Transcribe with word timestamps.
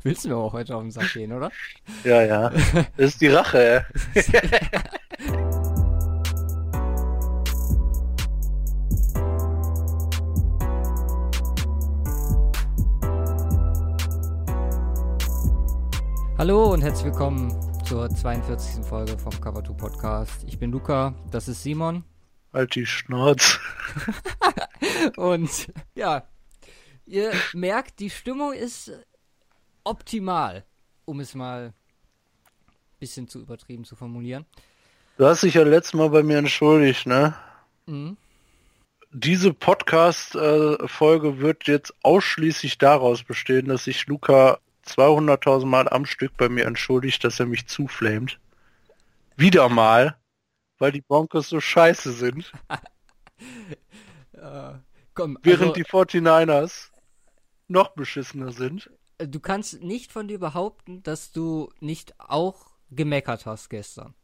Willst 0.02 0.24
du 0.24 0.30
mir 0.30 0.36
auch 0.36 0.54
heute 0.54 0.76
auf 0.76 0.82
den 0.82 0.90
Sack 0.90 1.12
gehen, 1.12 1.30
oder? 1.30 1.50
Ja, 2.04 2.22
ja. 2.22 2.48
Das 2.96 3.10
ist 3.10 3.20
die 3.20 3.28
Rache, 3.28 3.84
ey. 4.14 4.22
Hallo 16.38 16.72
und 16.72 16.80
herzlich 16.80 17.04
willkommen 17.04 17.54
zur 17.84 18.08
42. 18.08 18.82
Folge 18.86 19.18
vom 19.18 19.38
Cover 19.38 19.62
2 19.62 19.74
Podcast. 19.74 20.44
Ich 20.46 20.58
bin 20.58 20.72
Luca, 20.72 21.14
das 21.30 21.48
ist 21.48 21.62
Simon. 21.62 22.04
Halt 22.54 22.74
die 22.74 22.86
Schnauze. 22.86 23.58
Und 25.18 25.70
ja, 25.94 26.26
ihr 27.04 27.32
merkt, 27.52 28.00
die 28.00 28.08
Stimmung 28.08 28.54
ist 28.54 28.90
optimal, 29.90 30.64
um 31.04 31.18
es 31.18 31.34
mal 31.34 31.66
ein 31.66 31.74
bisschen 33.00 33.26
zu 33.26 33.40
übertrieben 33.40 33.84
zu 33.84 33.96
formulieren. 33.96 34.46
Du 35.18 35.26
hast 35.26 35.42
dich 35.42 35.54
ja 35.54 35.64
letztes 35.64 35.94
Mal 35.94 36.10
bei 36.10 36.22
mir 36.22 36.38
entschuldigt, 36.38 37.06
ne? 37.06 37.34
Mhm. 37.86 38.16
Diese 39.10 39.52
Podcast-Folge 39.52 41.40
wird 41.40 41.66
jetzt 41.66 41.92
ausschließlich 42.04 42.78
daraus 42.78 43.24
bestehen, 43.24 43.66
dass 43.66 43.84
sich 43.84 44.06
Luca 44.06 44.60
200.000 44.86 45.66
Mal 45.66 45.88
am 45.88 46.06
Stück 46.06 46.36
bei 46.36 46.48
mir 46.48 46.66
entschuldigt, 46.66 47.24
dass 47.24 47.40
er 47.40 47.46
mich 47.46 47.66
zuflamet. 47.66 48.38
Wieder 49.36 49.68
mal, 49.68 50.16
weil 50.78 50.92
die 50.92 51.00
Broncos 51.00 51.48
so 51.48 51.60
scheiße 51.60 52.12
sind. 52.12 52.52
Äh, 54.34 54.72
komm, 55.12 55.38
Während 55.42 55.62
also, 55.62 55.72
die 55.74 55.84
49ers 55.84 56.90
noch 57.68 57.88
beschissener 57.90 58.52
sind. 58.52 58.90
Äh, 59.20 59.28
du 59.28 59.40
kannst 59.40 59.82
nicht 59.82 60.10
von 60.12 60.28
dir 60.28 60.38
behaupten, 60.38 61.02
dass 61.02 61.32
du 61.32 61.72
nicht 61.80 62.14
auch 62.18 62.70
gemeckert 62.90 63.46
hast 63.46 63.68
gestern. 63.70 64.14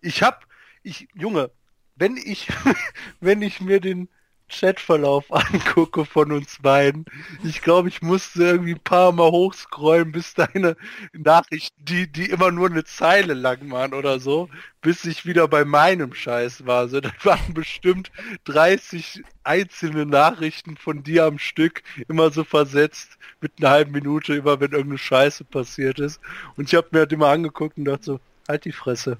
Ich 0.00 0.22
hab, 0.22 0.46
ich, 0.82 1.08
Junge, 1.14 1.50
wenn 1.94 2.16
ich, 2.16 2.48
wenn 3.20 3.42
ich 3.42 3.60
mir 3.60 3.80
den 3.80 4.08
Chatverlauf 4.48 5.24
angucke 5.30 6.04
von 6.04 6.32
uns 6.32 6.58
beiden, 6.60 7.04
ich 7.44 7.62
glaube, 7.62 7.88
ich 7.88 8.02
musste 8.02 8.44
irgendwie 8.44 8.74
ein 8.74 8.80
paar 8.80 9.12
Mal 9.12 9.30
hochscrollen, 9.30 10.12
bis 10.12 10.34
deine 10.34 10.76
Nachrichten, 11.12 11.84
die, 11.84 12.10
die 12.10 12.30
immer 12.30 12.50
nur 12.50 12.68
eine 12.68 12.84
Zeile 12.84 13.34
lang 13.34 13.70
waren 13.70 13.94
oder 13.94 14.20
so, 14.20 14.48
bis 14.80 15.04
ich 15.04 15.26
wieder 15.26 15.48
bei 15.48 15.64
meinem 15.64 16.14
Scheiß 16.14 16.66
war. 16.66 16.80
Also 16.80 17.00
das 17.00 17.12
waren 17.24 17.54
bestimmt 17.54 18.10
30 18.44 19.22
einzelne 19.44 20.06
Nachrichten 20.06 20.76
von 20.76 21.02
dir 21.02 21.24
am 21.24 21.38
Stück, 21.38 21.82
immer 22.08 22.30
so 22.30 22.44
versetzt, 22.44 23.18
mit 23.40 23.52
einer 23.58 23.70
halben 23.70 23.92
Minute, 23.92 24.34
immer 24.34 24.60
wenn 24.60 24.72
irgendeine 24.72 24.98
Scheiße 24.98 25.44
passiert 25.44 25.98
ist. 25.98 26.20
Und 26.56 26.68
ich 26.68 26.74
habe 26.74 26.88
mir 26.92 27.00
halt 27.00 27.12
immer 27.12 27.28
angeguckt 27.28 27.78
und 27.78 27.84
dachte 27.84 28.04
so, 28.04 28.20
halt 28.48 28.64
die 28.64 28.72
Fresse. 28.72 29.18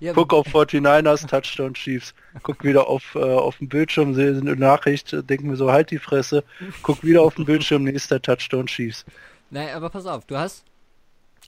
Ja, 0.00 0.14
Guck 0.14 0.32
auf 0.32 0.46
49ers, 0.46 1.26
Touchdown 1.28 1.74
Chiefs. 1.74 2.14
Guck 2.42 2.64
wieder 2.64 2.88
auf, 2.88 3.14
äh, 3.14 3.18
auf 3.18 3.58
dem 3.58 3.68
Bildschirm, 3.68 4.14
sehe 4.14 4.34
eine 4.34 4.56
Nachricht, 4.56 5.14
denken 5.28 5.48
mir 5.48 5.56
so, 5.56 5.70
halt 5.70 5.90
die 5.90 5.98
Fresse. 5.98 6.42
Guck 6.82 7.04
wieder 7.04 7.20
auf 7.22 7.34
den 7.34 7.44
Bildschirm, 7.44 7.84
nächster 7.84 8.20
Touchdown 8.20 8.66
Chiefs. 8.66 9.04
Nein, 9.50 9.74
aber 9.74 9.90
pass 9.90 10.06
auf, 10.06 10.24
du 10.24 10.38
hast 10.38 10.64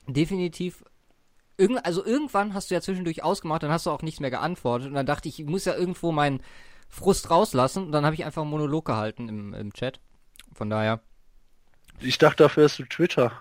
definitiv. 0.06 0.84
Irgend, 1.56 1.84
also 1.84 2.04
irgendwann 2.04 2.54
hast 2.54 2.70
du 2.70 2.74
ja 2.74 2.80
zwischendurch 2.80 3.22
ausgemacht, 3.22 3.62
dann 3.62 3.70
hast 3.70 3.86
du 3.86 3.90
auch 3.90 4.02
nichts 4.02 4.20
mehr 4.20 4.30
geantwortet. 4.30 4.88
Und 4.88 4.94
dann 4.94 5.06
dachte 5.06 5.28
ich, 5.28 5.40
ich 5.40 5.46
muss 5.46 5.64
ja 5.64 5.74
irgendwo 5.74 6.12
meinen 6.12 6.42
Frust 6.88 7.30
rauslassen. 7.30 7.86
Und 7.86 7.92
dann 7.92 8.04
habe 8.04 8.14
ich 8.14 8.24
einfach 8.24 8.42
einen 8.42 8.50
Monolog 8.50 8.84
gehalten 8.84 9.28
im, 9.28 9.54
im 9.54 9.72
Chat. 9.72 10.00
Von 10.52 10.68
daher. 10.68 11.00
Ich 12.00 12.18
dachte, 12.18 12.42
dafür 12.42 12.64
hast 12.64 12.78
du 12.78 12.84
Twitter. 12.84 13.32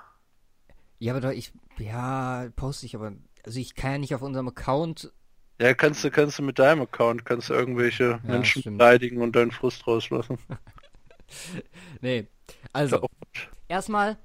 Ja, 1.00 1.14
aber 1.14 1.22
da 1.22 1.32
ich. 1.32 1.52
Ja, 1.80 2.48
poste 2.56 2.86
ich 2.86 2.96
aber. 2.96 3.14
Also 3.46 3.60
ich 3.60 3.76
kann 3.76 3.92
ja 3.94 3.98
nicht 4.00 4.16
auf 4.16 4.22
unserem 4.22 4.48
Account. 4.48 5.12
Ja, 5.60 5.74
kannst 5.74 6.04
du, 6.04 6.12
kannst 6.12 6.40
du 6.40 6.44
mit 6.44 6.60
deinem 6.60 6.82
Account, 6.82 7.26
kannst 7.26 7.50
du 7.50 7.54
irgendwelche 7.54 8.20
Menschen 8.24 8.62
stimmt. 8.62 8.78
beleidigen 8.78 9.22
und 9.22 9.36
deinen 9.36 9.52
Frust 9.52 9.86
rauslassen. 9.88 10.38
Nee. 12.02 12.28
Also, 12.74 12.98
ja 12.98 13.08
erstmal 13.72 14.18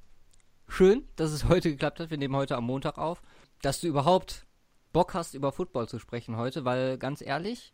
schön, 0.66 1.06
dass 1.14 1.30
es 1.30 1.48
heute 1.48 1.70
geklappt 1.70 2.00
hat. 2.00 2.10
Wir 2.10 2.18
nehmen 2.18 2.34
heute 2.34 2.56
am 2.56 2.64
Montag 2.64 2.98
auf. 2.98 3.22
Dass 3.62 3.80
du 3.80 3.86
überhaupt 3.86 4.44
Bock 4.92 5.14
hast, 5.14 5.34
über 5.34 5.52
Football 5.52 5.88
zu 5.88 5.98
sprechen 5.98 6.36
heute, 6.36 6.64
weil 6.64 6.98
ganz 6.98 7.22
ehrlich, 7.22 7.72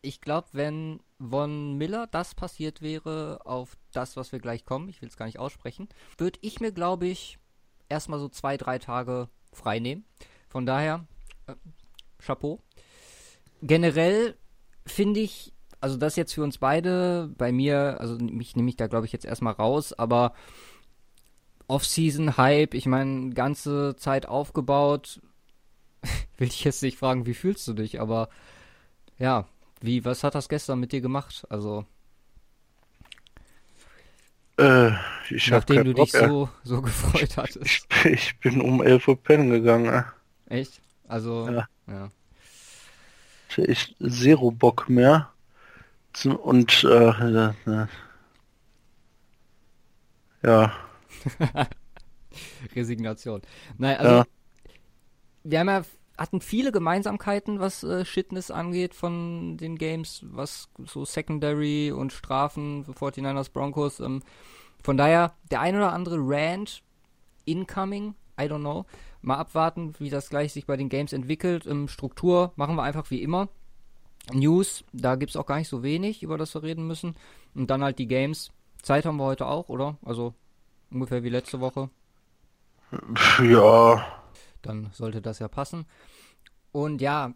ich 0.00 0.20
glaube, 0.20 0.48
wenn 0.52 1.00
Von 1.18 1.76
Miller 1.76 2.06
das 2.06 2.34
passiert 2.34 2.80
wäre 2.80 3.40
auf 3.44 3.76
das, 3.92 4.16
was 4.16 4.30
wir 4.30 4.38
gleich 4.38 4.64
kommen, 4.64 4.88
ich 4.88 5.02
will 5.02 5.08
es 5.08 5.16
gar 5.16 5.26
nicht 5.26 5.40
aussprechen, 5.40 5.88
würde 6.16 6.38
ich 6.40 6.60
mir, 6.60 6.70
glaube 6.70 7.08
ich, 7.08 7.38
erstmal 7.88 8.20
so 8.20 8.28
zwei, 8.28 8.56
drei 8.56 8.78
Tage 8.78 9.28
frei 9.52 9.80
nehmen. 9.80 10.04
Von 10.48 10.66
daher, 10.66 11.06
äh, 11.46 11.54
Chapeau. 12.18 12.60
Generell 13.62 14.36
finde 14.86 15.20
ich, 15.20 15.52
also 15.80 15.96
das 15.96 16.16
jetzt 16.16 16.34
für 16.34 16.42
uns 16.42 16.58
beide, 16.58 17.30
bei 17.38 17.52
mir, 17.52 18.00
also 18.00 18.16
mich 18.18 18.56
nehme 18.56 18.68
ich 18.70 18.76
da, 18.76 18.86
glaube 18.86 19.06
ich, 19.06 19.12
jetzt 19.12 19.24
erstmal 19.24 19.54
raus, 19.54 19.92
aber 19.92 20.32
Off-Season-Hype, 21.68 22.74
ich 22.74 22.86
meine, 22.86 23.30
ganze 23.30 23.94
Zeit 23.96 24.26
aufgebaut. 24.26 25.20
Will 26.38 26.48
ich 26.48 26.64
jetzt 26.64 26.82
nicht 26.82 26.98
fragen, 26.98 27.26
wie 27.26 27.34
fühlst 27.34 27.66
du 27.68 27.74
dich, 27.74 28.00
aber 28.00 28.28
ja, 29.18 29.46
wie, 29.80 30.04
was 30.04 30.24
hat 30.24 30.34
das 30.34 30.48
gestern 30.48 30.80
mit 30.80 30.92
dir 30.92 31.00
gemacht? 31.00 31.46
Also, 31.50 31.84
Äh, 34.58 34.90
ich 35.30 35.50
nachdem 35.50 35.84
du 35.84 35.94
Bock 35.94 35.94
dich 35.94 36.12
mehr. 36.12 36.28
so, 36.28 36.48
so 36.64 36.82
gefreut 36.82 37.36
hattest. 37.36 37.86
Ich, 38.04 38.04
ich 38.04 38.38
bin 38.40 38.60
um 38.60 38.82
11 38.82 39.08
Uhr 39.08 39.22
pennen 39.22 39.50
gegangen. 39.50 40.04
Echt? 40.48 40.80
Also, 41.06 41.48
Ja. 41.48 41.68
ja. 41.86 42.10
Ich 43.50 43.58
echt 43.58 43.96
zero 43.98 44.50
Bock 44.50 44.88
mehr. 44.88 45.32
Und 46.42 46.84
äh, 46.84 47.08
äh, 47.10 47.52
äh, 47.66 47.86
ja, 50.42 50.72
Resignation. 52.74 53.42
Nein, 53.76 53.96
also 53.96 54.14
Ja. 54.16 54.24
wir 55.44 55.60
haben 55.60 55.68
ja 55.68 55.82
hatten 56.16 56.40
viele 56.40 56.72
Gemeinsamkeiten, 56.72 57.60
was 57.60 57.84
äh, 57.84 58.04
Shitness 58.04 58.50
angeht 58.50 58.94
von 58.94 59.56
den 59.56 59.76
Games, 59.76 60.24
was 60.30 60.68
so 60.84 61.04
Secondary 61.04 61.92
und 61.92 62.12
Strafen 62.12 62.84
für 62.84 62.92
49ers 62.92 63.52
Broncos. 63.52 64.00
Ähm, 64.00 64.22
von 64.82 64.96
daher, 64.96 65.34
der 65.52 65.60
ein 65.60 65.76
oder 65.76 65.92
andere 65.92 66.16
Rant 66.18 66.82
incoming, 67.44 68.14
I 68.38 68.44
don't 68.44 68.60
know. 68.60 68.84
Mal 69.28 69.36
abwarten, 69.36 69.92
wie 69.98 70.08
das 70.08 70.30
gleich 70.30 70.54
sich 70.54 70.64
bei 70.64 70.78
den 70.78 70.88
Games 70.88 71.12
entwickelt. 71.12 71.66
Ähm, 71.66 71.86
Struktur 71.86 72.52
machen 72.56 72.76
wir 72.76 72.82
einfach 72.82 73.10
wie 73.10 73.22
immer. 73.22 73.50
News, 74.32 74.84
da 74.94 75.16
gibt's 75.16 75.36
auch 75.36 75.44
gar 75.44 75.58
nicht 75.58 75.68
so 75.68 75.82
wenig, 75.82 76.22
über 76.22 76.38
das 76.38 76.54
wir 76.54 76.62
reden 76.62 76.86
müssen. 76.86 77.14
Und 77.54 77.68
dann 77.68 77.84
halt 77.84 77.98
die 77.98 78.08
Games. 78.08 78.50
Zeit 78.82 79.04
haben 79.04 79.18
wir 79.18 79.24
heute 79.24 79.46
auch, 79.46 79.68
oder? 79.68 79.98
Also 80.02 80.32
ungefähr 80.90 81.22
wie 81.24 81.28
letzte 81.28 81.60
Woche. 81.60 81.90
ja, 83.42 84.06
Dann 84.62 84.88
sollte 84.92 85.20
das 85.20 85.40
ja 85.40 85.48
passen. 85.48 85.84
Und 86.72 87.02
ja, 87.02 87.34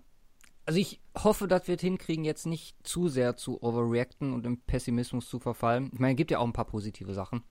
also 0.65 0.79
ich 0.79 0.99
hoffe, 1.15 1.47
dass 1.47 1.69
wir 1.69 1.75
es 1.75 1.83
hinkriegen, 1.83 2.25
jetzt 2.25 2.47
nicht 2.47 2.75
zu 2.87 3.09
sehr 3.09 3.37
zu 3.37 3.63
overreacten 3.63 4.33
und 4.33 4.47
im 4.47 4.63
Pessimismus 4.63 5.29
zu 5.29 5.39
verfallen. 5.39 5.91
Ich 5.93 5.99
meine, 5.99 6.15
es 6.15 6.17
gibt 6.17 6.31
ja 6.31 6.39
auch 6.39 6.47
ein 6.47 6.55
paar 6.55 6.65
positive 6.65 7.13
Sachen. 7.13 7.43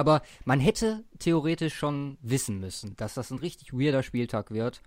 Aber 0.00 0.22
man 0.46 0.60
hätte 0.60 1.04
theoretisch 1.18 1.74
schon 1.74 2.16
wissen 2.22 2.58
müssen, 2.58 2.96
dass 2.96 3.12
das 3.12 3.30
ein 3.30 3.36
richtig 3.36 3.74
weirder 3.74 4.02
Spieltag 4.02 4.50
wird, 4.50 4.80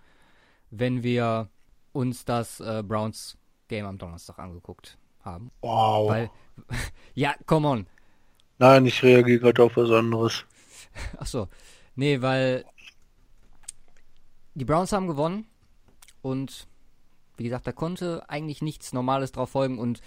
wenn 0.72 1.04
wir 1.04 1.50
uns 1.92 2.26
das 2.26 2.60
äh, 2.60 2.82
Browns 2.84 3.38
Game 3.68 3.86
am 3.86 4.00
Donnerstag 4.00 4.40
angeguckt 4.40 4.98
haben. 5.22 5.52
wow. 5.62 6.10
Weil, 6.10 6.32
ja, 7.14 7.36
come 7.46 7.68
on. 7.68 7.88
Nein, 8.58 8.88
ich 8.88 9.04
reagiere 9.04 9.40
gerade 9.40 9.62
auf 9.62 9.78
was 9.78 9.92
anderes. 9.92 10.46
Ach 11.20 11.28
so. 11.28 11.48
Nee, 11.96 12.24
weil 12.24 12.66
die 14.56 14.66
Browns 14.66 14.94
haben 14.94 15.06
gewonnen 15.06 15.46
und 16.24 16.68
wie 17.38 17.44
gesagt, 17.44 17.68
da 17.68 17.72
konnte 17.72 18.28
eigentlich 18.30 18.64
nichts 18.64 18.94
Normales 18.94 19.32
drauf 19.32 19.52
folgen 19.52 19.78
und 19.78 20.02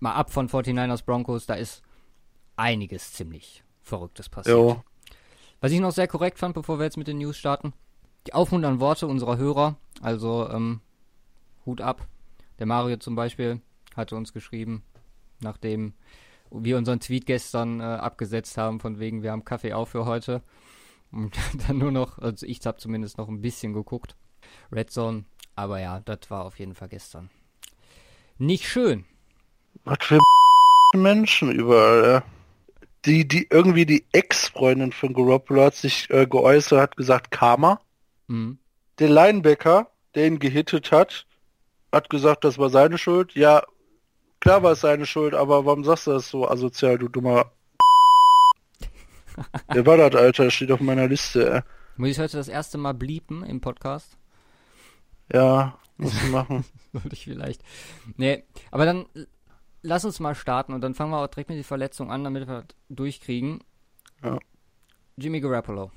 mal 0.00 0.14
ab 0.14 0.30
von 0.30 0.48
49ers 0.48 1.04
Broncos, 1.04 1.44
da 1.44 1.54
ist 1.54 1.82
einiges 2.56 3.12
ziemlich 3.12 3.62
Verrücktes 3.86 4.28
passiert. 4.28 4.56
Jo. 4.56 4.82
Was 5.60 5.72
ich 5.72 5.80
noch 5.80 5.92
sehr 5.92 6.08
korrekt 6.08 6.38
fand, 6.38 6.54
bevor 6.54 6.78
wir 6.78 6.84
jetzt 6.84 6.96
mit 6.96 7.06
den 7.06 7.18
News 7.18 7.36
starten, 7.36 7.72
die 8.26 8.34
aufmunternden 8.34 8.80
Worte 8.80 9.06
unserer 9.06 9.38
Hörer, 9.38 9.76
also 10.02 10.48
ähm, 10.50 10.80
Hut 11.64 11.80
ab. 11.80 12.06
Der 12.58 12.66
Mario 12.66 12.96
zum 12.96 13.14
Beispiel 13.14 13.60
hatte 13.94 14.16
uns 14.16 14.32
geschrieben, 14.32 14.82
nachdem 15.40 15.94
wir 16.50 16.76
unseren 16.76 17.00
Tweet 17.00 17.26
gestern 17.26 17.80
äh, 17.80 17.84
abgesetzt 17.84 18.58
haben, 18.58 18.80
von 18.80 18.98
wegen, 18.98 19.22
wir 19.22 19.32
haben 19.32 19.44
Kaffee 19.44 19.72
auf 19.72 19.90
für 19.90 20.04
heute. 20.04 20.42
Und 21.12 21.36
dann 21.66 21.78
nur 21.78 21.92
noch, 21.92 22.18
also 22.18 22.44
ich 22.46 22.64
habe 22.66 22.78
zumindest 22.78 23.18
noch 23.18 23.28
ein 23.28 23.40
bisschen 23.40 23.72
geguckt. 23.72 24.16
Red 24.72 24.90
Zone, 24.90 25.24
aber 25.54 25.80
ja, 25.80 26.00
das 26.00 26.30
war 26.30 26.44
auf 26.44 26.58
jeden 26.58 26.74
Fall 26.74 26.88
gestern. 26.88 27.30
Nicht 28.38 28.68
schön. 28.68 29.04
Was 29.84 29.98
für 30.00 30.20
Menschen 30.94 31.52
überall, 31.52 32.04
ja. 32.04 32.35
Die, 33.06 33.26
die 33.26 33.46
irgendwie 33.50 33.86
die 33.86 34.04
Ex-Freundin 34.12 34.92
von 34.92 35.14
Garoppolo 35.14 35.62
hat 35.62 35.74
sich 35.74 36.10
äh, 36.10 36.26
geäußert, 36.26 36.80
hat 36.80 36.96
gesagt 36.96 37.30
Karma. 37.30 37.80
Mhm. 38.26 38.58
Der 38.98 39.08
Linebacker, 39.08 39.90
der 40.14 40.26
ihn 40.26 40.38
gehittet 40.38 40.90
hat, 40.90 41.26
hat 41.92 42.10
gesagt, 42.10 42.44
das 42.44 42.58
war 42.58 42.68
seine 42.68 42.98
Schuld. 42.98 43.34
Ja, 43.34 43.62
klar 44.40 44.62
war 44.62 44.72
es 44.72 44.80
seine 44.80 45.06
Schuld, 45.06 45.34
aber 45.34 45.64
warum 45.64 45.84
sagst 45.84 46.06
du 46.08 46.12
das 46.12 46.28
so 46.28 46.48
asozial, 46.48 46.98
du 46.98 47.08
dummer 47.08 47.52
Wer 49.68 49.86
war 49.86 49.96
das, 49.96 50.14
Alter? 50.14 50.50
Steht 50.50 50.72
auf 50.72 50.80
meiner 50.80 51.08
Liste. 51.08 51.56
Ey. 51.56 51.60
Muss 51.96 52.10
ich 52.10 52.18
heute 52.18 52.36
das 52.36 52.48
erste 52.48 52.78
Mal 52.78 52.94
bliepen 52.94 53.42
im 53.42 53.60
Podcast? 53.60 54.16
Ja, 55.32 55.78
muss 55.96 56.14
ich 56.14 56.30
machen. 56.30 56.64
Sollte 56.92 57.12
ich 57.12 57.24
vielleicht. 57.24 57.62
Nee, 58.16 58.44
aber 58.70 58.86
dann 58.86 59.06
lass 59.82 60.04
uns 60.04 60.20
mal 60.20 60.34
starten 60.34 60.72
und 60.72 60.80
dann 60.80 60.94
fangen 60.94 61.10
wir 61.10 61.18
auch 61.18 61.26
direkt 61.26 61.50
mit 61.50 61.58
der 61.58 61.64
Verletzung 61.64 62.10
an, 62.10 62.24
damit 62.24 62.46
wir 62.46 62.62
das 62.62 62.76
durchkriegen. 62.88 63.62
Ja. 64.22 64.38
Jimmy 65.16 65.40
Garoppolo. 65.40 65.90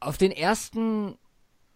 Auf 0.00 0.18
den 0.18 0.32
ersten 0.32 1.16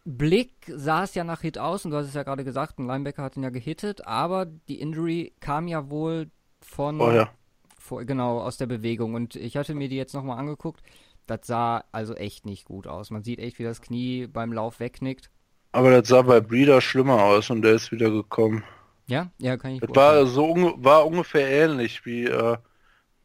Blick 0.04 0.52
sah 0.66 1.04
es 1.04 1.14
ja 1.14 1.24
nach 1.24 1.42
Hit 1.42 1.58
aus 1.58 1.84
und 1.84 1.90
du 1.90 1.96
hast 1.96 2.06
es 2.06 2.14
ja 2.14 2.22
gerade 2.22 2.44
gesagt, 2.44 2.78
ein 2.78 2.86
Linebacker 2.86 3.22
hat 3.22 3.36
ihn 3.36 3.42
ja 3.42 3.50
gehittet, 3.50 4.06
aber 4.06 4.46
die 4.46 4.80
Injury 4.80 5.34
kam 5.40 5.68
ja 5.68 5.90
wohl 5.90 6.30
von 6.60 7.00
Oh 7.00 7.10
ja. 7.10 7.30
vor, 7.78 8.04
genau 8.04 8.40
aus 8.40 8.56
der 8.56 8.66
Bewegung 8.66 9.14
und 9.14 9.36
ich 9.36 9.56
hatte 9.56 9.74
mir 9.74 9.88
die 9.88 9.96
jetzt 9.96 10.14
nochmal 10.14 10.38
angeguckt. 10.38 10.82
Das 11.26 11.46
sah 11.46 11.84
also 11.92 12.14
echt 12.14 12.46
nicht 12.46 12.64
gut 12.64 12.86
aus. 12.86 13.10
Man 13.10 13.22
sieht 13.22 13.38
echt, 13.38 13.58
wie 13.58 13.64
das 13.64 13.82
Knie 13.82 14.26
beim 14.26 14.52
Lauf 14.52 14.80
wegknickt. 14.80 15.30
Aber 15.72 15.90
das 15.90 16.08
sah 16.08 16.22
bei 16.22 16.40
Breeder 16.40 16.80
schlimmer 16.80 17.22
aus 17.22 17.50
und 17.50 17.62
der 17.62 17.72
ist 17.74 17.92
wieder 17.92 18.10
gekommen. 18.10 18.64
Ja, 19.06 19.30
ja, 19.38 19.56
kann 19.56 19.72
ich 19.72 19.80
Das 19.80 19.90
war 19.94 20.26
so 20.26 20.44
unge- 20.44 20.74
war 20.84 21.06
ungefähr 21.06 21.48
ähnlich 21.48 22.04
wie 22.04 22.24
äh, 22.24 22.56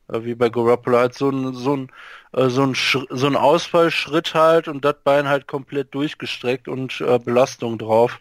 äh, 0.09 0.23
wie 0.25 0.35
bei 0.35 0.49
Garoppolo 0.49 0.97
halt 0.99 1.15
so 1.15 1.29
ein 1.29 1.53
so 1.53 1.75
ein 1.77 1.91
äh, 2.33 2.49
so 2.49 2.63
ein 2.63 2.75
Sch 2.75 2.97
so 3.09 3.27
ein 3.27 3.35
Ausfallschritt 3.37 4.33
halt 4.35 4.67
und 4.67 4.85
das 4.85 4.95
Bein 5.03 5.27
halt 5.29 5.47
komplett 5.47 5.93
durchgestreckt 5.95 6.67
und 6.67 7.01
äh, 7.01 7.19
Belastung 7.19 7.77
drauf, 7.79 8.19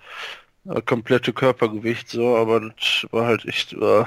äh, 0.66 0.82
komplette 0.82 1.32
Körpergewicht 1.32 2.08
so, 2.08 2.36
aber 2.36 2.60
das 2.60 3.06
war 3.12 3.26
halt 3.26 3.46
echt 3.46 3.72
äh, 3.74 4.04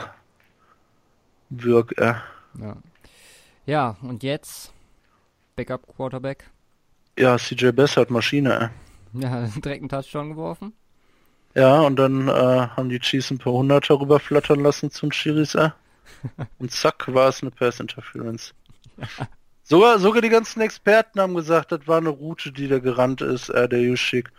Wirk, 1.50 1.97
äh. 1.97 2.15
Ja. 2.59 2.77
ja, 3.65 3.97
und 4.01 4.23
jetzt 4.23 4.73
Backup 5.56 5.88
Quarterback. 5.95 6.50
Ja, 7.17 7.38
CJ 7.38 7.71
Bess 7.71 7.97
hat 7.97 8.09
Maschine, 8.12 8.53
äh. 8.59 8.69
Ja, 9.19 9.47
direkt 9.63 9.81
einen 9.81 9.89
Touchdown 9.89 10.29
geworfen. 10.29 10.73
Ja, 11.53 11.79
und 11.81 11.95
dann 11.95 12.27
äh, 12.27 12.31
haben 12.31 12.89
die 12.89 13.00
Chiefs 13.00 13.31
ein 13.31 13.38
paar 13.38 13.53
Hunderter 13.53 14.00
rüberflattern 14.00 14.59
lassen 14.59 14.91
zum 14.91 15.12
Schiris, 15.12 15.56
äh. 15.56 15.69
Und 16.59 16.71
zack, 16.71 17.13
war 17.13 17.29
es 17.29 17.41
eine 17.41 17.51
Pass 17.51 17.79
Interference. 17.79 18.53
Sogar, 19.63 20.00
sogar 20.00 20.21
die 20.21 20.29
ganzen 20.29 20.62
Experten 20.62 21.19
haben 21.19 21.33
gesagt, 21.33 21.71
das 21.71 21.88
war 21.88 21.97
eine 21.97 22.09
Route, 22.09 22.51
die 22.51 22.67
da 22.67 22.79
gerannt 22.79 23.21
ist, 23.21 23.50
äh, 23.50 23.67
der 23.69 23.81
Juschik. 23.81 24.31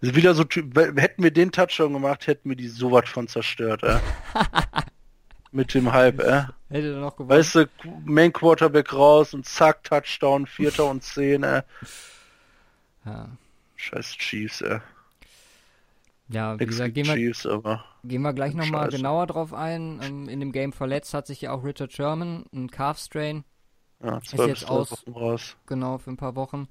Ist 0.00 0.14
Wieder 0.14 0.34
so, 0.34 0.42
Typ- 0.44 0.76
hätten 1.00 1.22
wir 1.22 1.30
den 1.30 1.52
Touchdown 1.52 1.92
gemacht, 1.92 2.26
hätten 2.26 2.48
wir 2.48 2.56
die 2.56 2.68
sowas 2.68 3.08
von 3.08 3.28
zerstört, 3.28 3.82
äh. 3.82 3.98
Mit 5.52 5.74
dem 5.74 5.92
Hype, 5.92 6.20
äh. 6.20 6.44
Hätte 6.68 6.92
er 6.94 7.00
noch 7.00 7.16
gewonnen. 7.16 7.30
Weißt 7.38 7.54
du, 7.56 7.68
Main 8.04 8.32
Quarterback 8.32 8.92
raus 8.92 9.34
und 9.34 9.46
zack, 9.46 9.84
Touchdown, 9.84 10.46
Vierter 10.46 10.86
und 10.86 11.02
Zehn, 11.02 11.42
äh. 11.42 11.62
ja. 13.04 13.28
Scheiß 13.80 14.12
Chiefs, 14.18 14.60
äh. 14.60 14.80
ja, 16.28 16.58
wie 16.60 16.66
gesagt, 16.66 16.94
gehen 16.94 17.06
wir, 17.06 17.14
Chiefs, 17.14 17.48
gehen 18.04 18.22
wir 18.22 18.32
gleich 18.32 18.54
nochmal 18.54 18.88
genauer 18.88 19.26
drauf 19.26 19.52
ein. 19.54 20.00
Ähm, 20.02 20.28
in 20.28 20.40
dem 20.40 20.52
Game 20.52 20.72
verletzt 20.72 21.14
hat 21.14 21.26
sich 21.26 21.40
ja 21.40 21.52
auch 21.52 21.64
Richard 21.64 21.92
Sherman, 21.92 22.44
ein 22.52 22.70
Calf-Strain, 22.70 23.44
Ja, 24.02 24.20
zwei 24.20 24.46
jetzt 24.48 24.68
aus. 24.68 24.90
Wochen 24.92 25.12
raus. 25.12 25.56
genau, 25.66 25.98
für 25.98 26.10
ein 26.10 26.16
paar 26.16 26.36
Wochen. 26.36 26.68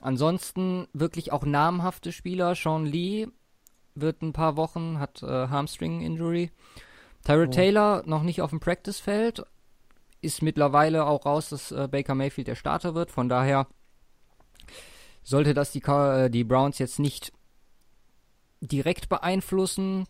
Ansonsten 0.00 0.88
wirklich 0.92 1.30
auch 1.32 1.44
namhafte 1.44 2.10
Spieler. 2.12 2.54
Sean 2.54 2.86
Lee 2.86 3.28
wird 3.94 4.22
ein 4.22 4.32
paar 4.32 4.56
Wochen, 4.56 4.98
hat 4.98 5.22
äh, 5.22 5.48
Hamstring-Injury. 5.48 6.50
Tyrell 7.24 7.48
Oh. 7.48 7.50
Taylor 7.50 8.02
noch 8.06 8.22
nicht 8.22 8.40
auf 8.40 8.50
dem 8.50 8.60
Practice-Feld. 8.60 9.44
Ist 10.22 10.42
mittlerweile 10.42 11.04
auch 11.06 11.26
raus, 11.26 11.50
dass 11.50 11.70
äh, 11.70 11.86
Baker 11.90 12.14
Mayfield 12.14 12.46
der 12.48 12.54
Starter 12.54 12.94
wird. 12.94 13.10
Von 13.10 13.28
daher 13.28 13.66
sollte 15.22 15.54
das 15.54 15.72
die, 15.72 15.82
äh, 15.82 16.30
die 16.30 16.44
Browns 16.44 16.78
jetzt 16.78 16.98
nicht 16.98 17.32
direkt 18.60 19.08
beeinflussen. 19.08 20.06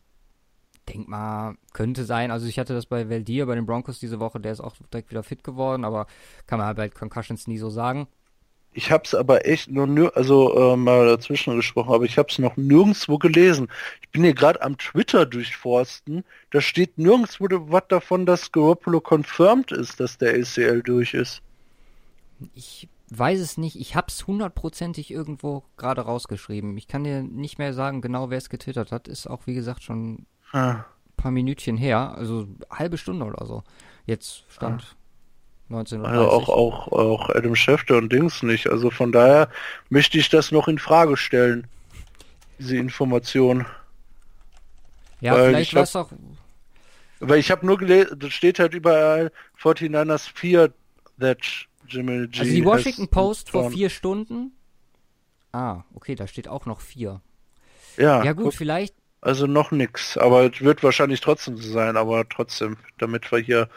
Denk 0.88 1.08
mal, 1.08 1.56
könnte 1.72 2.04
sein. 2.04 2.30
Also 2.30 2.46
ich 2.46 2.58
hatte 2.58 2.74
das 2.74 2.86
bei 2.86 3.08
Veldir, 3.08 3.46
bei 3.46 3.54
den 3.54 3.66
Broncos 3.66 3.98
diese 3.98 4.18
Woche, 4.18 4.40
der 4.40 4.52
ist 4.52 4.60
auch 4.60 4.74
direkt 4.92 5.10
wieder 5.10 5.22
fit 5.22 5.44
geworden, 5.44 5.84
aber 5.84 6.06
kann 6.46 6.58
man 6.58 6.66
halt 6.66 6.76
bei 6.76 6.88
Concussions 6.88 7.46
nie 7.46 7.58
so 7.58 7.70
sagen. 7.70 8.08
Ich 8.72 8.92
hab's 8.92 9.14
aber 9.14 9.46
echt 9.46 9.68
noch 9.68 9.86
nir 9.86 10.12
also 10.14 10.56
äh, 10.56 10.76
mal 10.76 11.04
dazwischen 11.06 11.56
gesprochen, 11.56 11.92
aber 11.92 12.04
ich 12.04 12.18
hab's 12.18 12.38
noch 12.38 12.56
nirgendwo 12.56 13.18
gelesen. 13.18 13.68
Ich 14.00 14.08
bin 14.10 14.22
hier 14.22 14.34
gerade 14.34 14.62
am 14.62 14.78
Twitter 14.78 15.26
durchforsten. 15.26 16.24
Da 16.50 16.60
steht 16.60 16.96
nirgendwo 16.96 17.46
was 17.68 17.88
davon, 17.88 18.26
dass 18.26 18.52
Garoppolo 18.52 19.00
confirmed 19.00 19.72
ist, 19.72 19.98
dass 19.98 20.18
der 20.18 20.34
ACL 20.34 20.82
durch 20.82 21.14
ist. 21.14 21.42
Ich 22.54 22.88
weiß 23.10 23.40
es 23.40 23.58
nicht. 23.58 23.76
Ich 23.78 23.96
hab's 23.96 24.26
hundertprozentig 24.26 25.10
irgendwo 25.10 25.64
gerade 25.76 26.02
rausgeschrieben. 26.02 26.76
Ich 26.78 26.86
kann 26.88 27.04
dir 27.04 27.22
nicht 27.22 27.58
mehr 27.58 27.74
sagen, 27.74 28.00
genau 28.00 28.30
wer 28.30 28.38
es 28.38 28.48
getwittert 28.48 28.92
hat. 28.92 29.08
Ist 29.08 29.26
auch, 29.26 29.46
wie 29.46 29.54
gesagt, 29.54 29.82
schon 29.82 30.14
ein 30.14 30.26
Ah, 30.52 30.84
paar 31.16 31.30
Minütchen 31.30 31.76
her. 31.76 32.14
Also 32.16 32.46
halbe 32.70 32.98
Stunde 32.98 33.24
oder 33.24 33.46
so. 33.46 33.62
Jetzt 34.06 34.44
stand 34.48 34.96
19.30 35.70 36.02
Also 36.04 36.28
auch, 36.30 36.48
auch, 36.48 36.88
auch 36.88 37.30
Adam 37.30 37.54
Schefter 37.54 37.96
und 37.98 38.12
Dings 38.12 38.42
nicht. 38.42 38.68
Also 38.68 38.90
von 38.90 39.12
daher 39.12 39.48
möchte 39.88 40.18
ich 40.18 40.28
das 40.28 40.50
noch 40.50 40.68
in 40.68 40.78
Frage 40.78 41.16
stellen. 41.16 41.66
Diese 42.58 42.76
Information. 42.76 43.66
Ja, 45.20 45.34
weil 45.34 45.50
vielleicht 45.50 45.70
ich 45.70 45.74
war 45.76 45.82
es 45.82 45.96
auch... 45.96 46.10
Weil 47.20 47.38
ich 47.38 47.50
habe 47.50 47.66
nur 47.66 47.76
gelesen, 47.76 48.18
da 48.18 48.30
steht 48.30 48.58
halt 48.58 48.72
überall 48.72 49.30
49ers 49.60 50.30
fear 50.32 50.70
that 51.18 51.38
Jimmy 51.88 52.29
G 52.29 52.41
Also 52.41 52.53
die 52.53 52.65
Washington 52.65 53.09
Post 53.09 53.50
vor 53.50 53.71
vier 53.71 53.91
Stunden... 53.91 54.53
Ah, 55.53 55.82
okay, 55.94 56.15
da 56.15 56.29
steht 56.29 56.47
auch 56.47 56.67
noch 56.67 56.81
vier. 56.81 57.21
Ja, 57.97 58.23
Ja 58.23 58.32
gut, 58.32 58.44
guck, 58.44 58.55
vielleicht... 58.55 58.94
also 59.21 59.47
noch 59.47 59.73
nix. 59.73 60.17
Aber 60.17 60.53
es 60.53 60.61
wird 60.61 60.82
wahrscheinlich 60.82 61.21
trotzdem 61.21 61.56
so 61.56 61.73
sein, 61.73 61.97
aber 61.97 62.29
trotzdem, 62.29 62.77
damit 62.99 63.31
wir 63.32 63.41
hier 63.41 63.69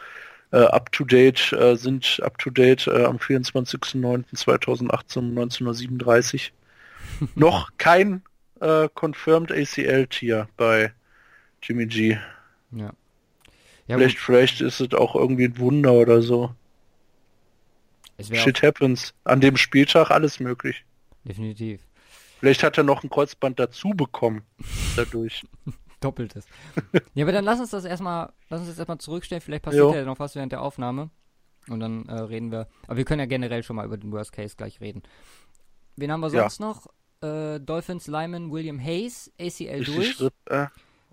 äh, 0.52 0.58
up 0.58 0.92
to 0.92 1.04
date 1.04 1.52
äh, 1.52 1.76
sind, 1.76 2.20
up 2.22 2.38
to 2.38 2.50
date 2.50 2.86
äh, 2.86 3.04
am 3.04 3.16
24.09.2018 3.16 5.18
um 5.18 5.36
19.37 5.36 6.50
Uhr. 6.50 7.28
noch 7.34 7.70
kein 7.76 8.22
äh, 8.60 8.88
confirmed 8.94 9.50
ACL-Tier 9.50 10.48
bei 10.56 10.92
Jimmy 11.62 11.86
G. 11.86 12.18
Ja. 12.70 12.92
Ja, 13.86 13.98
vielleicht, 13.98 14.16
gut, 14.16 14.24
vielleicht 14.24 14.60
ist 14.60 14.80
es 14.80 14.94
auch 14.94 15.14
irgendwie 15.14 15.44
ein 15.44 15.58
Wunder 15.58 15.92
oder 15.92 16.22
so. 16.22 16.54
Shit 18.20 18.62
happens. 18.62 19.14
An 19.24 19.40
dem 19.40 19.56
Spieltag 19.56 20.10
alles 20.10 20.40
möglich. 20.40 20.84
definitiv 21.24 21.80
Vielleicht 22.40 22.62
hat 22.62 22.76
er 22.78 22.84
noch 22.84 23.02
ein 23.02 23.10
Kreuzband 23.10 23.58
dazu 23.58 23.90
bekommen. 23.90 24.42
Dadurch. 24.96 25.44
doppeltes. 26.00 26.46
ja, 27.14 27.24
aber 27.24 27.32
dann 27.32 27.44
lass 27.44 27.60
uns 27.60 27.70
das 27.70 27.84
erstmal, 27.86 28.32
lass 28.50 28.60
uns 28.60 28.68
das 28.68 28.78
erstmal 28.78 28.98
zurückstellen. 28.98 29.40
Vielleicht 29.40 29.64
passiert 29.64 29.82
Jo. 29.84 29.94
ja 29.94 30.04
noch 30.04 30.18
was 30.18 30.34
während 30.34 30.52
der 30.52 30.60
Aufnahme. 30.60 31.08
Und 31.68 31.80
dann 31.80 32.06
äh, 32.08 32.12
reden 32.20 32.52
wir. 32.52 32.68
Aber 32.86 32.98
wir 32.98 33.06
können 33.06 33.20
ja 33.20 33.26
generell 33.26 33.62
schon 33.62 33.76
mal 33.76 33.86
über 33.86 33.96
den 33.96 34.12
Worst 34.12 34.32
Case 34.32 34.54
gleich 34.56 34.80
reden. 34.82 35.02
Wen 35.96 36.12
haben 36.12 36.20
wir 36.20 36.28
Ja. 36.30 36.42
sonst 36.50 36.60
noch? 36.60 36.86
Äh, 37.22 37.58
Dolphins 37.60 38.06
Lyman 38.06 38.52
William 38.52 38.78
Hayes, 38.78 39.32
ACL 39.40 39.76
Richtig 39.78 39.94
durch. 39.94 40.20
Ripp, 40.20 40.34
äh. 40.50 40.66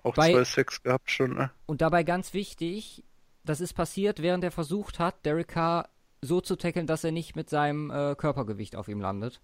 Auch 0.03 0.15
Bei- 0.15 0.33
zwei 0.33 0.43
Sex 0.43 0.83
gehabt 0.83 1.09
schon. 1.09 1.37
Äh. 1.39 1.47
Und 1.67 1.79
dabei 1.81 2.03
ganz 2.03 2.33
wichtig, 2.33 3.05
das 3.45 3.61
ist 3.61 3.73
passiert, 3.73 4.21
während 4.21 4.43
er 4.43 4.51
versucht 4.51 4.99
hat, 4.99 5.25
Derek 5.25 5.47
Carr 5.47 5.87
so 6.21 6.41
zu 6.41 6.55
tackeln, 6.55 6.87
dass 6.87 7.03
er 7.03 7.11
nicht 7.11 7.35
mit 7.35 7.49
seinem 7.49 7.89
äh, 7.89 8.15
Körpergewicht 8.15 8.75
auf 8.75 8.87
ihm 8.87 9.01
landet. 9.01 9.41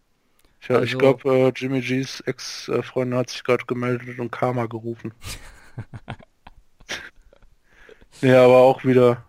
Tja, 0.61 0.75
ich 0.77 0.81
Also- 0.93 0.97
glaube, 0.99 1.29
äh, 1.29 1.51
Jimmy 1.55 1.81
G's 1.81 2.21
Ex-Freundin 2.21 3.17
hat 3.19 3.29
sich 3.29 3.43
gerade 3.43 3.65
gemeldet 3.65 4.19
und 4.19 4.31
Karma 4.31 4.65
gerufen. 4.67 5.13
ja, 8.21 8.43
aber 8.45 8.57
auch 8.57 8.83
wieder 8.83 9.23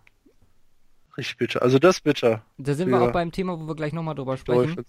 richtig 1.17 1.37
bitter. 1.39 1.63
Also 1.63 1.79
das 1.79 2.01
bitter. 2.01 2.43
Da 2.59 2.75
sind 2.75 2.91
wir 2.91 2.99
Ja. 3.01 3.09
auch 3.09 3.13
beim 3.13 3.33
Thema, 3.33 3.59
wo 3.61 3.67
wir 3.67 3.75
gleich 3.77 3.93
nochmal 3.93 4.15
drüber 4.15 4.37
sprechen. 4.37 4.85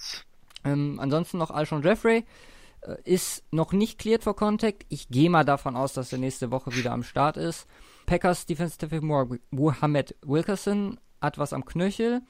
Ähm, 0.66 1.00
ansonsten 1.00 1.38
noch 1.38 1.52
Alshon 1.52 1.84
Jeffrey. 1.84 2.26
Äh, 2.82 2.96
ist 3.04 3.44
noch 3.52 3.74
nicht 3.74 4.00
cleared 4.00 4.24
for 4.24 4.36
Contact. 4.36 4.86
Ich 4.90 5.10
gehe 5.10 5.30
mal 5.30 5.44
davon 5.44 5.76
aus, 5.76 5.94
dass 5.94 6.14
er 6.14 6.20
nächste 6.20 6.52
Woche 6.52 6.74
wieder 6.76 6.92
am 6.92 7.04
Start 7.04 7.36
ist. 7.38 7.68
Packers 8.06 8.46
Defensive 8.46 8.78
Tackle 8.80 9.02
Mo- 9.02 9.36
Mohamed 9.52 10.16
Wilkerson 10.22 11.00
hat 11.22 11.38
was 11.38 11.52
am 11.52 11.66
Knöchel. 11.66 12.22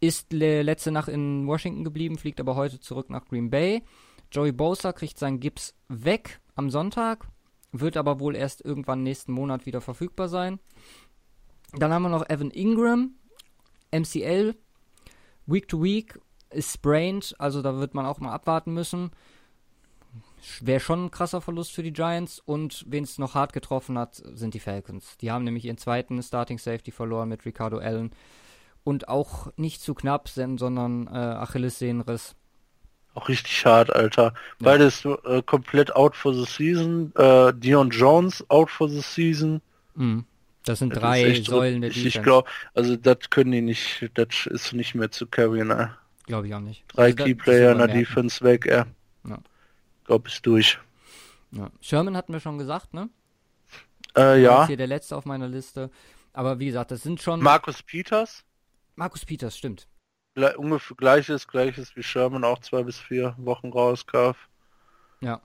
Ist 0.00 0.32
le 0.32 0.62
letzte 0.62 0.90
Nacht 0.90 1.08
in 1.08 1.46
Washington 1.46 1.84
geblieben, 1.84 2.18
fliegt 2.18 2.40
aber 2.40 2.54
heute 2.54 2.80
zurück 2.80 3.08
nach 3.10 3.24
Green 3.24 3.50
Bay. 3.50 3.82
Joey 4.30 4.52
Bosa 4.52 4.92
kriegt 4.92 5.18
seinen 5.18 5.40
Gips 5.40 5.74
weg 5.88 6.40
am 6.54 6.70
Sonntag, 6.70 7.26
wird 7.72 7.96
aber 7.96 8.20
wohl 8.20 8.36
erst 8.36 8.64
irgendwann 8.64 9.02
nächsten 9.02 9.32
Monat 9.32 9.66
wieder 9.66 9.80
verfügbar 9.80 10.28
sein. 10.28 10.58
Dann 11.72 11.92
haben 11.92 12.02
wir 12.02 12.08
noch 12.08 12.28
Evan 12.28 12.50
Ingram, 12.50 13.14
MCL, 13.90 14.54
Week 15.46 15.68
to 15.68 15.82
Week 15.82 16.18
ist 16.50 16.72
sprained, 16.72 17.34
also 17.38 17.62
da 17.62 17.76
wird 17.76 17.94
man 17.94 18.06
auch 18.06 18.20
mal 18.20 18.32
abwarten 18.32 18.72
müssen. 18.72 19.10
Wäre 20.60 20.80
schon 20.80 21.06
ein 21.06 21.10
krasser 21.10 21.40
Verlust 21.40 21.72
für 21.72 21.82
die 21.82 21.92
Giants 21.92 22.38
und 22.38 22.84
wen 22.88 23.04
es 23.04 23.18
noch 23.18 23.34
hart 23.34 23.52
getroffen 23.52 23.98
hat, 23.98 24.14
sind 24.14 24.54
die 24.54 24.60
Falcons. 24.60 25.16
Die 25.18 25.30
haben 25.30 25.44
nämlich 25.44 25.64
ihren 25.64 25.78
zweiten 25.78 26.22
Starting 26.22 26.58
Safety 26.58 26.92
verloren 26.92 27.28
mit 27.28 27.44
Ricardo 27.44 27.78
Allen 27.78 28.12
und 28.86 29.08
auch 29.08 29.48
nicht 29.56 29.82
zu 29.82 29.94
knapp, 29.94 30.28
sondern 30.28 31.08
äh, 31.08 31.10
Achillessehnenriss. 31.10 32.36
Auch 33.14 33.28
richtig 33.28 33.66
hart, 33.66 33.92
Alter. 33.92 34.32
Beides 34.60 35.04
äh, 35.04 35.42
komplett 35.42 35.96
out 35.96 36.14
for 36.14 36.32
the 36.32 36.44
season. 36.44 37.12
Äh, 37.16 37.52
Dion 37.54 37.90
Jones 37.90 38.48
out 38.48 38.70
for 38.70 38.88
the 38.88 39.00
season. 39.00 39.60
Mhm. 39.96 40.24
Das 40.64 40.78
sind 40.78 40.94
das 40.94 41.00
drei 41.00 41.34
Säulen 41.34 41.80
der 41.80 41.90
Defense. 41.90 42.08
Ich 42.08 42.22
glaube, 42.22 42.48
also 42.74 42.94
das 42.94 43.18
können 43.30 43.50
die 43.50 43.60
nicht, 43.60 44.08
das 44.14 44.46
ist 44.46 44.72
nicht 44.72 44.94
mehr 44.94 45.10
zu 45.10 45.26
carryen. 45.26 45.66
Ne? 45.66 45.96
Glaube 46.26 46.46
ich 46.46 46.54
auch 46.54 46.60
nicht. 46.60 46.84
Drei 46.88 47.06
also 47.06 47.24
Keyplayer 47.24 47.72
in 47.72 47.78
der 47.78 47.88
Defense 47.88 48.44
weg, 48.44 48.66
ja. 48.66 48.86
ja. 49.28 49.38
Glaube 50.04 50.28
ist 50.28 50.46
durch. 50.46 50.78
Ja. 51.50 51.70
Sherman 51.80 52.16
hatten 52.16 52.32
wir 52.32 52.40
schon 52.40 52.58
gesagt, 52.58 52.94
ne? 52.94 53.08
Äh, 54.16 54.42
ja. 54.42 54.62
Ist 54.62 54.68
hier 54.68 54.76
der 54.76 54.86
letzte 54.86 55.16
auf 55.16 55.24
meiner 55.24 55.48
Liste. 55.48 55.90
Aber 56.32 56.60
wie 56.60 56.66
gesagt, 56.66 56.92
das 56.92 57.02
sind 57.02 57.20
schon. 57.20 57.40
Markus 57.42 57.82
Peters? 57.82 58.44
Markus 58.96 59.24
Peters, 59.24 59.56
stimmt. 59.56 59.86
Gle 60.34 60.56
ungefähr 60.56 60.96
gleiches, 60.96 61.46
gleiches 61.46 61.94
wie 61.96 62.02
Sherman, 62.02 62.44
auch 62.44 62.58
zwei 62.60 62.82
bis 62.82 62.98
vier 62.98 63.34
Wochen 63.38 63.68
rauskam. 63.68 64.32
Ja. 65.20 65.40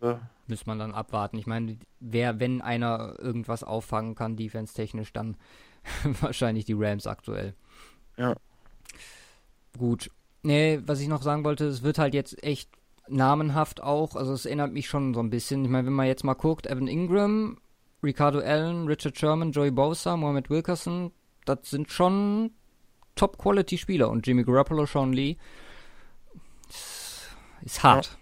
Äh. 0.00 0.16
Müsste 0.46 0.66
man 0.66 0.78
dann 0.78 0.94
abwarten. 0.94 1.38
Ich 1.38 1.46
meine, 1.46 1.78
wer, 1.98 2.38
wenn 2.38 2.60
einer 2.60 3.16
irgendwas 3.18 3.64
auffangen 3.64 4.14
kann, 4.14 4.36
defense-technisch, 4.36 5.12
dann 5.12 5.36
wahrscheinlich 6.20 6.64
die 6.64 6.76
Rams 6.76 7.06
aktuell. 7.06 7.54
Ja. 8.16 8.34
Gut. 9.76 10.10
Nee, 10.42 10.80
was 10.84 11.00
ich 11.00 11.08
noch 11.08 11.22
sagen 11.22 11.44
wollte, 11.44 11.66
es 11.66 11.82
wird 11.82 11.98
halt 11.98 12.14
jetzt 12.14 12.42
echt 12.44 12.70
namenhaft 13.08 13.82
auch. 13.82 14.14
Also 14.14 14.32
es 14.32 14.46
erinnert 14.46 14.72
mich 14.72 14.88
schon 14.88 15.14
so 15.14 15.20
ein 15.20 15.30
bisschen. 15.30 15.64
Ich 15.64 15.70
meine, 15.70 15.86
wenn 15.86 15.94
man 15.94 16.06
jetzt 16.06 16.24
mal 16.24 16.34
guckt, 16.34 16.66
Evan 16.66 16.86
Ingram, 16.86 17.58
Ricardo 18.02 18.38
Allen, 18.38 18.86
Richard 18.86 19.18
Sherman, 19.18 19.52
Joey 19.52 19.70
Bosa, 19.70 20.16
Mohamed 20.16 20.50
Wilkerson, 20.50 21.12
das 21.44 21.70
sind 21.70 21.90
schon 21.90 22.52
Top-Quality-Spieler. 23.16 24.08
Und 24.08 24.26
Jimmy 24.26 24.44
Garoppolo, 24.44 24.86
Sean 24.86 25.12
Lee, 25.12 25.36
ist, 27.62 27.82
hart. 27.82 28.16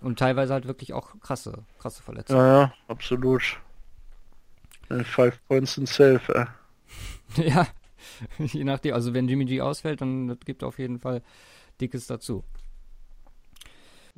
Ja. 0.00 0.06
Und 0.06 0.18
teilweise 0.18 0.52
halt 0.52 0.66
wirklich 0.66 0.92
auch 0.92 1.18
krasse, 1.20 1.64
krasse 1.78 2.02
Verletzungen. 2.02 2.40
Ja, 2.40 2.60
ja, 2.62 2.74
absolut. 2.88 3.58
Five 5.04 5.38
Points 5.46 5.76
in 5.76 5.86
Safe, 5.86 6.20
äh. 7.36 7.42
ja, 7.48 7.66
je 8.38 8.64
nachdem. 8.64 8.94
Also 8.94 9.14
wenn 9.14 9.28
Jimmy 9.28 9.44
G 9.44 9.60
ausfällt, 9.60 10.00
dann 10.00 10.28
das 10.28 10.38
gibt 10.44 10.64
auf 10.64 10.78
jeden 10.78 10.98
Fall 10.98 11.22
Dickes 11.80 12.06
dazu. 12.06 12.44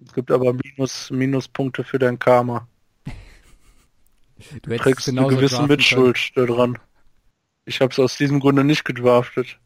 Es 0.04 0.12
gibt 0.12 0.30
aber 0.30 0.54
Minus, 0.54 1.10
Minuspunkte 1.10 1.84
für 1.84 1.98
dein 1.98 2.18
Karma. 2.18 2.66
Du, 3.04 4.60
du 4.60 4.76
trägst 4.78 5.08
eine 5.08 5.26
gewisse 5.26 5.62
Mitschuld 5.64 6.32
daran. 6.34 6.78
Ich 7.66 7.80
habe 7.80 7.92
es 7.92 7.98
aus 7.98 8.16
diesem 8.16 8.40
Grunde 8.40 8.64
nicht 8.64 8.84
gedraftet. 8.84 9.58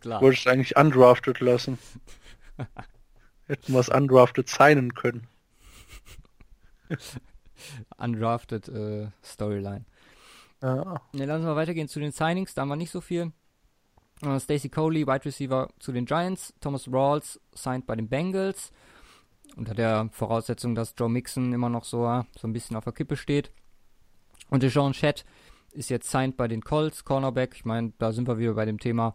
Ist 0.00 0.04
klar. 0.04 0.22
Wollte 0.22 0.38
es 0.38 0.46
eigentlich 0.46 0.76
undrafted 0.76 1.40
lassen. 1.40 1.78
Hätten 3.46 3.72
wir 3.74 3.80
es 3.80 3.90
undrafted 3.90 4.48
signen 4.48 4.94
können. 4.94 5.26
undrafted 7.98 8.68
äh, 8.68 9.08
Storyline. 9.22 9.84
Ja. 10.62 11.02
Ne, 11.12 11.26
lassen 11.26 11.44
wir 11.44 11.54
weitergehen 11.54 11.88
zu 11.88 12.00
den 12.00 12.12
Signings. 12.12 12.54
Da 12.54 12.62
haben 12.62 12.68
wir 12.68 12.76
nicht 12.76 12.90
so 12.90 13.02
viel. 13.02 13.32
Uh, 14.24 14.38
Stacey 14.38 14.70
Coley, 14.70 15.06
Wide 15.06 15.26
Receiver 15.26 15.68
zu 15.78 15.92
den 15.92 16.06
Giants. 16.06 16.54
Thomas 16.60 16.90
Rawls 16.90 17.38
signed 17.54 17.86
bei 17.86 17.94
den 17.94 18.08
Bengals. 18.08 18.72
Unter 19.56 19.74
der 19.74 20.08
Voraussetzung, 20.12 20.74
dass 20.74 20.94
Joe 20.96 21.10
Mixon 21.10 21.52
immer 21.52 21.68
noch 21.68 21.84
so, 21.84 22.24
so 22.38 22.48
ein 22.48 22.54
bisschen 22.54 22.76
auf 22.76 22.84
der 22.84 22.94
Kippe 22.94 23.16
steht. 23.16 23.50
Und 24.48 24.62
Deshaun 24.62 24.92
Chet 24.92 25.26
ist 25.72 25.90
jetzt 25.90 26.10
signed 26.10 26.38
bei 26.38 26.48
den 26.48 26.62
Colts, 26.62 27.04
Cornerback. 27.04 27.54
Ich 27.54 27.66
meine, 27.66 27.92
da 27.98 28.12
sind 28.12 28.28
wir 28.28 28.38
wieder 28.38 28.54
bei 28.54 28.64
dem 28.64 28.78
Thema. 28.78 29.14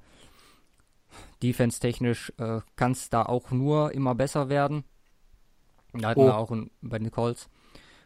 Defense-technisch 1.43 2.33
äh, 2.37 2.61
kann 2.75 2.91
es 2.91 3.09
da 3.09 3.23
auch 3.23 3.51
nur 3.51 3.93
immer 3.93 4.15
besser 4.15 4.49
werden. 4.49 4.83
Da 5.93 6.09
hatten 6.09 6.21
oh. 6.21 6.25
wir 6.25 6.37
auch 6.37 6.51
in, 6.51 6.71
bei 6.81 6.99
den 6.99 7.11
Colts. 7.11 7.49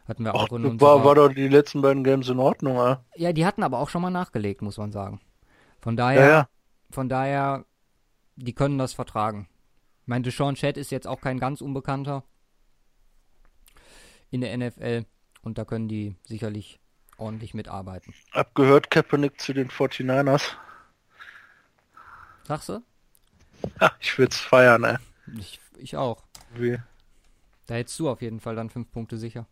Hatten 0.06 0.24
wir 0.24 0.34
Ach, 0.34 0.44
auch 0.44 0.52
in 0.52 0.64
unserer, 0.64 0.96
war, 0.98 1.04
war 1.04 1.14
doch 1.14 1.28
die 1.28 1.48
letzten 1.48 1.82
beiden 1.82 2.02
Games 2.02 2.28
in 2.28 2.38
Ordnung, 2.38 2.76
ja? 2.76 3.04
Ja, 3.14 3.32
die 3.32 3.46
hatten 3.46 3.62
aber 3.62 3.78
auch 3.78 3.88
schon 3.88 4.02
mal 4.02 4.10
nachgelegt, 4.10 4.60
muss 4.62 4.76
man 4.76 4.90
sagen. 4.90 5.20
Von 5.80 5.96
daher, 5.96 6.20
ja, 6.20 6.28
ja. 6.30 6.48
von 6.90 7.08
daher, 7.08 7.64
die 8.36 8.52
können 8.52 8.78
das 8.78 8.92
vertragen. 8.92 9.48
Ich 10.02 10.08
meine, 10.08 10.22
Deshaun 10.22 10.56
Chat 10.56 10.76
ist 10.76 10.90
jetzt 10.90 11.06
auch 11.06 11.20
kein 11.20 11.38
ganz 11.38 11.60
Unbekannter 11.60 12.24
in 14.30 14.40
der 14.40 14.56
NFL 14.56 15.04
und 15.42 15.58
da 15.58 15.64
können 15.64 15.88
die 15.88 16.16
sicherlich 16.24 16.80
ordentlich 17.16 17.54
mitarbeiten. 17.54 18.14
Abgehört 18.32 18.90
Kaepernick 18.90 19.40
zu 19.40 19.52
den 19.52 19.68
49ers. 19.68 20.54
Sagst 22.44 22.68
du? 22.68 22.82
Ich 24.00 24.18
würde 24.18 24.32
es 24.32 24.40
feiern, 24.40 24.84
ey. 24.84 24.96
Ich, 25.38 25.60
ich 25.78 25.96
auch. 25.96 26.22
Wie? 26.54 26.78
Da 27.66 27.74
hättest 27.74 27.98
du 27.98 28.08
auf 28.08 28.20
jeden 28.20 28.40
Fall 28.40 28.56
dann 28.56 28.70
fünf 28.70 28.90
Punkte 28.90 29.16
sicher. 29.16 29.46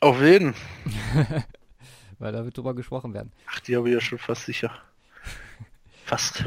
Auf 0.00 0.20
jeden. 0.20 0.54
Weil 2.18 2.32
da 2.32 2.44
wird 2.44 2.56
drüber 2.56 2.74
gesprochen 2.74 3.14
werden. 3.14 3.32
Ach, 3.50 3.60
die 3.60 3.76
habe 3.76 3.88
ich 3.88 3.94
ja 3.94 4.00
schon 4.00 4.18
fast 4.18 4.44
sicher. 4.44 4.70
Fast. 6.04 6.44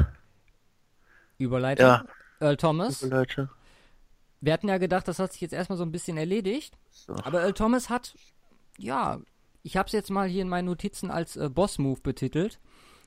Überleitung. 1.38 1.86
Ja. 1.86 2.04
Earl 2.40 2.56
Thomas. 2.56 3.02
Überleitung. 3.02 3.48
Wir 4.40 4.52
hatten 4.52 4.68
ja 4.68 4.78
gedacht, 4.78 5.08
das 5.08 5.18
hat 5.18 5.32
sich 5.32 5.40
jetzt 5.40 5.52
erstmal 5.52 5.76
so 5.76 5.84
ein 5.84 5.92
bisschen 5.92 6.16
erledigt. 6.16 6.78
So. 6.90 7.14
Aber 7.24 7.40
Earl 7.42 7.54
Thomas 7.54 7.90
hat, 7.90 8.14
ja, 8.78 9.20
ich 9.62 9.76
habe 9.76 9.86
es 9.86 9.92
jetzt 9.92 10.10
mal 10.10 10.28
hier 10.28 10.42
in 10.42 10.48
meinen 10.48 10.66
Notizen 10.66 11.10
als 11.10 11.36
äh, 11.36 11.48
Boss-Move 11.48 12.00
betitelt. 12.00 12.60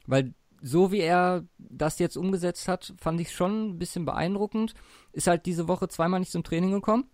Weil 0.06 0.34
so 0.62 0.92
wie 0.92 1.00
er 1.00 1.44
das 1.58 2.00
jetzt 2.00 2.16
umgesetzt 2.16 2.68
hat, 2.68 2.94
fand 3.00 3.20
ich 3.20 3.32
schon 3.32 3.70
ein 3.70 3.80
bisschen 3.80 4.06
beeindruckend. 4.06 4.74
Ist 5.12 5.28
halt 5.28 5.46
diese 5.46 5.68
Woche 5.68 5.88
zweimal 5.88 6.20
nicht 6.20 6.32
zum 6.32 6.44
Training 6.44 6.72
gekommen. 6.72 7.10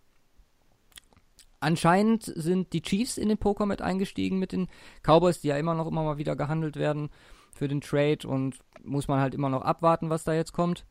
Anscheinend 1.60 2.24
sind 2.24 2.74
die 2.74 2.82
Chiefs 2.82 3.18
in 3.18 3.30
den 3.30 3.38
Poker 3.38 3.66
mit 3.66 3.82
eingestiegen 3.82 4.38
mit 4.38 4.51
den 4.51 4.68
Cowboys, 5.01 5.42
die 5.42 5.48
ja 5.48 5.58
immer 5.58 5.74
noch 5.74 5.88
immer 5.88 6.04
mal 6.04 6.18
wieder 6.18 6.36
gehandelt 6.36 6.75
werden 6.75 7.10
für 7.51 7.68
den 7.68 7.82
Trade 7.82 8.27
und 8.27 8.60
muss 8.84 9.08
man 9.08 9.20
halt 9.20 9.34
immer 9.34 9.50
noch 9.50 9.63
abwarten, 9.63 10.10
was 10.12 10.24
da 10.24 10.34
jetzt 10.34 10.54
kommt. 10.54 10.86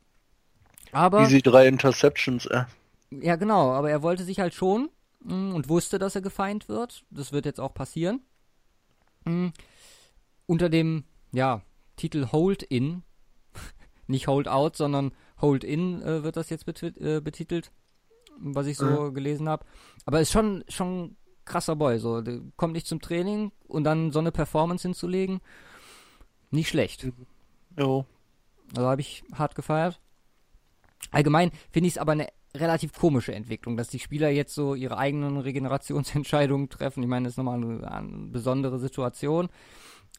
Aber 0.91 1.21
Easy 1.21 1.43
drei 1.43 1.69
Interceptions, 1.69 2.47
äh. 2.47 2.65
Ja, 3.11 3.37
genau, 3.37 3.73
aber 3.73 3.91
er 3.91 4.03
wollte 4.03 4.25
sich 4.25 4.41
halt 4.41 4.55
schon 4.55 4.89
mh, 5.21 5.35
mm, 5.35 5.55
und 5.55 5.69
wusste, 5.69 5.99
dass 5.99 6.17
er 6.17 6.23
gefeind 6.23 6.69
wird. 6.69 7.05
Das 7.11 7.33
wird 7.33 7.47
jetzt 7.47 7.61
auch 7.61 7.75
passieren. 7.75 8.21
Mh, 9.25 9.33
mm, 9.33 9.53
unter 10.47 10.69
dem, 10.69 11.05
ja, 11.33 11.63
Titel 11.97 12.29
Hold 12.33 12.63
In, 12.63 13.03
nicht 14.07 14.27
Hold 14.29 14.49
Out, 14.49 14.77
sondern 14.77 15.13
Hold 15.41 15.65
In 15.65 16.03
äh, 16.03 16.23
wird 16.23 16.37
das 16.37 16.51
jetzt 16.51 16.67
äh, 16.69 17.21
betitelt 17.21 17.73
was 18.39 18.67
ich 18.67 18.77
so 18.77 18.87
mhm. 18.87 19.15
gelesen 19.15 19.49
habe. 19.49 19.65
Aber 20.05 20.21
ist 20.21 20.33
schon, 20.33 20.65
schon 20.69 21.17
krasser 21.45 21.77
Boy. 21.77 21.99
So, 21.99 22.23
kommt 22.57 22.75
nicht 22.75 22.87
zum 22.87 23.01
Training 23.01 23.53
und 23.67 23.85
dann 23.85 24.13
so 24.13 24.19
eine 24.19 24.33
Performance 24.33 24.87
hinzulegen, 24.87 25.41
nicht 26.51 26.69
schlecht. 26.69 27.09
Jo. 27.79 28.05
Also 28.75 28.89
habe 28.89 29.01
ich 29.01 29.25
hart 29.33 29.55
gefeiert. 29.55 30.01
Allgemein 31.11 31.51
finde 31.71 31.89
ich 31.89 31.95
es 31.95 31.99
aber 31.99 32.13
eine 32.13 32.29
relativ 32.55 32.93
komische 32.95 33.35
Entwicklung, 33.35 33.77
dass 33.77 33.89
die 33.89 33.99
Spieler 33.99 34.31
jetzt 34.31 34.55
so 34.55 34.75
ihre 34.75 34.97
eigenen 34.97 35.37
Regenerationsentscheidungen 35.37 36.69
treffen. 36.69 37.03
Ich 37.03 37.09
meine, 37.09 37.25
das 37.25 37.35
ist 37.35 37.37
nochmal 37.37 37.63
eine, 37.63 37.91
eine 37.91 38.29
besondere 38.29 38.79
Situation. 38.79 39.49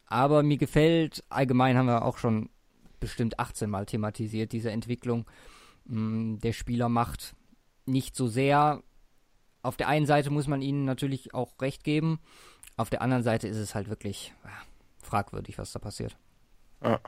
Aber 0.07 0.41
mir 0.41 0.57
gefällt, 0.57 1.23
allgemein 1.29 1.77
haben 1.77 1.87
wir 1.87 2.03
auch 2.03 2.17
schon 2.17 2.49
bestimmt 2.99 3.39
18 3.39 3.69
Mal 3.69 3.85
thematisiert, 3.85 4.51
diese 4.51 4.71
Entwicklung. 4.71 5.25
Mm, 5.85 6.37
der 6.37 6.53
Spieler 6.53 6.89
macht 6.89 7.35
nicht 7.85 8.15
so 8.15 8.27
sehr. 8.27 8.81
Auf 9.61 9.77
der 9.77 9.89
einen 9.89 10.05
Seite 10.05 10.29
muss 10.29 10.47
man 10.47 10.61
ihnen 10.61 10.85
natürlich 10.85 11.33
auch 11.33 11.53
recht 11.61 11.83
geben. 11.83 12.19
Auf 12.77 12.89
der 12.89 13.01
anderen 13.01 13.23
Seite 13.23 13.47
ist 13.47 13.57
es 13.57 13.75
halt 13.75 13.89
wirklich 13.89 14.33
ja, 14.43 14.51
fragwürdig, 15.01 15.57
was 15.57 15.71
da 15.71 15.79
passiert. 15.79 16.17
Ja. 16.81 16.99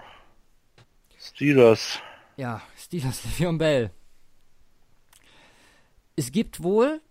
Steelers. 1.18 2.00
Ja, 2.38 2.62
Steelers, 2.77 3.24
Le'Veon 3.25 3.58
Bell. 3.58 3.91
Es 6.15 6.32
gibt 6.32 6.62
wohl 6.62 7.01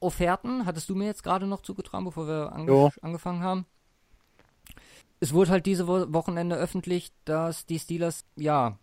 Offerten, 0.00 0.64
hattest 0.64 0.88
du 0.88 0.94
mir 0.94 1.06
jetzt 1.06 1.24
gerade 1.24 1.46
noch 1.46 1.62
zugetragen, 1.62 2.04
bevor 2.04 2.28
wir 2.28 2.52
ange 2.52 2.90
angefangen 3.02 3.42
haben. 3.42 3.66
Es 5.20 5.32
wurde 5.32 5.50
halt 5.50 5.66
diese 5.66 5.88
Wo 5.88 6.12
Wochenende 6.12 6.56
öffentlich, 6.56 7.10
dass 7.24 7.66
die 7.66 7.78
Steelers, 7.78 8.24
ja, 8.36 8.78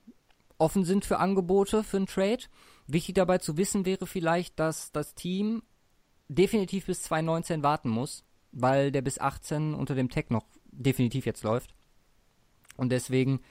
offen 0.57 0.85
sind 0.85 1.05
für 1.05 1.19
Angebote 1.19 1.83
für 1.83 1.97
einen 1.97 2.07
Trade. 2.07 2.43
Wichtig 2.87 3.15
dabei 3.15 3.39
zu 3.39 3.57
wissen 3.57 3.85
wäre 3.85 4.07
vielleicht, 4.07 4.59
dass 4.59 4.91
das 4.91 5.15
Team 5.15 5.63
definitiv 6.27 6.85
bis 6.85 7.03
2019 7.03 7.63
warten 7.63 7.89
muss, 7.89 8.23
weil 8.51 8.91
der 8.91 9.01
bis 9.01 9.19
18 9.19 9.73
unter 9.73 9.95
dem 9.95 10.09
Tag 10.09 10.31
noch 10.31 10.45
definitiv 10.71 11.25
jetzt 11.25 11.43
läuft. 11.43 11.73
Und 12.77 12.89
deswegen 12.91 13.41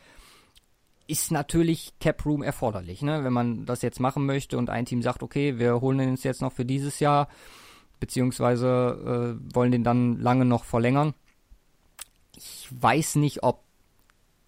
ist 1.07 1.31
natürlich 1.31 1.93
Cap 2.01 2.25
Room 2.25 2.43
erforderlich, 2.43 3.03
ne? 3.03 3.25
Wenn 3.25 3.33
man 3.33 3.67
das 3.67 3.83
jetzt 3.83 4.01
machen 4.01 4.25
möchte 4.25 4.57
und 4.57 4.71
ein 4.71 4.87
Team 4.87 5.03
sagt, 5.03 5.23
okay, 5.23 5.59
wir 5.59 5.81
holen 5.81 5.99
den 5.99 6.17
jetzt 6.17 6.41
noch 6.41 6.53
für 6.53 6.65
dieses 6.65 7.01
Jahr, 7.01 7.29
beziehungsweise 8.01 9.37
äh, 9.39 9.55
wollen 9.55 9.73
den 9.73 9.85
dann 9.85 10.19
lange 10.19 10.45
noch 10.45 10.65
verlängern. 10.65 11.15
Ich 12.37 12.69
weiß 12.71 13.17
nicht, 13.17 13.43
ob 13.43 13.63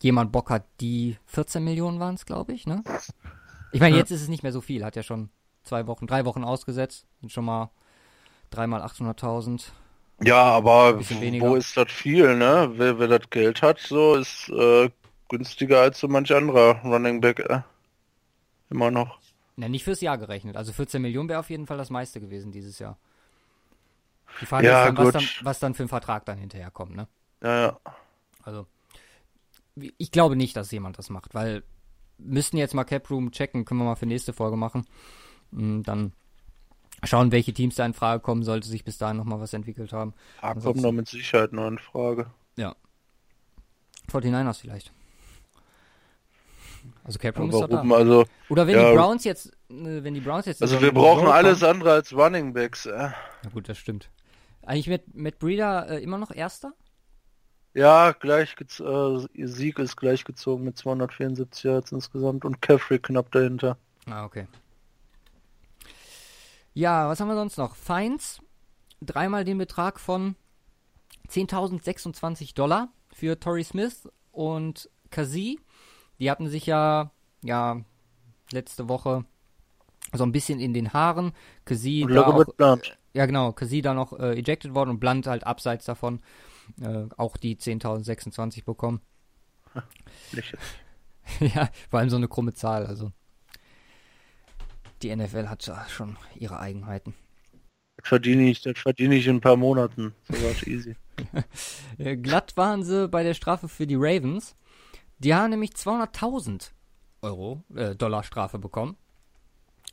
jemand 0.00 0.33
Bock 0.33 0.50
hat, 0.50 0.64
die 0.81 1.16
14 1.26 1.64
Millionen 1.64 2.00
waren 2.00 2.14
es, 2.14 2.26
glaube 2.26 2.52
ich, 2.52 2.66
ne? 2.66 2.83
Ich 3.73 3.81
meine, 3.81 3.97
jetzt 3.97 4.11
ist 4.11 4.23
es 4.23 4.28
nicht 4.28 4.43
mehr 4.43 4.52
so 4.52 4.61
viel, 4.61 4.85
hat 4.85 4.97
ja 4.97 5.02
schon 5.02 5.31
zwei 5.64 5.87
Wochen, 5.87 6.07
drei 6.07 6.25
Wochen 6.25 6.45
ausgesetzt, 6.45 7.07
sind 7.21 7.33
schon 7.33 7.45
mal 7.45 7.71
dreimal 8.50 8.83
800.000. 8.83 9.64
Ja, 10.23 10.43
aber 10.43 10.99
wo 10.99 11.57
ist 11.57 11.76
das 11.76 11.90
viel, 11.93 12.37
ne? 12.37 12.73
Wer, 12.76 12.99
wer 12.99 13.09
das 13.09 13.28
Geld 13.31 13.62
hat, 13.62 13.78
so 13.81 14.14
ist 14.14 14.49
äh, 14.49 14.88
günstiger 15.28 15.81
als 15.81 16.00
so 16.00 16.09
manch 16.09 16.35
anderer 16.35 16.81
Running 16.85 17.21
Back. 17.21 17.40
Äh. 17.40 17.61
Immer 18.71 18.90
noch. 18.90 19.19
Na, 19.57 19.69
nicht 19.69 19.85
fürs 19.85 20.00
Jahr 20.00 20.19
gerechnet. 20.19 20.57
Also 20.57 20.73
14 20.73 21.00
Millionen 21.02 21.28
wäre 21.28 21.40
auf 21.40 21.50
jeden 21.50 21.66
Fall 21.66 21.78
das 21.78 21.90
meiste 21.90 22.21
gewesen 22.21 22.52
dieses 22.52 22.78
Jahr. 22.78 22.99
Die 24.40 24.47
Frage 24.47 24.66
Ja, 24.66 24.83
ist 24.83 24.88
dann 24.88 24.97
was, 24.97 25.05
gut. 25.07 25.14
dann, 25.14 25.28
was 25.43 25.59
dann 25.61 25.75
für 25.75 25.83
ein 25.83 25.88
Vertrag 25.88 26.25
dann 26.26 26.38
hinterher 26.38 26.71
kommt, 26.71 26.95
ne? 26.95 27.09
Ja, 27.43 27.61
ja. 27.61 27.81
Also, 28.43 28.66
ich 29.99 30.11
glaube 30.11 30.37
nicht, 30.37 30.57
dass 30.57 30.71
jemand 30.71 30.99
das 30.99 31.11
macht, 31.11 31.35
weil 31.35 31.62
müssten 32.19 32.57
jetzt 32.57 32.75
mal 32.75 32.85
Cap 32.85 33.11
Room 33.11 33.31
checken, 33.31 33.64
können 33.64 33.81
wir 33.81 33.85
mal 33.85 33.97
für 33.97 34.07
nächste 34.07 34.33
Folge 34.33 34.57
machen. 34.57 34.87
Und 35.52 35.83
dann 35.85 36.12
schauen, 37.05 37.31
welche 37.33 37.52
Teams 37.52 37.75
da 37.75 37.85
in 37.85 37.93
Frage 37.95 38.23
kommen, 38.23 38.43
sollte 38.43 38.69
sich 38.69 38.85
bis 38.85 38.97
dahin 38.99 39.16
nochmal 39.19 39.40
was 39.40 39.52
entwickelt 39.52 39.93
haben. 39.93 40.14
Ah, 40.38 40.49
kommt 40.55 40.57
Ansonsten- 40.59 40.83
noch 40.83 40.93
mit 40.93 41.09
Sicherheit 41.09 41.52
noch 41.52 41.69
in 41.69 41.78
Frage. 41.78 42.31
49ers 44.09 44.59
vielleicht. 44.61 44.93
Also 47.02 47.19
Cap 47.19 47.37
Room 47.38 47.50
ist 47.50 47.59
da. 47.61 47.81
Also, 47.83 48.25
Oder 48.49 48.66
wenn 48.69 48.76
Ja. 48.76 48.90
die 48.90 48.97
Browns 48.97 49.25
jetzt, 49.25 49.47
äh, 49.69 50.05
wenn 50.05 50.14
die 50.14 50.21
Browns 50.21 50.47
jetzt 50.47 50.62
also 50.62 50.76
so 50.76 50.81
wir 50.83 50.93
brauchen 50.93 51.26
alles 51.26 51.59
kommen- 51.61 51.73
andere 51.73 51.93
als 51.95 52.12
Running 52.12 52.52
Backs. 52.52 52.87
Äh. 52.87 52.93
Ja 52.93 53.50
gut, 53.52 53.69
das 53.69 53.78
stimmt. 53.78 54.09
Eigentlich 54.64 54.87
mit, 54.88 55.12
mit 55.14 55.38
Breeder 55.40 55.88
äh, 55.90 56.02
immer 56.02 56.19
noch 56.19 56.31
Erster? 56.31 56.73
Ja, 57.76 58.12
gleich 58.12 58.56
äh, 58.59 59.47
Sieg 59.47 59.78
ist 59.78 59.97
gleichgezogen 59.99 60.64
mit 60.64 60.78
274 60.78 61.64
Yards 61.64 61.92
insgesamt 61.92 62.47
und 62.47 62.62
Caffrey 62.62 62.99
knapp 62.99 63.30
dahinter. 63.33 63.76
Ah, 64.06 64.25
okay. 64.25 64.47
Ja, 66.73 67.06
was 67.06 67.21
haben 67.21 67.28
wir 67.28 67.35
sonst 67.35 67.59
noch? 67.59 67.76
Feins, 67.76 68.40
dreimal 69.02 69.45
den 69.45 69.59
Betrag 69.59 70.00
von 70.00 70.37
10.026 71.28 72.54
Dollar 72.54 72.88
für 73.12 73.38
Torrey 73.38 73.64
Smith 73.64 74.09
und 74.33 74.88
Kazi. 75.11 75.61
Die 76.18 76.30
hatten 76.30 76.49
sich 76.49 76.64
ja, 76.64 77.11
ja, 77.45 77.83
letzte 78.52 78.88
Woche 78.88 79.26
so 80.14 80.25
ein 80.25 80.33
bisschen 80.33 80.61
in 80.61 80.73
den 80.73 80.95
Haaren. 80.95 81.35
Kazi 81.66 82.06
da 82.09 82.26
auch, 82.26 82.42
Blunt. 82.56 82.97
ja 83.12 83.26
genau, 83.26 83.52
Kazi 83.52 83.83
da 83.83 83.92
noch 83.92 84.18
äh, 84.18 84.38
ejected 84.38 84.75
worden 84.75 84.88
und 84.88 84.99
Blunt 84.99 85.26
halt 85.26 85.47
abseits 85.47 85.85
davon 85.85 86.21
äh, 86.80 87.06
auch 87.16 87.37
die 87.37 87.56
10.026 87.56 88.64
bekommen. 88.64 89.00
Jetzt. 90.32 90.56
ja, 91.40 91.68
vor 91.90 92.00
allem 92.00 92.11
so 92.11 92.16
eine 92.16 92.28
krumme 92.28 92.54
Zahl, 92.54 92.87
also. 92.87 93.12
Die 95.02 95.14
NFL 95.14 95.49
hat 95.49 95.66
ja 95.66 95.87
schon 95.88 96.16
ihre 96.35 96.58
Eigenheiten. 96.58 97.14
Das 97.99 98.08
verdiene 98.08 98.49
ich, 98.50 98.62
das 98.62 98.78
verdiene 98.78 99.14
ich 99.16 99.26
in 99.26 99.37
ein 99.37 99.40
paar 99.40 99.56
Monaten. 99.56 100.14
So 100.28 100.35
was 100.42 100.66
easy. 100.66 100.96
Äh, 101.99 102.18
glatt 102.18 102.58
waren 102.58 102.85
sie 102.85 103.08
bei 103.08 103.23
der 103.23 103.32
Strafe 103.32 103.68
für 103.68 103.87
die 103.87 103.94
Ravens. 103.96 104.54
Die 105.18 105.35
haben 105.35 105.49
nämlich 105.49 105.70
200.000 105.70 106.73
Euro, 107.23 107.64
äh, 107.75 107.94
Dollar 107.94 108.23
Strafe 108.23 108.58
bekommen. 108.58 108.99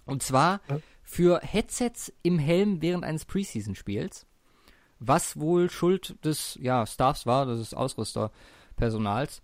Und 0.04 0.22
zwar 0.22 0.60
für 1.02 1.40
Headsets 1.40 2.12
im 2.24 2.40
Helm 2.40 2.82
während 2.82 3.06
eines 3.06 3.24
Preseason-Spiels. 3.24 4.26
Was 5.06 5.40
wohl 5.40 5.70
Schuld 5.70 6.24
des 6.24 6.58
ja, 6.62 6.86
Staffs 6.86 7.26
war, 7.26 7.46
des 7.46 7.74
Ausrüsterpersonals. 7.74 9.42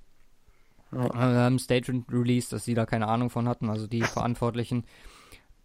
Ja. 0.92 1.06
Äh, 1.06 1.48
ein 1.48 1.60
Statement 1.60 2.12
released, 2.12 2.54
dass 2.54 2.66
sie 2.66 2.74
da 2.74 2.86
keine 2.86 3.08
Ahnung 3.08 3.30
von 3.30 3.48
hatten, 3.48 3.70
also 3.70 3.88
die 3.88 4.02
Verantwortlichen. 4.02 4.86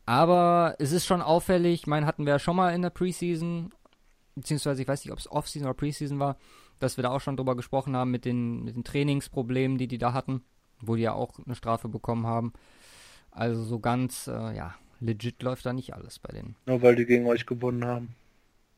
Aber 0.07 0.77
es 0.79 0.93
ist 0.93 1.07
schon 1.07 1.23
auffällig, 1.23 1.83
ich 1.83 1.87
meine, 1.87 2.07
hatten 2.07 2.27
wir 2.27 2.35
ja 2.35 2.39
schon 2.39 2.57
mal 2.57 2.75
in 2.75 2.83
der 2.83 2.91
Preseason, 2.91 3.73
beziehungsweise 4.35 4.83
ich 4.83 4.89
weiß 4.89 5.05
nicht, 5.05 5.13
ob 5.13 5.19
es 5.19 5.31
Offseason 5.31 5.67
oder 5.67 5.75
Preseason 5.75 6.19
war, 6.19 6.37
dass 6.79 6.99
wir 6.99 7.03
da 7.03 7.11
auch 7.11 7.21
schon 7.21 7.37
drüber 7.37 7.57
gesprochen 7.57 7.97
haben 7.97 8.11
mit 8.11 8.25
den, 8.25 8.65
mit 8.65 8.77
den 8.77 8.85
Trainingsproblemen, 8.85 9.79
die 9.79 9.89
die 9.89 9.99
da 9.99 10.13
hatten, 10.13 10.43
wo 10.81 10.97
die 10.97 11.03
ja 11.03 11.15
auch 11.15 11.39
eine 11.45 11.55
Strafe 11.55 11.89
bekommen 11.89 12.27
haben. 12.27 12.53
Also 13.31 13.63
so 13.63 13.79
ganz, 13.79 14.27
äh, 14.27 14.55
ja, 14.55 14.75
legit 15.01 15.43
läuft 15.43 15.65
da 15.65 15.73
nicht 15.73 15.95
alles 15.95 16.19
bei 16.19 16.33
denen. 16.33 16.57
Nur 16.67 16.83
weil 16.83 16.97
die 16.97 17.07
gegen 17.07 17.27
euch 17.27 17.47
gewonnen 17.47 17.85
haben. 17.85 18.15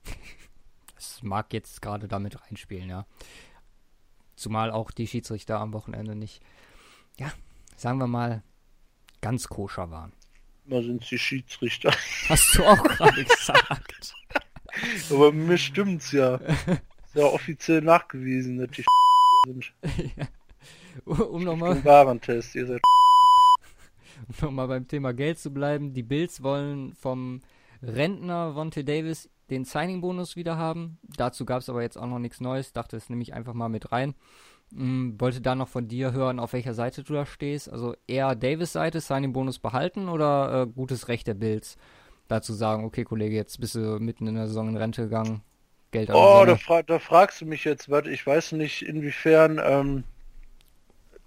Das 0.97 1.23
mag 1.23 1.53
jetzt 1.53 1.81
gerade 1.83 2.09
damit 2.09 2.43
reinspielen, 2.43 2.89
ja. 2.89 3.07
Zumal 4.35 4.71
auch 4.71 4.91
die 4.91 5.07
Schiedsrichter 5.07 5.61
am 5.61 5.73
Wochenende 5.73 6.15
nicht, 6.15 6.43
ja, 7.19 7.33
sagen 7.77 7.99
wir 7.99 8.07
mal, 8.07 8.43
ganz 9.21 9.49
koscher 9.49 9.91
waren. 9.91 10.13
Da 10.65 10.83
sind 10.83 11.09
die 11.11 11.19
Schiedsrichter. 11.19 11.91
Hast 12.29 12.57
du 12.57 12.65
auch 12.65 12.83
gerade 12.83 13.25
gesagt. 13.25 14.15
Aber 15.11 15.33
mir 15.33 15.57
stimmt's 15.57 16.13
ja. 16.13 16.35
Ist 16.37 17.15
ja 17.15 17.25
offiziell 17.25 17.81
nachgewiesen, 17.83 18.59
dass 18.59 18.71
die 18.71 18.85
sind. 19.47 19.73
um 21.05 21.45
nochmal 21.45 21.83
Warentest. 21.85 22.55
Ihr 22.57 22.67
seid 22.67 22.81
um 24.29 24.35
noch 24.41 24.51
mal 24.51 24.67
beim 24.67 24.89
Thema 24.89 25.13
Geld 25.13 25.39
zu 25.39 25.53
bleiben. 25.53 25.95
Die 25.95 26.03
Bills 26.03 26.43
wollen 26.43 26.95
vom 26.95 27.43
Rentner 27.83 28.55
Vontae 28.55 28.83
Davis 28.83 29.29
den 29.51 29.65
Signing-Bonus 29.65 30.37
wieder 30.37 30.57
haben. 30.57 30.99
Dazu 31.17 31.45
gab 31.45 31.61
es 31.61 31.69
aber 31.69 31.83
jetzt 31.83 31.97
auch 31.97 32.07
noch 32.07 32.19
nichts 32.19 32.41
Neues. 32.41 32.73
Dachte, 32.73 32.97
das 32.97 33.09
nehme 33.09 33.23
ich 33.23 33.35
einfach 33.35 33.55
mal 33.55 33.69
mit 33.69 33.93
rein. 33.93 34.15
Hm, 34.73 35.21
wollte 35.21 35.41
da 35.41 35.55
noch 35.55 35.69
von 35.69 35.87
dir 35.87 36.13
hören, 36.13 36.41
auf 36.41 36.53
welcher 36.53 36.75
Seite 36.75 37.05
du 37.05 37.13
da 37.13 37.25
stehst. 37.27 37.71
Also 37.71 37.95
eher 38.07 38.35
Davis-Seite, 38.35 39.01
Signing-Bonus 39.01 39.59
behalten 39.59 40.09
oder 40.09 40.63
äh, 40.63 40.67
gutes 40.67 41.09
Recht 41.09 41.27
der 41.29 41.35
Bills, 41.35 41.77
dazu 42.29 42.53
sagen, 42.53 42.85
okay, 42.85 43.05
Kollege, 43.05 43.37
jetzt 43.37 43.61
bist 43.61 43.77
du 43.77 44.01
mitten 44.01 44.27
in 44.27 44.35
der 44.35 44.49
Saison 44.49 44.69
in 44.69 44.77
Rente 44.77 45.05
gegangen. 45.05 45.43
Geld 45.93 46.11
Oh, 46.13 46.43
da, 46.45 46.57
fra 46.57 46.83
da 46.83 46.99
fragst 46.99 47.41
du 47.41 47.47
mich 47.47 47.65
jetzt, 47.65 47.89
was 47.89 48.07
ich 48.07 48.27
weiß 48.27 48.53
nicht, 48.53 48.83
inwiefern 48.83 49.61
ähm, 49.65 50.05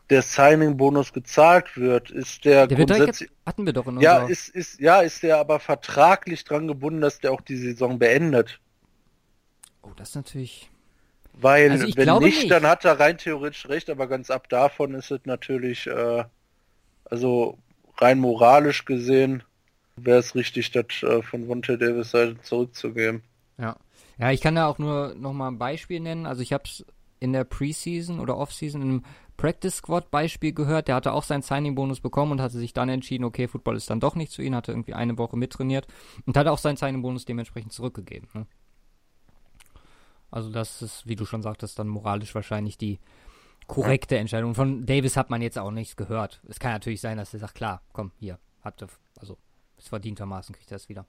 der 0.10 0.22
Signing-Bonus 0.22 1.14
gezahlt 1.14 1.78
wird. 1.78 2.10
Ist 2.10 2.46
der, 2.46 2.68
Der 2.68 2.78
grundsätzlich. 2.78 3.30
hatten 3.46 3.66
wir 3.66 3.74
doch 3.74 3.88
in 3.88 4.00
Ja, 4.00 4.26
ist, 4.26 4.50
ist, 4.50 4.80
ja, 4.80 5.02
ist 5.02 5.24
der 5.24 5.38
aber 5.38 5.60
vertraglich 5.60 6.44
dran 6.44 6.68
gebunden, 6.68 7.02
dass 7.02 7.20
der 7.20 7.32
auch 7.32 7.42
die 7.42 7.58
Saison 7.58 8.00
beendet. 8.00 8.60
oh, 9.84 9.92
das 9.96 10.10
ist 10.10 10.16
natürlich... 10.16 10.70
Weil, 11.42 11.72
Also 11.72 11.88
wenn 11.96 12.18
nicht, 12.20 12.40
nicht. 12.40 12.52
dann 12.52 12.68
hat 12.68 12.84
er 12.84 13.00
rein 13.00 13.18
theoretisch 13.18 13.70
recht, 13.70 13.90
aber 13.90 14.08
ganz 14.08 14.30
ab 14.30 14.50
davon 14.50 14.94
ist 14.94 15.10
es 15.10 15.22
natürlich, 15.24 15.88
äh, 15.88 16.26
also 17.06 17.58
rein 17.98 18.20
moralisch 18.20 18.84
gesehen, 18.84 19.44
wäre 19.96 20.20
es 20.20 20.36
richtig, 20.36 20.72
das 20.72 21.02
äh, 21.02 21.22
von 21.22 21.48
Vontae 21.48 21.78
Davis 21.78 22.12
Seite 22.12 22.42
zurückzugeben. 22.42 23.24
Ja. 23.58 23.78
Ja, 24.18 24.32
ich 24.32 24.42
kann 24.42 24.56
da 24.56 24.68
auch 24.68 24.80
nur 24.80 25.16
noch 25.16 25.32
mal 25.32 25.48
ein 25.48 25.58
Beispiel 25.58 26.02
nennen. 26.02 26.26
Also 26.26 26.42
ich 26.42 26.52
habe 26.52 26.64
es 26.66 26.86
in 27.22 27.32
der 27.32 27.46
Preseason 27.46 28.20
oder 28.20 28.38
Offseason 28.38 28.82
in 28.82 28.90
einem 28.90 29.06
Practice 29.40 29.78
Squad 29.78 30.12
Beispiel 30.12 30.52
gehört. 30.52 30.90
Der 30.90 30.96
hatte 30.96 31.14
auch 31.14 31.24
seinen 31.24 31.44
Signing 31.44 31.74
Bonus 31.74 32.02
bekommen 32.02 32.34
und 32.34 32.42
hatte 32.42 32.58
sich 32.58 32.74
dann 32.74 32.90
entschieden, 32.90 33.24
okay, 33.24 33.48
Football 33.48 33.78
ist 33.78 33.90
dann 33.90 34.02
doch 34.02 34.16
nicht 34.16 34.34
zu 34.34 34.42
ihm, 34.42 34.54
hatte 34.54 34.74
irgendwie 34.74 34.94
eine 34.94 35.18
Woche 35.18 35.38
mittrainiert 35.38 35.88
und 36.26 36.36
hat 36.36 36.48
auch 36.48 36.58
seinen 36.58 36.76
Signing 36.76 37.02
Bonus 37.02 37.24
dementsprechend 37.24 37.72
zurückgegeben. 37.72 38.28
Ne? 38.34 38.48
Also 40.30 40.52
das 40.52 40.82
ist, 40.82 41.08
wie 41.08 41.16
du 41.16 41.24
schon 41.26 41.42
sagtest, 41.42 41.80
dann 41.80 41.88
moralisch 41.88 42.36
wahrscheinlich 42.36 42.78
die 42.78 43.00
korrekte 43.68 44.18
Entscheidung. 44.18 44.56
Von 44.56 44.86
Davis 44.86 45.16
hat 45.16 45.30
man 45.30 45.42
jetzt 45.42 45.58
auch 45.58 45.72
nichts 45.72 45.96
gehört. 45.96 46.42
Es 46.50 46.60
kann 46.60 46.74
natürlich 46.74 47.00
sein, 47.00 47.18
dass 47.18 47.34
er 47.34 47.40
sagt, 47.40 47.56
klar, 47.56 47.82
komm, 47.94 48.12
hier, 48.20 48.40
habt 48.62 48.82
ihr, 48.82 48.90
also 49.22 49.38
ist 49.78 49.88
verdientermaßen 49.88 50.54
kriegt 50.54 50.70
er 50.70 50.76
es 50.76 50.90
wieder. 50.90 51.06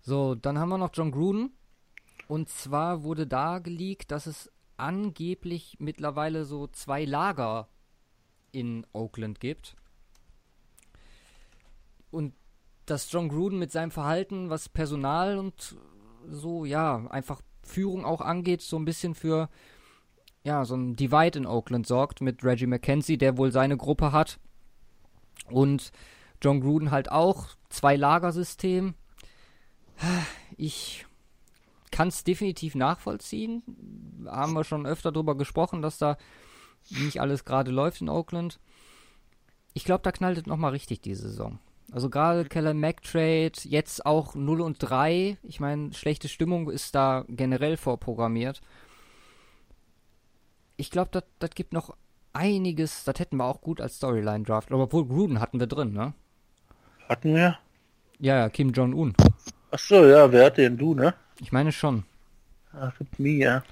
So, 0.00 0.34
dann 0.34 0.58
haben 0.58 0.70
wir 0.70 0.78
noch 0.78 0.90
John 0.92 1.12
Gruden. 1.12 1.52
Und 2.26 2.48
zwar 2.48 3.04
wurde 3.04 3.28
da 3.28 3.60
geleakt, 3.60 4.10
dass 4.10 4.26
es 4.26 4.50
angeblich 4.80 5.76
mittlerweile 5.78 6.44
so 6.44 6.66
zwei 6.66 7.04
Lager 7.04 7.68
in 8.52 8.86
Oakland 8.92 9.40
gibt. 9.40 9.76
Und 12.10 12.34
dass 12.86 13.10
John 13.12 13.28
Gruden 13.28 13.58
mit 13.58 13.70
seinem 13.70 13.90
Verhalten, 13.90 14.50
was 14.50 14.68
Personal 14.68 15.38
und 15.38 15.76
so, 16.26 16.64
ja, 16.64 17.06
einfach 17.10 17.40
Führung 17.62 18.04
auch 18.04 18.20
angeht, 18.20 18.62
so 18.62 18.76
ein 18.78 18.84
bisschen 18.84 19.14
für, 19.14 19.48
ja, 20.42 20.64
so 20.64 20.74
ein 20.74 20.96
Divide 20.96 21.38
in 21.38 21.46
Oakland 21.46 21.86
sorgt 21.86 22.20
mit 22.20 22.42
Reggie 22.42 22.66
McKenzie, 22.66 23.18
der 23.18 23.36
wohl 23.36 23.52
seine 23.52 23.76
Gruppe 23.76 24.12
hat. 24.12 24.40
Und 25.48 25.92
John 26.42 26.60
Gruden 26.60 26.90
halt 26.90 27.12
auch, 27.12 27.48
zwei 27.68 27.96
Lagersystem. 27.96 28.94
Ich 30.56 31.06
kann 31.90 32.08
es 32.08 32.24
definitiv 32.24 32.74
nachvollziehen. 32.74 33.62
Haben 34.26 34.52
wir 34.54 34.64
schon 34.64 34.86
öfter 34.86 35.12
drüber 35.12 35.36
gesprochen, 35.36 35.82
dass 35.82 35.98
da 35.98 36.16
nicht 36.90 37.20
alles 37.20 37.44
gerade 37.44 37.70
läuft 37.70 38.00
in 38.00 38.08
Oakland. 38.08 38.60
Ich 39.74 39.84
glaube, 39.84 40.02
da 40.02 40.12
knallt 40.12 40.38
es 40.38 40.46
nochmal 40.46 40.72
richtig 40.72 41.00
diese 41.00 41.28
Saison. 41.28 41.58
Also 41.92 42.08
gerade 42.08 42.44
Keller 42.44 42.74
Mac 42.74 43.02
Trade, 43.02 43.52
jetzt 43.64 44.06
auch 44.06 44.34
0 44.34 44.60
und 44.60 44.78
3. 44.78 45.36
Ich 45.42 45.60
meine, 45.60 45.92
schlechte 45.92 46.28
Stimmung 46.28 46.70
ist 46.70 46.94
da 46.94 47.24
generell 47.28 47.76
vorprogrammiert. 47.76 48.60
Ich 50.76 50.90
glaube, 50.90 51.22
das 51.38 51.50
gibt 51.50 51.72
noch 51.72 51.96
einiges, 52.32 53.04
das 53.04 53.18
hätten 53.18 53.36
wir 53.36 53.44
auch 53.44 53.60
gut 53.60 53.80
als 53.80 53.96
Storyline-Draft. 53.96 54.70
Aber 54.72 54.84
obwohl 54.84 55.06
Gruden 55.06 55.40
hatten 55.40 55.58
wir 55.58 55.66
drin, 55.66 55.92
ne? 55.92 56.14
Hatten 57.08 57.34
wir? 57.34 57.58
Ja, 58.18 58.36
ja, 58.36 58.48
Kim 58.48 58.70
Jong-un. 58.70 59.14
Ach 59.72 59.78
so, 59.78 60.04
ja, 60.06 60.30
wer 60.30 60.46
hat 60.46 60.58
den 60.58 60.78
du, 60.78 60.94
ne? 60.94 61.14
Ich 61.40 61.52
meine 61.52 61.72
schon. 61.72 62.04
Ach, 62.72 62.92
mit 63.00 63.18
mir, 63.18 63.36
ja. 63.36 63.62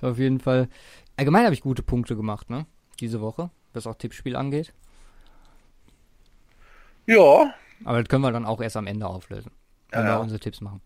Auf 0.00 0.18
jeden 0.18 0.40
Fall. 0.40 0.68
Allgemein 1.16 1.44
habe 1.44 1.54
ich 1.54 1.60
gute 1.60 1.82
Punkte 1.82 2.16
gemacht, 2.16 2.48
ne? 2.50 2.66
Diese 3.00 3.20
Woche, 3.20 3.50
was 3.72 3.86
auch 3.86 3.96
Tippspiel 3.96 4.36
angeht. 4.36 4.72
Ja. 7.06 7.52
Aber 7.84 8.00
das 8.00 8.08
können 8.08 8.22
wir 8.22 8.32
dann 8.32 8.46
auch 8.46 8.60
erst 8.60 8.76
am 8.76 8.86
Ende 8.86 9.06
auflösen, 9.06 9.50
wenn 9.90 10.06
Ja. 10.06 10.16
wir 10.16 10.20
unsere 10.20 10.40
Tipps 10.40 10.60
machen. 10.60 10.80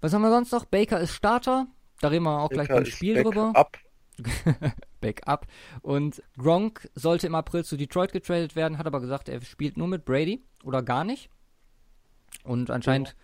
Was 0.00 0.14
haben 0.14 0.22
wir 0.22 0.30
sonst 0.30 0.52
noch? 0.52 0.64
Baker 0.64 1.00
ist 1.00 1.12
Starter. 1.12 1.66
Da 2.00 2.08
reden 2.08 2.24
wir 2.24 2.40
auch 2.40 2.48
gleich 2.48 2.68
Baker 2.68 2.80
beim 2.80 2.88
ist 2.88 2.94
Spiel 2.96 3.14
back 3.16 3.24
drüber. 3.24 3.52
Up. 3.54 3.76
Backup. 5.00 5.46
Und 5.82 6.22
Gronk 6.38 6.88
sollte 6.94 7.26
im 7.26 7.34
April 7.34 7.64
zu 7.64 7.76
Detroit 7.76 8.12
getradet 8.12 8.56
werden, 8.56 8.78
hat 8.78 8.86
aber 8.86 9.00
gesagt, 9.00 9.28
er 9.28 9.40
spielt 9.42 9.76
nur 9.76 9.88
mit 9.88 10.04
Brady 10.04 10.42
oder 10.64 10.82
gar 10.82 11.04
nicht. 11.04 11.28
Und 12.44 12.70
anscheinend, 12.70 13.08
ja, 13.08 13.14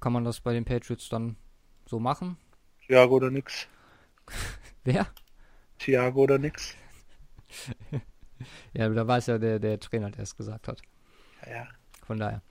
kann 0.00 0.12
man 0.12 0.24
das 0.24 0.40
bei 0.40 0.52
den 0.52 0.64
Patriots 0.64 1.08
dann 1.08 1.36
so 1.86 1.98
machen. 1.98 2.36
Thiago 2.86 3.16
oder 3.16 3.30
nix. 3.30 3.68
Wer? 4.84 5.06
Thiago 5.78 6.22
oder 6.22 6.38
nix. 6.38 6.74
Ja, 8.72 8.88
da 8.88 9.06
war 9.06 9.18
es 9.18 9.26
ja 9.26 9.38
der, 9.38 9.58
der 9.58 9.78
Trainer, 9.78 10.10
der 10.10 10.22
es 10.22 10.36
gesagt 10.36 10.68
hat. 10.68 10.80
Ja, 11.46 11.52
ja. 11.52 11.68
Von 12.06 12.18
daher. 12.18 12.42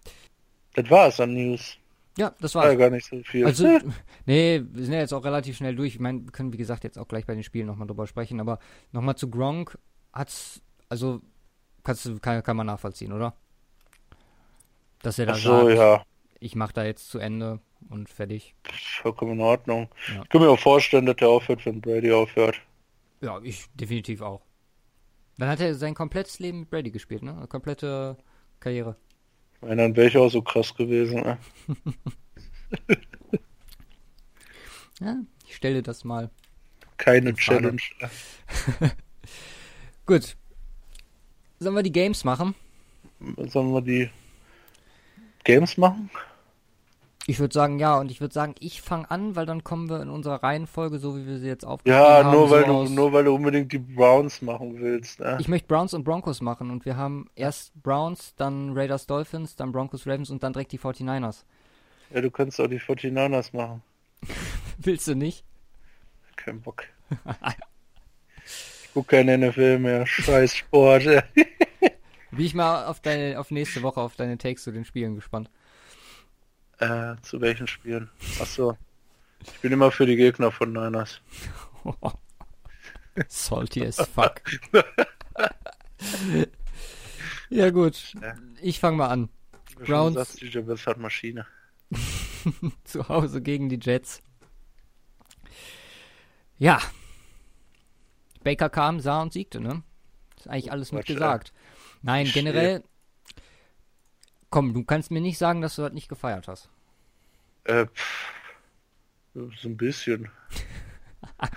Das 0.73 0.89
war's 0.89 1.19
an 1.19 1.33
News. 1.33 1.77
Ja, 2.17 2.33
das 2.39 2.53
War 2.55 2.67
ja 2.67 2.75
gar 2.75 2.89
nicht 2.89 3.07
so 3.07 3.21
viel. 3.23 3.45
Also, 3.45 3.65
nee, 4.25 4.61
wir 4.71 4.83
sind 4.83 4.93
ja 4.93 4.99
jetzt 4.99 5.13
auch 5.13 5.23
relativ 5.23 5.57
schnell 5.57 5.75
durch. 5.75 5.95
Ich 5.95 5.99
meine, 5.99 6.25
wir 6.25 6.31
können, 6.31 6.51
wie 6.51 6.57
gesagt, 6.57 6.83
jetzt 6.83 6.97
auch 6.97 7.07
gleich 7.07 7.25
bei 7.25 7.33
den 7.33 7.43
Spielen 7.43 7.67
nochmal 7.67 7.87
drüber 7.87 8.07
sprechen. 8.07 8.39
Aber 8.39 8.59
nochmal 8.91 9.15
zu 9.15 9.29
Gronk 9.29 9.77
hat's, 10.11 10.61
also, 10.89 11.21
kannst 11.83 12.21
kann, 12.21 12.43
kann 12.43 12.57
man 12.57 12.67
nachvollziehen, 12.67 13.13
oder? 13.13 13.33
Dass 15.01 15.17
er 15.17 15.27
da 15.27 15.33
Ach 15.33 15.37
so, 15.37 15.67
sagt, 15.67 15.77
ja. 15.77 16.03
Ich 16.39 16.55
mach 16.55 16.71
da 16.71 16.83
jetzt 16.85 17.09
zu 17.09 17.19
Ende 17.19 17.59
und 17.89 18.09
fertig. 18.09 18.55
Vollkommen 19.01 19.33
in 19.33 19.41
Ordnung. 19.41 19.89
Ja. 20.13 20.23
Ich 20.23 20.29
kann 20.29 20.41
mir 20.41 20.49
auch 20.49 20.59
vorstellen, 20.59 21.05
dass 21.05 21.17
der 21.17 21.29
aufhört, 21.29 21.65
wenn 21.65 21.81
Brady 21.81 22.11
aufhört. 22.11 22.59
Ja, 23.21 23.39
ich 23.43 23.65
definitiv 23.73 24.21
auch. 24.21 24.41
Dann 25.37 25.49
hat 25.49 25.59
er 25.59 25.75
sein 25.75 25.93
komplettes 25.93 26.39
Leben 26.39 26.61
mit 26.61 26.69
Brady 26.69 26.91
gespielt, 26.91 27.23
ne? 27.23 27.35
Eine 27.35 27.47
komplette 27.47 28.17
Karriere. 28.59 28.95
Ich 29.55 29.61
meine, 29.61 29.83
dann 29.83 29.95
wäre 29.95 30.07
ich 30.07 30.17
auch 30.17 30.29
so 30.29 30.41
krass 30.41 30.73
gewesen. 30.73 31.21
Ne? 31.21 31.37
Ja, 35.01 35.15
ich 35.47 35.55
stelle 35.55 35.81
das 35.81 36.03
mal. 36.03 36.29
Keine. 36.97 37.33
Challenge. 37.33 37.81
Gut. 40.05 40.35
Sollen 41.59 41.75
wir 41.75 41.83
die 41.83 41.91
Games 41.91 42.23
machen? 42.25 42.53
Sollen 43.47 43.71
wir 43.71 43.81
die 43.81 44.09
Games 45.45 45.77
machen? 45.77 46.09
Ich 47.29 47.39
würde 47.39 47.53
sagen, 47.53 47.77
ja, 47.77 47.99
und 47.99 48.09
ich 48.09 48.21
würde 48.21 48.33
sagen, 48.33 48.55
ich 48.59 48.81
fange 48.81 49.11
an, 49.11 49.35
weil 49.35 49.45
dann 49.45 49.63
kommen 49.63 49.87
wir 49.87 50.01
in 50.01 50.09
unserer 50.09 50.41
Reihenfolge, 50.41 50.97
so 50.97 51.15
wie 51.15 51.27
wir 51.27 51.37
sie 51.37 51.45
jetzt 51.45 51.63
aufgeschrieben 51.63 52.03
Ja, 52.03 52.23
haben. 52.23 52.31
nur 52.31 52.47
so 52.47 52.55
weil 52.55 52.63
du 52.63 52.71
aus- 52.71 52.89
nur 52.89 53.13
weil 53.13 53.23
du 53.25 53.35
unbedingt 53.35 53.71
die 53.71 53.77
Browns 53.77 54.41
machen 54.41 54.79
willst. 54.79 55.19
Ne? 55.19 55.37
Ich 55.39 55.47
möchte 55.47 55.67
Browns 55.67 55.93
und 55.93 56.03
Broncos 56.03 56.41
machen 56.41 56.71
und 56.71 56.85
wir 56.85 56.97
haben 56.97 57.29
erst 57.35 57.71
Browns, 57.83 58.33
dann 58.35 58.75
Raiders 58.75 59.05
Dolphins, 59.05 59.55
dann 59.55 59.71
Broncos 59.71 60.07
Ravens 60.07 60.31
und 60.31 60.41
dann 60.41 60.53
direkt 60.53 60.71
die 60.71 60.79
49ers. 60.79 61.43
Ja, 62.11 62.21
du 62.21 62.31
kannst 62.31 62.59
auch 62.59 62.65
die 62.67 62.79
49ers 62.79 63.55
machen. 63.55 63.83
Willst 64.79 65.07
du 65.07 65.13
nicht? 65.13 65.43
Kein 66.35 66.61
Bock. 66.61 66.83
ich 68.45 68.89
guck 68.93 69.07
kein 69.07 69.27
NFL 69.27 69.77
mehr. 69.77 70.07
Scheiß 70.07 70.55
Sport. 70.55 71.03
Bin 72.31 72.45
ich 72.45 72.55
mal 72.55 72.85
auf 72.85 72.99
deine, 73.01 73.39
auf 73.39 73.51
nächste 73.51 73.83
Woche 73.83 74.01
auf 74.01 74.15
deine 74.15 74.37
Takes 74.39 74.63
zu 74.63 74.71
den 74.71 74.85
Spielen 74.85 75.13
gespannt. 75.15 75.49
Äh, 76.79 77.15
zu 77.21 77.41
welchen 77.41 77.67
Spielen? 77.67 78.09
Achso. 78.39 78.77
Ich 79.41 79.59
bin 79.59 79.71
immer 79.71 79.91
für 79.91 80.05
die 80.05 80.15
Gegner 80.15 80.51
von 80.51 80.73
Niners. 80.73 81.21
Salty 83.27 83.85
as 83.85 83.97
fuck. 83.97 84.41
ja 87.49 87.69
gut, 87.69 88.15
ich 88.61 88.79
fange 88.79 88.97
mal 88.97 89.07
an. 89.07 89.29
Browns. 89.77 90.15
sagst, 90.15 90.41
DJ 90.41 90.59
West 90.65 90.87
hat 90.87 90.97
Maschine. 90.97 91.45
Zu 92.83 93.07
Hause 93.07 93.41
gegen 93.41 93.69
die 93.69 93.79
Jets. 93.81 94.21
Ja. 96.57 96.81
Baker 98.43 98.69
kam, 98.69 98.99
sah 98.99 99.21
und 99.21 99.33
siegte, 99.33 99.59
ne? 99.59 99.83
Ist 100.37 100.47
eigentlich 100.47 100.71
alles 100.71 100.91
mit 100.91 101.05
Quatsch, 101.05 101.15
gesagt. 101.15 101.53
Nein, 102.01 102.29
generell. 102.31 102.83
Komm, 104.49 104.73
du 104.73 104.83
kannst 104.83 105.11
mir 105.11 105.21
nicht 105.21 105.37
sagen, 105.37 105.61
dass 105.61 105.75
du 105.75 105.83
das 105.83 105.93
nicht 105.93 106.09
gefeiert 106.09 106.47
hast. 106.47 106.69
Äh, 107.65 107.85
pff, 107.85 108.33
so 109.33 109.69
ein 109.69 109.77
bisschen. 109.77 110.29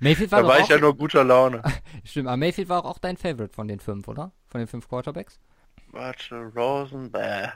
Mayfield 0.00 0.32
war 0.32 0.42
Da 0.42 0.48
war 0.48 0.60
ich 0.60 0.68
ja 0.68 0.78
nur 0.78 0.96
guter 0.96 1.24
Laune. 1.24 1.62
Stimmt, 2.04 2.28
aber 2.28 2.36
Mayfield 2.36 2.68
war 2.68 2.84
auch 2.84 2.98
dein 2.98 3.16
Favorite 3.16 3.54
von 3.54 3.68
den 3.68 3.80
fünf, 3.80 4.08
oder? 4.08 4.32
Von 4.48 4.58
den 4.60 4.66
fünf 4.66 4.88
Quarterbacks? 4.88 5.38
Warte, 5.92 6.52
Rosen, 6.56 7.10
bäh. 7.10 7.48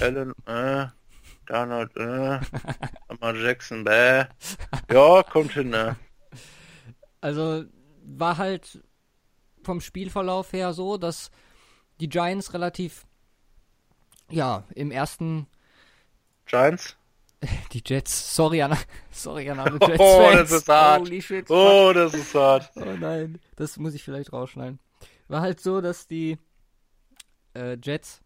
Allen, 0.00 0.32
äh. 0.46 0.86
Donald, 1.46 1.94
äh. 1.96 2.40
Lamar 3.08 3.34
Jackson, 3.36 3.84
bäh. 3.84 4.24
Ja, 4.90 5.22
kommt 5.22 5.52
hin, 5.52 5.70
ne. 5.70 5.96
Also 7.20 7.64
war 8.04 8.38
halt 8.38 8.82
vom 9.62 9.80
Spielverlauf 9.80 10.52
her 10.52 10.72
so, 10.72 10.96
dass 10.96 11.30
die 12.00 12.08
Giants 12.08 12.52
relativ, 12.54 13.06
ja, 14.30 14.64
im 14.74 14.90
ersten, 14.90 15.46
Giants? 16.46 16.96
die 17.72 17.82
Jets, 17.84 18.34
sorry 18.34 18.62
an, 18.62 18.76
sorry 19.10 19.50
an 19.50 19.60
alle 19.60 19.78
Oh, 19.98 20.30
Jets 20.30 20.50
das 20.50 20.52
ist 20.52 20.68
hart. 20.68 21.00
Holy 21.00 21.22
shit. 21.22 21.50
Oh, 21.50 21.92
das 21.94 22.14
ist 22.14 22.34
hart. 22.34 22.70
Oh 22.76 22.84
nein, 22.84 23.38
das 23.56 23.76
muss 23.78 23.94
ich 23.94 24.02
vielleicht 24.02 24.32
rausschneiden. 24.32 24.78
War 25.28 25.40
halt 25.40 25.60
so, 25.60 25.80
dass 25.80 26.06
die 26.06 26.38
äh, 27.54 27.76
Jets 27.82 28.20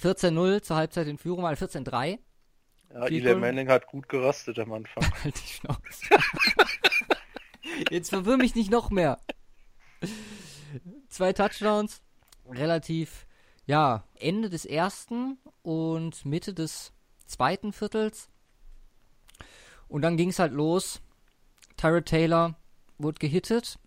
14-0 0.00 0.62
zur 0.62 0.76
Halbzeit 0.76 1.06
in 1.06 1.18
Führung 1.18 1.42
waren, 1.42 1.56
14-3. 1.56 2.18
Ja, 2.92 3.06
Eli 3.06 3.28
cool. 3.28 3.36
Manning 3.36 3.68
hat 3.68 3.86
gut 3.86 4.08
gerastet 4.08 4.58
am 4.58 4.72
Anfang. 4.72 5.04
Halt 5.22 5.34
die 5.36 5.52
Schnauze. 5.52 6.18
Jetzt 7.90 8.10
verwirr 8.10 8.36
mich 8.36 8.54
nicht 8.54 8.70
noch 8.70 8.90
mehr. 8.90 9.20
Zwei 11.08 11.32
Touchdowns, 11.32 12.02
relativ, 12.50 13.26
ja, 13.66 14.04
Ende 14.18 14.50
des 14.50 14.64
ersten 14.64 15.38
und 15.62 16.24
Mitte 16.24 16.54
des 16.54 16.92
zweiten 17.26 17.72
Viertels. 17.72 18.28
Und 19.88 20.02
dann 20.02 20.16
ging 20.16 20.28
es 20.30 20.38
halt 20.38 20.52
los. 20.52 21.00
Tyrod 21.76 22.06
Taylor 22.06 22.56
wurde 22.98 23.18
gehittet. 23.18 23.78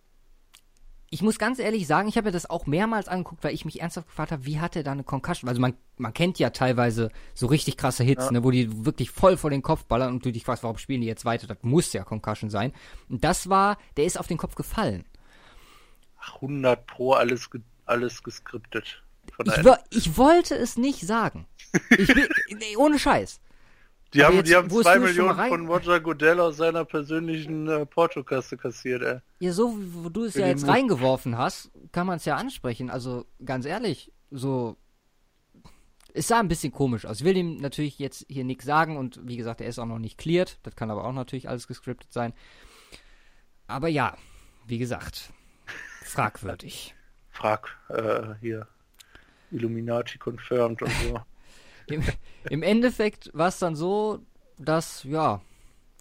Ich 1.10 1.22
muss 1.22 1.38
ganz 1.38 1.60
ehrlich 1.60 1.86
sagen, 1.86 2.08
ich 2.08 2.18
habe 2.18 2.26
mir 2.30 2.32
das 2.32 2.50
auch 2.50 2.66
mehrmals 2.66 3.08
angeguckt, 3.08 3.44
weil 3.44 3.54
ich 3.54 3.66
mich 3.66 3.82
ernsthaft 3.82 4.08
gefragt 4.08 4.32
habe, 4.32 4.46
wie 4.48 4.60
hat 4.60 4.76
er 4.76 4.82
da 4.82 4.94
eine 4.94 5.04
Concussion? 5.04 5.48
Also 5.48 5.62
man, 5.62 5.76
man 5.98 6.12
kennt 6.12 6.40
ja 6.40 6.50
teilweise 6.50 7.12
so 7.36 7.46
richtig 7.46 7.78
krasse 7.78 8.04
Hits, 8.04 8.26
Ja. 8.26 8.32
ne, 8.32 8.44
wo 8.44 8.50
die 8.50 8.84
wirklich 8.84 9.12
voll 9.12 9.38
vor 9.38 9.52
den 9.52 9.62
Kopf 9.62 9.86
ballern 9.86 10.12
und 10.12 10.26
du 10.26 10.32
dich 10.32 10.44
fragst, 10.44 10.64
warum 10.64 10.80
spielen 10.80 11.02
die 11.02 11.08
jetzt 11.08 11.24
weiter? 11.24 11.46
Das 11.46 11.60
muss 11.62 11.94
ja 11.94 12.04
Concussion 12.04 12.50
sein. 12.50 12.74
Und 13.10 13.24
das 13.24 13.48
war, 13.48 13.78
der 13.96 14.06
ist 14.06 14.20
auf 14.20 14.26
den 14.26 14.38
Kopf 14.40 14.56
gefallen. 14.56 15.06
Ach, 16.20 16.36
100 16.36 16.88
pro, 16.88 17.14
alles, 17.14 17.48
alles 17.94 18.24
geskriptet. 18.24 19.02
Von 19.36 19.46
Ich, 19.48 19.64
wo- 19.64 19.76
ich 19.90 20.18
wollte 20.18 20.56
es 20.56 20.78
nicht 20.78 21.02
sagen. 21.08 21.48
Ich 21.90 22.08
bin, 22.14 22.28
nee, 22.60 22.76
ohne 22.78 23.00
Scheiß. 23.00 23.40
Die 24.14 24.20
Aber 24.22 24.28
haben, 24.28 24.38
jetzt, 24.38 24.50
die 24.50 24.56
haben 24.56 24.70
zwei 24.70 25.00
Millionen 25.00 25.32
rein- 25.40 25.50
von 25.50 25.68
Roger 25.68 26.00
Goodell 26.00 26.40
aus 26.40 26.58
seiner 26.58 26.86
persönlichen 26.86 27.68
äh, 27.68 27.86
Portokasse 27.86 28.58
kassiert, 28.58 29.02
ey. 29.02 29.20
Ja, 29.40 29.54
so 29.54 29.76
wie 29.80 30.04
wo 30.04 30.10
du 30.10 30.26
es 30.26 30.36
ja 30.36 30.46
jetzt 30.48 30.68
reingeworfen 30.68 31.36
hast, 31.38 31.72
kann 31.92 32.06
man 32.06 32.18
es 32.18 32.26
ja 32.26 32.36
ansprechen. 32.36 32.90
Also 32.92 33.26
ganz 33.44 33.66
ehrlich, 33.66 34.12
so. 34.30 34.78
Es 36.16 36.28
sah 36.28 36.40
ein 36.40 36.48
bisschen 36.48 36.72
komisch 36.72 37.06
aus. 37.08 37.20
Ich 37.22 37.26
will 37.26 37.36
ihm 37.38 37.58
natürlich 37.58 37.98
jetzt 37.98 38.24
hier 38.30 38.44
nichts 38.44 38.66
sagen 38.66 38.98
und 38.98 39.20
wie 39.28 39.36
gesagt, 39.38 39.62
er 39.62 39.68
ist 39.68 39.80
auch 39.80 39.88
noch 39.88 39.98
nicht 39.98 40.20
cleared. 40.20 40.60
Das 40.62 40.76
kann 40.76 40.92
aber 40.92 41.06
auch 41.06 41.12
natürlich 41.14 41.50
alles 41.50 41.68
gescriptet 41.68 42.14
sein. 42.14 42.34
Aber 43.66 43.88
ja, 43.88 44.16
wie 44.68 44.78
gesagt, 44.78 45.32
fragwürdig. 46.04 46.94
Frag, 47.34 47.76
äh, 47.90 48.36
hier. 48.40 48.68
Illuminati 49.52 50.18
confirmed 50.18 50.82
und 50.82 50.92
so. 50.92 51.20
Im, 51.88 52.04
Im 52.50 52.64
Endeffekt 52.64 53.30
war 53.34 53.50
es 53.50 53.60
dann 53.60 53.76
so, 53.76 54.20
dass, 54.58 55.04
ja, 55.04 55.42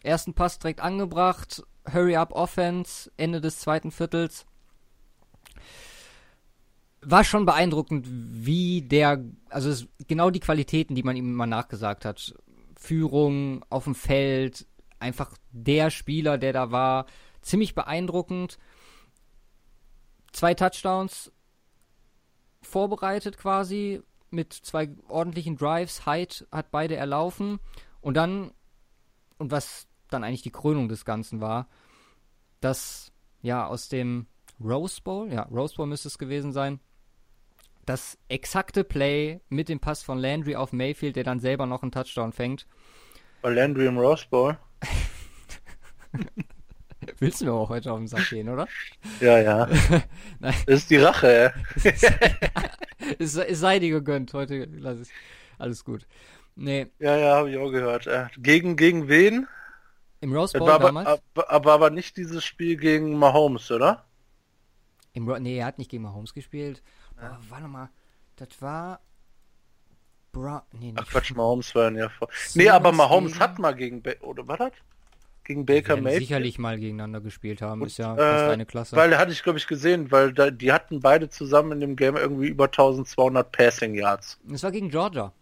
ersten 0.03 0.35
Pass 0.35 0.59
direkt 0.59 0.81
angebracht, 0.81 1.65
Hurry 1.91 2.17
Up 2.17 2.33
Offense, 2.33 3.11
Ende 3.17 3.41
des 3.41 3.59
zweiten 3.59 3.91
Viertels. 3.91 4.47
War 7.01 7.25
schon 7.25 7.47
beeindruckend, 7.47 8.07
wie 8.09 8.83
der, 8.83 9.25
also 9.49 9.71
es, 9.71 9.89
genau 10.07 10.31
die 10.31 10.41
Qualitäten, 10.41 10.95
die 10.95 11.03
man 11.03 11.17
ihm 11.17 11.33
immer 11.33 11.47
nachgesagt 11.47 12.05
hat. 12.05 12.35
Führung 12.77 13.65
auf 13.71 13.85
dem 13.85 13.95
Feld, 13.95 14.67
einfach 15.01 15.35
der 15.51 15.91
Spieler, 15.91 16.39
der 16.39 16.53
da 16.53 16.71
war, 16.71 17.07
ziemlich 17.41 17.75
beeindruckend. 17.75 18.59
Zwei 20.33 20.55
Touchdowns 20.55 21.33
vorbereitet 22.63 23.39
quasi 23.39 24.03
mit 24.31 24.53
zwei 24.53 24.91
ordentlichen 25.09 25.57
Drives. 25.57 26.07
Hyde 26.07 26.47
hat 26.51 26.71
beide 26.71 26.97
erlaufen 26.97 27.59
und 28.01 28.17
dann 28.17 28.53
und 29.39 29.51
was 29.51 29.89
dann 30.09 30.25
eigentlich 30.25 30.43
die 30.43 30.53
Krönung 30.53 30.89
des 30.89 31.05
Ganzen 31.05 31.41
war, 31.41 31.69
dass 32.61 33.13
ja 33.41 33.67
aus 33.67 33.89
dem 33.89 34.27
Rose 34.63 35.01
Bowl, 35.03 35.33
ja, 35.33 35.43
Rose 35.45 35.75
Bowl 35.75 35.87
müsste 35.87 36.09
es 36.09 36.19
gewesen 36.19 36.53
sein, 36.53 36.81
das 37.85 38.17
exakte 38.29 38.85
Play 38.85 39.41
mit 39.49 39.69
dem 39.69 39.81
Pass 39.81 40.03
von 40.03 40.19
Landry 40.19 40.55
auf 40.55 40.73
Mayfield, 40.73 41.17
der 41.17 41.25
dann 41.25 41.41
selber 41.41 41.67
noch 41.67 41.83
einen 41.83 41.91
Touchdown 41.91 42.33
fängt. 42.33 42.67
Bei 43.41 43.51
Landry 43.51 43.87
im 43.87 43.99
Rose 43.99 44.27
Bowl. 44.31 44.57
Willst 47.19 47.41
du 47.41 47.47
mir 47.47 47.53
auch 47.53 47.69
heute 47.69 47.93
auf 47.93 47.99
den 47.99 48.09
Sack 48.09 48.29
gehen, 48.31 48.49
oder? 48.49 48.67
Ja, 49.21 49.39
ja. 49.39 49.69
das 50.41 50.65
ist 50.67 50.91
die 50.91 50.97
Rache, 50.97 51.53
es, 53.19 53.37
es 53.37 53.61
sei 53.61 53.79
dir 53.79 53.91
gegönnt, 53.91 54.33
heute 54.35 54.65
lass 54.65 54.99
es. 54.99 55.11
Alles 55.59 55.85
gut. 55.85 56.07
Nee. 56.55 56.89
Ja, 56.99 57.17
ja, 57.17 57.37
habe 57.37 57.51
ich 57.51 57.59
auch 57.59 57.71
gehört. 57.71 58.07
Äh, 58.07 58.27
gegen, 58.39 58.77
gegen 58.77 59.09
wen? 59.09 59.47
Im 60.21 60.33
Rose 60.33 60.59
Bowl 60.59 60.69
war 60.69 60.79
damals? 60.79 61.07
Aber, 61.07 61.51
aber, 61.51 61.73
aber 61.73 61.91
nicht 61.91 62.17
dieses 62.17 62.45
Spiel 62.45 62.77
gegen 62.77 63.17
Mahomes, 63.17 63.71
oder? 63.71 64.05
Im 65.13 65.29
Ro 65.29 65.39
nee, 65.39 65.59
er 65.59 65.67
hat 65.67 65.79
nicht 65.79 65.91
gegen 65.91 66.03
Mahomes 66.03 66.35
gespielt. 66.35 66.83
Ja. 67.21 67.39
Oh, 67.41 67.45
warte 67.51 67.69
mal. 67.69 67.91
Das 68.37 68.49
war. 68.61 69.01
Bra 70.33 70.67
nee, 70.73 70.95
Ach 70.97 71.07
Quatsch, 71.07 71.35
Mahomes 71.35 71.75
war 71.75 71.93
ja 71.93 72.09
vor. 72.09 72.29
Nee, 72.55 72.71
aber 72.71 72.91
Mahomes 72.91 73.33
gegen... 73.33 73.45
hat 73.45 73.59
mal 73.59 73.75
gegen. 73.75 74.03
Ba 74.03 74.13
oder 74.21 74.49
was 74.49 74.59
hat? 74.59 74.73
Gegen 75.53 75.67
Baker 75.67 75.97
Mayfield. 75.97 76.23
sicherlich 76.23 76.59
mal 76.59 76.79
gegeneinander 76.79 77.21
gespielt 77.21 77.61
haben, 77.63 77.83
Und, 77.83 77.89
ist 77.89 77.99
ja 77.99 78.15
äh, 78.15 78.19
fast 78.19 78.51
eine 78.53 78.67
Klasse. 78.67 78.97
Weil 78.97 79.17
hatte 79.19 79.33
ich 79.33 79.43
glaube 79.43 79.59
ich 79.59 79.67
gesehen, 79.67 80.11
weil 80.11 80.33
da, 80.33 80.51
die 80.51 80.73
hatten 80.73 81.01
beide 81.01 81.29
zusammen 81.29 81.73
in 81.73 81.81
dem 81.81 81.97
Game 81.97 82.17
irgendwie 82.17 82.49
über 82.49 82.65
1200 82.65 83.53
Passing 83.53 83.95
Yards. 83.95 84.39
Es 84.51 84.63
war 84.63 84.71
gegen 84.71 84.89
Georgia. 84.91 85.33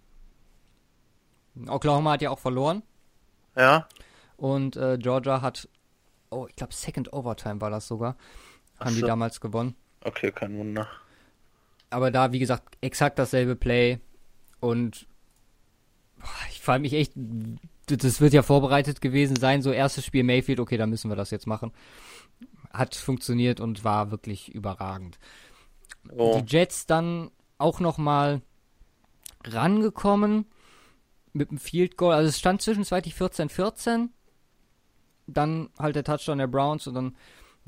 Oklahoma 1.68 2.12
hat 2.12 2.22
ja 2.22 2.30
auch 2.30 2.38
verloren. 2.38 2.82
Ja. 3.56 3.86
Und 4.36 4.76
äh, 4.76 4.98
Georgia 4.98 5.42
hat, 5.42 5.68
oh, 6.30 6.46
ich 6.48 6.56
glaube 6.56 6.72
Second 6.74 7.12
Overtime 7.12 7.60
war 7.60 7.70
das 7.70 7.86
sogar, 7.86 8.16
haben 8.78 8.90
so. 8.90 8.96
die 8.96 9.06
damals 9.06 9.40
gewonnen. 9.40 9.74
Okay, 10.02 10.32
kein 10.32 10.56
Wunder. 10.56 10.88
Aber 11.90 12.10
da, 12.10 12.32
wie 12.32 12.38
gesagt, 12.38 12.78
exakt 12.80 13.18
dasselbe 13.18 13.56
Play 13.56 13.98
und 14.60 15.06
ich 16.50 16.60
frage 16.60 16.80
mich 16.82 16.92
echt, 16.92 17.12
das 17.96 18.20
wird 18.20 18.32
ja 18.32 18.42
vorbereitet 18.42 19.00
gewesen 19.00 19.36
sein, 19.36 19.62
so 19.62 19.72
erstes 19.72 20.04
Spiel 20.04 20.24
Mayfield, 20.24 20.60
okay, 20.60 20.76
da 20.76 20.86
müssen 20.86 21.10
wir 21.10 21.16
das 21.16 21.30
jetzt 21.30 21.46
machen. 21.46 21.72
Hat 22.72 22.94
funktioniert 22.94 23.60
und 23.60 23.84
war 23.84 24.10
wirklich 24.10 24.54
überragend. 24.54 25.18
Oh. 26.10 26.40
Die 26.40 26.50
Jets 26.50 26.86
dann 26.86 27.30
auch 27.58 27.80
nochmal 27.80 28.42
rangekommen 29.44 30.46
mit 31.32 31.50
dem 31.50 31.58
Field 31.58 31.96
Goal. 31.96 32.14
Also 32.14 32.28
es 32.28 32.38
stand 32.38 32.62
zwischenzeitlich 32.62 33.14
14-14. 33.14 34.08
Dann 35.26 35.70
halt 35.78 35.96
der 35.96 36.04
Touchdown 36.04 36.38
der 36.38 36.46
Browns 36.46 36.86
und 36.86 36.94
dann 36.94 37.16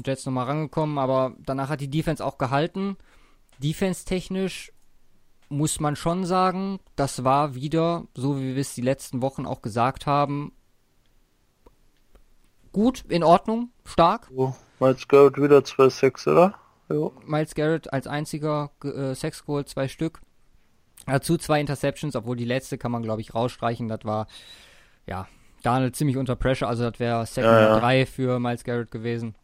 Jets 0.05 0.27
nochmal 0.27 0.47
rangekommen, 0.47 0.99
aber 0.99 1.37
danach 1.39 1.69
hat 1.69 1.81
die 1.81 1.91
Defense 1.91 2.25
auch 2.25 2.39
gehalten. 2.39 2.97
Defense-technisch 3.59 4.73
muss 5.53 5.81
man 5.81 5.97
schon 5.97 6.25
sagen, 6.25 6.81
das 6.97 7.25
war 7.25 7.55
wieder, 7.55 8.07
so 8.15 8.39
wie 8.39 8.55
wir 8.55 8.61
es 8.61 8.75
die 8.75 8.81
letzten 8.81 9.23
Wochen 9.23 9.47
auch 9.47 9.63
gesagt 9.63 10.07
haben, 10.07 10.53
gut, 12.73 13.05
in 13.09 13.23
Ordnung, 13.23 13.71
stark. 13.85 14.31
Oh, 14.35 14.55
Miles 14.81 15.07
Garrett 15.07 15.37
wieder 15.37 15.59
2-6, 15.59 16.31
oder? 16.33 16.55
Jo. 16.89 17.13
Miles 17.27 17.55
Garrett 17.55 17.93
als 17.93 18.07
einziger 18.07 18.71
äh, 18.83 19.15
Sex 19.15 19.45
geholt, 19.45 19.69
zwei 19.69 19.89
Stück. 19.89 20.21
Dazu 21.07 21.37
zwei 21.37 21.61
Interceptions, 21.61 22.17
obwohl 22.17 22.37
die 22.37 22.45
letzte 22.45 22.79
kann 22.79 22.93
man, 22.93 23.03
glaube 23.03 23.21
ich, 23.21 23.35
rausstreichen. 23.35 23.89
Das 23.89 24.05
war, 24.05 24.27
ja, 25.07 25.29
Daniel 25.63 25.93
ziemlich 25.93 26.17
unter 26.17 26.37
Pressure, 26.37 26.69
also 26.69 26.89
das 26.89 26.99
wäre 26.99 27.27
Second 27.27 27.53
ja, 27.53 27.75
ja. 27.75 27.81
3 27.81 28.07
für 28.07 28.39
Miles 28.41 28.65
Garrett 28.65 28.91
gewesen. 28.91 29.35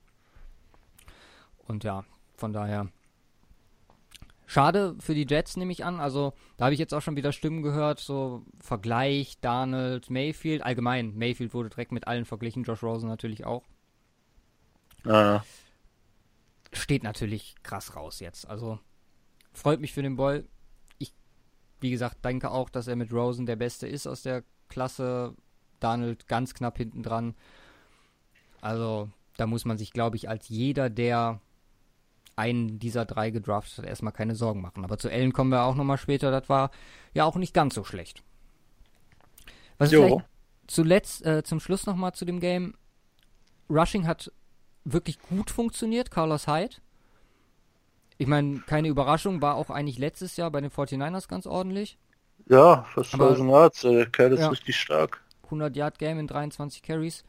Und 1.67 1.85
ja, 1.85 2.05
von 2.37 2.53
daher. 2.53 2.89
Schade 4.51 4.97
für 4.99 5.15
die 5.15 5.27
Jets, 5.29 5.57
nehme 5.57 5.71
ich 5.71 5.85
an. 5.85 6.01
Also, 6.01 6.33
da 6.57 6.65
habe 6.65 6.75
ich 6.75 6.81
jetzt 6.81 6.95
auch 6.95 7.03
schon 7.03 7.17
wieder 7.17 7.33
Stimmen 7.33 7.63
gehört, 7.63 8.01
so 8.01 8.45
Vergleich, 8.59 9.39
Donald, 9.41 10.11
Mayfield. 10.11 10.63
Allgemein, 10.63 11.15
Mayfield 11.17 11.55
wurde 11.55 11.69
direkt 11.69 11.93
mit 11.93 12.09
allen 12.09 12.25
verglichen, 12.25 12.65
Josh 12.65 12.83
Rosen 12.83 13.09
natürlich 13.09 13.45
auch. 13.45 13.63
Ja. 15.05 15.45
Steht 16.73 17.05
natürlich 17.05 17.55
krass 17.63 17.95
raus 17.95 18.19
jetzt. 18.19 18.49
Also, 18.49 18.81
freut 19.53 19.81
mich 19.81 19.93
für 19.93 20.03
den 20.03 20.17
Boy 20.17 20.45
wie 21.81 21.91
gesagt, 21.91 22.25
denke 22.25 22.51
auch, 22.51 22.71
dass 22.71 22.89
er 22.89 22.97
mit 22.97 23.13
Rosen 23.13 23.47
der 23.47 23.57
Beste 23.57 23.87
ist 23.87 24.07
aus 24.07 24.23
der 24.23 24.45
Klasse. 24.69 25.35
Donald 25.81 26.27
ganz 26.27 26.55
knapp 26.55 26.77
hinten 26.77 27.03
dran. 27.03 27.35
Also, 28.61 29.09
da 29.37 29.47
muss 29.47 29.65
man 29.65 29.79
sich, 29.79 29.93
glaube 29.93 30.17
ich, 30.17 30.29
als 30.29 30.49
jeder, 30.49 30.91
der 30.91 31.41
einen 32.39 32.79
dieser 32.79 33.05
drei 33.05 33.31
gedraftet 33.31 33.79
hat, 33.79 33.87
erstmal 33.87 34.13
keine 34.13 34.35
Sorgen 34.35 34.61
machen. 34.61 34.85
Aber 34.85 34.99
zu 34.99 35.11
Ellen 35.11 35.33
kommen 35.33 35.51
wir 35.51 35.65
auch 35.65 35.75
nochmal 35.75 35.99
später. 35.99 36.31
Das 36.31 36.49
war 36.49 36.71
ja 37.13 37.25
auch 37.25 37.37
nicht 37.37 37.53
ganz 37.53 37.75
so 37.75 37.85
schlecht. 37.85 38.23
Was 39.79 39.91
jo. 39.91 40.23
zuletzt, 40.67 41.25
äh, 41.27 41.43
zum 41.43 41.61
Schluss 41.61 41.87
nochmal 41.87 42.13
zu 42.13 42.25
dem 42.25 42.41
Game. 42.41 42.75
Rushing 43.69 44.07
hat 44.07 44.33
wirklich 44.85 45.19
gut 45.21 45.51
funktioniert, 45.51 46.11
Carlos 46.11 46.47
Hyde. 46.47 46.77
Ich 48.17 48.27
meine, 48.27 48.61
keine 48.61 48.89
Überraschung, 48.89 49.43
war 49.43 49.55
auch 49.55 49.71
eigentlich 49.71 49.99
letztes 49.99 50.37
Jahr 50.37 50.51
bei 50.51 50.61
den 50.61 50.71
49ers 50.71 51.29
ganz 51.29 51.47
ordentlich. 51.47 51.99
Ja, 52.49 52.85
fast 52.95 53.15
1000 53.15 53.51
Yards, 53.51 53.81
der 53.83 54.07
Kerl 54.07 54.33
ist 54.33 54.41
ja, 54.41 54.49
richtig 54.49 54.77
stark. 54.77 55.23
100 55.45 55.77
Yard 55.77 55.99
Game 55.99 56.19
in 56.19 56.27
23 56.27 56.83
Carries. 56.83 57.25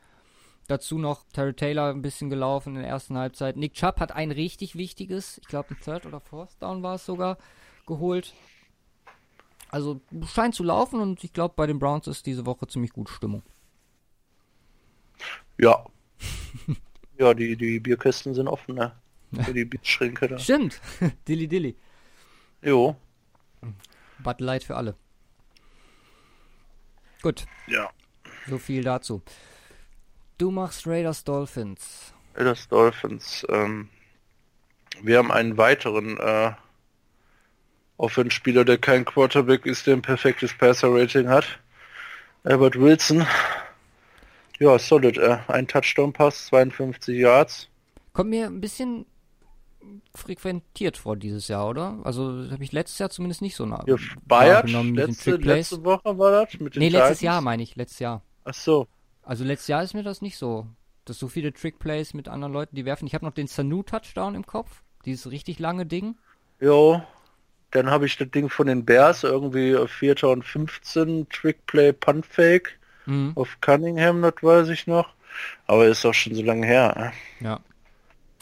Dazu 0.69 0.99
noch 0.99 1.23
Terry 1.33 1.55
Taylor 1.55 1.89
ein 1.89 2.03
bisschen 2.03 2.29
gelaufen 2.29 2.75
in 2.75 2.83
der 2.83 2.91
ersten 2.91 3.17
Halbzeit. 3.17 3.57
Nick 3.57 3.73
Chubb 3.73 3.99
hat 3.99 4.11
ein 4.11 4.29
richtig 4.29 4.75
wichtiges, 4.75 5.39
ich 5.39 5.47
glaube 5.47 5.71
ein 5.71 5.79
Third 5.83 6.05
oder 6.05 6.19
Fourth 6.19 6.61
Down 6.61 6.83
war 6.83 6.93
es 6.93 7.07
sogar, 7.07 7.39
geholt. 7.87 8.35
Also 9.69 9.99
scheint 10.31 10.53
zu 10.53 10.63
laufen 10.63 10.99
und 10.99 11.23
ich 11.23 11.33
glaube 11.33 11.55
bei 11.57 11.65
den 11.65 11.79
Browns 11.79 12.05
ist 12.05 12.27
diese 12.27 12.45
Woche 12.45 12.67
ziemlich 12.67 12.93
gut 12.93 13.09
Stimmung. 13.09 13.41
Ja. 15.57 15.87
ja, 17.17 17.33
die, 17.33 17.55
die 17.55 17.79
Bierkästen 17.79 18.35
sind 18.35 18.47
offen, 18.47 18.75
ne? 18.75 18.91
Für 19.41 19.55
die 19.55 19.65
Beachschränke 19.65 20.27
da. 20.27 20.37
Stimmt. 20.37 20.79
Dilly 21.27 21.47
Dilly. 21.47 21.75
Jo. 22.61 22.95
Bud 24.19 24.39
Light 24.39 24.63
für 24.63 24.75
alle. 24.75 24.95
Gut. 27.23 27.47
Ja. 27.65 27.89
So 28.47 28.59
viel 28.59 28.83
dazu. 28.83 29.23
Du 30.39 30.51
machst 30.51 30.87
Raiders 30.87 31.25
Dolphins. 31.25 32.13
Raiders 32.33 32.69
Dolphins. 32.69 33.45
Ähm, 33.49 33.89
wir 35.03 35.17
haben 35.17 35.33
einen 35.33 35.57
weiteren 35.57 36.17
äh, 36.17 36.53
Offenspieler, 37.97 38.63
der 38.63 38.77
kein 38.77 39.03
Quarterback 39.03 39.65
ist, 39.65 39.85
der 39.85 39.97
ein 39.97 40.01
perfektes 40.01 40.57
Passer-Rating 40.57 41.27
hat. 41.27 41.59
Albert 42.45 42.79
Wilson. 42.79 43.27
Ja, 44.59 44.79
solid. 44.79 45.17
Äh, 45.17 45.39
ein 45.49 45.67
Touchdown-Pass, 45.67 46.47
52 46.47 47.19
Yards. 47.19 47.67
Kommt 48.13 48.29
mir 48.29 48.45
ein 48.45 48.61
bisschen 48.61 49.05
frequentiert 50.15 50.95
vor 50.95 51.17
dieses 51.17 51.49
Jahr, 51.49 51.67
oder? 51.67 51.99
Also 52.05 52.49
habe 52.49 52.63
ich 52.63 52.71
letztes 52.71 52.97
Jahr 52.97 53.09
zumindest 53.09 53.41
nicht 53.41 53.57
so 53.57 53.65
nah. 53.65 53.83
Ja, 53.87 53.97
Bayern, 54.25 54.95
letzte, 54.95 55.35
letzte 55.35 55.83
Woche 55.83 56.17
war 56.17 56.45
das 56.45 56.57
mit 56.61 56.75
den 56.75 56.79
Nee, 56.79 56.89
letztes 56.89 57.19
Jahr 57.19 57.41
meine 57.41 57.61
ich, 57.61 57.75
letztes 57.75 57.99
Jahr. 57.99 58.23
Ach 58.45 58.53
so. 58.53 58.87
Also 59.29 59.43
letztes 59.43 59.67
Jahr 59.67 59.83
ist 59.83 59.93
mir 59.93 60.01
das 60.01 60.23
nicht 60.23 60.37
so. 60.37 60.65
Dass 61.05 61.19
so 61.19 61.27
viele 61.27 61.53
Trickplays 61.53 62.15
mit 62.15 62.27
anderen 62.27 62.51
Leuten, 62.51 62.75
die 62.75 62.85
werfen. 62.85 63.05
Ich 63.05 63.13
habe 63.13 63.23
noch 63.25 63.31
den 63.31 63.45
Sanu-Touchdown 63.45 64.33
im 64.33 64.43
Kopf. 64.43 64.81
Dieses 65.05 65.29
richtig 65.29 65.59
lange 65.59 65.85
Ding. 65.85 66.15
Jo. 66.59 67.03
Dann 67.69 67.91
habe 67.91 68.07
ich 68.07 68.17
das 68.17 68.31
Ding 68.31 68.49
von 68.49 68.65
den 68.65 68.85
Bears, 68.85 69.23
irgendwie 69.23 69.77
4. 69.85 70.23
und 70.23 70.43
15, 70.43 71.29
Trickplay, 71.29 71.93
Puntfake. 71.93 72.79
Mhm. 73.05 73.33
Auf 73.35 73.61
Cunningham, 73.61 74.23
das 74.23 74.33
weiß 74.41 74.69
ich 74.69 74.87
noch. 74.87 75.13
Aber 75.67 75.85
ist 75.85 76.03
auch 76.07 76.13
schon 76.15 76.33
so 76.33 76.41
lange 76.41 76.65
her. 76.65 77.13
Ne? 77.39 77.47
Ja. 77.47 77.59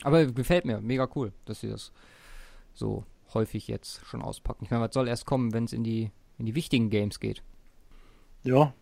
Aber 0.03 0.25
gefällt 0.25 0.63
mir, 0.63 0.79
mega 0.79 1.09
cool, 1.15 1.33
dass 1.43 1.59
sie 1.59 1.69
das 1.69 1.91
so 2.73 3.03
häufig 3.33 3.67
jetzt 3.67 4.05
schon 4.05 4.21
auspacken. 4.21 4.63
Ich 4.63 4.71
meine, 4.71 4.85
was 4.85 4.93
soll 4.93 5.09
erst 5.09 5.25
kommen, 5.25 5.51
wenn 5.51 5.65
es 5.65 5.73
in 5.73 5.83
die 5.83 6.11
in 6.37 6.45
die 6.45 6.55
wichtigen 6.55 6.89
Games 6.89 7.19
geht. 7.19 7.43
Ja. 8.43 8.73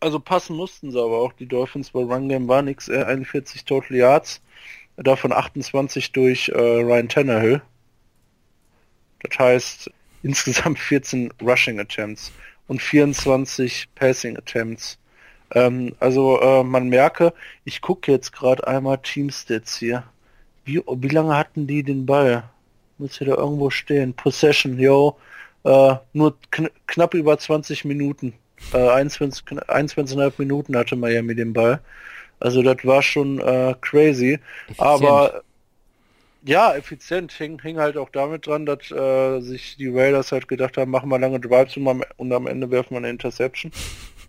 Also 0.00 0.20
passen 0.20 0.56
mussten 0.56 0.92
sie 0.92 1.00
aber 1.00 1.18
auch. 1.18 1.32
Die 1.32 1.46
Dolphins 1.46 1.90
bei 1.90 2.00
Run 2.00 2.28
Game 2.28 2.48
war 2.48 2.62
nix, 2.62 2.88
äh, 2.88 3.02
41 3.02 3.64
Total 3.64 3.96
Yards, 3.96 4.40
davon 4.96 5.32
28 5.32 6.12
durch 6.12 6.48
äh, 6.50 6.58
Ryan 6.58 7.08
Tannehill. 7.08 7.62
Das 9.20 9.38
heißt 9.38 9.90
insgesamt 10.22 10.78
14 10.78 11.32
Rushing 11.42 11.80
Attempts 11.80 12.32
und 12.68 12.80
24 12.82 13.88
Passing 13.94 14.36
Attempts. 14.36 14.98
Ähm, 15.54 15.94
also 15.98 16.40
äh, 16.40 16.62
man 16.62 16.88
merke, 16.88 17.32
ich 17.64 17.80
gucke 17.80 18.12
jetzt 18.12 18.32
gerade 18.32 18.66
einmal 18.66 18.98
Teamstats 18.98 19.78
hier. 19.78 20.04
Wie, 20.64 20.82
wie 20.86 21.08
lange 21.08 21.36
hatten 21.36 21.66
die 21.66 21.82
den 21.82 22.06
Ball? 22.06 22.44
Muss 22.98 23.18
hier 23.18 23.28
da 23.28 23.36
irgendwo 23.36 23.70
stehen. 23.70 24.14
Possession, 24.14 24.78
yo. 24.78 25.18
Äh, 25.64 25.96
nur 26.12 26.36
kn 26.50 26.68
knapp 26.86 27.14
über 27.14 27.38
20 27.38 27.84
Minuten. 27.84 28.34
Äh, 28.72 28.88
21, 28.88 29.44
21,5 29.46 30.32
Minuten 30.38 30.76
hatte 30.76 30.96
Miami 30.96 31.34
den 31.34 31.52
Ball. 31.52 31.80
Also 32.40 32.62
das 32.62 32.84
war 32.84 33.02
schon 33.02 33.40
äh, 33.40 33.74
crazy. 33.80 34.38
Effizient. 34.68 34.78
Aber 34.78 35.42
ja, 36.44 36.74
effizient 36.76 37.32
hing, 37.32 37.60
hing 37.60 37.78
halt 37.78 37.96
auch 37.96 38.10
damit 38.10 38.46
dran, 38.46 38.64
dass 38.64 38.90
äh, 38.90 39.40
sich 39.40 39.76
die 39.76 39.88
Raiders 39.88 40.30
halt 40.32 40.46
gedacht 40.48 40.76
haben, 40.76 40.90
machen 40.90 41.08
wir 41.10 41.18
lange 41.18 41.40
Drives 41.40 41.76
und 41.76 41.88
am, 41.88 42.04
und 42.16 42.32
am 42.32 42.46
Ende 42.46 42.70
werfen 42.70 42.90
wir 42.92 42.98
eine 42.98 43.10
Interception. 43.10 43.72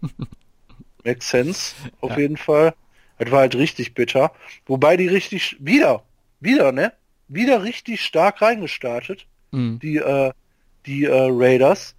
Makes 1.06 1.30
sense, 1.30 1.76
auf 2.02 2.12
Ja. 2.12 2.20
jeden 2.20 2.38
Fall. 2.38 2.74
Das 3.20 3.32
war 3.32 3.40
halt 3.40 3.56
richtig 3.56 3.94
bitter. 3.94 4.32
Wobei 4.66 4.98
die 4.98 5.08
richtig, 5.08 5.56
wieder, 5.60 6.04
wieder, 6.40 6.72
ne? 6.72 6.94
Wieder 7.28 7.64
richtig 7.64 8.02
stark 8.04 8.42
reingestartet, 8.42 9.26
Mhm. 9.52 9.80
die, 9.80 9.98
äh, 9.98 10.32
die 10.86 11.06
äh, 11.06 11.28
Raiders. 11.30 11.96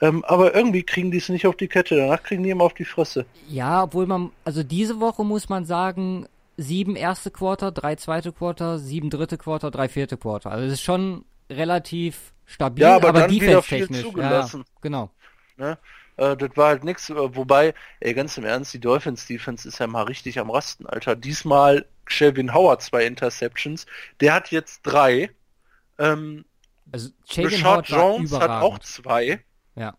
Ähm, 0.00 0.24
aber 0.24 0.54
irgendwie 0.54 0.82
kriegen 0.84 1.10
die 1.10 1.18
es 1.18 1.28
nicht 1.28 1.46
auf 1.46 1.56
die 1.56 1.68
Kette. 1.68 1.96
Danach 1.96 2.22
kriegen 2.22 2.42
die 2.42 2.50
immer 2.50 2.64
auf 2.64 2.74
die 2.74 2.84
Fresse. 2.84 3.26
Ja, 3.46 3.82
obwohl 3.84 4.06
man, 4.06 4.32
also 4.44 4.62
diese 4.62 5.00
Woche 5.00 5.24
muss 5.24 5.48
man 5.48 5.64
sagen, 5.64 6.26
sieben 6.56 6.96
erste 6.96 7.30
Quarter, 7.30 7.72
drei 7.72 7.96
zweite 7.96 8.32
Quarter, 8.32 8.78
sieben 8.78 9.10
dritte 9.10 9.38
Quarter, 9.38 9.70
drei 9.70 9.88
vierte 9.88 10.16
Quarter. 10.16 10.50
Also 10.52 10.66
es 10.66 10.74
ist 10.74 10.82
schon 10.82 11.24
relativ 11.50 12.32
stabil, 12.46 12.82
Ja, 12.82 12.96
aber 12.96 13.08
aber 13.08 13.20
dann 13.22 13.30
wieder 13.30 13.62
viel 13.62 13.86
defense-technisch. 13.86 13.98
Ja, 13.98 14.04
zugelassen. 14.04 14.64
genau. 14.80 15.10
Ne? 15.56 15.78
Äh, 16.16 16.36
das 16.36 16.50
war 16.56 16.68
halt 16.68 16.84
nix. 16.84 17.10
Äh, 17.10 17.36
wobei, 17.36 17.74
ey, 18.00 18.14
ganz 18.14 18.36
im 18.38 18.44
Ernst, 18.44 18.74
die 18.74 18.80
Dolphins 18.80 19.26
Defense 19.26 19.66
ist 19.68 19.78
ja 19.78 19.86
mal 19.86 20.02
richtig 20.04 20.38
am 20.38 20.50
Rasten, 20.50 20.86
Alter. 20.86 21.16
Diesmal 21.16 21.86
Shelvin 22.06 22.54
Howard 22.54 22.82
zwei 22.82 23.04
Interceptions. 23.06 23.86
Der 24.20 24.34
hat 24.34 24.50
jetzt 24.50 24.82
drei. 24.82 25.30
Ähm, 25.98 26.44
Also 26.92 27.10
Howard 27.36 27.90
war 27.90 27.98
Jones 27.98 28.32
hat 28.32 28.50
auch 28.50 28.78
zwei. 28.80 29.40
Ja. 29.78 29.94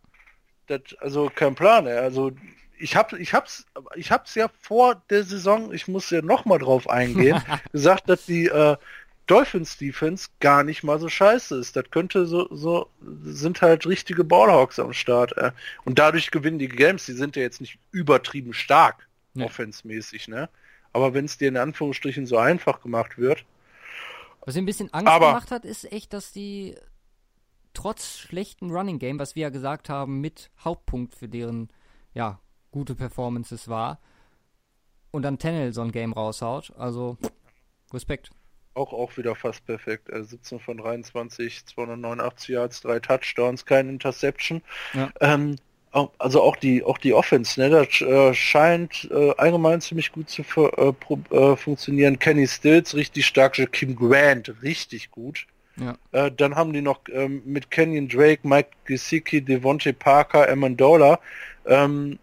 Das, 0.67 0.81
also 0.99 1.31
kein 1.33 1.55
Plan, 1.55 1.87
ey. 1.87 1.97
Also 1.97 2.31
ich 2.77 2.95
hab, 2.95 3.13
ich 3.13 3.33
hab's, 3.33 3.65
ich 3.95 4.11
hab's 4.11 4.35
ja 4.35 4.49
vor 4.61 5.01
der 5.09 5.23
Saison, 5.23 5.73
ich 5.73 5.87
muss 5.87 6.09
ja 6.11 6.21
noch 6.21 6.45
mal 6.45 6.59
drauf 6.59 6.89
eingehen, 6.89 7.41
gesagt, 7.71 8.07
dass 8.09 8.25
die 8.25 8.45
äh, 8.47 8.77
Dolphins 9.27 9.77
Defense 9.77 10.29
gar 10.39 10.63
nicht 10.63 10.83
mal 10.83 10.99
so 10.99 11.09
scheiße 11.09 11.57
ist. 11.59 11.75
Das 11.75 11.85
könnte 11.91 12.25
so, 12.25 12.47
so 12.51 12.89
sind 13.23 13.61
halt 13.61 13.85
richtige 13.85 14.23
Ballhawks 14.23 14.79
am 14.79 14.93
Start. 14.93 15.35
Äh. 15.37 15.51
Und 15.85 15.99
dadurch 15.99 16.31
gewinnen 16.31 16.57
die 16.59 16.67
Games. 16.69 17.05
Die 17.05 17.13
sind 17.13 17.35
ja 17.35 17.41
jetzt 17.41 17.61
nicht 17.61 17.77
übertrieben 17.91 18.53
stark, 18.53 19.07
Nee. 19.35 19.43
offensmäßig, 19.45 20.27
ne? 20.27 20.49
Aber 20.93 21.13
wenn 21.13 21.25
es 21.25 21.37
dir 21.37 21.49
in 21.49 21.57
Anführungsstrichen 21.57 22.25
so 22.25 22.37
einfach 22.37 22.81
gemacht 22.81 23.19
wird, 23.19 23.45
Was 24.41 24.55
mir 24.55 24.63
ein 24.63 24.65
bisschen 24.65 24.91
Angst 24.93 25.07
Aber- 25.11 25.27
gemacht 25.27 25.51
hat, 25.51 25.65
ist 25.65 25.91
echt, 25.91 26.13
dass 26.13 26.31
die 26.31 26.75
trotz 27.79 28.17
schlechten 28.17 28.71
Running 28.71 28.99
Game, 28.99 29.19
was 29.19 29.35
wir 29.35 29.43
ja 29.43 29.49
gesagt 29.49 29.87
haben, 29.87 30.19
mit 30.19 30.51
Hauptpunkt 30.65 31.15
für 31.15 31.29
deren 31.29 31.69
ja, 32.13 32.41
gute 32.71 32.93
Performances 32.93 33.69
war 33.69 33.99
und 35.11 35.21
dann 35.21 35.39
Tennel 35.39 35.71
so 35.71 35.81
ein 35.81 35.93
Game 35.93 36.11
raushaut. 36.11 36.73
Also 36.77 37.17
Respekt. 37.93 38.31
auch 38.73 38.91
auch 38.91 39.15
wieder 39.15 39.33
fast 39.33 39.65
perfekt. 39.65 40.09
Äh, 40.09 40.25
17 40.25 40.59
von 40.59 40.77
23, 40.77 41.65
289 41.67 42.49
Yards, 42.49 42.81
drei 42.81 42.99
Touchdowns, 42.99 43.65
kein 43.65 43.87
Interception. 43.87 44.61
Ja. 44.93 45.09
Ähm, 45.21 45.55
also 46.17 46.41
auch 46.43 46.57
die 46.57 46.83
auch 46.83 46.97
die 46.97 47.13
Offense, 47.13 47.59
ne, 47.59 47.69
das 47.69 48.01
äh, 48.01 48.33
scheint 48.33 49.07
äh, 49.09 49.33
allgemein 49.37 49.79
ziemlich 49.81 50.11
gut 50.11 50.29
zu 50.29 50.41
äh, 50.41 50.91
pro- 50.93 51.19
äh, 51.31 51.55
funktionieren. 51.55 52.19
Kenny 52.19 52.45
Stills 52.45 52.93
richtig 52.93 53.25
stark, 53.25 53.55
Kim 53.71 53.95
Grant 53.95 54.53
richtig 54.61 55.11
gut. 55.11 55.47
Ja. 55.79 55.97
Äh, 56.11 56.31
dann 56.31 56.55
haben 56.55 56.73
die 56.73 56.81
noch 56.81 57.01
ähm, 57.11 57.41
mit 57.45 57.71
Kenyon 57.71 58.07
Drake, 58.09 58.47
Mike 58.47 58.69
Gesicki, 58.85 59.41
Devontae 59.41 59.93
Parker, 59.93 60.49
Amendola, 60.49 61.19
ähm, 61.65 62.19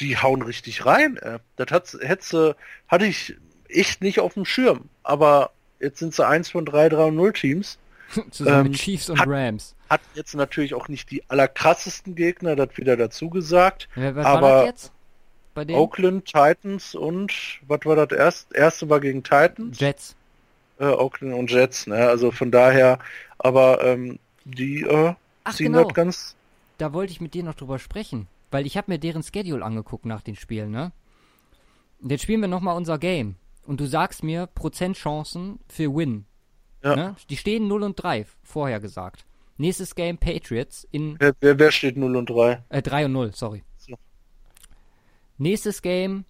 die 0.00 0.16
hauen 0.16 0.42
richtig 0.42 0.84
rein. 0.86 1.16
Äh. 1.18 1.38
Das 1.56 1.70
hat, 1.70 1.96
hätte, 2.00 2.56
hatte 2.88 3.06
ich 3.06 3.34
echt 3.68 4.02
nicht 4.02 4.20
auf 4.20 4.34
dem 4.34 4.44
Schirm. 4.44 4.88
Aber 5.02 5.50
jetzt 5.80 5.98
sind 5.98 6.14
sie 6.14 6.26
eins 6.26 6.50
von 6.50 6.64
drei 6.64 6.88
3 6.88 7.04
und 7.04 7.16
0 7.16 7.32
Teams. 7.32 7.78
Zusammen 8.30 8.66
Ähm, 8.66 8.72
mit 8.72 8.80
Chiefs 8.80 9.08
und 9.10 9.18
hat- 9.18 9.28
Rams. 9.28 9.74
Hat 9.88 10.00
jetzt 10.14 10.34
natürlich 10.34 10.74
auch 10.74 10.88
nicht 10.88 11.10
die 11.10 11.22
allerkrassesten 11.28 12.14
Gegner, 12.14 12.56
das 12.56 12.70
wieder 12.76 12.96
dazu 12.96 13.28
gesagt. 13.30 13.88
Wer, 13.94 14.14
wer 14.16 14.26
aber- 14.26 14.42
war 14.42 14.56
das 14.60 14.66
jetzt? 14.66 14.92
Bei 15.54 15.66
den 15.66 15.76
Oakland 15.76 16.24
Titans 16.24 16.94
und 16.94 17.30
was 17.66 17.80
war 17.84 17.94
das 18.06 18.16
erste? 18.18 18.56
Erste 18.56 18.88
war 18.88 19.00
gegen 19.00 19.22
Titans. 19.22 19.78
Jets. 19.78 20.16
Äh, 20.78 20.86
Oakland 20.86 21.34
und 21.34 21.50
Jets, 21.50 21.86
ne? 21.86 22.08
Also 22.08 22.30
von 22.30 22.50
daher, 22.50 22.98
aber 23.38 23.84
ähm, 23.84 24.18
die 24.44 24.82
äh, 24.82 25.14
Ach 25.44 25.54
ziehen 25.54 25.72
genau, 25.72 25.84
das 25.84 25.94
ganz 25.94 26.36
da 26.82 26.92
wollte 26.92 27.12
ich 27.12 27.20
mit 27.20 27.34
dir 27.34 27.44
noch 27.44 27.54
drüber 27.54 27.78
sprechen. 27.78 28.26
Weil 28.50 28.66
ich 28.66 28.76
habe 28.76 28.90
mir 28.90 28.98
deren 28.98 29.22
Schedule 29.22 29.64
angeguckt 29.64 30.04
nach 30.04 30.20
den 30.20 30.34
Spielen, 30.34 30.72
ne? 30.72 30.90
Und 32.00 32.10
jetzt 32.10 32.22
spielen 32.22 32.40
wir 32.40 32.48
nochmal 32.48 32.76
unser 32.76 32.98
Game. 32.98 33.36
Und 33.64 33.80
du 33.80 33.86
sagst 33.86 34.24
mir 34.24 34.46
Prozentchancen 34.46 35.60
für 35.68 35.94
Win. 35.94 36.26
Ja. 36.82 36.96
Ne? 36.96 37.16
Die 37.30 37.36
stehen 37.36 37.68
0 37.68 37.84
und 37.84 38.02
3, 38.02 38.26
vorher 38.42 38.80
gesagt. 38.80 39.24
Nächstes 39.56 39.94
Game 39.94 40.18
Patriots 40.18 40.86
in 40.90 41.16
Wer, 41.20 41.34
wer, 41.40 41.58
wer 41.58 41.70
steht 41.70 41.96
0 41.96 42.16
und 42.16 42.28
3? 42.28 42.64
äh, 42.70 42.82
3 42.82 43.04
und 43.04 43.12
0, 43.12 43.32
sorry. 43.32 43.62
So. 43.78 43.94
Nächstes 45.38 45.82
Game 45.82 46.24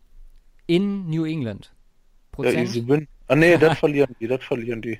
in 0.66 1.08
New 1.08 1.24
England. 1.24 1.72
Ja, 1.72 2.32
Prozent. 2.32 2.68
easy 2.68 2.86
win. 2.86 3.08
Ah 3.28 3.34
nee, 3.36 3.56
das 3.58 3.78
verlieren 3.80 4.14
die, 4.20 4.28
das 4.28 4.44
verlieren 4.44 4.80
die. 4.82 4.98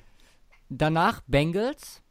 Danach 0.69 1.21
Bengals? 1.27 2.03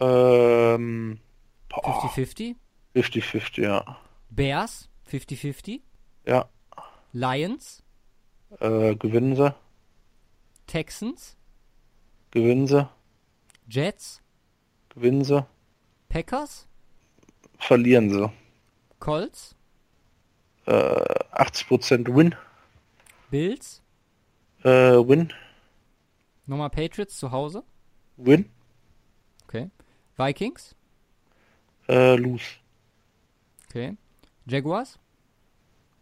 Ähm, 0.00 1.20
boah, 1.68 2.16
50-50. 2.16 2.56
50-50, 2.94 3.62
ja. 3.62 3.98
Bears? 4.30 4.88
50-50. 5.10 5.80
Ja, 6.26 6.48
Lions, 7.12 7.82
äh, 8.60 8.96
gewinnen 8.96 9.36
sie, 9.36 9.54
Texans, 10.66 11.36
gewinnen 12.30 12.66
sie, 12.66 12.88
Jets, 13.68 14.20
gewinnen 14.90 15.24
sie, 15.24 15.46
Packers, 16.08 16.66
verlieren 17.58 18.10
sie. 18.10 18.30
Colts, 18.98 19.54
Äh, 20.66 21.04
80% 21.32 22.14
Win, 22.16 22.34
Bills, 23.30 23.82
äh, 24.64 24.68
Win, 25.08 25.32
nochmal 26.46 26.70
Patriots 26.70 27.16
zu 27.16 27.30
Hause. 27.30 27.62
Win, 28.16 28.46
Okay. 29.48 29.70
Vikings, 30.16 30.74
äh, 31.88 32.16
Lose, 32.16 32.44
okay. 33.68 33.96
Jaguars 34.46 34.98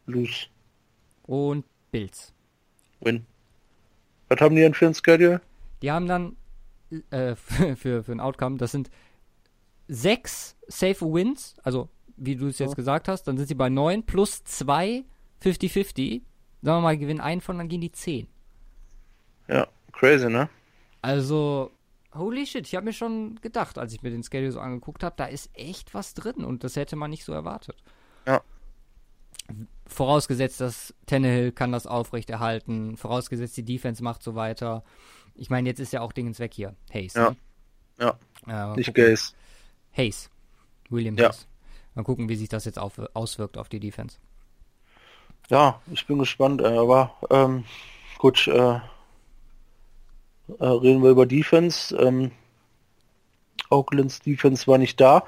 Lose, 0.06 0.46
und 1.24 1.64
Bills. 1.90 2.32
Win. 3.00 3.26
Was 4.28 4.40
haben 4.40 4.54
die 4.54 4.62
denn 4.62 4.74
für 4.74 4.86
ein 4.86 4.94
Schedule? 4.94 5.40
Die 5.82 5.90
haben 5.90 6.06
dann 6.06 6.36
äh, 7.10 7.34
für, 7.76 8.02
für, 8.02 8.12
ein 8.12 8.20
Outcome, 8.20 8.56
das 8.58 8.72
sind 8.72 8.90
sechs 9.88 10.56
safe 10.68 11.04
Wins, 11.04 11.54
also 11.62 11.88
wie 12.16 12.36
du 12.36 12.46
es 12.48 12.58
jetzt 12.58 12.70
Ja. 12.70 12.76
gesagt 12.76 13.08
hast, 13.08 13.24
dann 13.24 13.36
sind 13.36 13.48
sie 13.48 13.54
bei 13.54 13.68
neun 13.68 14.04
plus 14.04 14.44
zwei 14.44 15.04
50-50. 15.42 16.22
Sagen 16.62 16.76
wir 16.78 16.80
mal, 16.80 16.96
gewinnen 16.98 17.20
einen 17.20 17.40
von, 17.40 17.58
dann 17.58 17.68
gehen 17.68 17.80
die 17.80 17.90
zehn. 17.92 18.28
Ja, 19.48 19.66
crazy, 19.92 20.28
ne? 20.28 20.48
Also, 21.02 21.70
holy 22.14 22.46
shit, 22.46 22.66
ich 22.66 22.74
habe 22.74 22.86
mir 22.86 22.92
schon 22.92 23.40
gedacht, 23.40 23.78
als 23.78 23.92
ich 23.92 24.02
mir 24.02 24.10
den 24.10 24.22
Schedule 24.22 24.52
so 24.52 24.60
angeguckt 24.60 25.02
habe, 25.02 25.14
da 25.16 25.24
ist 25.26 25.50
echt 25.54 25.94
was 25.94 26.14
drin 26.14 26.44
und 26.44 26.64
das 26.64 26.76
hätte 26.76 26.96
man 26.96 27.10
nicht 27.10 27.24
so 27.24 27.32
erwartet. 27.32 27.76
Ja. 28.26 28.42
Vorausgesetzt, 29.86 30.60
dass 30.60 30.94
Tannehill 31.06 31.52
kann 31.52 31.72
das 31.72 31.86
aufrechterhalten, 31.86 32.96
vorausgesetzt 32.96 33.56
die 33.56 33.64
Defense 33.64 34.02
macht 34.02 34.22
so 34.22 34.34
weiter. 34.34 34.84
Ich 35.34 35.50
meine, 35.50 35.68
jetzt 35.68 35.80
ist 35.80 35.92
ja 35.92 36.00
auch 36.00 36.12
Dingens 36.12 36.38
weg 36.38 36.54
hier. 36.54 36.74
Hayes. 36.92 37.14
Ja. 37.14 37.30
Ne? 37.30 37.36
Ja. 38.46 38.72
Äh, 38.72 38.76
Nicht. 38.76 38.94
Gaze. 38.94 39.34
Hayes. 39.96 40.30
William 40.88 41.16
Ja. 41.16 41.28
Hayes. 41.28 41.48
Mal 41.94 42.04
gucken, 42.04 42.28
wie 42.28 42.36
sich 42.36 42.48
das 42.48 42.64
jetzt 42.64 42.78
auf, 42.78 42.98
auswirkt 43.14 43.58
auf 43.58 43.68
die 43.68 43.80
Defense. 43.80 44.18
Ja, 45.50 45.80
ich 45.90 46.06
bin 46.06 46.18
gespannt, 46.18 46.62
äh, 46.62 46.66
aber 46.66 47.14
ähm, 47.30 47.64
gut, 48.18 48.46
äh, 48.46 48.80
äh, 50.58 50.64
reden 50.64 51.02
wir 51.02 51.10
über 51.10 51.26
Defense. 51.26 51.96
Ähm, 51.96 52.30
Oaklands 53.70 54.20
Defense 54.20 54.66
war 54.66 54.78
nicht 54.78 55.00
da. 55.00 55.24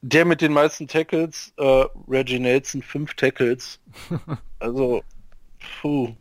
der 0.00 0.24
mit 0.24 0.40
den 0.40 0.52
meisten 0.52 0.86
Tackles, 0.86 1.52
äh, 1.56 1.84
Reggie 2.08 2.38
Nelson, 2.38 2.82
fünf 2.82 3.14
Tackles. 3.14 3.80
also, 4.60 5.02
puh. 5.80 6.14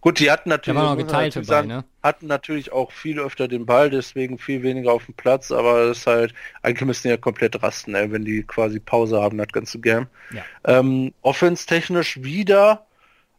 Gut, 0.00 0.18
die 0.18 0.32
hatten 0.32 0.48
natürlich, 0.48 0.82
natürlich 0.82 1.34
bei, 1.34 1.42
sagen, 1.42 1.68
ne? 1.68 1.84
hatten 2.02 2.26
natürlich 2.26 2.72
auch 2.72 2.90
viel 2.90 3.20
öfter 3.20 3.46
den 3.46 3.66
Ball, 3.66 3.88
deswegen 3.88 4.36
viel 4.36 4.64
weniger 4.64 4.92
auf 4.92 5.06
dem 5.06 5.14
Platz, 5.14 5.52
aber 5.52 5.82
es 5.82 5.98
ist 5.98 6.06
halt, 6.08 6.34
eigentlich 6.62 6.86
müssen 6.86 7.02
die 7.04 7.10
ja 7.10 7.16
komplett 7.16 7.62
rasten, 7.62 7.94
ey, 7.94 8.10
wenn 8.10 8.24
die 8.24 8.42
quasi 8.42 8.80
Pause 8.80 9.22
haben, 9.22 9.38
das 9.38 9.48
ganze 9.48 9.78
Game. 9.78 10.08
Ja. 10.32 10.42
Ähm, 10.64 11.14
Offense-technisch 11.22 12.20
wieder 12.20 12.84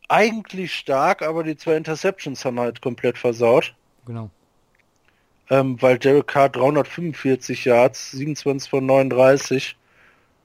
eigentlich 0.09 0.73
stark, 0.73 1.21
aber 1.21 1.43
die 1.43 1.55
zwei 1.57 1.75
Interceptions 1.75 2.43
haben 2.45 2.59
halt 2.59 2.81
komplett 2.81 3.17
versaut. 3.17 3.73
Genau. 4.05 4.29
Ähm, 5.49 5.81
weil 5.81 5.97
Derek 5.99 6.27
Carr 6.27 6.49
345 6.49 7.65
Yards, 7.65 8.11
27 8.11 8.69
von 8.69 8.85
39. 8.85 9.75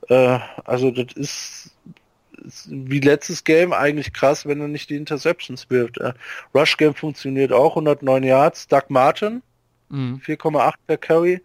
Äh, 0.09 0.38
also 0.64 0.90
das 0.90 1.12
ist, 1.14 1.76
ist 2.44 2.68
wie 2.70 3.00
letztes 3.00 3.44
Game 3.44 3.72
eigentlich 3.72 4.12
krass, 4.12 4.46
wenn 4.46 4.61
er 4.61 4.68
nicht 4.68 4.90
die 4.90 4.96
Interceptions 4.96 5.70
wirft. 5.70 5.98
Äh, 5.98 6.14
Rush 6.54 6.76
Game 6.76 6.94
funktioniert 6.94 7.52
auch, 7.52 7.76
109 7.76 8.22
Yards. 8.24 8.68
Doug 8.68 8.84
Martin, 8.88 9.42
Mhm. 9.90 10.20
4,8 10.24 10.74
per 10.86 10.98
Carry. 10.98 11.40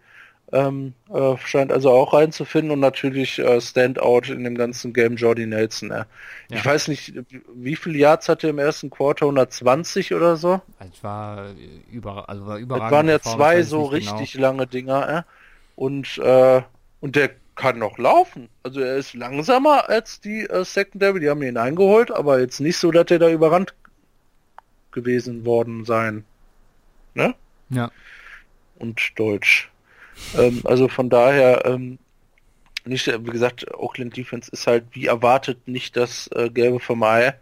Ähm, 0.51 0.93
äh, 1.11 1.35
scheint 1.37 1.71
also 1.71 1.89
auch 1.89 2.13
reinzufinden 2.13 2.71
und 2.71 2.79
natürlich 2.79 3.39
äh, 3.39 3.59
Standout 3.59 4.31
in 4.31 4.43
dem 4.43 4.55
ganzen 4.55 4.93
Game 4.93 5.15
Jordy 5.15 5.47
Nelson. 5.47 5.89
Äh. 5.89 6.05
Ja. 6.49 6.57
Ich 6.57 6.65
weiß 6.65 6.89
nicht, 6.89 7.13
wie 7.55 7.75
viele 7.75 7.97
Yards 7.97 8.29
hatte 8.29 8.47
er 8.47 8.51
im 8.51 8.59
ersten 8.59 8.91
Quarter? 8.91 9.25
120 9.25 10.13
oder 10.13 10.35
so? 10.35 10.61
Es 10.79 11.03
war 11.03 11.47
äh, 11.47 11.53
über, 11.91 12.29
also 12.29 12.45
war 12.45 12.57
Es 12.57 12.61
überragend. 12.61 12.91
waren 12.91 13.09
ja 13.09 13.19
zwei 13.19 13.63
so 13.63 13.87
genau. 13.87 13.89
richtig 13.89 14.35
lange 14.35 14.67
Dinger, 14.67 15.09
äh? 15.09 15.23
Und, 15.75 16.19
äh, 16.19 16.61
und 16.99 17.15
der 17.15 17.31
kann 17.55 17.79
noch 17.79 17.97
laufen. 17.97 18.49
Also 18.63 18.79
er 18.79 18.97
ist 18.97 19.13
langsamer 19.13 19.89
als 19.89 20.19
die 20.19 20.41
äh, 20.41 20.63
Secondary, 20.63 21.19
die 21.19 21.29
haben 21.29 21.41
ihn 21.41 21.57
eingeholt, 21.57 22.11
aber 22.11 22.39
jetzt 22.39 22.59
nicht 22.59 22.77
so, 22.77 22.91
dass 22.91 23.09
er 23.09 23.19
da 23.19 23.29
überrannt 23.29 23.73
gewesen 24.91 25.45
worden 25.45 25.85
sein. 25.85 26.23
Ne? 27.15 27.35
Ja. 27.69 27.91
Und 28.77 29.01
Deutsch. 29.15 29.69
Ähm, 30.37 30.61
also 30.63 30.87
von 30.87 31.09
daher, 31.09 31.65
ähm, 31.65 31.99
nicht, 32.85 33.07
wie 33.07 33.31
gesagt, 33.31 33.73
Oakland 33.73 34.15
Defense 34.17 34.51
ist 34.51 34.67
halt 34.67 34.85
wie 34.91 35.05
erwartet 35.05 35.67
nicht 35.67 35.95
das 35.95 36.27
äh, 36.35 36.49
Gelbe 36.49 36.79
vom 36.79 37.01
Ei. 37.03 37.33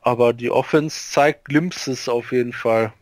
Aber 0.00 0.32
die 0.32 0.50
Offense 0.50 1.10
zeigt 1.10 1.46
Glimpses 1.46 2.08
auf 2.08 2.30
jeden 2.32 2.52
Fall 2.52 2.92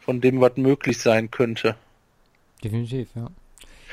von 0.00 0.20
dem, 0.20 0.40
was 0.40 0.56
möglich 0.56 0.98
sein 0.98 1.30
könnte. 1.30 1.76
Definitiv, 2.62 3.08
ja. 3.14 3.28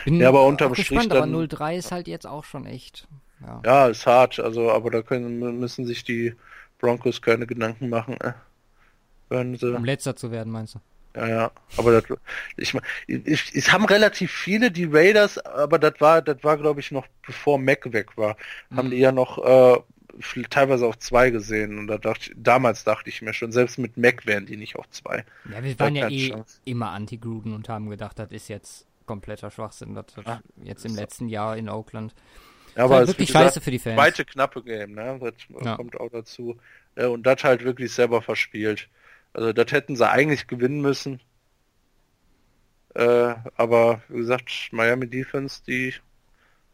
Bin 0.04 0.20
Ja, 0.20 0.28
aber 0.30 0.46
unterm 0.46 0.76
Strich 0.76 1.00
aber 1.00 1.22
dann- 1.22 1.34
0-3 1.34 1.78
ist 1.78 1.92
halt 1.92 2.08
jetzt 2.08 2.28
auch 2.28 2.44
schon 2.44 2.66
echt. 2.66 3.08
Ja. 3.42 3.62
Ja, 3.66 3.88
ist 3.88 4.06
hart, 4.06 4.40
also 4.40 4.72
aber 4.72 4.92
da 4.92 5.02
können 5.02 5.60
müssen 5.60 5.86
sich 5.86 6.04
die 6.04 6.34
Broncos 6.80 7.22
keine 7.22 7.48
Gedanken 7.48 7.90
machen. 7.90 8.20
Äh. 8.20 8.34
Wenn 9.30 9.56
sie, 9.56 9.74
Um 9.76 9.86
letzter 9.86 10.16
zu 10.16 10.32
werden, 10.32 10.52
meinst 10.52 10.76
du? 10.76 10.80
Ja, 11.16 11.28
ja. 11.28 11.52
Aber 11.78 12.00
das, 12.02 12.18
ich 12.58 12.74
ich- 13.08 13.56
es 13.56 13.72
haben 13.72 13.86
relativ 13.86 14.32
viele 14.32 14.72
die 14.72 14.86
Raiders, 14.86 15.38
aber 15.40 15.80
das 15.80 15.94
war, 16.00 16.22
das 16.22 16.44
war 16.44 16.58
glaube 16.58 16.80
ich 16.80 16.92
noch 16.92 17.08
bevor 17.26 17.58
Mac 17.60 17.92
weg 17.94 18.18
war, 18.18 18.38
haben 18.76 18.88
Mhm. 18.88 18.92
die 18.92 18.98
ja 18.98 19.12
noch 19.12 19.38
äh, 19.44 19.80
teilweise 20.50 20.86
auf 20.88 20.98
zwei 21.00 21.30
gesehen 21.30 21.78
und 21.78 21.88
da 21.88 21.98
dachte 21.98 22.32
ich, 22.32 22.36
damals 22.36 22.84
dachte 22.84 23.10
ich 23.10 23.22
mir 23.22 23.34
schon, 23.34 23.52
selbst 23.52 23.78
mit 23.78 23.98
Mac 23.98 24.26
wären 24.26 24.46
die 24.46 24.58
nicht 24.58 24.76
auf 24.76 24.90
zwei. 24.90 25.24
Ja, 25.52 25.64
wir 25.64 25.80
waren 25.80 25.96
ja 25.96 26.10
eh 26.10 26.30
Chance. 26.30 26.60
immer 26.66 26.90
anti-Gruden 26.92 27.54
und 27.54 27.70
haben 27.70 27.90
gedacht, 27.90 28.18
das 28.20 28.32
ist 28.32 28.48
jetzt 28.48 28.86
kompletter 29.06 29.52
Schwachsinn. 29.52 29.94
Das, 29.96 30.06
das 30.16 30.26
Ah, 30.26 30.42
jetzt 30.64 30.86
im 30.86 30.96
letzten 30.96 31.30
Jahr 31.30 31.56
in 31.56 31.70
Oakland. 31.70 32.14
Ja, 32.76 32.84
Aber 32.84 33.02
es 33.02 33.08
wirklich 33.08 33.28
gesagt, 33.30 33.46
scheiße 33.46 33.62
für 33.62 33.72
die 33.72 33.80
Fans. 33.80 33.96
zweite 33.96 34.26
knappe 34.26 34.62
Game, 34.64 34.92
ne? 34.94 35.18
Das 35.22 35.34
Ja. 35.66 35.76
kommt 35.76 36.00
auch 36.00 36.10
dazu. 36.12 36.58
Äh, 36.96 37.06
Und 37.06 37.24
das 37.24 37.44
halt 37.44 37.64
wirklich 37.64 37.92
selber 37.94 38.22
verspielt. 38.22 38.88
Also 39.34 39.54
das 39.54 39.72
hätten 39.72 39.96
sie 39.96 40.10
eigentlich 40.10 40.48
gewinnen 40.48 40.82
müssen. 40.82 41.22
Äh, 42.96 43.36
aber 43.56 44.02
wie 44.10 44.18
gesagt, 44.18 44.70
Miami 44.72 45.08
Defense, 45.08 45.62
die 45.68 45.94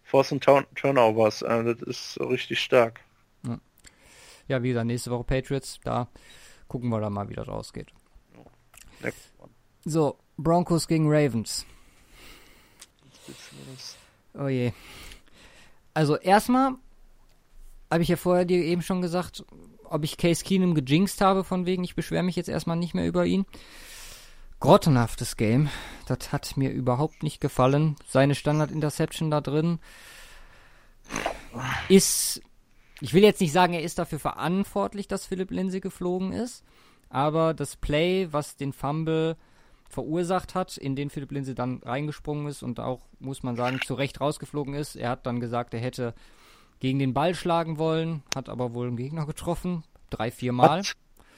forcen 0.03 0.39
Turn 0.39 0.65
Turnovers, 0.75 1.41
äh, 1.41 1.63
das 1.63 1.81
ist 1.81 2.19
richtig 2.19 2.61
stark. 2.61 3.01
Ja, 4.47 4.61
wie 4.61 4.69
gesagt, 4.69 4.87
nächste 4.87 5.11
Woche 5.11 5.23
Patriots. 5.23 5.79
Da 5.83 6.07
gucken 6.67 6.89
wir 6.89 6.99
dann 6.99 7.13
mal, 7.13 7.29
wie 7.29 7.33
das 7.33 7.47
ausgeht. 7.47 7.91
Next 9.01 9.31
one. 9.39 9.51
So, 9.85 10.17
Broncos 10.37 10.87
gegen 10.87 11.07
Ravens. 11.07 11.65
Oh 14.33 14.47
je. 14.47 14.71
Also 15.93 16.17
erstmal 16.17 16.75
habe 17.91 18.03
ich 18.03 18.09
ja 18.09 18.15
vorher 18.15 18.45
dir 18.45 18.63
eben 18.63 18.81
schon 18.81 19.01
gesagt, 19.01 19.45
ob 19.93 20.03
ich 20.03 20.17
Case 20.17 20.43
Keenum 20.43 20.73
gejinxt 20.73 21.21
habe, 21.21 21.43
von 21.43 21.65
wegen, 21.65 21.83
ich 21.83 21.95
beschwere 21.95 22.23
mich 22.23 22.35
jetzt 22.35 22.49
erstmal 22.49 22.77
nicht 22.77 22.93
mehr 22.95 23.07
über 23.07 23.25
ihn. 23.25 23.45
Grottenhaftes 24.59 25.37
Game. 25.37 25.69
Das 26.07 26.31
hat 26.31 26.57
mir 26.57 26.71
überhaupt 26.71 27.21
nicht 27.21 27.39
gefallen. 27.39 27.95
Seine 28.07 28.33
Standard-Interception 28.33 29.29
da 29.29 29.41
drin 29.41 29.79
ist, 31.89 32.41
ich 33.01 33.13
will 33.13 33.23
jetzt 33.23 33.41
nicht 33.41 33.51
sagen, 33.51 33.73
er 33.73 33.83
ist 33.83 33.99
dafür 33.99 34.19
verantwortlich, 34.19 35.07
dass 35.07 35.25
Philipp 35.25 35.51
Lindsay 35.51 35.79
geflogen 35.79 36.31
ist, 36.31 36.63
aber 37.09 37.53
das 37.53 37.75
Play, 37.75 38.29
was 38.31 38.55
den 38.55 38.73
Fumble 38.73 39.37
verursacht 39.89 40.55
hat, 40.55 40.77
in 40.77 40.95
den 40.95 41.09
Philipp 41.11 41.31
Lindsay 41.31 41.53
dann 41.53 41.81
reingesprungen 41.83 42.47
ist 42.47 42.63
und 42.63 42.79
auch, 42.79 43.01
muss 43.19 43.43
man 43.43 43.55
sagen, 43.55 43.79
zu 43.85 43.93
Recht 43.93 44.19
rausgeflogen 44.21 44.73
ist. 44.73 44.95
Er 44.95 45.09
hat 45.09 45.25
dann 45.27 45.39
gesagt, 45.39 45.73
er 45.73 45.81
hätte 45.81 46.15
gegen 46.83 46.99
den 46.99 47.13
Ball 47.13 47.33
schlagen 47.33 47.77
wollen, 47.77 48.23
hat 48.35 48.49
aber 48.49 48.73
wohl 48.73 48.87
einen 48.87 48.97
Gegner 48.97 49.25
getroffen. 49.25 49.85
Drei, 50.09 50.31
vier 50.31 50.51
Mal. 50.51 50.79
Was? 50.81 50.93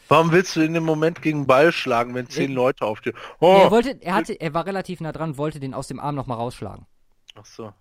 Warum 0.07 0.31
willst 0.31 0.55
du 0.55 0.61
in 0.61 0.73
dem 0.73 0.83
Moment 0.83 1.21
gegen 1.21 1.41
den 1.41 1.47
Ball 1.47 1.71
schlagen, 1.71 2.15
wenn 2.15 2.27
zehn 2.27 2.49
Ich- 2.49 2.55
Leute 2.55 2.83
auf 2.83 2.99
dir... 2.99 3.13
Oh! 3.39 3.59
er 3.61 3.69
wollte, 3.69 4.01
er 4.01 4.15
hatte, 4.15 4.33
er 4.33 4.55
war 4.55 4.65
relativ 4.65 5.01
nah 5.01 5.11
dran, 5.11 5.37
wollte 5.37 5.59
den 5.59 5.75
aus 5.75 5.87
dem 5.87 5.99
Arm 5.99 6.15
nochmal 6.15 6.37
rausschlagen. 6.37 6.87
Ach 7.35 7.45
so. 7.45 7.71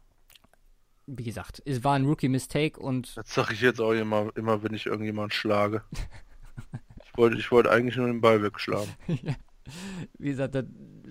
Wie 1.07 1.25
gesagt, 1.25 1.63
es 1.65 1.83
war 1.83 1.95
ein 1.95 2.05
Rookie-Mistake 2.05 2.79
und 2.79 3.17
Das 3.17 3.33
sage 3.33 3.55
ich 3.55 3.63
jetzt 3.63 3.81
auch 3.81 3.93
immer, 3.93 4.31
immer 4.37 4.63
wenn 4.63 4.75
ich 4.75 4.85
irgendjemand 4.85 5.33
schlage. 5.33 5.85
Ich 7.07 7.17
wollte, 7.17 7.39
ich 7.39 7.51
wollte 7.51 7.71
eigentlich 7.71 7.97
nur 7.97 8.09
den 8.09 8.21
Ball 8.21 8.43
wegschlagen. 8.43 8.93
wie 10.19 10.29
gesagt, 10.29 10.55
das 10.55 10.67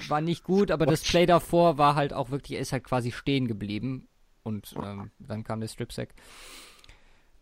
war 0.08 0.22
nicht 0.22 0.44
gut, 0.44 0.70
aber 0.70 0.86
das 0.86 1.02
Play 1.02 1.26
davor 1.26 1.80
war 1.80 1.96
halt 1.96 2.14
auch 2.14 2.30
wirklich, 2.30 2.58
er 2.58 2.62
ist 2.62 2.74
halt 2.74 2.84
quasi 2.84 3.12
stehen 3.12 3.48
geblieben 3.48 4.08
und 4.44 4.74
ähm, 4.82 5.12
dann 5.20 5.44
kam 5.44 5.60
der 5.60 5.68
Strip-Sack. 5.68 6.14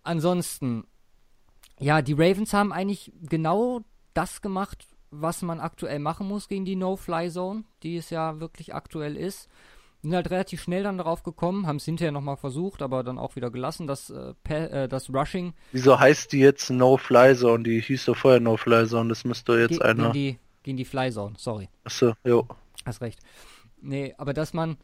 Ansonsten, 0.04 0.86
ja, 1.80 2.02
die 2.02 2.14
Ravens 2.14 2.54
haben 2.54 2.72
eigentlich 2.72 3.12
genau 3.22 3.82
das 4.14 4.42
gemacht, 4.42 4.88
was 5.12 5.42
man 5.42 5.60
aktuell 5.60 6.00
machen 6.00 6.28
muss 6.28 6.48
gegen 6.48 6.66
die 6.66 6.76
No-Fly-Zone, 6.76 7.64
die 7.84 7.98
es 7.98 8.10
ja 8.10 8.40
wirklich 8.40 8.74
aktuell 8.74 9.18
ist. 9.18 9.50
Sind 10.02 10.16
halt 10.16 10.32
relativ 10.32 10.64
schnell 10.64 10.82
dann 10.82 10.98
darauf 10.98 11.22
gekommen, 11.22 11.68
haben 11.68 11.76
es 11.76 11.86
hinterher 11.86 12.12
nochmal 12.12 12.38
versucht, 12.38 12.82
aber 12.82 13.04
dann 13.04 13.20
auch 13.20 13.36
wieder 13.36 13.52
gelassen, 13.52 13.86
dass 13.86 14.10
äh, 14.10 14.34
äh, 14.50 14.88
das 14.88 15.14
Rushing 15.14 15.54
Wieso 15.74 16.00
heißt 16.00 16.32
die 16.32 16.40
jetzt 16.40 16.72
No-Fly-Zone? 16.72 17.64
Die 17.64 17.82
hieß 17.82 18.06
doch 18.06 18.18
vorher 18.18 18.40
No-Fly-Zone, 18.40 19.10
das 19.10 19.26
müsste 19.26 19.54
jetzt 19.60 19.80
ge 19.80 19.82
einer... 19.82 20.12
gegen 20.12 20.14
die, 20.14 20.40
gegen 20.64 20.78
die 20.78 20.86
Fly-Zone, 20.86 21.36
sorry. 21.38 21.70
Achso, 21.84 22.14
jo. 22.24 22.48
Hast 22.84 23.02
recht. 23.02 23.20
Nee, 23.80 24.16
aber 24.18 24.34
dass 24.34 24.54
man 24.54 24.78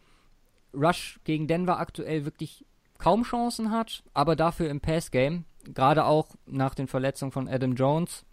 Rush 0.78 1.20
gegen 1.24 1.48
Denver 1.48 1.80
aktuell 1.80 2.26
wirklich 2.26 2.66
kaum 2.98 3.24
Chancen 3.24 3.72
hat, 3.72 4.04
aber 4.14 4.36
dafür 4.36 4.70
im 4.70 4.82
Pass-Game, 4.82 5.46
gerade 5.64 6.06
auch 6.06 6.30
nach 6.46 6.76
den 6.76 6.88
Verletzungen 6.88 7.32
von 7.32 7.48
Adam 7.48 7.76
Jones, 7.76 8.26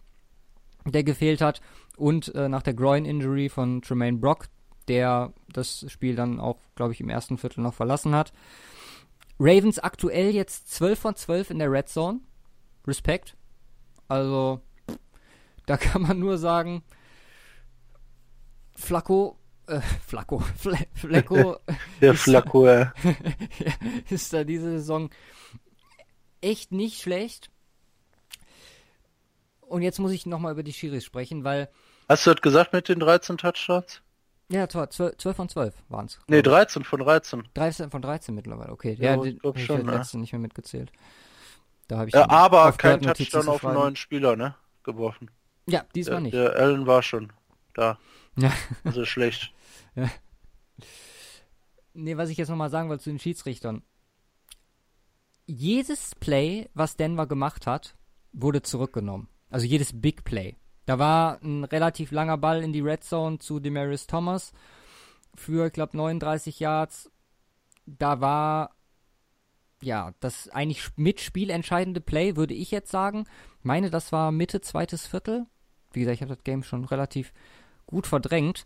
der 0.85 1.03
gefehlt 1.03 1.41
hat, 1.41 1.61
und 1.97 2.33
äh, 2.35 2.49
nach 2.49 2.63
der 2.63 2.73
Groin-Injury 2.73 3.49
von 3.49 3.81
Tremaine 3.81 4.17
Brock, 4.17 4.47
der 4.87 5.33
das 5.51 5.85
Spiel 5.89 6.15
dann 6.15 6.39
auch, 6.39 6.57
glaube 6.75 6.93
ich, 6.93 7.01
im 7.01 7.09
ersten 7.09 7.37
Viertel 7.37 7.61
noch 7.61 7.73
verlassen 7.73 8.13
hat. 8.13 8.33
Ravens 9.39 9.79
aktuell 9.79 10.33
jetzt 10.33 10.71
12 10.73 10.99
von 10.99 11.15
12 11.15 11.51
in 11.51 11.59
der 11.59 11.71
Red 11.71 11.89
Zone. 11.89 12.19
Respekt. 12.87 13.35
Also, 14.07 14.61
da 15.65 15.77
kann 15.77 16.03
man 16.03 16.19
nur 16.19 16.37
sagen, 16.37 16.83
Flacco, 18.75 19.37
äh, 19.67 19.81
Flacco, 20.07 20.39
Fle 20.39 20.77
Flecko 20.93 21.57
Der 22.01 22.13
Flacco, 22.13 22.67
äh. 22.67 22.87
ist 24.09 24.33
da 24.33 24.43
diese 24.43 24.71
Saison 24.71 25.09
echt 26.41 26.71
nicht 26.71 27.01
schlecht. 27.01 27.49
Und 29.61 29.81
jetzt 29.81 29.99
muss 29.99 30.11
ich 30.11 30.25
nochmal 30.25 30.53
über 30.53 30.63
die 30.63 30.73
Schiris 30.73 31.03
sprechen, 31.05 31.43
weil, 31.43 31.69
Hast 32.07 32.25
du 32.27 32.31
das 32.33 32.41
gesagt 32.41 32.73
mit 32.73 32.87
den 32.87 32.99
13 32.99 33.37
Touchdowns? 33.37 34.01
ja, 34.49 34.67
12, 34.69 35.17
12 35.17 35.35
von 35.35 35.49
12 35.49 35.73
waren 35.89 36.05
es. 36.05 36.19
Nee, 36.27 36.43
13 36.43 36.83
von 36.83 36.99
13. 36.99 37.47
13 37.55 37.89
von 37.89 38.01
13 38.01 38.35
mittlerweile, 38.35 38.71
okay. 38.71 38.95
Ja, 38.99 39.15
Ja, 39.15 39.17
ich 39.17 39.21
den 39.23 39.39
glaub 39.39 39.55
hab 39.55 39.59
ich 39.59 39.65
schon, 39.65 39.77
den 39.77 39.85
ne? 39.87 39.93
letzten 39.97 40.21
nicht 40.21 40.33
mehr 40.33 40.39
mitgezählt. 40.39 40.91
Da 41.87 41.97
habe 41.97 42.09
ich 42.09 42.13
Ja, 42.15 42.29
aber 42.29 42.71
kein 42.73 43.01
Touchdown 43.01 43.47
auf 43.47 43.65
einen 43.65 43.73
neuen 43.75 43.95
Spieler, 43.95 44.35
ne? 44.35 44.55
Geworfen. 44.83 45.31
Ja, 45.67 45.83
diesmal 45.95 46.17
Der, 46.17 46.21
nicht. 46.21 46.33
der 46.35 46.55
Allen 46.55 46.85
war 46.85 47.01
schon 47.01 47.33
da. 47.73 47.97
Ja. 48.37 48.51
Also 48.83 49.03
schlecht. 49.05 49.51
Nee, 51.97 52.17
was 52.17 52.29
ich 52.29 52.37
jetzt 52.37 52.49
nochmal 52.49 52.69
sagen 52.69 52.89
wollte 52.89 53.05
zu 53.05 53.09
den 53.09 53.19
Schiedsrichtern. 53.19 53.81
Jedes 55.45 56.13
Play, 56.15 56.69
was 56.73 56.97
Denver 56.97 57.25
gemacht 57.25 57.67
hat, 57.67 57.95
wurde 58.33 58.61
zurückgenommen. 58.61 59.29
Also 59.49 59.65
jedes 59.65 60.01
Big 60.01 60.25
Play. 60.25 60.57
Da 60.85 60.99
war 60.99 61.41
ein 61.41 61.63
relativ 61.63 62.11
langer 62.11 62.37
Ball 62.37 62.61
in 62.61 62.73
die 62.73 62.81
Red 62.81 63.05
Zone 63.05 63.39
zu 63.39 63.61
Demaris 63.61 64.07
Thomas 64.07 64.51
für, 65.35 65.67
ich 65.67 65.73
glaube, 65.73 65.95
39 65.95 66.59
Yards. 66.59 67.09
Da 67.85 68.19
war 68.19 68.75
ja 69.81 70.13
das 70.19 70.49
eigentlich 70.49 70.89
mit 70.97 71.21
spielentscheidende 71.21 72.01
Play, 72.01 72.35
würde 72.35 72.53
ich 72.53 72.71
jetzt 72.71 72.91
sagen. 72.91 73.25
Ich 73.59 73.65
meine, 73.65 73.89
das 73.89 74.11
war 74.11 74.31
Mitte 74.31 74.61
zweites 74.61 75.07
Viertel. 75.07 75.45
Wie 75.93 76.01
gesagt, 76.01 76.15
ich 76.15 76.21
habe 76.21 76.35
das 76.35 76.43
Game 76.43 76.63
schon 76.63 76.85
relativ 76.85 77.33
gut 77.85 78.05
verdrängt. 78.05 78.65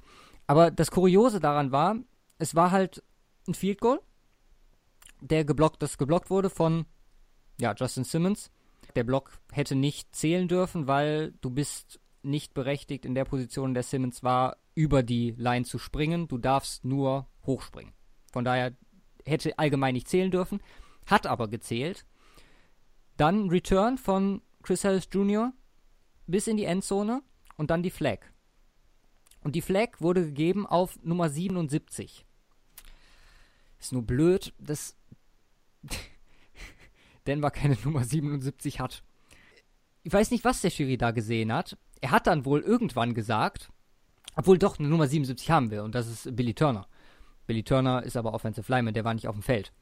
Aber 0.49 0.71
das 0.71 0.89
Kuriose 0.89 1.39
daran 1.39 1.71
war, 1.71 1.95
es 2.39 2.55
war 2.55 2.71
halt 2.71 3.03
ein 3.47 3.53
Field 3.53 3.79
Goal, 3.81 4.01
der 5.21 5.45
geblockt, 5.45 5.83
das 5.83 5.99
geblockt 5.99 6.31
wurde 6.31 6.49
von 6.49 6.87
ja, 7.61 7.75
Justin 7.77 8.03
Simmons. 8.03 8.49
Der 8.95 9.03
Block 9.03 9.39
hätte 9.51 9.75
nicht 9.75 10.15
zählen 10.15 10.47
dürfen, 10.47 10.87
weil 10.87 11.33
du 11.41 11.51
bist 11.51 11.99
nicht 12.23 12.55
berechtigt 12.55 13.05
in 13.05 13.13
der 13.13 13.25
Position, 13.25 13.69
in 13.69 13.73
der 13.75 13.83
Simmons 13.83 14.23
war, 14.23 14.57
über 14.73 15.03
die 15.03 15.35
Line 15.37 15.65
zu 15.65 15.77
springen. 15.77 16.27
Du 16.27 16.39
darfst 16.39 16.83
nur 16.83 17.27
hochspringen. 17.45 17.93
Von 18.31 18.43
daher 18.43 18.75
hätte 19.27 19.59
allgemein 19.59 19.93
nicht 19.93 20.07
zählen 20.07 20.31
dürfen, 20.31 20.63
hat 21.05 21.27
aber 21.27 21.47
gezählt. 21.47 22.07
Dann 23.17 23.49
Return 23.49 23.99
von 23.99 24.41
Chris 24.63 24.83
Harris 24.83 25.09
Jr. 25.11 25.53
bis 26.25 26.47
in 26.47 26.57
die 26.57 26.65
Endzone 26.65 27.21
und 27.55 27.69
dann 27.69 27.83
die 27.83 27.91
Flag. 27.91 28.25
Und 29.41 29.55
die 29.55 29.61
Flag 29.61 29.99
wurde 29.99 30.25
gegeben 30.25 30.65
auf 30.65 30.99
Nummer 31.03 31.29
77. 31.29 32.25
Ist 33.79 33.93
nur 33.93 34.03
blöd, 34.03 34.53
dass 34.59 34.97
Denver 37.27 37.51
keine 37.51 37.77
Nummer 37.83 38.03
77 38.03 38.79
hat. 38.79 39.03
Ich 40.03 40.11
weiß 40.11 40.31
nicht, 40.31 40.43
was 40.43 40.61
der 40.61 40.69
Schiri 40.69 40.97
da 40.97 41.11
gesehen 41.11 41.53
hat. 41.53 41.77
Er 42.01 42.11
hat 42.11 42.27
dann 42.27 42.45
wohl 42.45 42.61
irgendwann 42.61 43.13
gesagt, 43.13 43.71
obwohl 44.35 44.57
doch 44.57 44.79
eine 44.79 44.87
Nummer 44.87 45.07
77 45.07 45.49
haben 45.51 45.71
wir 45.71 45.83
und 45.83 45.95
das 45.95 46.07
ist 46.07 46.35
Billy 46.35 46.53
Turner. 46.53 46.87
Billy 47.45 47.63
Turner 47.63 48.03
ist 48.03 48.15
aber 48.15 48.33
Offensive 48.33 48.71
Lineman, 48.71 48.93
der 48.93 49.03
war 49.03 49.13
nicht 49.13 49.27
auf 49.27 49.35
dem 49.35 49.43
Feld. 49.43 49.73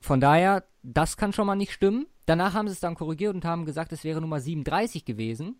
Von 0.00 0.20
daher, 0.20 0.64
das 0.82 1.16
kann 1.16 1.32
schon 1.32 1.46
mal 1.46 1.56
nicht 1.56 1.72
stimmen. 1.72 2.06
Danach 2.26 2.54
haben 2.54 2.68
sie 2.68 2.74
es 2.74 2.80
dann 2.80 2.94
korrigiert 2.94 3.34
und 3.34 3.44
haben 3.44 3.64
gesagt, 3.64 3.92
es 3.92 4.04
wäre 4.04 4.20
Nummer 4.20 4.40
37 4.40 5.04
gewesen. 5.04 5.56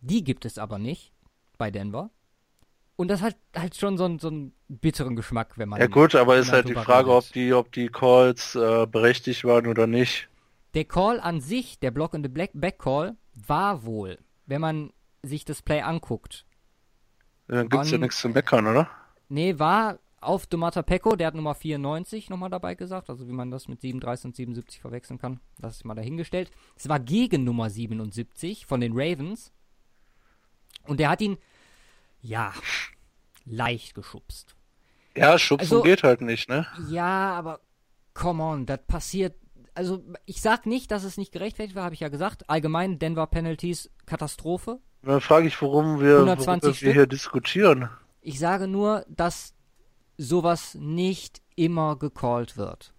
Die 0.00 0.22
gibt 0.22 0.44
es 0.44 0.58
aber 0.58 0.78
nicht 0.78 1.13
bei 1.58 1.70
Denver. 1.70 2.10
Und 2.96 3.08
das 3.08 3.22
hat 3.22 3.36
halt 3.56 3.76
schon 3.76 3.96
so, 3.96 4.04
einen, 4.04 4.18
so 4.18 4.28
einen 4.28 4.52
bitteren 4.68 5.16
Geschmack, 5.16 5.58
wenn 5.58 5.68
man. 5.68 5.80
Ja 5.80 5.88
gut, 5.88 6.14
aber 6.14 6.36
ist 6.36 6.52
halt 6.52 6.68
die 6.68 6.74
Frage, 6.74 7.12
ob 7.12 7.30
die, 7.32 7.52
ob 7.52 7.72
die 7.72 7.88
Calls 7.88 8.54
äh, 8.54 8.86
berechtigt 8.86 9.44
waren 9.44 9.66
oder 9.66 9.86
nicht. 9.86 10.28
Der 10.74 10.84
Call 10.84 11.20
an 11.20 11.40
sich, 11.40 11.78
der 11.80 11.90
Block 11.90 12.14
in 12.14 12.22
the 12.22 12.28
Black 12.28 12.50
Back 12.54 12.78
Call, 12.78 13.16
war 13.34 13.84
wohl, 13.84 14.18
wenn 14.46 14.60
man 14.60 14.92
sich 15.22 15.44
das 15.44 15.62
Play 15.62 15.80
anguckt. 15.80 16.46
Dann 17.48 17.68
gibt's 17.68 17.90
ja 17.90 17.98
nichts 17.98 18.20
zu 18.20 18.28
meckern, 18.28 18.66
oder? 18.66 18.88
Nee, 19.28 19.58
war 19.58 19.98
auf 20.20 20.46
Domata 20.46 20.82
Pecco, 20.82 21.16
der 21.16 21.28
hat 21.28 21.34
Nummer 21.34 21.54
94 21.54 22.30
nochmal 22.30 22.50
dabei 22.50 22.74
gesagt, 22.74 23.10
also 23.10 23.28
wie 23.28 23.32
man 23.32 23.50
das 23.50 23.68
mit 23.68 23.80
37 23.80 24.26
und 24.26 24.36
77 24.36 24.80
verwechseln 24.80 25.18
kann, 25.18 25.40
das 25.58 25.76
ist 25.76 25.84
mal 25.84 25.94
dahingestellt. 25.94 26.50
Es 26.76 26.88
war 26.88 26.98
gegen 26.98 27.44
Nummer 27.44 27.68
77 27.68 28.66
von 28.66 28.80
den 28.80 28.92
Ravens 28.94 29.52
und 30.86 31.00
der 31.00 31.10
hat 31.10 31.20
ihn, 31.20 31.38
ja, 32.22 32.52
leicht 33.44 33.94
geschubst. 33.94 34.56
Ja, 35.16 35.38
schubsen 35.38 35.76
also, 35.76 35.82
geht 35.82 36.02
halt 36.02 36.20
nicht, 36.20 36.48
ne? 36.48 36.66
Ja, 36.88 37.32
aber 37.32 37.60
come 38.14 38.42
on, 38.42 38.66
das 38.66 38.80
passiert 38.86 39.34
also 39.74 40.02
ich 40.24 40.40
sag 40.40 40.66
nicht, 40.66 40.90
dass 40.90 41.04
es 41.04 41.16
nicht 41.16 41.32
gerechtfertigt 41.32 41.76
war, 41.76 41.84
habe 41.84 41.94
ich 41.94 42.00
ja 42.00 42.08
gesagt. 42.08 42.48
Allgemein 42.48 42.98
Denver 42.98 43.26
Penalties 43.26 43.90
Katastrophe. 44.06 44.80
Dann 45.02 45.20
frage 45.20 45.46
ich, 45.46 45.60
warum 45.60 46.00
wir, 46.00 46.26
warum 46.26 46.62
wir 46.62 46.92
hier 46.92 47.06
diskutieren. 47.06 47.90
Ich 48.20 48.38
sage 48.38 48.68
nur, 48.68 49.04
dass 49.08 49.54
sowas 50.16 50.74
nicht 50.76 51.42
immer 51.56 51.96
gecallt 51.98 52.56
wird. 52.56 52.94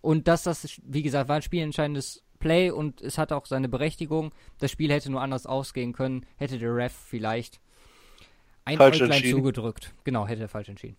Und 0.00 0.28
dass 0.28 0.44
das, 0.44 0.80
wie 0.84 1.02
gesagt, 1.02 1.28
war 1.28 1.36
ein 1.36 1.42
spielentscheidendes 1.42 2.22
Play 2.40 2.70
und 2.70 3.00
es 3.00 3.18
hat 3.18 3.30
auch 3.30 3.46
seine 3.46 3.68
Berechtigung. 3.68 4.32
Das 4.58 4.72
Spiel 4.72 4.90
hätte 4.90 5.10
nur 5.10 5.22
anders 5.22 5.46
ausgehen 5.46 5.92
können, 5.92 6.26
hätte 6.36 6.58
der 6.58 6.74
Ref 6.74 6.92
vielleicht 6.92 7.60
ein 8.64 8.76
falsch 8.76 9.00
Äuglein 9.00 9.24
zugedrückt. 9.24 9.94
Genau, 10.02 10.26
hätte 10.26 10.42
er 10.42 10.48
falsch 10.48 10.68
entschieden. 10.68 10.96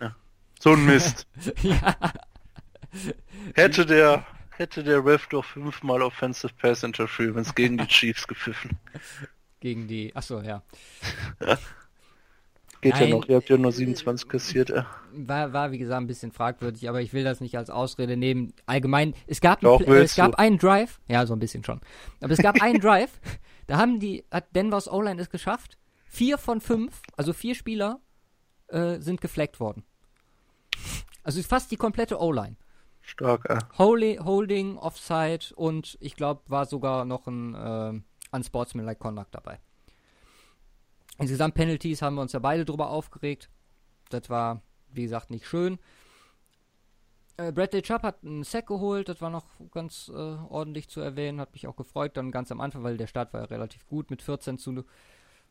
Ja. 0.00 0.14
So 0.60 0.72
ein 0.72 0.84
Mist. 0.84 1.26
ja. 1.62 1.96
Hätte 3.54 3.86
der 3.86 4.26
hätte 4.60 4.84
der 4.84 5.04
Ref 5.04 5.26
doch 5.28 5.44
fünfmal 5.44 6.02
Offensive 6.02 6.52
Pass 6.60 6.82
Interference 6.82 7.54
gegen 7.54 7.78
die 7.78 7.86
Chiefs 7.88 8.28
gepfiffen. 8.28 8.78
Gegen 9.60 9.88
die, 9.88 10.14
achso, 10.14 10.40
ja. 10.40 10.62
Geht 12.80 12.94
Nein, 12.94 13.08
ja 13.08 13.16
noch, 13.16 13.28
ihr 13.28 13.36
habt 13.36 13.48
ja 13.50 13.58
nur 13.58 13.72
27 13.72 14.28
kassiert. 14.28 14.70
Ja. 14.70 14.86
War, 15.12 15.52
war, 15.52 15.70
wie 15.70 15.78
gesagt, 15.78 16.00
ein 16.00 16.06
bisschen 16.06 16.32
fragwürdig, 16.32 16.88
aber 16.88 17.02
ich 17.02 17.12
will 17.12 17.24
das 17.24 17.40
nicht 17.40 17.58
als 17.58 17.68
Ausrede 17.68 18.16
nehmen. 18.16 18.54
Allgemein, 18.64 19.14
es 19.26 19.40
gab, 19.40 19.60
Doch, 19.60 19.80
ein, 19.80 19.86
äh, 19.86 20.00
es 20.00 20.16
gab 20.16 20.36
einen 20.36 20.56
Drive, 20.56 20.98
ja, 21.06 21.26
so 21.26 21.34
ein 21.34 21.38
bisschen 21.38 21.62
schon. 21.62 21.80
Aber 22.22 22.32
es 22.32 22.38
gab 22.38 22.62
einen 22.62 22.80
Drive, 22.80 23.20
da 23.66 23.76
haben 23.76 24.00
die, 24.00 24.24
hat 24.30 24.54
Denver's 24.56 24.90
O-Line 24.90 25.20
es 25.20 25.28
geschafft. 25.28 25.76
Vier 26.06 26.38
von 26.38 26.60
fünf, 26.60 27.02
also 27.16 27.32
vier 27.32 27.54
Spieler, 27.54 28.00
äh, 28.68 28.98
sind 29.00 29.20
gefleckt 29.20 29.60
worden. 29.60 29.84
Also 31.22 31.42
fast 31.42 31.70
die 31.70 31.76
komplette 31.76 32.18
O-Line. 32.18 32.56
Stark, 33.02 33.46
ja. 33.48 33.58
Holy, 33.78 34.16
Holding, 34.16 34.78
Offside 34.78 35.54
und 35.54 35.98
ich 36.00 36.16
glaube, 36.16 36.42
war 36.46 36.64
sogar 36.64 37.04
noch 37.04 37.26
ein 37.26 37.54
äh, 37.54 38.36
Unsportsmanlike 38.36 39.00
Conduct 39.00 39.34
dabei. 39.34 39.58
Insgesamt 41.20 41.54
Penalties 41.54 42.02
haben 42.02 42.14
wir 42.16 42.22
uns 42.22 42.32
ja 42.32 42.38
beide 42.38 42.64
drüber 42.64 42.90
aufgeregt. 42.90 43.50
Das 44.08 44.30
war, 44.30 44.62
wie 44.92 45.02
gesagt, 45.02 45.30
nicht 45.30 45.46
schön. 45.46 45.78
Äh, 47.36 47.52
Bradley 47.52 47.82
Chubb 47.82 48.02
hat 48.02 48.24
einen 48.24 48.42
Sack 48.42 48.66
geholt, 48.66 49.08
das 49.08 49.20
war 49.20 49.30
noch 49.30 49.46
ganz 49.70 50.10
äh, 50.12 50.18
ordentlich 50.18 50.88
zu 50.88 51.00
erwähnen, 51.00 51.40
hat 51.40 51.52
mich 51.52 51.66
auch 51.66 51.76
gefreut, 51.76 52.16
dann 52.16 52.32
ganz 52.32 52.50
am 52.50 52.60
Anfang, 52.60 52.82
weil 52.82 52.96
der 52.96 53.06
Start 53.06 53.32
war 53.32 53.40
ja 53.40 53.46
relativ 53.46 53.86
gut 53.86 54.10
mit 54.10 54.22
14 54.22 54.58
zu 54.58 54.84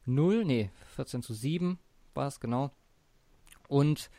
0, 0.06 0.46
nee, 0.46 0.70
14 0.96 1.22
zu 1.22 1.34
7 1.34 1.80
war 2.14 2.28
es, 2.28 2.40
genau. 2.40 2.72
Und 3.68 4.10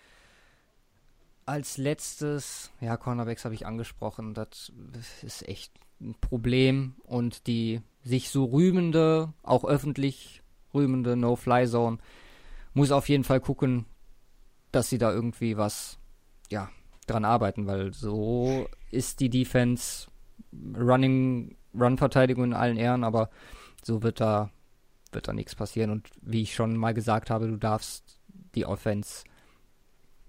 als 1.46 1.78
letztes, 1.78 2.70
ja, 2.80 2.96
Cornerbacks 2.96 3.44
habe 3.44 3.54
ich 3.54 3.66
angesprochen, 3.66 4.34
das 4.34 4.72
ist 5.22 5.46
echt 5.48 5.72
ein 6.00 6.14
Problem 6.20 6.94
und 7.04 7.46
die 7.46 7.82
sich 8.02 8.30
so 8.30 8.44
rühmende, 8.44 9.32
auch 9.42 9.64
öffentlich 9.64 10.42
rühmende 10.74 11.16
No-Fly-Zone 11.16 11.98
muss 12.74 12.92
auf 12.92 13.08
jeden 13.08 13.24
Fall 13.24 13.40
gucken, 13.40 13.86
dass 14.72 14.88
sie 14.88 14.98
da 14.98 15.12
irgendwie 15.12 15.56
was, 15.56 15.98
ja, 16.50 16.70
dran 17.06 17.24
arbeiten, 17.24 17.66
weil 17.66 17.92
so 17.92 18.68
ist 18.90 19.20
die 19.20 19.30
Defense 19.30 20.08
Running, 20.52 21.56
Run-Verteidigung 21.74 22.44
in 22.44 22.54
allen 22.54 22.76
Ehren, 22.76 23.04
aber 23.04 23.30
so 23.82 24.02
wird 24.02 24.20
da, 24.20 24.50
wird 25.12 25.28
da 25.28 25.32
nichts 25.32 25.54
passieren 25.54 25.90
und 25.90 26.08
wie 26.20 26.42
ich 26.42 26.54
schon 26.54 26.76
mal 26.76 26.94
gesagt 26.94 27.30
habe, 27.30 27.48
du 27.48 27.56
darfst 27.56 28.20
die 28.54 28.66
Offense 28.66 29.24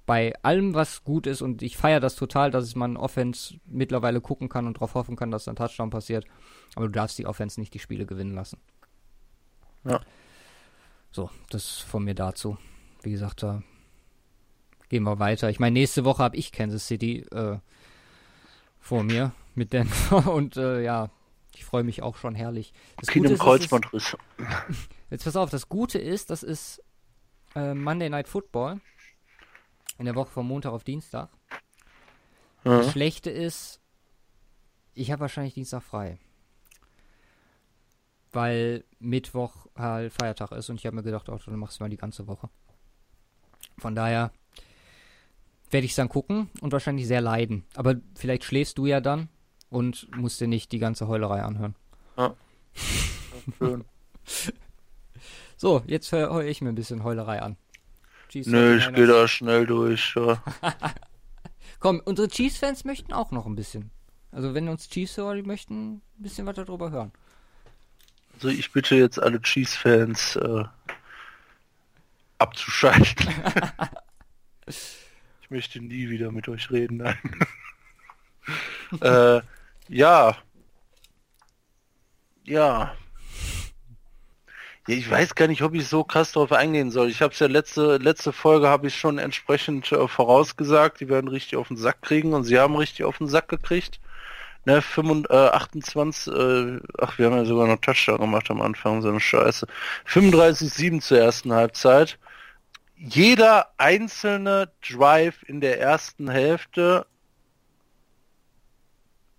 bei 0.06 0.34
allem, 0.42 0.74
was 0.74 1.04
gut 1.04 1.28
ist, 1.28 1.42
und 1.42 1.62
ich 1.62 1.78
feiere 1.78 2.00
das 2.00 2.16
total, 2.16 2.52
dass 2.52 2.76
man 2.76 2.98
Offense 2.98 3.56
mittlerweile 3.66 4.20
gucken 4.20 4.50
kann 4.50 4.68
und 4.68 4.78
darauf 4.78 4.96
hoffen 4.96 5.16
kann, 5.16 5.32
dass 5.32 5.48
ein 5.48 5.56
Touchdown 5.56 5.90
passiert. 5.90 6.26
Aber 6.76 6.88
du 6.88 6.92
darfst 6.92 7.18
die 7.18 7.26
Offense 7.26 7.60
nicht 7.60 7.74
die 7.74 7.80
Spiele 7.80 8.06
gewinnen 8.06 8.36
lassen. 8.36 8.60
Ja. 9.86 10.02
So, 11.12 11.30
das 11.50 11.78
von 11.78 12.04
mir 12.04 12.16
dazu. 12.16 12.58
Wie 13.04 13.12
gesagt, 13.12 13.44
da 13.44 13.64
gehen 14.90 15.04
wir 15.04 15.20
weiter. 15.20 15.50
Ich 15.50 15.60
meine, 15.60 15.74
nächste 15.74 16.06
Woche 16.06 16.24
habe 16.24 16.38
ich 16.38 16.52
Kansas 16.52 16.88
City 16.88 17.20
äh, 17.32 17.58
vor 18.80 19.04
mir 19.04 19.34
mit 19.54 19.74
Denver 19.74 20.32
und 20.34 20.58
äh, 20.58 20.82
ja, 20.82 21.10
ich 21.54 21.66
freue 21.66 21.84
mich 21.84 22.02
auch 22.02 22.16
schon 22.16 22.34
herrlich. 22.34 22.74
Das 22.98 23.10
Keenum 23.10 23.38
Kreuzbandriss. 23.38 24.16
Jetzt 25.10 25.26
pass 25.26 25.36
auf, 25.36 25.50
das 25.50 25.68
Gute 25.68 26.00
ist, 26.00 26.30
das 26.30 26.44
ist 26.44 26.82
äh, 27.56 27.74
Monday 27.74 28.10
Night 28.10 28.30
Football 28.30 28.80
in 29.98 30.06
der 30.06 30.16
Woche 30.16 30.32
von 30.32 30.48
Montag 30.48 30.72
auf 30.72 30.86
Dienstag. 30.86 31.30
Ja. 32.64 32.78
Das 32.78 32.92
Schlechte 32.92 33.30
ist, 33.30 33.82
ich 34.94 35.12
habe 35.12 35.22
wahrscheinlich 35.22 35.56
Dienstag 35.56 35.84
frei 35.84 36.18
weil 38.34 38.84
Mittwoch 39.00 39.68
halt 39.76 40.14
Feiertag 40.14 40.52
ist 40.52 40.70
und 40.70 40.78
ich 40.78 40.86
habe 40.86 40.96
mir 40.96 41.04
gedacht, 41.04 41.30
oh, 41.30 41.38
dann 41.46 41.60
machst 41.60 41.80
du 41.80 41.84
mal 41.84 41.90
die 41.90 41.98
ganze 41.98 42.28
Woche. 42.28 42.50
Von 43.78 43.96
daher 43.96 44.32
werde 45.70 45.86
ich 45.86 45.92
es 45.92 45.96
dann 45.96 46.10
gucken 46.10 46.50
und 46.62 46.72
wahrscheinlich 46.72 47.08
sehr 47.08 47.22
leiden. 47.22 47.66
Aber 47.76 47.96
vielleicht 48.16 48.44
schläfst 48.44 48.78
du 48.78 48.86
ja 48.86 49.02
dann 49.02 49.30
und 49.70 50.08
musst 50.16 50.40
dir 50.42 50.48
nicht 50.48 50.72
die 50.72 50.80
ganze 50.80 51.08
Heulerei 51.08 51.42
anhören. 51.42 51.76
Ja. 52.18 52.36
Schön. 53.58 53.86
so, 55.58 55.82
jetzt 55.88 56.12
höre 56.12 56.34
hör 56.34 56.44
ich 56.44 56.62
mir 56.62 56.70
ein 56.70 56.76
bisschen 56.76 57.04
Heulerei 57.04 57.42
an. 57.42 57.58
Chiefs 58.30 58.48
Nö, 58.48 58.78
ich 58.78 58.84
49ers. 58.84 58.94
gehe 58.94 59.08
da 59.08 59.28
schnell 59.28 59.66
durch. 59.66 60.16
Ja. 60.16 60.44
Komm, 61.80 62.02
unsere 62.06 62.28
Chiefs-Fans 62.28 62.86
möchten 62.86 63.12
auch 63.12 63.32
noch 63.32 63.46
ein 63.46 63.56
bisschen. 63.56 63.92
Also 64.32 64.54
wenn 64.54 64.70
uns 64.70 64.88
Chiefs 64.88 65.18
hören, 65.18 65.38
die 65.38 65.44
möchten 65.44 65.96
ein 65.96 66.02
bisschen 66.18 66.46
was 66.46 66.56
darüber 66.56 66.92
hören. 66.92 67.12
Also 68.42 68.58
ich 68.58 68.72
bitte 68.72 68.96
jetzt 68.96 69.22
alle 69.22 69.40
Chiefs-Fans 69.40 70.36
äh, 70.38 70.64
abzuschalten. 72.40 73.30
ich 74.66 75.50
möchte 75.52 75.80
nie 75.80 76.10
wieder 76.10 76.32
mit 76.32 76.50
euch 76.50 76.72
reden. 76.72 77.04
Äh, 79.00 79.42
ja. 79.88 80.36
Ja. 82.44 82.96
Ja, 84.88 84.96
ich 84.96 85.10
weiß 85.10 85.36
gar 85.36 85.48
nicht, 85.48 85.62
ob 85.62 85.76
ich 85.76 85.88
so 85.88 86.04
krass 86.04 86.34
darauf 86.34 86.52
eingehen 86.52 86.92
soll. 86.92 87.10
Ich 87.10 87.22
habe 87.22 87.32
es 87.34 87.40
ja 87.40 87.48
letzte 87.48 87.98
letzte 87.98 88.34
Folge 88.34 88.68
habe 88.68 88.88
ich 88.88 88.98
schon 88.98 89.18
entsprechend 89.18 89.90
äh, 89.94 90.08
vorausgesagt, 90.10 91.00
die 91.00 91.08
werden 91.08 91.30
richtig 91.30 91.56
auf 91.56 91.70
den 91.70 91.78
Sack 91.78 92.02
kriegen 92.02 92.34
und 92.34 92.44
sie 92.44 92.60
haben 92.60 92.76
richtig 92.76 93.06
auf 93.06 93.20
den 93.20 93.28
Sack 93.28 93.48
gekriegt. 93.48 94.02
Ne, 94.66 94.82
25, 94.82 95.32
äh, 95.32 95.50
28, 95.50 96.34
äh, 96.34 96.80
ach, 97.00 97.18
wir 97.18 97.26
haben 97.26 97.38
ja 97.38 97.46
sogar 97.46 97.68
noch 97.68 97.80
Touchdown 97.80 98.20
gemacht 98.20 98.52
am 98.52 98.62
Anfang, 98.62 99.02
so 99.02 99.10
eine 99.10 99.20
Scheiße. 99.20 99.66
35-7 100.08 101.02
zur 101.02 101.18
ersten 101.18 101.52
Halbzeit. 101.54 102.20
Jeder 102.96 103.74
einzelne 103.78 104.72
Drive 104.88 105.42
in 105.44 105.62
der 105.62 105.80
ersten 105.82 106.30
Hälfte 106.30 107.08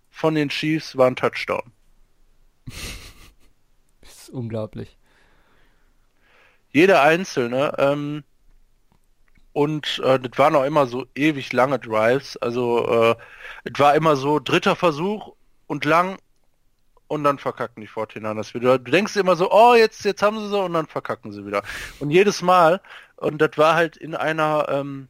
von 0.09 0.35
den 0.35 0.49
Chiefs 0.49 0.97
war 0.97 1.07
ein 1.07 1.15
Touchdown. 1.15 1.71
Das 4.01 4.27
ist 4.27 4.29
unglaublich. 4.31 4.97
Jeder 6.71 7.03
einzelne. 7.03 7.73
Ähm, 7.77 8.25
und 9.53 10.01
äh, 10.03 10.19
das 10.19 10.37
waren 10.37 10.55
auch 10.55 10.63
immer 10.63 10.87
so 10.87 11.05
ewig 11.15 11.53
lange 11.53 11.79
Drives. 11.79 12.37
Also 12.37 12.87
äh, 12.87 13.15
es 13.63 13.79
war 13.79 13.95
immer 13.95 14.15
so 14.15 14.39
dritter 14.39 14.75
Versuch 14.75 15.33
und 15.67 15.85
lang 15.85 16.17
und 17.07 17.23
dann 17.23 17.37
verkacken 17.37 17.81
die 17.81 17.87
49ers 17.87 18.55
wieder. 18.55 18.79
Du 18.79 18.91
denkst 18.91 19.15
immer 19.15 19.35
so, 19.35 19.51
oh, 19.51 19.75
jetzt, 19.75 20.03
jetzt 20.03 20.23
haben 20.23 20.39
sie 20.39 20.49
so 20.49 20.63
und 20.63 20.73
dann 20.73 20.87
verkacken 20.87 21.31
sie 21.31 21.45
wieder. 21.45 21.61
Und 21.99 22.09
jedes 22.09 22.41
Mal, 22.41 22.81
und 23.17 23.39
das 23.39 23.51
war 23.57 23.75
halt 23.75 23.95
in 23.95 24.15
einer, 24.15 24.65
ähm, 24.69 25.07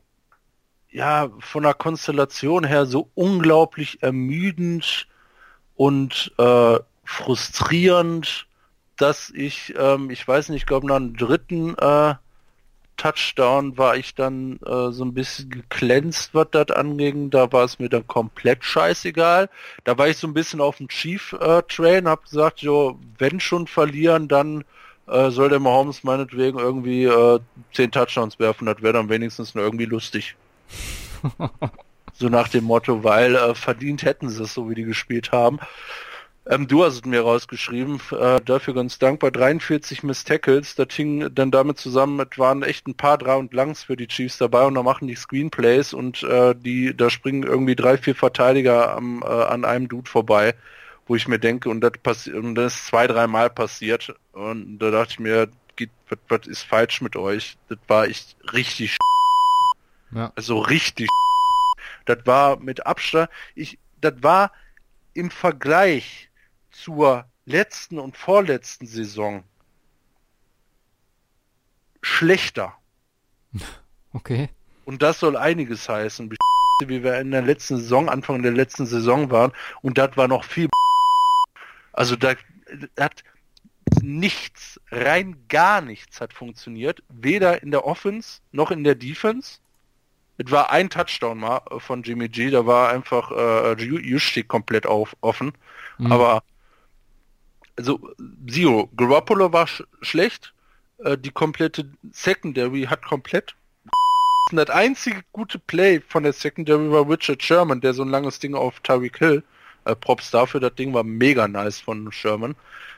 ja, 0.89 1.29
von 1.39 1.63
der 1.63 1.73
Konstellation 1.73 2.65
her 2.65 2.85
so 2.85 3.09
unglaublich 3.15 4.03
ermüdend 4.03 5.07
und 5.75 6.33
äh, 6.37 6.79
frustrierend, 7.05 8.47
dass 8.97 9.29
ich, 9.29 9.73
ähm, 9.77 10.09
ich 10.09 10.27
weiß 10.27 10.49
nicht, 10.49 10.63
ich 10.63 10.65
glaube 10.67 10.87
nach 10.87 10.97
dem 10.97 11.15
dritten 11.15 11.75
äh, 11.77 12.15
Touchdown 13.03 13.77
war 13.77 13.97
ich 13.97 14.15
dann 14.15 14.59
äh, 14.65 14.91
so 14.91 15.03
ein 15.03 15.13
bisschen 15.13 15.49
geglänzt, 15.49 16.29
was 16.33 16.47
das 16.51 16.71
anging. 16.71 17.31
Da 17.31 17.51
war 17.51 17.65
es 17.65 17.77
mir 17.77 17.89
dann 17.89 18.07
komplett 18.07 18.63
scheißegal. 18.63 19.49
Da 19.83 19.97
war 19.97 20.07
ich 20.07 20.15
so 20.15 20.25
ein 20.25 20.33
bisschen 20.33 20.61
auf 20.61 20.77
dem 20.77 20.87
Chief-Train, 20.87 22.07
hab 22.07 22.23
gesagt, 22.23 22.61
jo, 22.61 22.97
wenn 23.17 23.41
schon 23.41 23.67
verlieren, 23.67 24.29
dann 24.29 24.63
äh, 25.07 25.31
soll 25.31 25.49
der 25.49 25.59
Mahomes 25.59 26.05
meinetwegen 26.05 26.59
irgendwie 26.59 27.03
äh, 27.03 27.39
zehn 27.73 27.91
Touchdowns 27.91 28.39
werfen. 28.39 28.67
Das 28.67 28.81
wäre 28.81 28.93
dann 28.93 29.09
wenigstens 29.09 29.53
nur 29.53 29.65
irgendwie 29.65 29.85
lustig. 29.85 30.37
so 32.13 32.29
nach 32.29 32.47
dem 32.47 32.63
Motto, 32.63 33.03
weil 33.03 33.35
äh, 33.35 33.53
verdient 33.53 34.03
hätten 34.03 34.29
sie 34.29 34.43
es, 34.43 34.53
so 34.53 34.69
wie 34.69 34.75
die 34.75 34.85
gespielt 34.85 35.33
haben. 35.33 35.59
Ähm, 36.45 36.67
du 36.67 36.83
hast 36.83 36.95
es 36.95 37.05
mir 37.05 37.21
rausgeschrieben, 37.21 38.01
äh, 38.11 38.41
dafür 38.41 38.73
ganz 38.73 38.99
dankbar. 38.99 39.31
43 39.31 40.03
Miss 40.03 40.25
Tackles, 40.25 40.75
das 40.75 40.93
hing 40.93 41.33
dann 41.33 41.51
damit 41.51 41.77
zusammen, 41.77 42.19
es 42.19 42.37
waren 42.37 42.63
echt 42.63 42.85
ein 42.87 42.95
paar 42.95 43.17
Drei 43.17 43.35
und 43.35 43.53
Langs 43.53 43.83
für 43.83 43.95
die 43.95 44.07
Chiefs 44.07 44.37
dabei 44.37 44.65
und 44.65 44.75
da 44.75 44.83
machen 44.83 45.07
die 45.07 45.15
Screenplays 45.15 45.93
und 45.93 46.23
äh, 46.23 46.53
die, 46.53 46.95
da 46.95 47.09
springen 47.09 47.43
irgendwie 47.43 47.75
drei, 47.75 47.97
vier 47.97 48.15
Verteidiger 48.15 48.93
am, 48.93 49.21
äh, 49.23 49.25
an 49.25 49.63
einem 49.63 49.87
Dude 49.87 50.09
vorbei, 50.09 50.53
wo 51.07 51.15
ich 51.15 51.27
mir 51.29 51.39
denke, 51.39 51.69
und 51.69 51.79
das 51.81 51.93
passiert, 52.03 52.35
und 52.35 52.55
das 52.55 52.75
ist 52.75 52.87
zwei, 52.87 53.07
dreimal 53.07 53.49
passiert 53.49 54.13
und 54.33 54.79
da 54.79 54.91
dachte 54.91 55.13
ich 55.13 55.19
mir, 55.19 55.47
was 56.27 56.45
ist 56.47 56.63
falsch 56.63 57.01
mit 57.01 57.15
euch? 57.15 57.57
Das 57.69 57.79
war 57.87 58.05
echt 58.05 58.35
richtig 58.53 58.97
Ja. 60.11 60.31
also 60.35 60.59
richtig 60.59 61.07
das 62.05 62.19
war 62.25 62.59
mit 62.59 62.85
Abstand, 62.85 63.29
ich, 63.55 63.77
das 64.01 64.13
war 64.21 64.51
im 65.13 65.31
Vergleich 65.31 66.29
zur 66.73 67.25
letzten 67.45 67.99
und 67.99 68.17
vorletzten 68.17 68.85
Saison 68.85 69.43
schlechter. 72.01 72.73
Okay. 74.15 74.47
Und 74.85 75.01
das 75.01 75.19
soll 75.19 75.35
einiges 75.35 75.89
heißen, 75.89 76.29
wie 76.85 77.03
wir 77.03 77.19
in 77.19 77.31
der 77.31 77.41
letzten 77.41 77.77
Saison, 77.77 78.09
Anfang 78.09 78.43
der 78.43 78.51
letzten 78.51 78.85
Saison 78.85 79.31
waren. 79.31 79.51
Und 79.81 79.97
das 79.97 80.15
war 80.15 80.27
noch 80.27 80.43
viel. 80.43 80.69
Also 81.93 82.15
da 82.15 82.35
hat 82.99 83.23
nichts, 84.03 84.79
rein 84.91 85.45
gar 85.49 85.81
nichts 85.81 86.21
hat 86.21 86.31
funktioniert. 86.31 87.01
Weder 87.09 87.63
in 87.63 87.71
der 87.71 87.85
Offense 87.85 88.41
noch 88.51 88.69
in 88.69 88.83
der 88.83 88.93
Defense. 88.93 89.57
Es 90.37 90.51
war 90.51 90.69
ein 90.71 90.91
Touchdown 90.91 91.39
mal 91.39 91.61
äh, 91.71 91.79
von 91.79 92.03
Jimmy 92.03 92.29
G, 92.29 92.51
da 92.51 92.67
war 92.67 92.89
einfach 92.89 93.31
äh, 93.31 93.73
Ju- 93.83 93.99
Juszczyk 93.99 94.47
komplett 94.47 94.85
auf, 94.85 95.15
offen. 95.21 95.53
Mhm. 95.97 96.11
Aber 96.11 96.43
also 97.77 97.99
Zero, 98.49 98.89
Garoppolo 98.95 99.51
war 99.51 99.67
sch 99.67 99.83
schlecht, 100.01 100.53
äh, 100.99 101.17
die 101.17 101.31
komplette 101.31 101.89
Secondary 102.11 102.83
hat 102.83 103.03
komplett 103.05 103.55
das 104.51 104.69
einzige 104.69 105.23
gute 105.31 105.59
Play 105.59 106.01
von 106.07 106.23
der 106.23 106.33
Secondary 106.33 106.91
war 106.91 107.09
Richard 107.09 107.41
Sherman, 107.41 107.81
der 107.81 107.93
so 107.93 108.03
ein 108.03 108.09
langes 108.09 108.39
Ding 108.39 108.55
auf 108.55 108.79
Tyreek 108.81 109.17
Hill, 109.17 109.43
äh, 109.85 109.95
Props 109.95 110.31
dafür, 110.31 110.59
das 110.59 110.75
Ding 110.75 110.93
war 110.93 111.03
mega 111.03 111.47
nice 111.47 111.79
von 111.79 112.11
Sherman, 112.11 112.55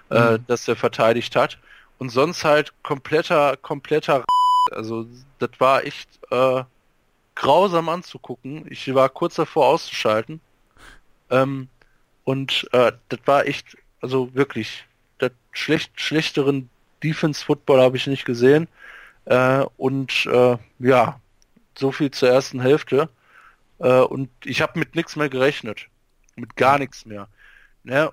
äh, 0.09 0.34
Mhm. 0.34 0.45
dass 0.47 0.67
er 0.67 0.76
verteidigt 0.76 1.36
hat. 1.36 1.57
Und 1.97 2.09
sonst 2.09 2.43
halt 2.43 2.73
kompletter, 2.84 3.55
kompletter 3.57 4.26
also 4.71 5.05
das 5.39 5.51
war 5.59 5.84
echt 5.86 6.09
äh, 6.32 6.63
grausam 7.36 7.89
anzugucken. 7.89 8.65
Ich 8.69 8.93
war 8.93 9.09
kurz 9.09 9.36
davor 9.36 9.67
auszuschalten. 9.67 10.41
Ähm, 11.30 11.69
und 12.23 12.67
äh, 12.71 12.91
das 13.09 13.19
war 13.26 13.45
echt, 13.45 13.78
also 14.06 14.36
wirklich, 14.36 14.86
das 15.18 15.32
schlecht, 15.51 15.99
schlechteren 15.99 16.70
Defense-Football 17.03 17.82
habe 17.82 17.97
ich 17.97 18.06
nicht 18.06 18.24
gesehen. 18.24 18.68
Äh, 19.26 19.66
und 19.78 20.28
äh, 20.28 20.58
ja, 20.78 21.20
so 21.76 21.91
viel 21.91 22.12
zur 22.12 22.30
ersten 22.30 22.62
Hälfte. 22.62 23.10
Äh, 23.80 24.01
und 24.01 24.30
ich 24.43 24.62
habe 24.62 24.78
mit 24.78 24.93
nichts 24.93 25.16
mehr 25.16 25.30
gerechnet. 25.30 25.88
Mit 26.36 26.56
gar 26.56 26.78
nichts 26.78 27.08
mehr. 27.08 27.28
Ne, 27.84 28.12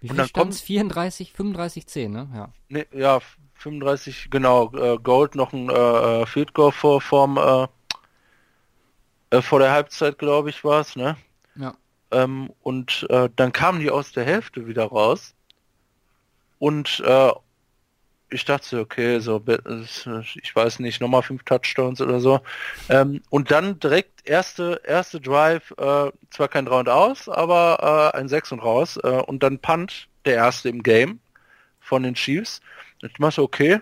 Wie 0.00 0.10
Und 0.10 0.16
dann 0.16 0.28
stand's? 0.28 0.60
34, 0.60 1.32
35, 1.32 1.88
10, 1.88 2.12
ne? 2.12 2.28
Ja. 2.32 2.52
ne, 2.68 2.86
ja, 2.92 3.18
35, 3.54 4.28
genau, 4.30 4.72
äh, 4.76 4.98
Gold 4.98 5.34
noch 5.34 5.52
ein 5.52 5.68
äh, 5.68 6.22
äh, 6.22 6.26
Field 6.26 6.54
Goal 6.54 6.70
vor, 6.70 7.00
vorm, 7.00 7.36
äh, 7.36 7.66
vor 9.42 9.58
der 9.58 9.72
Halbzeit, 9.72 10.18
glaube 10.18 10.50
ich, 10.50 10.62
war 10.62 10.82
es, 10.82 10.94
ne? 10.94 11.16
Ähm, 12.16 12.50
und 12.62 13.06
äh, 13.10 13.28
dann 13.36 13.52
kamen 13.52 13.80
die 13.80 13.90
aus 13.90 14.12
der 14.12 14.24
Hälfte 14.24 14.66
wieder 14.66 14.84
raus. 14.84 15.34
Und 16.58 17.00
äh, 17.04 17.32
ich 18.30 18.44
dachte, 18.44 18.80
okay, 18.80 19.20
so, 19.20 19.42
es- 19.46 20.08
ich 20.34 20.54
weiß 20.54 20.80
nicht, 20.80 21.00
nochmal 21.00 21.22
fünf 21.22 21.44
Touchdowns 21.44 22.00
oder 22.00 22.20
so. 22.20 22.40
Ähm, 22.88 23.22
und 23.30 23.50
dann 23.50 23.78
direkt 23.78 24.28
erste, 24.28 24.80
erste 24.84 25.20
Drive, 25.20 25.70
äh, 25.78 26.10
zwar 26.30 26.48
kein 26.48 26.66
Round 26.66 26.88
aus, 26.88 27.28
aber 27.28 28.12
äh, 28.14 28.18
ein 28.18 28.28
Sechs 28.28 28.50
und 28.52 28.60
raus. 28.60 28.96
Äh, 29.02 29.08
und 29.26 29.42
dann 29.42 29.58
Punt, 29.60 30.08
der 30.24 30.34
erste 30.36 30.68
im 30.68 30.82
Game 30.82 31.20
von 31.80 32.02
den 32.02 32.14
Chiefs. 32.14 32.60
Und 33.02 33.12
ich 33.12 33.18
dachte, 33.18 33.42
okay, 33.42 33.80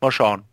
mal 0.00 0.10
schauen. 0.10 0.44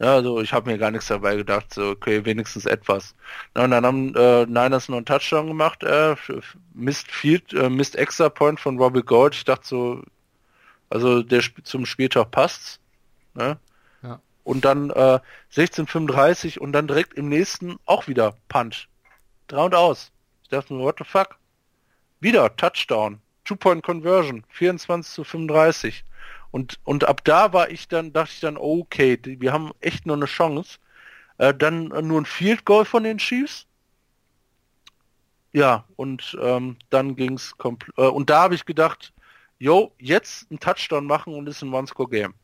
Ja, 0.00 0.14
also 0.14 0.40
ich 0.40 0.52
habe 0.52 0.70
mir 0.70 0.78
gar 0.78 0.90
nichts 0.90 1.06
dabei 1.06 1.36
gedacht, 1.36 1.72
so 1.72 1.90
okay, 1.90 2.24
wenigstens 2.24 2.66
etwas. 2.66 3.14
Ja, 3.56 3.64
und 3.64 3.70
dann 3.70 3.86
haben 3.86 4.14
äh, 4.16 4.44
Niners 4.46 4.88
noch 4.88 4.96
einen 4.96 5.06
Touchdown 5.06 5.46
gemacht, 5.46 5.84
äh, 5.84 6.16
Mist 6.74 7.10
Field, 7.10 7.52
äh, 7.52 7.70
Mist 7.70 7.94
Extra 7.94 8.28
Point 8.28 8.58
von 8.58 8.78
Robbie 8.78 9.02
Gold. 9.02 9.34
Ich 9.34 9.44
dachte 9.44 9.66
so, 9.66 10.02
also 10.90 11.22
der 11.22 11.42
zum 11.62 11.86
Spieltag 11.86 12.32
passt's. 12.32 12.80
Ne? 13.34 13.58
Ja. 14.02 14.20
Und 14.42 14.64
dann 14.64 14.90
äh, 14.90 15.20
16:35 15.52 16.58
und 16.58 16.72
dann 16.72 16.88
direkt 16.88 17.14
im 17.14 17.28
nächsten 17.28 17.76
auch 17.86 18.08
wieder 18.08 18.36
Punt. 18.48 18.88
Drei 19.46 19.64
und 19.64 19.74
aus. 19.74 20.10
Ich 20.42 20.48
dachte 20.48 20.74
mir, 20.74 20.80
what 20.80 20.96
the 20.98 21.04
fuck? 21.04 21.36
Wieder 22.20 22.54
Touchdown. 22.56 23.20
Two-Point-Conversion. 23.44 24.44
24 24.48 25.12
zu 25.12 25.24
35. 25.24 26.04
Und, 26.54 26.78
und 26.84 27.02
ab 27.02 27.24
da 27.24 27.52
war 27.52 27.68
ich 27.68 27.88
dann, 27.88 28.12
dachte 28.12 28.30
ich 28.32 28.38
dann, 28.38 28.56
okay, 28.56 29.18
wir 29.24 29.52
haben 29.52 29.72
echt 29.80 30.06
nur 30.06 30.14
eine 30.14 30.26
Chance. 30.26 30.78
Äh, 31.38 31.52
dann 31.52 31.88
nur 31.88 32.20
ein 32.20 32.26
Field 32.26 32.64
Goal 32.64 32.84
von 32.84 33.02
den 33.02 33.18
Chiefs. 33.18 33.66
Ja, 35.52 35.84
und 35.96 36.38
ähm, 36.40 36.76
dann 36.90 37.16
ging's 37.16 37.58
komplett. 37.58 37.98
Äh, 37.98 38.02
und 38.02 38.30
da 38.30 38.42
habe 38.42 38.54
ich 38.54 38.64
gedacht, 38.64 39.12
yo, 39.58 39.96
jetzt 39.98 40.48
ein 40.52 40.60
Touchdown 40.60 41.06
machen 41.06 41.34
und 41.34 41.48
ist 41.48 41.60
ein 41.60 41.74
One-Score-Game. 41.74 42.34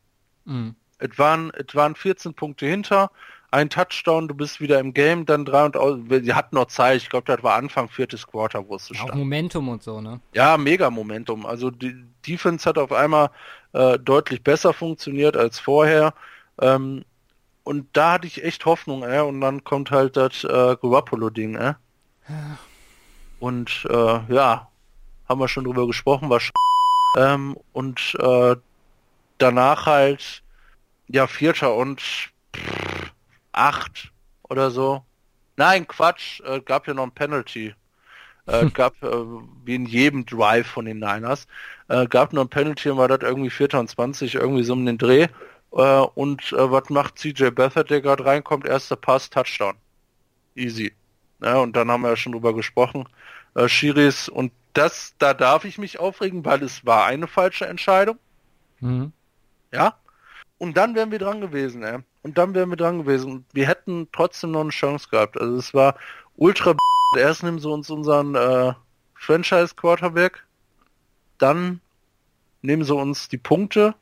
Mhm. 0.43 0.75
Es 0.97 1.17
waren, 1.17 1.49
es 1.51 1.73
waren 1.73 1.95
14 1.95 2.33
Punkte 2.33 2.65
hinter, 2.65 3.11
ein 3.51 3.69
Touchdown, 3.69 4.29
du 4.29 4.33
bist 4.33 4.61
wieder 4.61 4.79
im 4.79 4.93
Game, 4.93 5.25
dann 5.25 5.45
drei 5.45 5.65
und 5.65 5.75
aus. 5.77 5.99
Sie 6.09 6.33
hatten 6.33 6.55
noch 6.55 6.67
Zeit, 6.67 6.97
ich 6.97 7.09
glaube, 7.09 7.25
das 7.25 7.43
war 7.43 7.55
Anfang 7.55 7.89
viertes 7.89 8.25
Quarter, 8.25 8.67
wo 8.67 8.75
es 8.75 8.89
Auch 8.91 8.95
stand. 8.95 9.15
Momentum 9.15 9.67
und 9.69 9.83
so, 9.83 9.99
ne? 9.99 10.21
Ja, 10.33 10.57
mega 10.57 10.89
Momentum. 10.89 11.45
Also 11.45 11.69
die 11.69 11.93
Defense 12.25 12.67
hat 12.67 12.77
auf 12.77 12.93
einmal 12.93 13.29
äh, 13.73 13.99
deutlich 13.99 14.41
besser 14.41 14.73
funktioniert 14.73 15.35
als 15.35 15.59
vorher. 15.59 16.13
Ähm, 16.61 17.03
und 17.63 17.87
da 17.93 18.13
hatte 18.13 18.27
ich 18.27 18.43
echt 18.43 18.65
Hoffnung, 18.65 19.03
äh, 19.03 19.19
und 19.19 19.41
dann 19.41 19.63
kommt 19.63 19.91
halt 19.91 20.17
das 20.17 20.43
äh, 20.43 20.47
Garoppolo-Ding, 20.47 21.55
äh. 21.55 21.73
Und 23.39 23.85
äh, 23.89 24.33
ja, 24.33 24.69
haben 25.27 25.39
wir 25.39 25.47
schon 25.47 25.65
drüber 25.65 25.87
gesprochen, 25.87 26.29
war 26.29 26.39
sch 26.39 26.51
ähm, 27.17 27.57
und 27.73 28.15
äh, 28.19 28.55
danach 29.37 29.85
halt 29.85 30.43
ja 31.09 31.27
Vierter 31.27 31.75
und 31.75 32.01
pff, 32.55 32.90
acht 33.51 34.11
oder 34.49 34.71
so. 34.71 35.03
Nein, 35.57 35.87
Quatsch, 35.87 36.41
äh, 36.41 36.61
gab 36.61 36.87
ja 36.87 36.93
noch 36.93 37.03
ein 37.03 37.11
Penalty. 37.11 37.73
Äh, 38.47 38.69
gab, 38.71 39.01
äh, 39.03 39.07
wie 39.63 39.75
in 39.75 39.85
jedem 39.85 40.25
Drive 40.25 40.67
von 40.67 40.85
den 40.85 40.99
Niners, 40.99 41.47
äh, 41.89 42.07
gab 42.07 42.33
noch 42.33 42.43
ein 42.43 42.49
Penalty 42.49 42.89
und 42.89 42.97
war 42.97 43.07
das 43.07 43.19
irgendwie 43.21 43.51
Vierter 43.51 43.79
und 43.79 43.89
20, 43.89 44.35
irgendwie 44.35 44.63
so 44.63 44.73
um 44.73 44.85
den 44.85 44.97
Dreh. 44.97 45.27
Äh, 45.71 45.99
und 46.15 46.51
äh, 46.51 46.71
was 46.71 46.89
macht 46.89 47.19
CJ 47.19 47.49
Beathard, 47.51 47.89
der 47.89 48.01
gerade 48.01 48.25
reinkommt? 48.25 48.65
Erster 48.65 48.95
Pass, 48.95 49.29
Touchdown. 49.29 49.75
Easy. 50.55 50.93
Ja, 51.41 51.57
und 51.57 51.75
dann 51.75 51.89
haben 51.89 52.01
wir 52.01 52.09
ja 52.09 52.15
schon 52.15 52.33
drüber 52.33 52.53
gesprochen. 52.53 53.07
Äh, 53.55 53.67
Schiris 53.67 54.29
und 54.29 54.51
das, 54.73 55.13
da 55.19 55.33
darf 55.33 55.65
ich 55.65 55.77
mich 55.77 55.99
aufregen, 55.99 56.45
weil 56.45 56.63
es 56.63 56.85
war 56.85 57.05
eine 57.05 57.27
falsche 57.27 57.67
Entscheidung. 57.67 58.17
Mhm. 58.79 59.11
Ja. 59.71 59.95
Und 60.61 60.77
dann 60.77 60.93
wären 60.93 61.09
wir 61.09 61.17
dran 61.17 61.41
gewesen, 61.41 61.81
ey. 61.81 61.97
Und 62.21 62.37
dann 62.37 62.53
wären 62.53 62.69
wir 62.69 62.77
dran 62.77 62.99
gewesen. 62.99 63.45
Wir 63.51 63.67
hätten 63.67 64.09
trotzdem 64.11 64.51
noch 64.51 64.61
eine 64.61 64.69
Chance 64.69 65.07
gehabt. 65.09 65.35
Also 65.41 65.55
es 65.55 65.73
war 65.73 65.95
ultra 66.35 66.75
Erst 67.17 67.41
nehmen 67.41 67.57
sie 67.57 67.67
uns 67.67 67.89
unseren 67.89 68.35
äh, 68.35 68.73
Franchise 69.15 69.73
Quarterback. 69.75 70.45
Dann 71.39 71.81
nehmen 72.61 72.83
sie 72.83 72.93
uns 72.93 73.27
die 73.27 73.39
Punkte. 73.39 73.95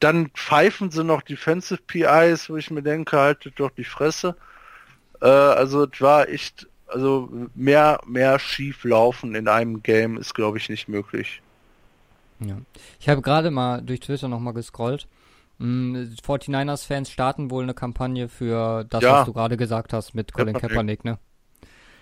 Dann 0.00 0.30
pfeifen 0.30 0.90
sie 0.90 1.04
noch 1.04 1.20
Defensive 1.20 1.82
PIs, 1.86 2.48
wo 2.48 2.56
ich 2.56 2.70
mir 2.70 2.82
denke, 2.82 3.18
haltet 3.18 3.60
doch 3.60 3.70
die 3.70 3.84
Fresse. 3.84 4.34
Äh, 5.20 5.26
also 5.26 5.84
es 5.84 6.00
war 6.00 6.26
echt 6.30 6.68
also 6.86 7.28
mehr, 7.54 8.00
mehr 8.06 8.38
schief 8.38 8.82
laufen 8.82 9.34
in 9.34 9.46
einem 9.46 9.82
Game 9.82 10.16
ist, 10.16 10.34
glaube 10.34 10.56
ich, 10.56 10.70
nicht 10.70 10.88
möglich. 10.88 11.42
Ja. 12.40 12.56
Ich 12.98 13.10
habe 13.10 13.20
gerade 13.20 13.50
mal 13.50 13.82
durch 13.82 14.00
Twitter 14.00 14.28
nochmal 14.28 14.54
gescrollt. 14.54 15.06
49ers-Fans 15.60 17.08
mm, 17.08 17.12
starten 17.12 17.50
wohl 17.50 17.62
eine 17.62 17.74
Kampagne 17.74 18.28
für 18.28 18.84
das, 18.84 19.02
ja. 19.02 19.20
was 19.20 19.26
du 19.26 19.32
gerade 19.32 19.56
gesagt 19.56 19.92
hast 19.92 20.14
mit 20.14 20.32
Colin 20.32 20.54
Kaepernick, 20.54 21.04
ne? 21.04 21.18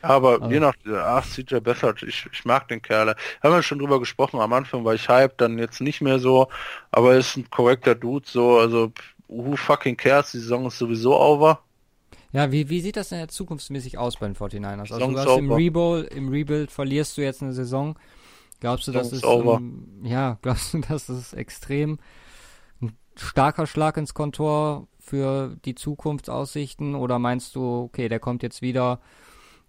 Aber 0.02 0.42
also. 0.42 0.50
je 0.50 0.60
nach, 0.60 0.74
ach, 0.86 1.26
CJ 1.26 1.56
Bessert, 1.60 2.02
ich, 2.02 2.26
ich 2.32 2.44
mag 2.44 2.68
den 2.68 2.82
Kerl. 2.82 3.16
Haben 3.42 3.54
wir 3.54 3.62
schon 3.62 3.78
drüber 3.78 3.98
gesprochen, 3.98 4.40
am 4.40 4.52
Anfang 4.52 4.84
war 4.84 4.94
ich 4.94 5.08
hype, 5.08 5.36
dann 5.38 5.58
jetzt 5.58 5.80
nicht 5.80 6.00
mehr 6.00 6.18
so, 6.18 6.48
aber 6.90 7.14
er 7.14 7.18
ist 7.18 7.36
ein 7.36 7.48
korrekter 7.50 7.94
Dude, 7.94 8.26
so, 8.28 8.58
also, 8.58 8.92
who 9.28 9.56
fucking 9.56 9.96
cares, 9.96 10.32
die 10.32 10.38
Saison 10.38 10.66
ist 10.66 10.78
sowieso 10.78 11.18
over. 11.18 11.60
Ja, 12.32 12.52
wie, 12.52 12.68
wie 12.68 12.80
sieht 12.80 12.96
das 12.96 13.08
denn 13.08 13.20
jetzt 13.20 13.34
zukunftsmäßig 13.34 13.98
aus 13.98 14.16
bei 14.16 14.26
den 14.26 14.36
49ers? 14.36 14.92
Also 14.92 15.10
du 15.10 15.18
hast 15.18 15.38
im 15.38 15.50
Rebuild, 15.50 16.12
im 16.12 16.28
Rebuild 16.28 16.70
verlierst 16.70 17.16
du 17.16 17.22
jetzt 17.22 17.42
eine 17.42 17.52
Saison. 17.52 17.98
Glaubst 18.60 18.88
du, 18.88 18.92
dass 18.92 19.12
es 19.12 19.22
um, 19.22 20.02
ja, 20.02 20.38
glaubst 20.42 20.74
du, 20.74 20.80
dass 20.80 21.08
es 21.08 21.32
extrem 21.32 21.98
starker 23.16 23.66
Schlag 23.66 23.96
ins 23.96 24.14
Kontor 24.14 24.88
für 24.98 25.56
die 25.64 25.74
Zukunftsaussichten 25.74 26.94
oder 26.94 27.18
meinst 27.18 27.54
du, 27.54 27.82
okay, 27.84 28.08
der 28.08 28.20
kommt 28.20 28.42
jetzt 28.42 28.62
wieder 28.62 29.00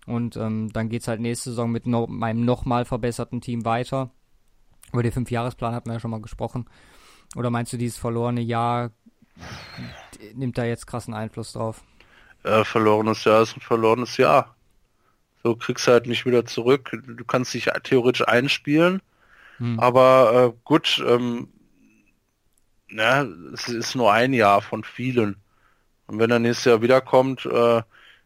und 0.06 0.36
ähm, 0.38 0.72
dann 0.74 0.90
geht's 0.90 1.08
halt 1.08 1.20
nächste 1.20 1.52
Saison 1.52 1.72
mit 1.72 1.86
no, 1.86 2.08
meinem 2.08 2.46
nochmal 2.46 2.86
verbesserten 2.86 3.42
Team 3.42 3.66
weiter? 3.66 4.12
Über 4.94 5.04
den 5.04 5.12
Fünfjahresplan 5.12 5.74
hatten 5.74 5.90
wir 5.90 5.94
ja 5.94 6.00
schon 6.00 6.12
mal 6.12 6.22
gesprochen. 6.22 6.66
Oder 7.36 7.50
meinst 7.50 7.74
du, 7.74 7.78
dieses 7.78 7.98
verlorene 7.98 8.42
Jahr 8.42 8.92
nimmt 10.34 10.58
da 10.58 10.64
jetzt 10.64 10.88
krassen 10.88 11.14
Einfluss 11.14 11.54
drauf? 11.54 11.84
äh, 12.48 12.64
verlorenes 12.64 13.24
Jahr 13.24 13.42
ist 13.42 13.56
ein 13.56 13.62
verlorenes 13.62 14.18
Jahr. 14.18 14.56
So 15.44 15.56
kriegst 15.56 15.88
du 15.88 15.92
halt 15.92 16.08
nicht 16.08 16.26
wieder 16.26 16.46
zurück. 16.46 16.92
Du 17.06 17.26
kannst 17.26 17.54
dich 17.54 17.70
theoretisch 17.84 18.28
einspielen, 18.28 19.02
hm. 19.58 19.80
aber 19.80 20.54
äh, 20.54 20.60
gut, 20.64 21.04
ähm, 21.08 21.50
na, 22.90 23.28
es 23.54 23.68
ist 23.68 23.96
nur 23.96 24.12
ein 24.12 24.34
Jahr 24.34 24.62
von 24.62 24.84
vielen. 24.84 25.38
Und 26.08 26.20
wenn 26.20 26.32
er 26.32 26.40
nächstes 26.40 26.66
Jahr 26.66 26.82
wiederkommt, 26.82 27.46
äh, 27.46 27.82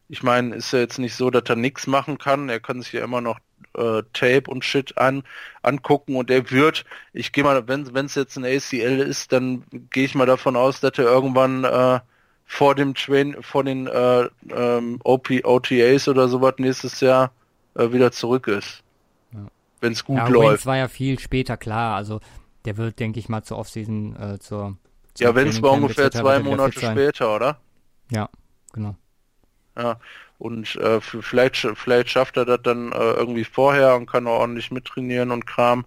ich 0.08 0.24
meine, 0.24 0.56
ist 0.56 0.74
ja 0.74 0.80
jetzt 0.80 1.00
nicht 1.00 1.16
so, 1.16 1.30
dass 1.30 1.44
er 1.48 1.56
nichts 1.56 1.88
machen 1.88 2.18
kann. 2.18 2.50
Er 2.50 2.60
kann 2.60 2.82
sich 2.82 2.92
ja 2.92 3.04
immer 3.04 3.22
noch 3.22 3.40
äh, 3.76 4.04
Tape 4.14 4.44
und 4.50 4.66
Shit 4.66 4.98
an 4.98 5.24
angucken 5.62 6.16
und 6.16 6.30
er 6.30 6.52
wird, 6.52 6.86
ich 7.14 7.32
gehe 7.32 7.44
mal, 7.44 7.68
wenn 7.68 8.06
es 8.06 8.16
jetzt 8.16 8.38
ein 8.38 8.46
ACL 8.46 9.00
ist, 9.00 9.32
dann 9.32 9.64
gehe 9.92 10.06
ich 10.06 10.16
mal 10.16 10.26
davon 10.26 10.56
aus, 10.56 10.82
dass 10.82 10.98
er 10.98 11.06
irgendwann 11.06 11.64
äh, 11.64 12.00
vor 12.46 12.76
dem 12.76 12.96
Train, 12.96 13.38
vor 13.42 13.64
den 13.64 13.88
äh, 13.88 14.28
ähm, 14.50 15.00
OP, 15.04 15.30
OTAs 15.44 16.10
oder 16.10 16.28
sowas 16.28 16.56
nächstes 16.58 17.00
Jahr 17.00 17.32
äh, 17.76 17.92
wieder 17.94 18.12
zurück 18.12 18.48
ist. 18.48 18.84
Ja. 19.32 19.48
Wenn 19.80 19.94
es 19.94 20.04
gut 20.04 20.18
ja, 20.18 20.28
läuft. 20.28 20.52
Wentz 20.52 20.66
war 20.66 20.78
ja 20.78 20.88
viel 20.90 21.18
später 21.20 21.56
klar, 21.56 21.96
also 21.96 22.20
der 22.66 22.78
wird, 22.78 23.00
denke 23.00 23.20
ich 23.20 23.30
mal, 23.30 23.44
zur 23.44 23.58
Offseason 23.58 24.16
äh, 24.16 24.40
zur, 24.40 24.78
zur 25.14 25.28
Ja, 25.28 25.36
wenn 25.36 25.48
es 25.48 25.62
war 25.62 25.72
ungefähr 25.72 26.12
zwei 26.12 26.40
Monate 26.40 26.80
später, 26.80 27.36
oder? 27.36 27.60
Ja, 28.12 28.30
genau. 28.74 28.96
Ja, 29.78 30.00
und 30.38 30.76
äh, 30.76 31.00
vielleicht, 31.02 31.68
vielleicht 31.76 32.10
schafft 32.10 32.38
er 32.38 32.46
das 32.46 32.62
dann 32.64 32.92
äh, 32.92 33.14
irgendwie 33.14 33.44
vorher 33.44 33.96
und 33.96 34.08
kann 34.10 34.28
auch 34.28 34.40
ordentlich 34.40 34.72
mittrainieren 34.72 35.32
und 35.32 35.46
Kram. 35.46 35.86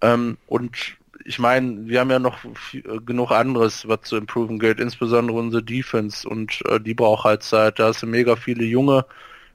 Ähm, 0.00 0.38
und 0.46 0.96
ich 1.24 1.38
meine, 1.38 1.86
wir 1.86 2.00
haben 2.00 2.10
ja 2.10 2.18
noch 2.18 2.38
viel, 2.56 2.84
äh, 2.88 2.98
genug 3.00 3.30
anderes, 3.30 3.86
was 3.88 4.02
zu 4.02 4.16
improven 4.16 4.58
gilt, 4.58 4.80
insbesondere 4.80 5.38
unsere 5.38 5.62
Defense 5.62 6.28
und 6.28 6.60
äh, 6.66 6.80
die 6.80 6.94
braucht 6.94 7.24
halt 7.24 7.42
Zeit. 7.42 7.78
Da 7.78 7.92
sind 7.92 8.10
mega 8.10 8.36
viele 8.36 8.64
Junge 8.64 9.06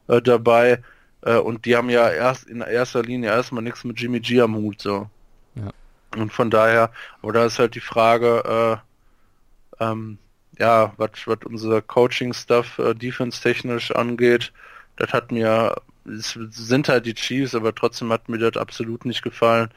äh, 0.07 0.21
dabei 0.21 0.81
äh, 1.21 1.37
und 1.37 1.65
die 1.65 1.75
haben 1.75 1.89
ja 1.89 2.09
erst 2.09 2.47
in 2.47 2.61
erster 2.61 3.03
Linie 3.03 3.29
erstmal 3.29 3.63
nichts 3.63 3.83
mit 3.83 3.99
Jimmy 3.99 4.19
G 4.19 4.41
am 4.41 4.55
Hut 4.55 4.81
so. 4.81 5.09
Ja. 5.55 5.71
Und 6.18 6.34
von 6.34 6.49
daher, 6.49 6.91
aber 7.22 7.34
da 7.34 7.45
ist 7.45 7.60
halt 7.60 7.76
die 7.76 7.80
Frage, 7.80 8.82
äh, 9.80 9.84
ähm, 9.84 10.18
ja, 10.57 10.93
was 10.97 11.12
was 11.26 11.39
unser 11.45 11.82
Coaching-Stuff 11.82 12.80
äh, 12.80 12.93
defense-technisch 12.93 13.91
angeht, 13.91 14.51
das 14.97 15.14
hat 15.14 15.32
mir, 15.32 15.76
es 16.05 16.38
sind 16.49 16.89
halt 16.89 17.05
die 17.05 17.14
Chiefs, 17.14 17.55
aber 17.55 17.74
trotzdem 17.74 18.12
hat 18.12 18.28
mir 18.28 18.38
das 18.38 18.57
absolut 18.57 19.05
nicht 19.05 19.22
gefallen 19.22 19.70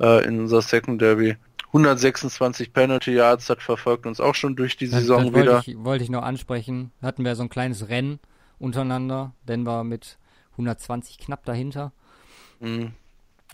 äh, 0.00 0.24
in 0.24 0.40
unserer 0.40 0.62
Secondary. 0.62 1.36
126 1.68 2.72
Penalty 2.72 3.12
Yards, 3.12 3.46
das 3.46 3.62
verfolgt 3.62 4.06
uns 4.06 4.20
auch 4.20 4.34
schon 4.34 4.56
durch 4.56 4.76
die 4.76 4.88
das, 4.88 5.00
Saison 5.00 5.32
das 5.32 5.40
wieder. 5.40 5.52
Wollte 5.54 5.70
ich, 5.70 5.78
wollte 5.78 6.04
ich 6.04 6.10
noch 6.10 6.22
ansprechen. 6.22 6.92
Hatten 7.00 7.24
wir 7.24 7.34
so 7.34 7.42
ein 7.42 7.48
kleines 7.48 7.88
Rennen 7.88 8.20
untereinander. 8.58 9.32
Denver 9.48 9.82
mit 9.82 10.18
120 10.52 11.18
knapp 11.18 11.44
dahinter. 11.44 11.92
Mhm. 12.60 12.92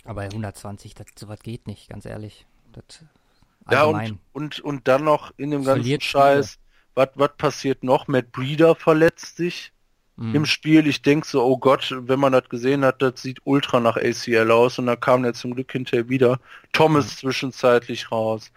Aber 0.08 0.22
120, 0.22 0.94
das 0.94 1.08
sowas 1.18 1.40
geht 1.40 1.66
nicht, 1.66 1.90
ganz 1.90 2.06
ehrlich. 2.06 2.46
Das, 2.72 3.04
ja, 3.70 3.84
und, 3.84 4.18
und, 4.32 4.60
und 4.60 4.88
dann 4.88 5.04
noch 5.04 5.34
in 5.36 5.50
dem 5.50 5.64
ganzen 5.64 6.00
Scheiß, 6.00 6.58
was 6.94 7.36
passiert 7.36 7.84
noch? 7.84 8.08
Matt 8.08 8.32
Breeder 8.32 8.74
verletzt 8.74 9.36
sich 9.36 9.70
mhm. 10.16 10.34
im 10.34 10.46
Spiel. 10.46 10.86
Ich 10.86 11.02
denke 11.02 11.28
so, 11.28 11.44
oh 11.44 11.58
Gott, 11.58 11.94
wenn 11.94 12.18
man 12.18 12.32
das 12.32 12.48
gesehen 12.48 12.86
hat, 12.86 13.02
das 13.02 13.20
sieht 13.20 13.40
ultra 13.44 13.80
nach 13.80 13.98
ACL 13.98 14.50
aus 14.50 14.78
und 14.78 14.86
da 14.86 14.96
kam 14.96 15.26
er 15.26 15.34
zum 15.34 15.54
Glück 15.54 15.70
hinterher 15.70 16.08
wieder. 16.08 16.40
Thomas 16.72 17.04
mhm. 17.04 17.16
zwischenzeitlich 17.18 18.10
raus, 18.10 18.50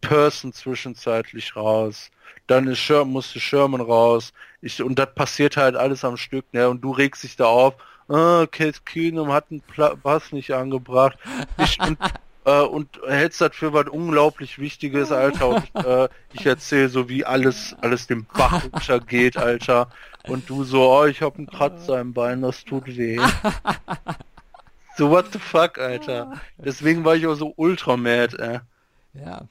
Person 0.00 0.52
zwischenzeitlich 0.52 1.56
raus, 1.56 2.12
dann 2.46 2.68
ist 2.68 2.78
Sher 2.78 3.04
musste 3.04 3.40
Sherman 3.40 3.80
raus. 3.80 4.32
Ich, 4.60 4.80
und 4.80 4.96
das 4.96 5.12
passiert 5.12 5.56
halt 5.56 5.74
alles 5.74 6.04
am 6.04 6.16
Stück, 6.16 6.44
ne? 6.52 6.68
Und 6.68 6.82
du 6.82 6.92
regst 6.92 7.24
dich 7.24 7.34
da 7.34 7.46
auf, 7.46 7.74
ah, 8.08 8.46
Case 8.50 8.80
Keenum 8.84 9.32
hat 9.32 9.46
einen 9.50 9.62
Pass 10.02 10.32
nicht 10.32 10.52
angebracht. 10.52 11.18
Ich, 11.58 11.78
und, 11.80 11.98
äh, 12.44 12.60
und 12.60 12.88
hältst 13.06 13.40
das 13.40 13.54
für 13.54 13.72
was 13.72 13.88
unglaublich 13.88 14.58
Wichtiges, 14.58 15.12
Alter. 15.12 15.48
Und 15.48 15.84
äh, 15.84 16.08
ich 16.32 16.46
erzähle 16.46 16.88
so, 16.88 17.08
wie 17.08 17.24
alles, 17.24 17.74
alles 17.80 18.06
dem 18.06 18.26
Bach 18.26 18.64
geht, 19.06 19.36
Alter. 19.36 19.90
Und 20.26 20.48
du 20.48 20.64
so, 20.64 20.90
oh, 20.90 21.04
ich 21.04 21.22
hab 21.22 21.36
einen 21.36 21.46
Kratzer 21.46 22.00
im 22.00 22.12
Bein, 22.12 22.42
das 22.42 22.64
tut 22.64 22.86
weh. 22.86 23.18
so, 24.96 25.10
what 25.10 25.32
the 25.32 25.38
fuck, 25.38 25.78
Alter. 25.78 26.40
Deswegen 26.56 27.04
war 27.04 27.16
ich 27.16 27.26
auch 27.26 27.34
so 27.34 27.52
ultra 27.56 27.96
mad, 27.96 28.36
ey. 28.38 28.60
Ja. 29.14 29.48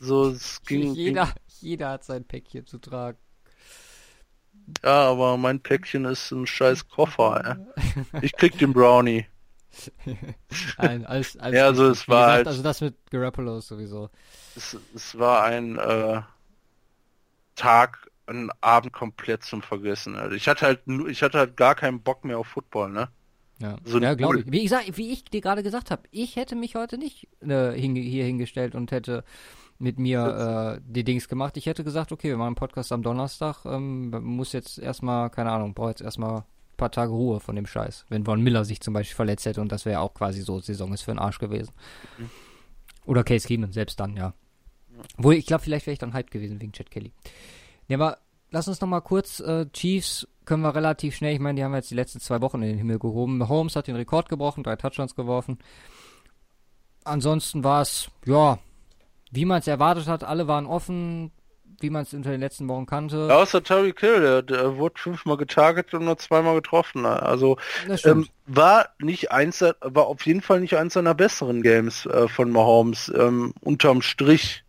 So, 0.00 0.30
es 0.30 0.62
ging... 0.62 0.94
Jeder, 0.94 1.24
ging... 1.24 1.34
jeder 1.60 1.90
hat 1.90 2.04
sein 2.04 2.24
Päckchen 2.24 2.66
zu 2.66 2.78
tragen. 2.78 3.18
Ja, 4.84 5.08
aber 5.10 5.36
mein 5.36 5.60
Päckchen 5.60 6.04
ist 6.04 6.30
ein 6.30 6.46
scheiß 6.46 6.88
Koffer, 6.88 7.58
ey. 7.76 7.82
Ich 8.22 8.32
krieg 8.32 8.58
den 8.58 8.72
Brownie. 8.72 9.26
ein, 10.76 11.06
als, 11.06 11.36
als 11.36 11.54
ja, 11.54 11.66
also 11.66 11.88
es 11.90 12.08
war 12.08 12.20
gesagt, 12.20 12.36
halt, 12.36 12.46
also 12.48 12.62
das 12.62 12.80
mit 12.80 12.94
Garoppolo 13.10 13.60
sowieso. 13.60 14.10
Es, 14.56 14.76
es 14.94 15.18
war 15.18 15.44
ein 15.44 15.78
äh, 15.78 16.22
Tag 17.54 18.08
ein 18.26 18.50
Abend 18.60 18.92
komplett 18.92 19.42
zum 19.42 19.62
Vergessen. 19.62 20.16
Also 20.16 20.34
ich 20.34 20.48
hatte 20.48 20.66
halt, 20.66 20.80
ich 21.08 21.22
hatte 21.22 21.38
halt 21.38 21.56
gar 21.56 21.74
keinen 21.74 22.02
Bock 22.02 22.24
mehr 22.24 22.38
auf 22.38 22.46
Football, 22.48 22.90
ne? 22.90 23.08
Ja, 23.60 23.76
so 23.84 23.98
ja 23.98 24.14
glaube 24.14 24.40
ich. 24.40 24.52
Wie 24.52 24.60
ich, 24.60 24.70
sag, 24.70 24.84
wie 24.96 25.10
ich 25.10 25.24
dir 25.24 25.40
gerade 25.40 25.62
gesagt 25.62 25.90
habe, 25.90 26.02
ich 26.10 26.36
hätte 26.36 26.54
mich 26.54 26.76
heute 26.76 26.96
nicht 26.98 27.28
äh, 27.40 27.72
hinge 27.72 28.00
hier 28.00 28.24
hingestellt 28.24 28.74
und 28.74 28.92
hätte 28.92 29.24
mit 29.78 29.98
mir 29.98 30.78
äh, 30.78 30.80
die 30.84 31.04
Dings 31.04 31.28
gemacht. 31.28 31.56
Ich 31.56 31.66
hätte 31.66 31.84
gesagt, 31.84 32.12
okay, 32.12 32.28
wir 32.28 32.36
machen 32.36 32.48
einen 32.48 32.56
Podcast 32.56 32.92
am 32.92 33.02
Donnerstag, 33.02 33.64
ähm, 33.64 34.10
muss 34.10 34.52
jetzt 34.52 34.78
erstmal, 34.78 35.30
keine 35.30 35.52
Ahnung, 35.52 35.74
brauche 35.74 35.90
jetzt 35.90 36.02
erstmal 36.02 36.40
ein 36.40 36.76
paar 36.76 36.90
Tage 36.90 37.12
Ruhe 37.12 37.40
von 37.40 37.54
dem 37.54 37.66
Scheiß. 37.66 38.06
Wenn 38.08 38.24
Von 38.24 38.42
Miller 38.42 38.64
sich 38.64 38.80
zum 38.80 38.94
Beispiel 38.94 39.14
verletzt 39.14 39.46
hätte 39.46 39.60
und 39.60 39.70
das 39.70 39.84
wäre 39.84 40.00
auch 40.00 40.14
quasi 40.14 40.42
so, 40.42 40.58
Saison 40.60 40.92
ist 40.92 41.02
für 41.02 41.12
den 41.12 41.20
Arsch 41.20 41.38
gewesen. 41.38 41.72
Mhm. 42.18 42.30
Oder 43.06 43.24
Case 43.24 43.46
Keenum, 43.46 43.72
selbst 43.72 43.98
dann, 44.00 44.16
ja. 44.16 44.34
Wo 45.16 45.30
ich 45.30 45.46
glaube, 45.46 45.62
vielleicht 45.62 45.86
wäre 45.86 45.92
ich 45.92 45.98
dann 45.98 46.12
hyped 46.12 46.30
gewesen 46.30 46.60
wegen 46.60 46.72
Chad 46.72 46.90
Kelly. 46.90 47.12
Ja, 47.86 47.96
aber 47.96 48.18
lass 48.50 48.68
uns 48.68 48.80
noch 48.80 48.88
mal 48.88 49.00
kurz, 49.00 49.40
äh, 49.40 49.66
Chiefs 49.72 50.26
können 50.44 50.62
wir 50.62 50.74
relativ 50.74 51.14
schnell, 51.14 51.34
ich 51.34 51.40
meine, 51.40 51.56
die 51.56 51.64
haben 51.64 51.74
jetzt 51.74 51.90
die 51.90 51.94
letzten 51.94 52.20
zwei 52.20 52.40
Wochen 52.40 52.62
in 52.62 52.68
den 52.68 52.78
Himmel 52.78 52.98
gehoben. 52.98 53.48
Holmes 53.48 53.76
hat 53.76 53.86
den 53.86 53.96
Rekord 53.96 54.28
gebrochen, 54.28 54.64
drei 54.64 54.76
Touchdowns 54.76 55.14
geworfen. 55.14 55.58
Ansonsten 57.04 57.64
war 57.64 57.82
es, 57.82 58.10
ja, 58.26 58.58
wie 59.30 59.44
man 59.44 59.60
es 59.60 59.66
erwartet 59.66 60.06
hat, 60.06 60.24
alle 60.24 60.48
waren 60.48 60.66
offen, 60.66 61.30
wie 61.80 61.90
man 61.90 62.02
es 62.02 62.14
unter 62.14 62.30
den 62.30 62.40
letzten 62.40 62.68
Wochen 62.68 62.86
kannte. 62.86 63.32
Außer 63.32 63.62
Terry 63.62 63.92
Kill, 63.92 64.20
der, 64.20 64.42
der 64.42 64.76
wurde 64.76 64.98
fünfmal 64.98 65.36
getargetet 65.36 65.94
und 65.94 66.06
nur 66.06 66.18
zweimal 66.18 66.54
getroffen. 66.56 67.06
Also 67.06 67.56
ähm, 68.04 68.26
war 68.46 68.88
nicht 68.98 69.30
eins, 69.30 69.62
war 69.80 70.06
auf 70.06 70.26
jeden 70.26 70.42
Fall 70.42 70.60
nicht 70.60 70.76
eins 70.76 70.94
seiner 70.94 71.14
besseren 71.14 71.62
Games 71.62 72.06
äh, 72.06 72.28
von 72.28 72.50
Mahomes 72.50 73.12
ähm, 73.16 73.54
unterm 73.60 74.02
Strich, 74.02 74.64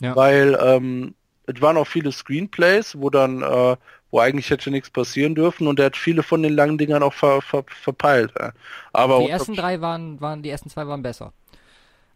ja. 0.00 0.14
weil 0.14 0.58
ähm, 0.60 1.14
es 1.46 1.60
waren 1.60 1.76
auch 1.76 1.86
viele 1.86 2.12
Screenplays, 2.12 2.96
wo 2.98 3.10
dann, 3.10 3.42
äh, 3.42 3.76
wo 4.10 4.20
eigentlich 4.20 4.50
hätte 4.50 4.70
nichts 4.70 4.90
passieren 4.90 5.34
dürfen 5.34 5.66
und 5.66 5.78
er 5.80 5.86
hat 5.86 5.96
viele 5.96 6.22
von 6.22 6.42
den 6.42 6.54
langen 6.54 6.78
Dingern 6.78 7.02
auch 7.02 7.14
ver, 7.14 7.42
ver, 7.42 7.64
verpeilt. 7.68 8.32
Ja. 8.38 8.52
Aber 8.92 9.18
die 9.18 9.30
ersten 9.30 9.54
drei 9.54 9.80
waren, 9.80 10.20
waren, 10.20 10.42
die 10.42 10.50
ersten 10.50 10.70
zwei 10.70 10.86
waren 10.86 11.02
besser. 11.02 11.32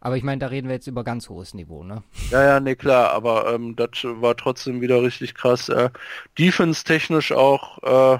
Aber 0.00 0.16
ich 0.16 0.22
meine, 0.22 0.38
da 0.38 0.46
reden 0.46 0.68
wir 0.68 0.74
jetzt 0.74 0.86
über 0.86 1.02
ganz 1.02 1.28
hohes 1.28 1.54
Niveau, 1.54 1.82
ne? 1.82 2.02
Ja, 2.30 2.44
ja, 2.44 2.60
ne, 2.60 2.76
klar, 2.76 3.10
aber 3.12 3.52
ähm, 3.52 3.74
das 3.74 3.90
war 4.04 4.36
trotzdem 4.36 4.80
wieder 4.80 5.02
richtig 5.02 5.34
krass. 5.34 5.68
Äh, 5.68 5.90
Defense-technisch 6.38 7.32
auch 7.32 7.82
äh, 7.82 8.18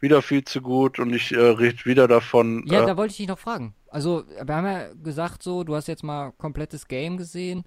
wieder 0.00 0.22
viel 0.22 0.44
zu 0.44 0.60
gut 0.60 0.98
und 0.98 1.12
ich 1.12 1.32
äh, 1.32 1.38
rede 1.38 1.84
wieder 1.84 2.08
davon. 2.08 2.64
Ja, 2.66 2.82
äh, 2.82 2.86
da 2.86 2.96
wollte 2.96 3.12
ich 3.12 3.18
dich 3.18 3.28
noch 3.28 3.38
fragen. 3.38 3.74
Also, 3.88 4.24
wir 4.42 4.54
haben 4.54 4.66
ja 4.66 4.92
gesagt 4.94 5.42
so, 5.42 5.62
du 5.62 5.74
hast 5.74 5.88
jetzt 5.88 6.02
mal 6.04 6.32
komplettes 6.32 6.88
Game 6.88 7.16
gesehen. 7.16 7.64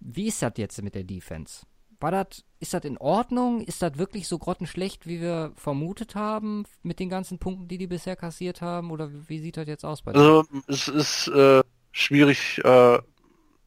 Wie 0.00 0.28
ist 0.28 0.42
das 0.42 0.52
jetzt 0.56 0.82
mit 0.82 0.94
der 0.94 1.04
Defense? 1.04 1.66
War 2.00 2.12
das, 2.12 2.44
ist 2.60 2.74
das 2.74 2.84
in 2.84 2.96
Ordnung? 2.98 3.60
Ist 3.60 3.82
das 3.82 3.98
wirklich 3.98 4.28
so 4.28 4.38
grottenschlecht, 4.38 5.06
wie 5.06 5.20
wir 5.20 5.52
vermutet 5.56 6.14
haben, 6.14 6.64
mit 6.82 7.00
den 7.00 7.08
ganzen 7.08 7.38
Punkten, 7.38 7.68
die 7.68 7.78
die 7.78 7.88
bisher 7.88 8.16
kassiert 8.16 8.60
haben? 8.62 8.90
Oder 8.92 9.10
wie 9.28 9.40
sieht 9.40 9.56
das 9.56 9.66
jetzt 9.66 9.84
aus 9.84 10.02
bei 10.02 10.12
dir? 10.12 10.20
Also, 10.20 10.44
es 10.68 10.88
ist 10.88 11.28
äh, 11.28 11.62
schwierig 11.98 12.58
äh, 12.64 12.98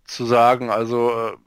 zu 0.06 0.26
sagen. 0.26 0.70
Also 0.70 1.12
äh, 1.12 1.38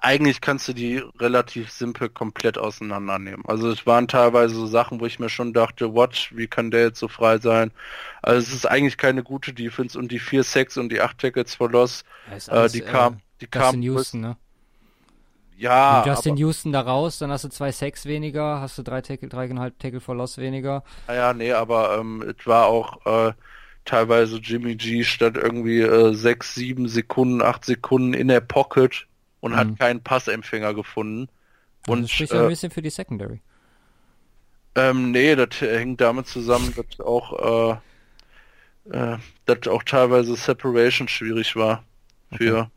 eigentlich 0.00 0.40
kannst 0.40 0.68
du 0.68 0.74
die 0.74 1.02
relativ 1.18 1.70
simpel 1.70 2.10
komplett 2.10 2.58
auseinandernehmen. 2.58 3.42
Also 3.46 3.70
es 3.70 3.86
waren 3.86 4.06
teilweise 4.06 4.54
so 4.54 4.66
Sachen, 4.66 5.00
wo 5.00 5.06
ich 5.06 5.18
mir 5.18 5.30
schon 5.30 5.52
dachte, 5.54 5.94
what, 5.94 6.30
wie 6.32 6.46
kann 6.46 6.70
der 6.70 6.82
jetzt 6.82 6.98
so 6.98 7.08
frei 7.08 7.38
sein? 7.38 7.70
Also 8.20 8.40
es 8.40 8.52
ist 8.52 8.66
eigentlich 8.66 8.98
keine 8.98 9.22
gute 9.22 9.54
Defense 9.54 9.98
und 9.98 10.12
die 10.12 10.18
4 10.18 10.44
Sex 10.44 10.76
und 10.76 10.90
die 10.90 11.00
8 11.00 11.18
Tackles 11.18 11.54
for 11.54 11.70
Loss, 11.70 12.04
äh, 12.48 12.68
die 12.68 12.82
kam, 12.82 13.14
äh, 13.14 13.16
die 13.40 13.46
kam 13.46 13.80
Houston, 13.80 14.20
ne? 14.20 14.36
Ja. 15.56 16.04
Wenn 16.04 16.12
Justin 16.12 16.36
Houston 16.36 16.72
da 16.72 16.80
raus, 16.80 17.18
dann 17.18 17.30
hast 17.30 17.44
du 17.44 17.48
zwei 17.48 17.70
Sex 17.70 18.06
weniger, 18.06 18.60
hast 18.60 18.76
du 18.76 18.82
drei 18.82 19.00
Tackle, 19.00 19.28
dreieinhalb 19.28 19.78
Tackle 19.78 20.00
for 20.00 20.16
Loss 20.16 20.36
weniger. 20.36 20.82
Naja, 21.06 21.32
nee, 21.32 21.52
aber 21.52 21.96
ähm, 21.98 22.22
es 22.22 22.44
war 22.46 22.66
auch 22.66 23.06
äh, 23.06 23.32
teilweise 23.84 24.38
Jimmy 24.38 24.76
G 24.76 25.04
statt 25.04 25.36
irgendwie 25.36 25.80
äh, 25.80 26.14
sechs, 26.14 26.54
sieben 26.54 26.88
Sekunden, 26.88 27.42
acht 27.42 27.64
Sekunden 27.64 28.14
in 28.14 28.28
der 28.28 28.40
Pocket 28.40 29.06
und 29.40 29.52
mhm. 29.52 29.56
hat 29.56 29.78
keinen 29.78 30.02
Passempfänger 30.02 30.74
gefunden. 30.74 31.28
Und 31.86 32.02
das 32.02 32.10
spricht 32.10 32.32
äh, 32.32 32.38
ein 32.38 32.48
bisschen 32.48 32.70
für 32.70 32.82
die 32.82 32.90
Secondary. 32.90 33.40
Ähm, 34.74 35.12
nee, 35.12 35.36
das 35.36 35.60
hängt 35.60 36.00
damit 36.00 36.26
zusammen, 36.26 36.74
dass 36.74 37.00
auch, 37.00 37.78
äh, 38.88 38.96
äh, 38.96 39.18
dass 39.46 39.68
auch 39.68 39.82
teilweise 39.82 40.34
Separation 40.34 41.06
schwierig 41.08 41.54
war 41.54 41.84
für 42.32 42.58
okay 42.62 42.70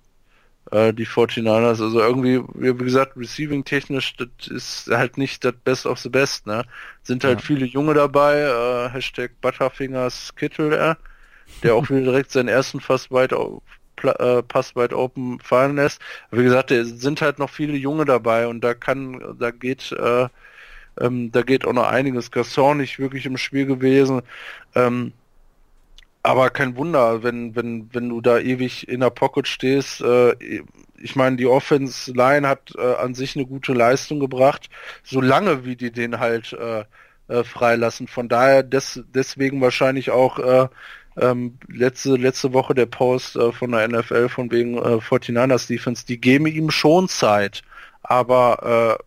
äh, 0.72 0.93
die 0.93 1.05
49ers. 1.05 1.82
Also 1.82 1.99
irgendwie, 1.99 2.41
wie 2.53 2.74
gesagt, 2.74 3.15
receiving 3.15 3.63
technisch, 3.63 4.15
das 4.18 4.47
ist 4.47 4.89
halt 4.89 5.18
nicht 5.18 5.43
das 5.43 5.53
Best 5.63 5.86
of 5.86 5.99
the 5.99 6.09
Best, 6.09 6.47
ne? 6.47 6.63
Sind 7.03 7.24
halt 7.24 7.39
ja. 7.41 7.45
viele 7.45 7.65
Junge 7.65 7.93
dabei, 7.93 8.41
äh, 8.41 8.89
Hashtag 8.89 9.32
Butterfingers 9.41 10.36
Kittel, 10.36 10.74
äh, 10.74 10.95
der 11.63 11.76
auch 11.76 11.89
wieder 11.89 12.01
direkt 12.01 12.32
seinen 12.32 12.49
ersten 12.49 12.80
fast 12.80 13.11
weit 13.11 13.34
äh, 13.34 14.43
Pass 14.43 14.76
weit 14.76 14.93
open 14.93 15.39
fallen 15.39 15.76
lässt. 15.76 15.99
wie 16.32 16.43
gesagt, 16.43 16.72
es 16.72 16.89
sind 17.01 17.22
halt 17.22 17.39
noch 17.39 17.49
viele 17.49 17.76
Junge 17.76 18.05
dabei 18.05 18.47
und 18.47 18.61
da 18.61 18.74
kann, 18.74 19.38
da 19.39 19.51
geht, 19.51 19.91
äh, 19.91 20.28
ähm, 20.99 21.32
da 21.32 21.41
geht 21.41 21.65
auch 21.65 21.74
noch 21.74 21.88
einiges. 21.88 22.32
Gasson 22.32 22.78
nicht 22.78 22.99
wirklich 22.99 23.26
im 23.26 23.38
Spiel 23.38 23.65
gewesen. 23.65 24.22
Ähm, 24.76 25.13
aber 26.28 26.49
kein 26.49 26.75
Wunder, 26.75 27.23
wenn, 27.23 27.55
wenn, 27.55 27.88
wenn 27.93 28.09
du 28.09 28.19
da 28.19 28.38
ewig 28.38 28.89
in 28.89 28.99
der 28.99 29.11
Pocket 29.11 29.47
stehst. 29.47 30.01
Äh, 30.01 30.36
ich 30.97 31.15
meine, 31.15 31.38
die 31.38 31.45
Offense 31.45 32.11
Line 32.11 32.45
hat 32.45 32.73
äh, 32.78 32.95
an 32.95 33.13
sich 33.13 33.38
eine 33.38 33.45
gute 33.45 33.71
Leistung 33.71 34.19
gebracht, 34.19 34.69
solange 35.03 35.63
wie 35.63 35.78
die 35.78 35.89
den 35.89 36.19
halt 36.19 36.51
äh, 36.51 36.84
äh, 37.30 37.43
freilassen. 37.45 38.09
Von 38.09 38.28
daher 38.28 38.61
des, 38.61 39.01
deswegen 39.13 39.61
wahrscheinlich 39.61 40.11
auch 40.11 40.38
äh, 40.39 40.67
ähm, 41.15 41.59
letzte, 41.69 42.17
letzte 42.17 42.51
Woche 42.51 42.75
der 42.75 42.88
Post 42.88 43.38
äh, 43.38 43.53
von 43.53 43.71
der 43.71 43.88
NFL 43.88 44.28
von 44.28 44.51
wegen 44.51 44.78
äh, 44.78 44.97
49ers 44.97 45.67
Defense, 45.67 46.05
die 46.05 46.19
geben 46.19 46.45
ihm 46.45 46.71
schon 46.71 47.07
Zeit. 47.07 47.61
Aber 48.03 48.99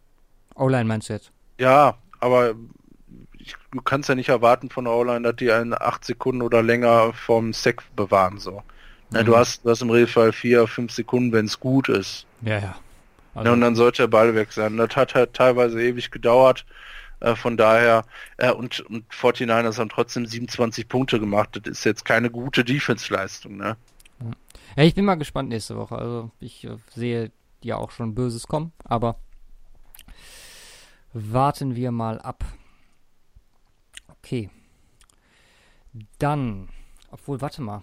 O-Line 0.54 0.84
meinst 0.84 1.10
du 1.10 1.14
jetzt? 1.14 1.32
Ja, 1.58 1.98
aber 2.18 2.54
du 3.70 3.80
kannst 3.82 4.09
ja 4.09 4.14
nicht 4.14 4.28
erwarten 4.28 4.70
von 4.70 4.84
der 4.84 4.95
O-Line, 4.95 5.22
dass 5.22 5.36
die 5.36 5.51
einen 5.51 5.74
acht 5.74 6.05
Sekunden 6.05 6.43
oder 6.43 6.62
länger 6.62 7.12
vom 7.12 7.53
Sack 7.53 7.82
bewahren, 7.97 8.38
so. 8.38 8.62
Mhm. 9.11 9.24
du 9.24 9.36
hast, 9.36 9.64
du 9.64 9.70
hast 9.70 9.82
im 9.82 9.91
Regelfall 9.91 10.32
vier, 10.32 10.66
fünf 10.66 10.93
Sekunden, 10.93 11.32
wenn 11.32 11.47
es 11.47 11.59
gut 11.59 11.88
ist. 11.88 12.26
Ja, 12.43 12.59
ja. 12.59 12.76
Also 13.34 13.49
ja. 13.49 13.53
Und 13.53 13.61
dann 13.61 13.74
sollte 13.74 14.03
der 14.03 14.09
Ball 14.09 14.34
weg 14.34 14.53
sein. 14.53 14.76
Das 14.76 14.97
hat 14.97 15.14
halt 15.14 15.34
teilweise 15.34 15.80
ewig 15.80 16.11
gedauert. 16.11 16.64
Äh, 17.20 17.36
von 17.36 17.57
daher, 17.57 18.05
äh, 18.38 18.51
und, 18.51 18.80
und 18.80 19.05
49ers 19.12 19.78
haben 19.78 19.91
trotzdem 19.91 20.26
27 20.26 20.88
Punkte 20.88 21.20
gemacht. 21.20 21.51
Das 21.53 21.70
ist 21.70 21.84
jetzt 21.84 22.05
keine 22.05 22.30
gute 22.30 22.64
Defense-Leistung, 22.64 23.57
ne? 23.57 23.76
Ja, 24.76 24.84
ich 24.84 24.95
bin 24.95 25.05
mal 25.05 25.16
gespannt 25.16 25.49
nächste 25.49 25.76
Woche. 25.76 25.97
Also 25.97 26.30
ich 26.41 26.64
äh, 26.64 26.76
sehe 26.95 27.30
ja 27.62 27.76
auch 27.76 27.91
schon 27.91 28.14
Böses 28.14 28.47
kommen, 28.47 28.72
aber 28.84 29.16
warten 31.12 31.76
wir 31.76 31.93
mal 31.93 32.20
ab. 32.20 32.45
Okay. 34.18 34.50
Dann, 36.18 36.68
obwohl, 37.11 37.40
warte 37.40 37.62
mal. 37.62 37.82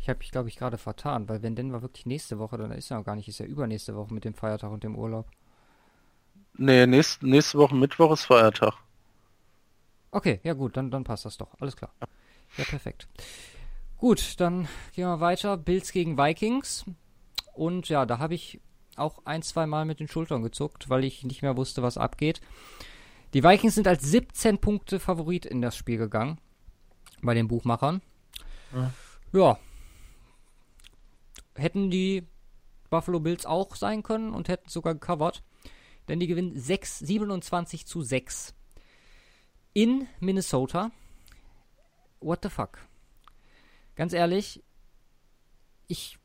Ich 0.00 0.08
habe 0.08 0.18
mich, 0.18 0.30
glaube 0.30 0.48
ich, 0.48 0.56
gerade 0.56 0.78
vertan, 0.78 1.28
weil 1.28 1.42
wenn 1.42 1.56
Denver 1.56 1.82
wirklich 1.82 2.06
nächste 2.06 2.38
Woche, 2.38 2.56
dann 2.56 2.70
ist 2.70 2.88
ja 2.88 2.98
auch 2.98 3.04
gar 3.04 3.16
nicht, 3.16 3.28
ist 3.28 3.38
ja 3.38 3.46
übernächste 3.46 3.94
Woche 3.94 4.14
mit 4.14 4.24
dem 4.24 4.34
Feiertag 4.34 4.70
und 4.70 4.84
dem 4.84 4.96
Urlaub. 4.96 5.26
Nee, 6.54 6.86
nächst, 6.86 7.22
nächste 7.22 7.58
Woche 7.58 7.74
Mittwoch 7.74 8.12
ist 8.12 8.24
Feiertag. 8.24 8.74
Okay, 10.10 10.40
ja 10.44 10.54
gut, 10.54 10.76
dann, 10.76 10.90
dann 10.90 11.04
passt 11.04 11.24
das 11.24 11.36
doch. 11.36 11.50
Alles 11.60 11.76
klar. 11.76 11.92
Ja, 12.56 12.64
perfekt. 12.64 13.08
Gut, 13.98 14.40
dann 14.40 14.68
gehen 14.94 15.06
wir 15.06 15.20
weiter. 15.20 15.56
Bills 15.56 15.92
gegen 15.92 16.16
Vikings. 16.16 16.84
Und 17.52 17.88
ja, 17.88 18.06
da 18.06 18.18
habe 18.18 18.34
ich 18.34 18.60
auch 18.96 19.20
ein, 19.24 19.42
zwei 19.42 19.66
Mal 19.66 19.84
mit 19.84 20.00
den 20.00 20.08
Schultern 20.08 20.42
gezuckt, 20.42 20.88
weil 20.88 21.04
ich 21.04 21.24
nicht 21.24 21.42
mehr 21.42 21.56
wusste, 21.56 21.82
was 21.82 21.98
abgeht. 21.98 22.40
Die 23.36 23.44
Vikings 23.44 23.74
sind 23.74 23.86
als 23.86 24.02
17 24.02 24.56
Punkte 24.62 24.98
Favorit 24.98 25.44
in 25.44 25.60
das 25.60 25.76
Spiel 25.76 25.98
gegangen. 25.98 26.40
Bei 27.20 27.34
den 27.34 27.48
Buchmachern. 27.48 28.00
Ja. 28.72 28.92
ja. 29.34 29.58
Hätten 31.54 31.90
die 31.90 32.26
Buffalo 32.88 33.20
Bills 33.20 33.44
auch 33.44 33.76
sein 33.76 34.02
können 34.02 34.32
und 34.32 34.48
hätten 34.48 34.70
sogar 34.70 34.94
gecovert. 34.94 35.42
Denn 36.08 36.18
die 36.18 36.28
gewinnen 36.28 36.58
6, 36.58 37.00
27 37.00 37.84
zu 37.84 38.00
6. 38.00 38.54
In 39.74 40.08
Minnesota. 40.18 40.90
What 42.20 42.38
the 42.42 42.48
fuck? 42.48 42.78
Ganz 43.96 44.14
ehrlich, 44.14 44.64
ich, 45.88 46.18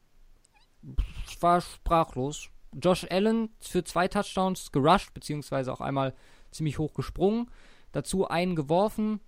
ich 1.27 1.41
war 1.41 1.59
sprachlos. 1.59 2.47
Josh 2.71 3.05
Allen 3.09 3.49
für 3.59 3.83
zwei 3.83 4.07
Touchdowns 4.07 4.71
gerusht, 4.71 5.13
beziehungsweise 5.13 5.73
auch 5.73 5.81
einmal 5.81 6.15
ziemlich 6.51 6.79
hoch 6.79 6.93
gesprungen. 6.93 7.49
Dazu 7.91 8.27
einen 8.27 8.55
geworfen. 8.55 9.19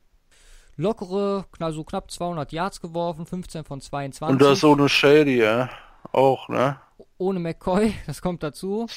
Lockere, 0.75 1.45
so 1.71 1.83
knapp 1.83 2.09
200 2.09 2.51
Yards 2.51 2.81
geworfen, 2.81 3.25
15 3.25 3.63
von 3.63 3.79
22. 3.79 4.33
Und 4.33 4.41
das 4.41 4.63
ohne 4.63 4.89
Shady, 4.89 5.37
ja. 5.37 5.69
Auch, 6.11 6.49
ne? 6.49 6.79
Ohne 7.17 7.39
McCoy, 7.39 7.93
das 8.07 8.21
kommt 8.21 8.43
dazu. 8.43 8.87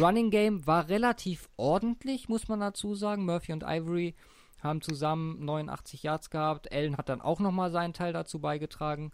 Running 0.00 0.30
Game 0.30 0.66
war 0.66 0.88
relativ 0.88 1.48
ordentlich, 1.56 2.28
muss 2.28 2.48
man 2.48 2.60
dazu 2.60 2.94
sagen. 2.94 3.24
Murphy 3.24 3.52
und 3.52 3.62
Ivory 3.66 4.14
haben 4.62 4.80
zusammen 4.80 5.44
89 5.44 6.02
Yards 6.02 6.30
gehabt. 6.30 6.72
Allen 6.72 6.96
hat 6.96 7.08
dann 7.08 7.20
auch 7.20 7.40
nochmal 7.40 7.70
seinen 7.70 7.92
Teil 7.92 8.12
dazu 8.12 8.40
beigetragen 8.40 9.12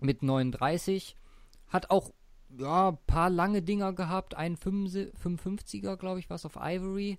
mit 0.00 0.22
39. 0.22 1.16
Hat 1.68 1.90
auch 1.90 2.10
ja, 2.56 2.90
ein 2.90 2.98
paar 3.06 3.30
lange 3.30 3.62
Dinger 3.62 3.92
gehabt. 3.92 4.34
Ein 4.34 4.56
55er, 4.56 5.96
glaube 5.96 6.20
ich, 6.20 6.30
war 6.30 6.36
es 6.36 6.46
auf 6.46 6.56
Ivory. 6.56 7.18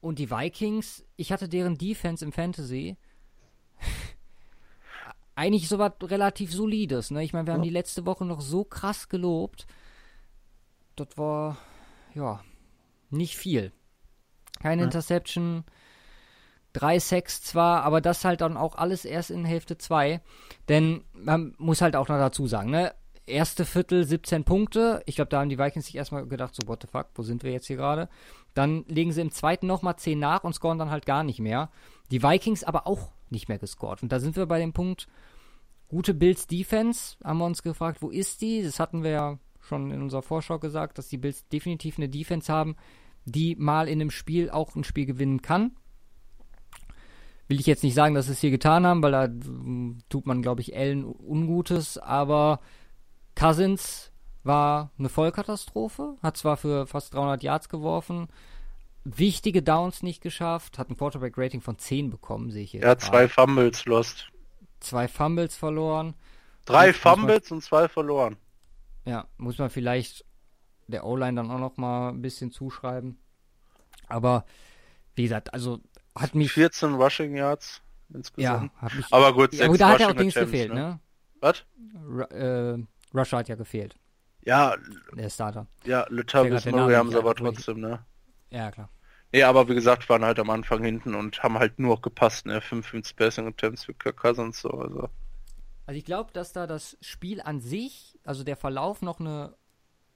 Und 0.00 0.18
die 0.18 0.30
Vikings, 0.30 1.04
ich 1.16 1.32
hatte 1.32 1.48
deren 1.48 1.76
Defense 1.76 2.24
im 2.24 2.32
Fantasy. 2.32 2.96
Eigentlich 5.34 5.68
so 5.68 5.78
was 5.78 5.92
relativ 6.02 6.52
solides. 6.52 7.10
Ne? 7.10 7.24
Ich 7.24 7.32
meine, 7.32 7.46
wir 7.46 7.54
haben 7.54 7.62
die 7.62 7.70
letzte 7.70 8.06
Woche 8.06 8.24
noch 8.24 8.40
so 8.40 8.64
krass 8.64 9.08
gelobt. 9.08 9.66
Das 10.96 11.16
war, 11.16 11.56
ja, 12.14 12.42
nicht 13.10 13.36
viel. 13.36 13.72
Keine 14.60 14.82
ja. 14.82 14.86
Interception. 14.86 15.64
Drei 16.72 16.98
Sacks 16.98 17.42
zwar, 17.42 17.82
aber 17.82 18.00
das 18.00 18.24
halt 18.24 18.40
dann 18.40 18.56
auch 18.56 18.74
alles 18.74 19.04
erst 19.04 19.30
in 19.30 19.44
Hälfte 19.44 19.78
2. 19.78 20.20
Denn 20.68 21.04
man 21.12 21.54
muss 21.58 21.80
halt 21.80 21.96
auch 21.96 22.08
noch 22.08 22.18
dazu 22.18 22.46
sagen, 22.46 22.70
ne? 22.70 22.94
Erste 23.28 23.64
Viertel 23.64 24.04
17 24.04 24.44
Punkte. 24.44 25.02
Ich 25.06 25.16
glaube, 25.16 25.28
da 25.28 25.40
haben 25.40 25.50
die 25.50 25.58
Vikings 25.58 25.86
sich 25.86 25.96
erstmal 25.96 26.26
gedacht, 26.26 26.54
so, 26.54 26.66
what 26.66 26.82
the 26.82 26.88
fuck, 26.90 27.08
wo 27.14 27.22
sind 27.22 27.42
wir 27.42 27.52
jetzt 27.52 27.66
hier 27.66 27.76
gerade? 27.76 28.08
Dann 28.54 28.84
legen 28.88 29.12
sie 29.12 29.20
im 29.20 29.30
zweiten 29.30 29.66
nochmal 29.66 29.96
10 29.96 30.18
nach 30.18 30.44
und 30.44 30.54
scoren 30.54 30.78
dann 30.78 30.90
halt 30.90 31.06
gar 31.06 31.22
nicht 31.22 31.38
mehr. 31.38 31.70
Die 32.10 32.22
Vikings 32.22 32.64
aber 32.64 32.86
auch 32.86 33.12
nicht 33.30 33.48
mehr 33.48 33.58
gescored. 33.58 34.02
Und 34.02 34.12
da 34.12 34.20
sind 34.20 34.36
wir 34.36 34.46
bei 34.46 34.58
dem 34.58 34.72
Punkt, 34.72 35.08
gute 35.88 36.14
Bills 36.14 36.46
Defense, 36.46 37.16
haben 37.22 37.38
wir 37.38 37.46
uns 37.46 37.62
gefragt, 37.62 38.00
wo 38.00 38.10
ist 38.10 38.40
die? 38.40 38.62
Das 38.62 38.80
hatten 38.80 39.02
wir 39.02 39.10
ja 39.10 39.38
schon 39.60 39.90
in 39.90 40.00
unserer 40.00 40.22
Vorschau 40.22 40.58
gesagt, 40.58 40.98
dass 40.98 41.08
die 41.08 41.18
Bills 41.18 41.46
definitiv 41.48 41.98
eine 41.98 42.08
Defense 42.08 42.52
haben, 42.52 42.76
die 43.26 43.56
mal 43.56 43.88
in 43.88 44.00
einem 44.00 44.10
Spiel 44.10 44.50
auch 44.50 44.74
ein 44.74 44.84
Spiel 44.84 45.06
gewinnen 45.06 45.42
kann. 45.42 45.72
Will 47.46 47.60
ich 47.60 47.66
jetzt 47.66 47.82
nicht 47.82 47.94
sagen, 47.94 48.14
dass 48.14 48.26
sie 48.26 48.32
es 48.32 48.40
hier 48.40 48.50
getan 48.50 48.86
haben, 48.86 49.02
weil 49.02 49.12
da 49.12 49.24
hm, 49.24 49.98
tut 50.08 50.26
man, 50.26 50.42
glaube 50.42 50.60
ich, 50.60 50.74
Ellen 50.74 51.04
Ungutes, 51.04 51.98
aber 51.98 52.60
Cousins 53.38 54.10
war 54.42 54.90
eine 54.98 55.08
Vollkatastrophe, 55.08 56.16
hat 56.22 56.36
zwar 56.36 56.56
für 56.56 56.86
fast 56.86 57.14
300 57.14 57.42
Yards 57.42 57.68
geworfen, 57.68 58.28
wichtige 59.04 59.62
Downs 59.62 60.02
nicht 60.02 60.22
geschafft, 60.22 60.78
hat 60.78 60.90
ein 60.90 60.96
Quarterback-Rating 60.96 61.60
von 61.60 61.78
10 61.78 62.10
bekommen, 62.10 62.50
sehe 62.50 62.64
ich 62.64 62.72
jetzt. 62.72 62.82
Er 62.82 62.90
hat 62.90 63.00
zwei 63.00 63.28
Fumbles 63.28 63.84
lost. 63.84 64.28
Zwei 64.80 65.06
Fumbles 65.06 65.56
verloren. 65.56 66.14
Drei 66.64 66.92
Fumbles 66.92 67.50
und 67.52 67.62
zwei 67.62 67.88
verloren. 67.88 68.36
Ja, 69.04 69.26
muss 69.36 69.58
man 69.58 69.70
vielleicht 69.70 70.24
der 70.88 71.06
O-Line 71.06 71.36
dann 71.36 71.50
auch 71.50 71.58
noch 71.58 71.76
mal 71.76 72.10
ein 72.10 72.22
bisschen 72.22 72.50
zuschreiben. 72.50 73.18
Aber 74.08 74.44
wie 75.14 75.22
gesagt, 75.22 75.54
also 75.54 75.80
hat 76.16 76.34
mich 76.34 76.52
14 76.52 76.94
Rushing 76.94 77.36
Yards 77.36 77.82
insgesamt. 78.12 78.72
Ja, 78.74 78.82
hat 78.82 78.94
mich, 78.94 79.06
aber 79.10 79.32
gut, 79.32 79.52
ja, 79.54 79.68
gut, 79.68 79.80
da 79.80 79.90
hat 79.90 80.00
ja 80.00 80.08
auch 80.08 80.14
Dings 80.14 80.34
gefehlt, 80.34 80.72
ne? 80.72 80.80
ne? 80.80 81.00
Was? 81.40 81.64
Äh, 82.32 82.78
Rusher 83.14 83.38
hat 83.38 83.48
ja 83.48 83.54
gefehlt. 83.54 83.96
Ja. 84.44 84.76
Der 85.14 85.30
Starter. 85.30 85.66
Ja, 85.84 86.06
Latavius 86.08 86.64
Murray 86.66 86.94
haben 86.94 87.10
sie 87.10 87.18
aber 87.18 87.34
trotzdem, 87.34 87.80
ne? 87.80 88.04
Ja, 88.50 88.70
klar. 88.70 88.88
Nee, 89.32 89.42
aber 89.42 89.68
wie 89.68 89.74
gesagt, 89.74 90.08
waren 90.08 90.24
halt 90.24 90.38
am 90.38 90.48
Anfang 90.48 90.82
hinten 90.82 91.14
und 91.14 91.42
haben 91.42 91.58
halt 91.58 91.78
nur 91.78 92.00
gepasst, 92.00 92.46
ne? 92.46 92.60
55 92.60 93.14
Passing 93.14 93.46
Attempts 93.46 93.84
für 93.84 93.94
Kirk 93.94 94.16
Cousins, 94.16 94.60
so, 94.60 94.70
also. 94.70 95.08
Also 95.84 95.98
ich 95.98 96.04
glaube, 96.04 96.32
dass 96.32 96.52
da 96.52 96.66
das 96.66 96.96
Spiel 97.00 97.40
an 97.40 97.60
sich, 97.60 98.18
also 98.24 98.44
der 98.44 98.56
Verlauf 98.56 99.02
noch 99.02 99.20
eine 99.20 99.54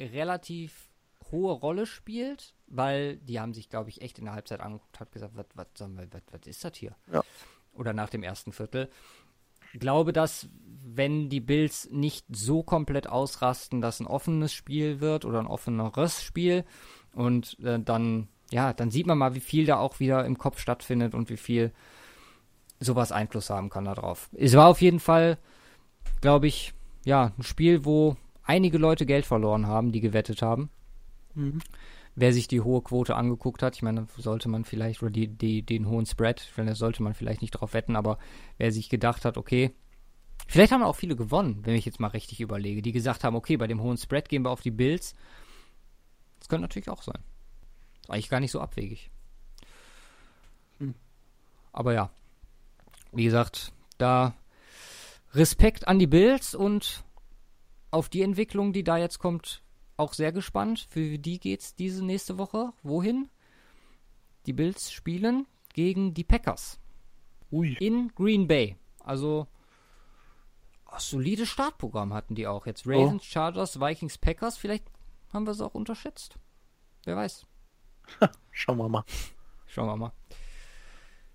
relativ 0.00 0.90
hohe 1.30 1.52
Rolle 1.52 1.86
spielt, 1.86 2.54
weil 2.66 3.16
die 3.18 3.40
haben 3.40 3.54
sich, 3.54 3.68
glaube 3.68 3.90
ich, 3.90 4.02
echt 4.02 4.18
in 4.18 4.26
der 4.26 4.34
Halbzeit 4.34 4.60
angeguckt, 4.60 4.98
hat 5.00 5.12
gesagt, 5.12 5.32
was, 5.34 5.46
was, 5.54 5.66
was, 5.78 6.22
was 6.30 6.46
ist 6.46 6.64
das 6.64 6.76
hier? 6.76 6.96
Ja. 7.12 7.22
Oder 7.72 7.92
nach 7.92 8.10
dem 8.10 8.22
ersten 8.22 8.52
Viertel. 8.52 8.90
Ich 9.72 9.80
glaube, 9.80 10.12
dass 10.12 10.48
wenn 10.84 11.28
die 11.28 11.40
Bills 11.40 11.88
nicht 11.90 12.26
so 12.30 12.62
komplett 12.62 13.08
ausrasten, 13.08 13.80
dass 13.80 14.00
ein 14.00 14.06
offenes 14.06 14.52
Spiel 14.52 15.00
wird 15.00 15.24
oder 15.24 15.38
ein 15.38 15.46
offeneres 15.46 16.22
Spiel 16.22 16.64
und 17.14 17.58
äh, 17.60 17.80
dann, 17.80 18.28
ja, 18.50 18.72
dann 18.72 18.90
sieht 18.90 19.06
man 19.06 19.18
mal, 19.18 19.34
wie 19.34 19.40
viel 19.40 19.64
da 19.64 19.78
auch 19.78 20.00
wieder 20.00 20.24
im 20.24 20.38
Kopf 20.38 20.58
stattfindet 20.58 21.14
und 21.14 21.30
wie 21.30 21.36
viel 21.36 21.72
sowas 22.80 23.12
Einfluss 23.12 23.48
haben 23.48 23.70
kann 23.70 23.84
darauf. 23.84 24.28
Es 24.32 24.54
war 24.54 24.68
auf 24.68 24.80
jeden 24.80 25.00
Fall, 25.00 25.38
glaube 26.20 26.46
ich, 26.46 26.74
ja, 27.04 27.32
ein 27.38 27.42
Spiel, 27.42 27.84
wo 27.84 28.16
einige 28.42 28.78
Leute 28.78 29.06
Geld 29.06 29.24
verloren 29.24 29.66
haben, 29.66 29.92
die 29.92 30.00
gewettet 30.00 30.42
haben. 30.42 30.68
Mhm. 31.34 31.60
Wer 32.14 32.32
sich 32.32 32.46
die 32.46 32.60
hohe 32.60 32.82
Quote 32.82 33.16
angeguckt 33.16 33.62
hat, 33.62 33.74
ich 33.74 33.82
meine, 33.82 34.06
sollte 34.16 34.48
man 34.48 34.64
vielleicht, 34.64 35.02
oder 35.02 35.10
die, 35.10 35.28
die, 35.28 35.62
den 35.62 35.88
hohen 35.88 36.04
Spread, 36.04 36.46
da 36.56 36.74
sollte 36.74 37.02
man 37.02 37.14
vielleicht 37.14 37.40
nicht 37.40 37.52
drauf 37.52 37.72
wetten, 37.72 37.96
aber 37.96 38.18
wer 38.58 38.70
sich 38.70 38.90
gedacht 38.90 39.24
hat, 39.24 39.38
okay, 39.38 39.74
vielleicht 40.46 40.72
haben 40.72 40.82
auch 40.82 40.96
viele 40.96 41.16
gewonnen, 41.16 41.60
wenn 41.64 41.74
ich 41.74 41.86
jetzt 41.86 42.00
mal 42.00 42.08
richtig 42.08 42.40
überlege, 42.40 42.82
die 42.82 42.92
gesagt 42.92 43.24
haben, 43.24 43.36
okay, 43.36 43.56
bei 43.56 43.66
dem 43.66 43.80
hohen 43.80 43.96
Spread 43.96 44.28
gehen 44.28 44.42
wir 44.42 44.50
auf 44.50 44.60
die 44.60 44.70
Bills. 44.70 45.14
Das 46.38 46.48
könnte 46.48 46.62
natürlich 46.62 46.90
auch 46.90 47.02
sein. 47.02 47.18
Ist 48.02 48.10
eigentlich 48.10 48.28
gar 48.28 48.40
nicht 48.40 48.50
so 48.50 48.60
abwegig. 48.60 49.10
Hm. 50.78 50.94
Aber 51.72 51.94
ja, 51.94 52.10
wie 53.12 53.24
gesagt, 53.24 53.72
da 53.96 54.34
Respekt 55.32 55.88
an 55.88 55.98
die 55.98 56.06
Bills 56.06 56.54
und 56.54 57.04
auf 57.90 58.08
die 58.08 58.22
Entwicklung, 58.22 58.72
die 58.72 58.84
da 58.84 58.96
jetzt 58.96 59.18
kommt, 59.18 59.62
auch 60.02 60.12
sehr 60.12 60.32
gespannt. 60.32 60.86
Für 60.90 61.18
die 61.18 61.38
geht's 61.38 61.74
diese 61.74 62.04
nächste 62.04 62.36
Woche. 62.36 62.72
Wohin? 62.82 63.30
Die 64.46 64.52
Bills 64.52 64.92
spielen 64.92 65.46
gegen 65.72 66.12
die 66.12 66.24
Packers. 66.24 66.78
Ui. 67.50 67.76
In 67.80 68.12
Green 68.14 68.48
Bay. 68.48 68.76
Also 69.04 69.46
oh, 70.86 70.98
solides 70.98 71.48
Startprogramm 71.48 72.12
hatten 72.12 72.34
die 72.34 72.46
auch. 72.46 72.66
Jetzt 72.66 72.86
Ravens, 72.86 73.22
oh. 73.22 73.26
Chargers, 73.30 73.80
Vikings, 73.80 74.18
Packers. 74.18 74.58
Vielleicht 74.58 74.84
haben 75.32 75.46
wir 75.46 75.52
es 75.52 75.60
auch 75.60 75.74
unterschätzt. 75.74 76.36
Wer 77.04 77.16
weiß. 77.16 77.46
Schauen 78.50 78.78
wir 78.78 78.88
mal. 78.88 79.04
Schauen 79.66 79.86
wir 79.86 79.96
mal. 79.96 80.12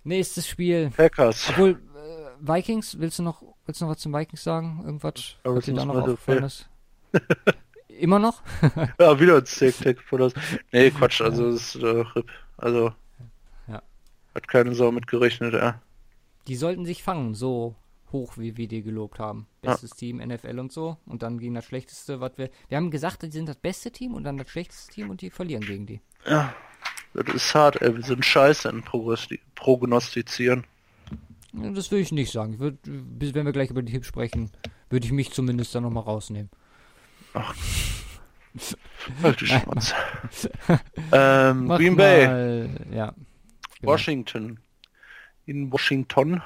Nächstes 0.03 0.47
Spiel. 0.47 0.89
Packers. 0.91 1.49
Obwohl, 1.49 1.81
äh, 1.95 2.29
Vikings, 2.39 2.99
willst 2.99 3.19
du 3.19 3.23
noch, 3.23 3.41
willst 3.65 3.81
du 3.81 3.85
noch 3.85 3.91
was 3.91 3.99
zum 3.99 4.13
Vikings 4.13 4.43
sagen? 4.43 4.81
Irgendwas, 4.83 5.37
was 5.43 5.65
dir 5.65 5.73
da 5.73 5.85
noch 5.85 5.95
aufgefallen 5.95 6.43
ist? 6.43 6.69
Immer 7.99 8.19
noch? 8.19 8.41
ja, 8.99 9.19
wieder 9.19 9.37
ein 9.37 9.45
Steak 9.45 10.01
von 10.01 10.19
das. 10.19 10.33
Nee, 10.71 10.91
Quatsch, 10.91 11.21
also 11.21 11.51
das 11.51 11.75
ist 11.75 11.83
äh, 11.83 11.87
RIP. 11.87 12.29
Also 12.57 12.93
ja. 13.67 13.81
hat 14.33 14.47
keine 14.47 14.73
Sau 14.75 14.91
mitgerechnet, 14.91 15.53
ja. 15.53 15.81
Die 16.47 16.55
sollten 16.55 16.85
sich 16.85 17.03
fangen, 17.03 17.33
so 17.33 17.75
hoch, 18.11 18.37
wie 18.37 18.57
wir 18.57 18.67
die 18.67 18.83
gelobt 18.83 19.19
haben. 19.19 19.47
Bestes 19.61 19.91
ja. 19.91 19.97
Team, 19.97 20.17
NFL 20.17 20.59
und 20.59 20.71
so. 20.71 20.97
Und 21.05 21.23
dann 21.23 21.39
gegen 21.39 21.55
das 21.55 21.65
schlechteste, 21.65 22.19
was 22.19 22.37
wir. 22.37 22.49
Wir 22.69 22.77
haben 22.77 22.91
gesagt, 22.91 23.23
die 23.23 23.31
sind 23.31 23.49
das 23.49 23.57
beste 23.57 23.91
Team 23.91 24.13
und 24.13 24.23
dann 24.23 24.37
das 24.37 24.49
schlechteste 24.49 24.93
Team 24.93 25.09
und 25.09 25.21
die 25.21 25.29
verlieren 25.29 25.63
gegen 25.63 25.85
die. 25.85 26.01
Ja. 26.25 26.53
Das 27.13 27.33
ist 27.33 27.55
hart, 27.55 27.81
ey. 27.81 27.95
Wir 27.95 28.03
sind 28.03 28.23
scheiße 28.23 28.69
in 28.69 28.83
Prognostizieren. 29.55 30.65
Das 31.53 31.91
will 31.91 31.99
ich 31.99 32.11
nicht 32.11 32.31
sagen. 32.31 32.53
Ich 32.53 32.59
würd, 32.59 32.77
wenn 32.85 33.45
wir 33.45 33.53
gleich 33.53 33.71
über 33.71 33.81
die 33.81 33.91
Tipps 33.91 34.07
sprechen, 34.07 34.51
würde 34.89 35.05
ich 35.05 35.11
mich 35.11 35.31
zumindest 35.31 35.73
dann 35.73 35.83
nochmal 35.83 36.03
rausnehmen. 36.03 36.49
Ach. 37.37 37.55
Die 39.39 39.47
Schwanz. 39.47 39.93
ähm, 41.11 41.69
Green 41.69 41.95
Bay. 41.95 42.27
Mal, 42.27 42.69
ja. 42.91 43.13
Genau. 43.79 43.93
Washington. 43.93 44.59
In 45.45 45.71
Washington. 45.71 46.41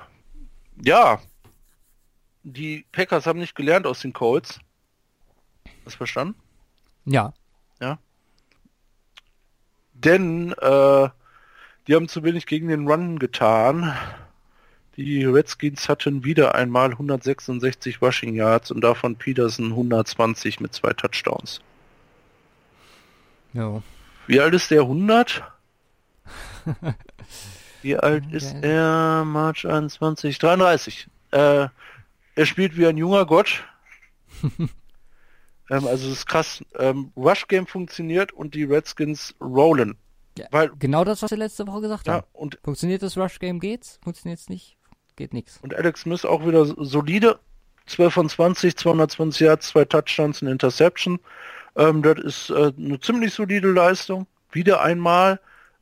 Ja. 0.83 1.21
Die 2.43 2.85
Packers 2.91 3.25
haben 3.25 3.39
nicht 3.39 3.55
gelernt 3.55 3.87
aus 3.87 4.01
den 4.01 4.13
Colts. 4.13 4.59
Hast 5.85 5.93
du 5.93 5.97
verstanden? 5.97 6.35
Ja. 7.05 7.33
Ja. 7.79 7.97
Denn 9.93 10.51
äh, 10.53 11.09
die 11.87 11.95
haben 11.95 12.07
zu 12.07 12.23
wenig 12.23 12.45
gegen 12.45 12.67
den 12.67 12.87
Run 12.87 13.17
getan. 13.19 13.95
Die 14.97 15.23
Redskins 15.23 15.87
hatten 15.87 16.23
wieder 16.23 16.53
einmal 16.55 16.91
166 16.91 18.01
Rushing 18.01 18.33
Yards 18.33 18.71
und 18.71 18.81
davon 18.81 19.15
Peterson 19.15 19.67
120 19.67 20.59
mit 20.59 20.73
zwei 20.73 20.91
Touchdowns. 20.93 21.61
Ja. 23.53 23.81
Wie 24.27 24.39
alt 24.39 24.53
ist 24.53 24.71
der 24.71 24.81
100? 24.81 25.43
Wie 27.81 27.97
alt 27.97 28.31
ist 28.31 28.55
er? 28.61 29.23
March 29.25 29.65
21, 29.65 30.37
33. 30.37 31.07
Äh, 31.31 31.67
er 32.35 32.45
spielt 32.45 32.77
wie 32.77 32.85
ein 32.85 32.97
junger 32.97 33.25
Gott. 33.25 33.63
ähm, 34.43 34.69
also 35.69 36.07
es 36.07 36.19
ist 36.19 36.27
krass. 36.27 36.63
Ähm, 36.77 37.11
Rush 37.15 37.47
Game 37.47 37.65
funktioniert 37.65 38.31
und 38.31 38.53
die 38.53 38.63
Redskins 38.63 39.35
rollen. 39.41 39.97
Ja, 40.37 40.45
Weil, 40.51 40.71
genau 40.77 41.03
das, 41.03 41.21
was 41.23 41.31
wir 41.31 41.37
letzte 41.37 41.67
Woche 41.67 41.81
gesagt 41.81 42.07
ja, 42.07 42.13
haben. 42.13 42.27
Und 42.33 42.59
Funktioniert 42.63 43.01
das 43.01 43.17
Rush 43.17 43.39
Game 43.39 43.59
geht's? 43.59 43.99
Funktioniert 44.03 44.39
es 44.39 44.47
nicht? 44.47 44.77
Geht 45.15 45.33
nichts. 45.33 45.59
Und 45.61 45.75
Alex 45.75 46.01
Smith 46.01 46.25
auch 46.25 46.45
wieder 46.45 46.65
solide. 46.65 47.39
12 47.87 48.13
von 48.13 48.29
20, 48.29 48.77
220 48.77 49.41
Yards, 49.41 49.67
zwei 49.69 49.85
Touchdowns, 49.85 50.41
eine 50.41 50.51
Interception. 50.51 51.19
Ähm, 51.75 52.01
das 52.03 52.19
ist 52.19 52.49
äh, 52.49 52.71
eine 52.77 52.99
ziemlich 52.99 53.33
solide 53.33 53.71
Leistung. 53.71 54.27
Wieder 54.51 54.81
einmal. 54.81 55.39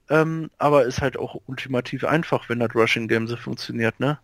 Ähm, 0.10 0.50
aber 0.58 0.86
ist 0.86 1.02
halt 1.02 1.18
auch 1.18 1.40
ultimativ 1.46 2.04
einfach, 2.04 2.50
wenn 2.50 2.60
das 2.60 2.74
Rushing 2.74 3.08
Game 3.08 3.28
so 3.28 3.38
funktioniert, 3.38 4.00
ne? 4.00 4.18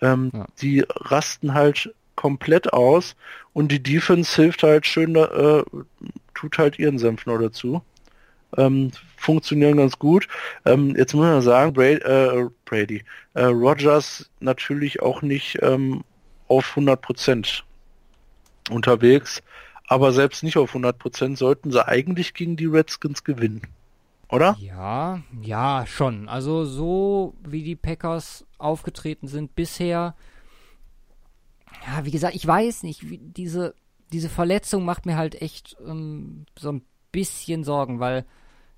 Ähm, 0.00 0.30
ja. 0.32 0.46
Die 0.60 0.84
rasten 0.88 1.54
halt 1.54 1.92
komplett 2.14 2.72
aus 2.72 3.16
und 3.52 3.72
die 3.72 3.82
Defense 3.82 4.34
hilft 4.40 4.62
halt 4.62 4.86
schön, 4.86 5.16
äh, 5.16 5.62
tut 6.34 6.58
halt 6.58 6.78
ihren 6.78 6.98
Senf 6.98 7.26
noch 7.26 7.38
dazu. 7.38 7.82
Ähm, 8.56 8.90
funktionieren 9.16 9.76
ganz 9.76 9.98
gut. 9.98 10.28
Ähm, 10.64 10.94
jetzt 10.96 11.14
muss 11.14 11.26
man 11.26 11.42
sagen, 11.42 11.72
Brady, 11.72 12.02
äh, 12.02 12.48
Brady 12.64 13.04
äh, 13.34 13.44
Rogers 13.44 14.30
natürlich 14.40 15.02
auch 15.02 15.22
nicht 15.22 15.58
ähm, 15.62 16.02
auf 16.48 16.76
100% 16.76 17.62
unterwegs, 18.70 19.42
aber 19.86 20.12
selbst 20.12 20.42
nicht 20.42 20.56
auf 20.56 20.74
100% 20.74 21.36
sollten 21.36 21.70
sie 21.70 21.86
eigentlich 21.86 22.34
gegen 22.34 22.56
die 22.56 22.66
Redskins 22.66 23.24
gewinnen 23.24 23.62
oder? 24.30 24.56
Ja, 24.60 25.22
ja, 25.40 25.86
schon. 25.86 26.28
Also 26.28 26.64
so 26.64 27.34
wie 27.42 27.62
die 27.62 27.76
Packers 27.76 28.46
aufgetreten 28.58 29.28
sind 29.28 29.54
bisher, 29.54 30.14
ja, 31.86 32.04
wie 32.04 32.10
gesagt, 32.10 32.34
ich 32.34 32.46
weiß 32.46 32.82
nicht, 32.82 33.02
diese, 33.04 33.74
diese 34.12 34.28
Verletzung 34.28 34.84
macht 34.84 35.06
mir 35.06 35.16
halt 35.16 35.40
echt 35.40 35.76
ähm, 35.86 36.46
so 36.58 36.72
ein 36.72 36.82
bisschen 37.12 37.64
Sorgen, 37.64 38.00
weil 38.00 38.24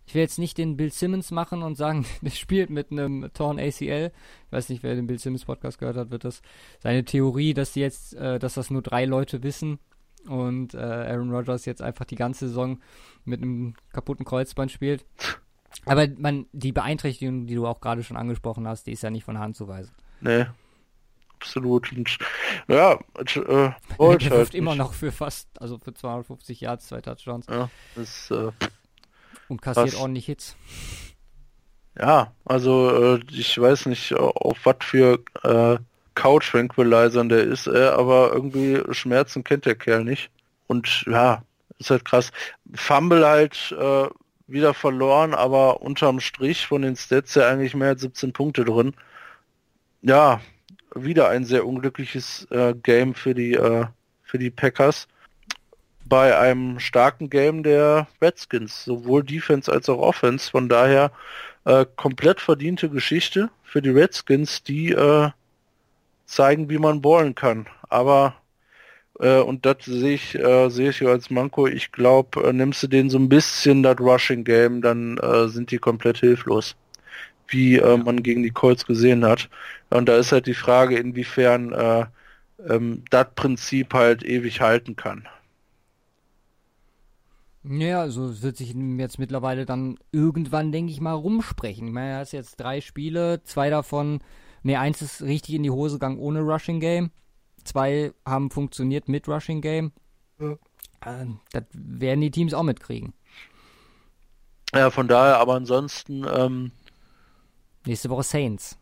ich 0.07 0.15
will 0.15 0.23
jetzt 0.23 0.39
nicht 0.39 0.59
den 0.59 0.77
Bill 0.77 0.91
Simmons 0.91 1.31
machen 1.31 1.63
und 1.63 1.77
sagen, 1.77 2.05
der 2.23 2.31
spielt 2.31 2.71
mit 2.71 2.91
einem 2.91 3.31
Torn 3.33 3.59
ACL. 3.59 4.11
Ich 4.47 4.53
weiß 4.53 4.69
nicht, 4.69 4.83
wer 4.83 4.95
den 4.95 5.07
Bill 5.07 5.19
Simmons 5.19 5.45
Podcast 5.45 5.79
gehört 5.79 5.97
hat, 5.97 6.11
wird 6.11 6.25
das 6.25 6.43
seine 6.81 7.05
Theorie, 7.05 7.55
dass 7.55 7.73
die 7.73 7.81
jetzt, 7.81 8.15
äh, 8.15 8.39
dass 8.39 8.55
das 8.55 8.71
nur 8.71 8.83
drei 8.83 9.05
Leute 9.05 9.43
wissen 9.43 9.79
und 10.27 10.75
äh, 10.75 10.79
Aaron 10.79 11.31
Rodgers 11.31 11.65
jetzt 11.65 11.83
einfach 11.83 12.05
die 12.05 12.17
ganze 12.17 12.49
Saison 12.49 12.81
mit 13.25 13.43
einem 13.43 13.75
kaputten 13.93 14.25
Kreuzband 14.25 14.71
spielt. 14.71 15.07
Aber 15.87 16.09
man, 16.19 16.47
die 16.53 16.73
Beeinträchtigung, 16.73 17.47
die 17.47 17.55
du 17.55 17.67
auch 17.67 17.81
gerade 17.81 18.03
schon 18.03 18.17
angesprochen 18.17 18.67
hast, 18.67 18.87
die 18.87 18.93
ist 18.93 19.03
ja 19.03 19.11
nicht 19.11 19.25
von 19.25 19.39
Hand 19.39 19.57
zu 19.57 19.69
weisen. 19.69 19.95
Nee. 20.21 20.47
Absolut. 21.41 21.91
Und, 21.93 22.19
ja, 22.69 22.93
äh, 22.93 22.97
der 23.35 23.75
halt 23.99 24.31
wirft 24.31 24.55
immer 24.55 24.75
noch 24.75 24.93
für 24.93 25.11
fast, 25.11 25.49
also 25.59 25.79
für 25.79 25.95
250 25.95 26.61
Yards, 26.61 26.89
zwei 26.89 27.01
Touchdowns. 27.01 27.47
Ja, 27.49 27.71
das, 27.95 28.31
äh, 28.31 28.51
Und 29.49 29.63
kassiert 29.63 29.95
was, 29.95 29.95
ordentlich 29.95 30.27
Hits. 30.27 30.57
Ja, 31.99 32.33
also 32.45 33.17
äh, 33.17 33.21
ich 33.31 33.59
weiß 33.59 33.87
nicht, 33.87 34.15
auf 34.15 34.59
was 34.65 34.77
für 34.83 35.21
äh, 35.43 35.79
Couch 36.15 36.51
Tranquilizern 36.51 37.31
der 37.31 37.45
ist, 37.45 37.67
äh, 37.67 37.89
aber 37.89 38.33
irgendwie 38.33 38.83
Schmerzen 38.93 39.43
kennt 39.43 39.65
der 39.65 39.77
Kerl 39.77 40.05
nicht. 40.05 40.31
Und 40.67 41.05
ja, 41.07 41.43
ist 41.79 41.91
halt 41.91 42.05
krass. 42.05 42.33
Fumble 42.75 43.27
halt 43.27 43.75
äh, 43.79 44.09
wieder 44.47 44.75
verloren, 44.75 45.33
aber 45.35 45.81
unterm 45.81 46.21
Strich 46.21 46.67
von 46.67 46.83
den 46.83 46.97
Stats 46.97 47.35
ja 47.35 47.49
eigentlich 47.49 47.75
mehr 47.75 47.89
als 47.89 48.03
17 48.03 48.33
Punkte 48.35 48.65
drin. 48.65 48.95
Ja, 50.03 50.41
wieder 50.95 51.29
ein 51.29 51.45
sehr 51.45 51.67
unglückliches 51.67 52.47
äh, 52.51 52.75
Game 52.75 53.15
für 53.15 53.35
die 53.35 53.55
äh, 53.55 53.87
für 54.23 54.39
die 54.39 54.51
Packers 54.51 55.09
bei 56.11 56.37
einem 56.37 56.81
starken 56.81 57.31
Game 57.31 57.63
der 57.63 58.09
Redskins, 58.21 58.85
sowohl 58.85 59.23
Defense 59.23 59.71
als 59.73 59.89
auch 59.89 59.99
Offense. 59.99 60.51
Von 60.51 60.69
daher 60.69 61.13
äh, 61.65 61.87
komplett 61.97 62.41
verdiente 62.41 62.91
Geschichte 62.91 63.51
für 63.63 63.81
die 63.81 63.91
Redskins, 63.91 64.63
die 64.63 64.91
äh, 64.91 65.31
zeigen, 66.27 66.69
wie 66.69 66.79
man 66.79 67.01
ballen 67.01 67.35
kann. 67.35 67.67
Aber 67.89 68.35
äh, 69.21 69.39
und 69.39 69.65
das 69.65 69.85
sehe 69.85 70.15
ich, 70.15 70.35
äh, 70.37 70.69
sehe 70.69 70.91
ich 70.91 71.07
als 71.07 71.31
Manko. 71.31 71.69
Ich 71.69 71.93
glaube, 71.93 72.53
nimmst 72.53 72.83
du 72.83 72.89
den 72.89 73.09
so 73.09 73.19
ein 73.19 73.29
bisschen 73.29 73.83
das 73.83 74.01
Rushing 74.01 74.45
Game, 74.45 74.83
dann 74.83 75.19
sind 75.49 75.71
die 75.71 75.79
komplett 75.79 76.19
hilflos. 76.19 76.77
Wie 77.51 77.77
äh, 77.77 77.97
man 77.97 78.23
gegen 78.23 78.43
die 78.43 78.51
Colts 78.51 78.87
gesehen 78.87 79.25
hat. 79.25 79.51
Und 79.91 80.09
da 80.09 80.17
ist 80.17 80.33
halt 80.33 80.47
die 80.47 80.55
Frage, 80.55 80.97
inwiefern 80.97 81.73
äh, 81.73 82.07
ähm, 82.69 83.03
das 83.11 83.27
Prinzip 83.35 83.93
halt 83.93 84.23
ewig 84.23 84.61
halten 84.61 84.97
kann. 84.97 85.27
Ja, 87.63 88.01
also 88.01 88.43
wird 88.43 88.57
sich 88.57 88.75
jetzt 88.97 89.19
mittlerweile 89.19 89.67
dann 89.67 89.99
irgendwann, 90.13 90.73
denke 90.73 90.93
ich 90.93 91.01
mal, 91.01 91.13
rumsprechen. 91.13 91.89
Ich 91.89 91.93
meine, 91.93 92.13
er 92.13 92.19
hat 92.21 92.33
jetzt 92.33 92.59
drei 92.59 92.81
Spiele, 92.81 93.43
zwei 93.45 93.69
davon, 93.69 94.21
ne, 94.63 94.79
eins 94.79 95.03
ist 95.03 95.23
richtig 95.23 95.57
in 95.57 95.63
die 95.63 95.71
Hose 95.71 95.97
gegangen 95.97 96.19
ohne 96.19 96.41
Rushing 96.41 96.81
Game. 96.81 97.11
Zwei 97.65 98.13
haben 98.25 98.51
funktioniert 98.51 99.09
mit 99.09 99.29
Rushing 99.29 99.61
Game. 99.61 99.93
Ja. 100.39 100.53
Äh, 101.05 101.27
das 101.53 101.65
werden 101.75 102.21
die 102.23 102.31
Teams 102.31 102.55
auch 102.55 102.63
mitkriegen. 102.63 103.13
Ja, 104.73 104.91
von 104.91 105.09
daher, 105.09 105.39
aber 105.39 105.55
ansonsten. 105.55 106.25
Ähm... 106.33 106.71
Nächste 107.87 108.11
Woche 108.11 108.23
Saints. 108.23 108.79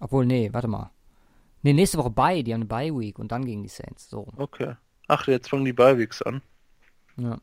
Obwohl, 0.00 0.26
nee, 0.26 0.50
warte 0.52 0.68
mal. 0.68 0.90
Nee, 1.62 1.72
nächste 1.72 1.98
Woche 1.98 2.10
Bye, 2.10 2.42
die 2.42 2.54
haben 2.54 2.62
eine 2.62 2.68
Bye 2.68 2.98
Week 2.98 3.18
und 3.18 3.32
dann 3.32 3.44
gegen 3.44 3.62
die 3.62 3.68
Saints. 3.68 4.08
So. 4.08 4.26
Okay. 4.36 4.76
Ach, 5.08 5.26
jetzt 5.26 5.50
fangen 5.50 5.64
die 5.64 5.72
Bye 5.72 5.98
Weeks 5.98 6.22
an. 6.22 6.42
Ja. 7.16 7.38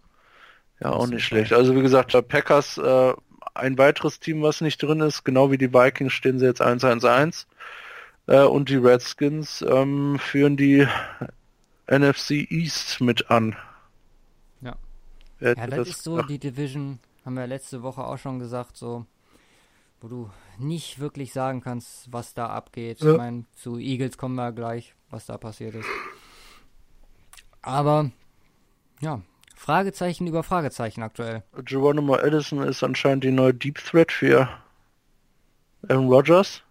Ja, 0.80 0.92
auch 0.92 1.08
nicht 1.08 1.24
schlecht. 1.24 1.54
Also 1.54 1.76
wie 1.76 1.82
gesagt, 1.82 2.14
der 2.14 2.22
Packers, 2.22 2.78
äh, 2.78 3.14
ein 3.56 3.78
weiteres 3.78 4.20
Team, 4.20 4.44
was 4.44 4.62
nicht 4.62 4.82
drin 4.82 5.02
ist, 5.02 5.24
genau 5.24 5.52
wie 5.52 5.58
die 5.58 5.74
Vikings 5.74 6.14
stehen 6.14 6.40
sie 6.40 6.46
jetzt 6.46 6.62
1-1-1. 6.62 7.48
Äh, 8.28 8.44
und 8.44 8.70
die 8.70 8.76
Redskins 8.76 9.64
ähm, 9.68 10.20
führen 10.20 10.58
die 10.58 10.88
NFC 11.88 12.52
East 12.52 13.02
mit 13.02 13.32
an. 13.32 13.56
Ja. 14.62 14.76
ja, 15.40 15.56
das, 15.56 15.70
das 15.70 15.90
ist 15.90 16.04
so 16.04 16.16
gedacht? 16.16 16.30
die 16.30 16.40
Division, 16.40 17.00
haben 17.26 17.36
wir 17.36 17.48
letzte 17.48 17.82
Woche 17.82 18.04
auch 18.04 18.18
schon 18.18 18.40
gesagt, 18.40 18.78
so, 18.78 19.06
wo 20.02 20.08
du 20.08 20.30
nicht 20.60 21.00
wirklich 21.00 21.34
sagen 21.34 21.62
kannst, 21.62 22.12
was 22.12 22.34
da 22.34 22.48
abgeht. 22.48 23.02
Ja. 23.02 23.12
Ich 23.12 23.18
meine, 23.18 23.46
zu 23.56 23.78
Eagles 23.78 24.18
kommen 24.18 24.36
wir 24.36 24.52
gleich, 24.52 24.96
was 25.10 25.26
da 25.26 25.38
passiert 25.38 25.76
ist. 25.76 25.90
Aber, 27.62 28.12
ja, 29.02 29.22
Fragezeichen 29.56 30.28
über 30.28 30.44
Fragezeichen 30.44 31.02
aktuell. 31.02 31.44
Geronimo 31.66 32.16
Edison 32.16 32.62
ist 32.62 32.84
anscheinend 32.84 33.24
die 33.24 33.32
neue 33.32 33.54
Deep 33.54 33.80
Threat 33.80 34.12
für 34.12 34.48
Aaron 35.90 36.08
Rodgers. 36.08 36.62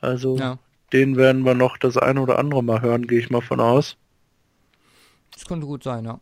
Also 0.00 0.36
ja. 0.36 0.58
den 0.92 1.16
werden 1.16 1.44
wir 1.44 1.54
noch 1.54 1.76
das 1.78 1.96
eine 1.96 2.20
oder 2.20 2.38
andere 2.38 2.62
Mal 2.64 2.82
hören, 2.82 3.06
gehe 3.06 3.20
ich 3.20 3.30
mal 3.30 3.40
von 3.40 3.60
aus. 3.60 3.96
Das 5.32 5.44
könnte 5.44 5.66
gut 5.66 5.84
sein, 5.84 6.04
ja. 6.04 6.18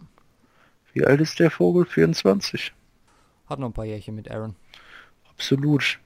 Wie 0.93 1.05
alt 1.05 1.21
ist 1.21 1.39
der 1.39 1.51
Vogel? 1.51 1.87
24. 1.87 2.73
Hat 3.47 3.59
noch 3.59 3.69
ein 3.69 3.73
paar 3.73 3.85
Jährchen 3.85 4.15
mit 4.15 4.31
Aaron. 4.31 4.55
Absolut. 5.39 5.99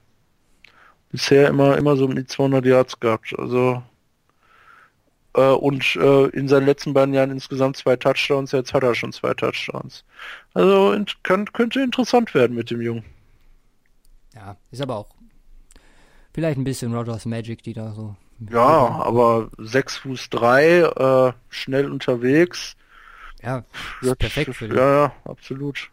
Bisher 1.11 1.49
immer, 1.49 1.77
immer 1.77 1.95
so 1.95 2.05
um 2.05 2.15
die 2.15 2.25
200 2.25 2.65
Yards 2.65 2.99
gehabt. 2.99 3.33
Also 3.37 3.83
äh, 5.35 5.41
und 5.41 5.95
äh, 5.95 6.27
in 6.27 6.47
seinen 6.47 6.65
letzten 6.65 6.93
beiden 6.93 7.13
Jahren 7.13 7.31
insgesamt 7.31 7.77
zwei 7.77 7.95
Touchdowns. 7.95 8.51
Jetzt 8.51 8.73
hat 8.73 8.83
er 8.83 8.95
schon 8.95 9.11
zwei 9.11 9.33
Touchdowns. 9.33 10.05
Also 10.53 10.95
kann, 11.23 11.51
könnte 11.51 11.81
interessant 11.81 12.33
werden 12.33 12.55
mit 12.55 12.71
dem 12.71 12.81
Jungen. 12.81 13.03
Ja, 14.33 14.57
ist 14.71 14.81
aber 14.81 14.95
auch 14.95 15.09
Vielleicht 16.33 16.57
ein 16.57 16.63
bisschen 16.63 16.93
Rogers 16.95 17.25
Magic, 17.25 17.61
die 17.61 17.73
da 17.73 17.93
so. 17.93 18.15
Ja, 18.49 18.63
aber 18.63 19.51
6 19.59 19.97
Fuß 19.97 20.29
3, 20.31 20.79
äh, 20.79 21.33
schnell 21.49 21.91
unterwegs. 21.91 22.75
Ja, 23.43 23.63
ist 24.01 24.17
perfekt 24.17 24.55
für 24.55 24.67
dich. 24.67 24.77
Ja, 24.77 25.03
ja, 25.05 25.13
absolut. 25.25 25.91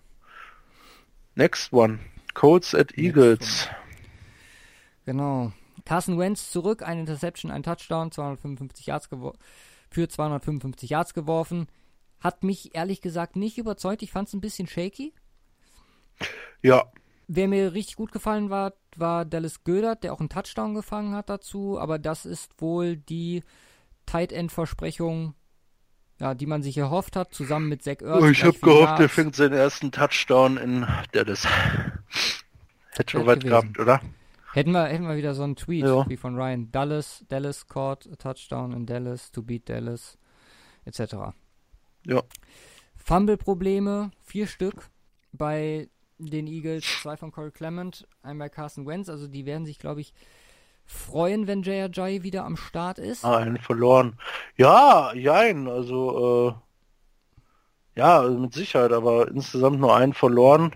Next 1.34 1.72
one. 1.72 1.98
Colts 2.34 2.74
at 2.74 2.96
Eagles. 2.96 3.68
Genau. 5.04 5.52
Carson 5.84 6.18
Wentz 6.18 6.50
zurück, 6.50 6.82
ein 6.82 7.00
Interception, 7.00 7.50
ein 7.50 7.62
Touchdown, 7.62 8.12
255 8.12 8.86
Yards 8.86 9.08
für 9.90 10.08
255 10.08 10.90
Yards 10.90 11.14
geworfen. 11.14 11.66
Hat 12.20 12.44
mich 12.44 12.74
ehrlich 12.74 13.00
gesagt 13.00 13.34
nicht 13.34 13.58
überzeugt. 13.58 14.02
Ich 14.02 14.12
fand 14.12 14.28
es 14.28 14.34
ein 14.34 14.40
bisschen 14.40 14.68
shaky. 14.68 15.12
Ja, 16.62 16.92
Wer 17.32 17.46
mir 17.46 17.74
richtig 17.74 17.94
gut 17.94 18.10
gefallen 18.10 18.50
war, 18.50 18.72
war 18.96 19.24
Dallas 19.24 19.62
Gödert, 19.62 20.02
der 20.02 20.12
auch 20.12 20.18
einen 20.18 20.28
Touchdown 20.28 20.74
gefangen 20.74 21.14
hat 21.14 21.30
dazu, 21.30 21.78
aber 21.78 22.00
das 22.00 22.26
ist 22.26 22.60
wohl 22.60 22.96
die 22.96 23.44
Tight 24.04 24.32
End 24.32 24.50
Versprechung, 24.50 25.34
ja, 26.18 26.34
die 26.34 26.46
man 26.46 26.64
sich 26.64 26.76
erhofft 26.76 27.14
hat, 27.14 27.32
zusammen 27.32 27.68
mit 27.68 27.84
Zach 27.84 28.02
Ertz. 28.02 28.20
Oh, 28.20 28.26
ich 28.26 28.42
habe 28.42 28.58
gehofft, 28.58 28.98
er 28.98 29.08
fängt 29.08 29.36
seinen 29.36 29.52
ersten 29.52 29.92
Touchdown 29.92 30.56
in 30.56 30.88
Dallas. 31.12 31.46
Hätte 33.00 33.12
schon 33.12 33.26
weit 33.26 33.44
gehabt, 33.44 33.78
oder? 33.78 34.00
Hätten 34.52 34.72
wir, 34.72 34.84
hätten 34.84 35.06
wir 35.06 35.16
wieder 35.16 35.34
so 35.34 35.42
einen 35.42 35.56
Tweet 35.56 35.84
ja. 35.84 36.08
wie 36.08 36.16
von 36.16 36.36
Ryan. 36.36 36.70
Dallas, 36.72 37.24
Dallas 37.28 37.66
caught 37.66 38.08
a 38.12 38.16
touchdown 38.16 38.72
in 38.72 38.84
Dallas 38.84 39.30
to 39.30 39.42
beat 39.42 39.68
Dallas, 39.68 40.18
etc. 40.84 41.32
Ja. 42.06 42.22
Fumble-Probleme, 42.96 44.10
vier 44.22 44.46
Stück 44.46 44.88
bei 45.32 45.88
den 46.18 46.46
Eagles, 46.46 46.84
zwei 47.00 47.16
von 47.16 47.30
Corey 47.32 47.52
Clement, 47.52 48.06
einmal 48.22 48.50
Carson 48.50 48.86
Wentz. 48.86 49.08
Also 49.08 49.28
die 49.28 49.46
werden 49.46 49.64
sich, 49.64 49.78
glaube 49.78 50.00
ich, 50.00 50.12
freuen, 50.84 51.46
wenn 51.46 51.62
J.R.J. 51.62 52.22
wieder 52.22 52.44
am 52.44 52.56
Start 52.56 52.98
ist. 52.98 53.24
Ah, 53.24 53.38
einen 53.38 53.58
verloren. 53.58 54.18
Ja, 54.56 55.14
jein. 55.14 55.68
Also 55.68 56.54
Ja, 57.94 58.20
also 58.20 58.38
mit 58.38 58.52
Sicherheit, 58.54 58.92
aber 58.92 59.28
insgesamt 59.28 59.80
nur 59.80 59.96
einen 59.96 60.14
verloren. 60.14 60.74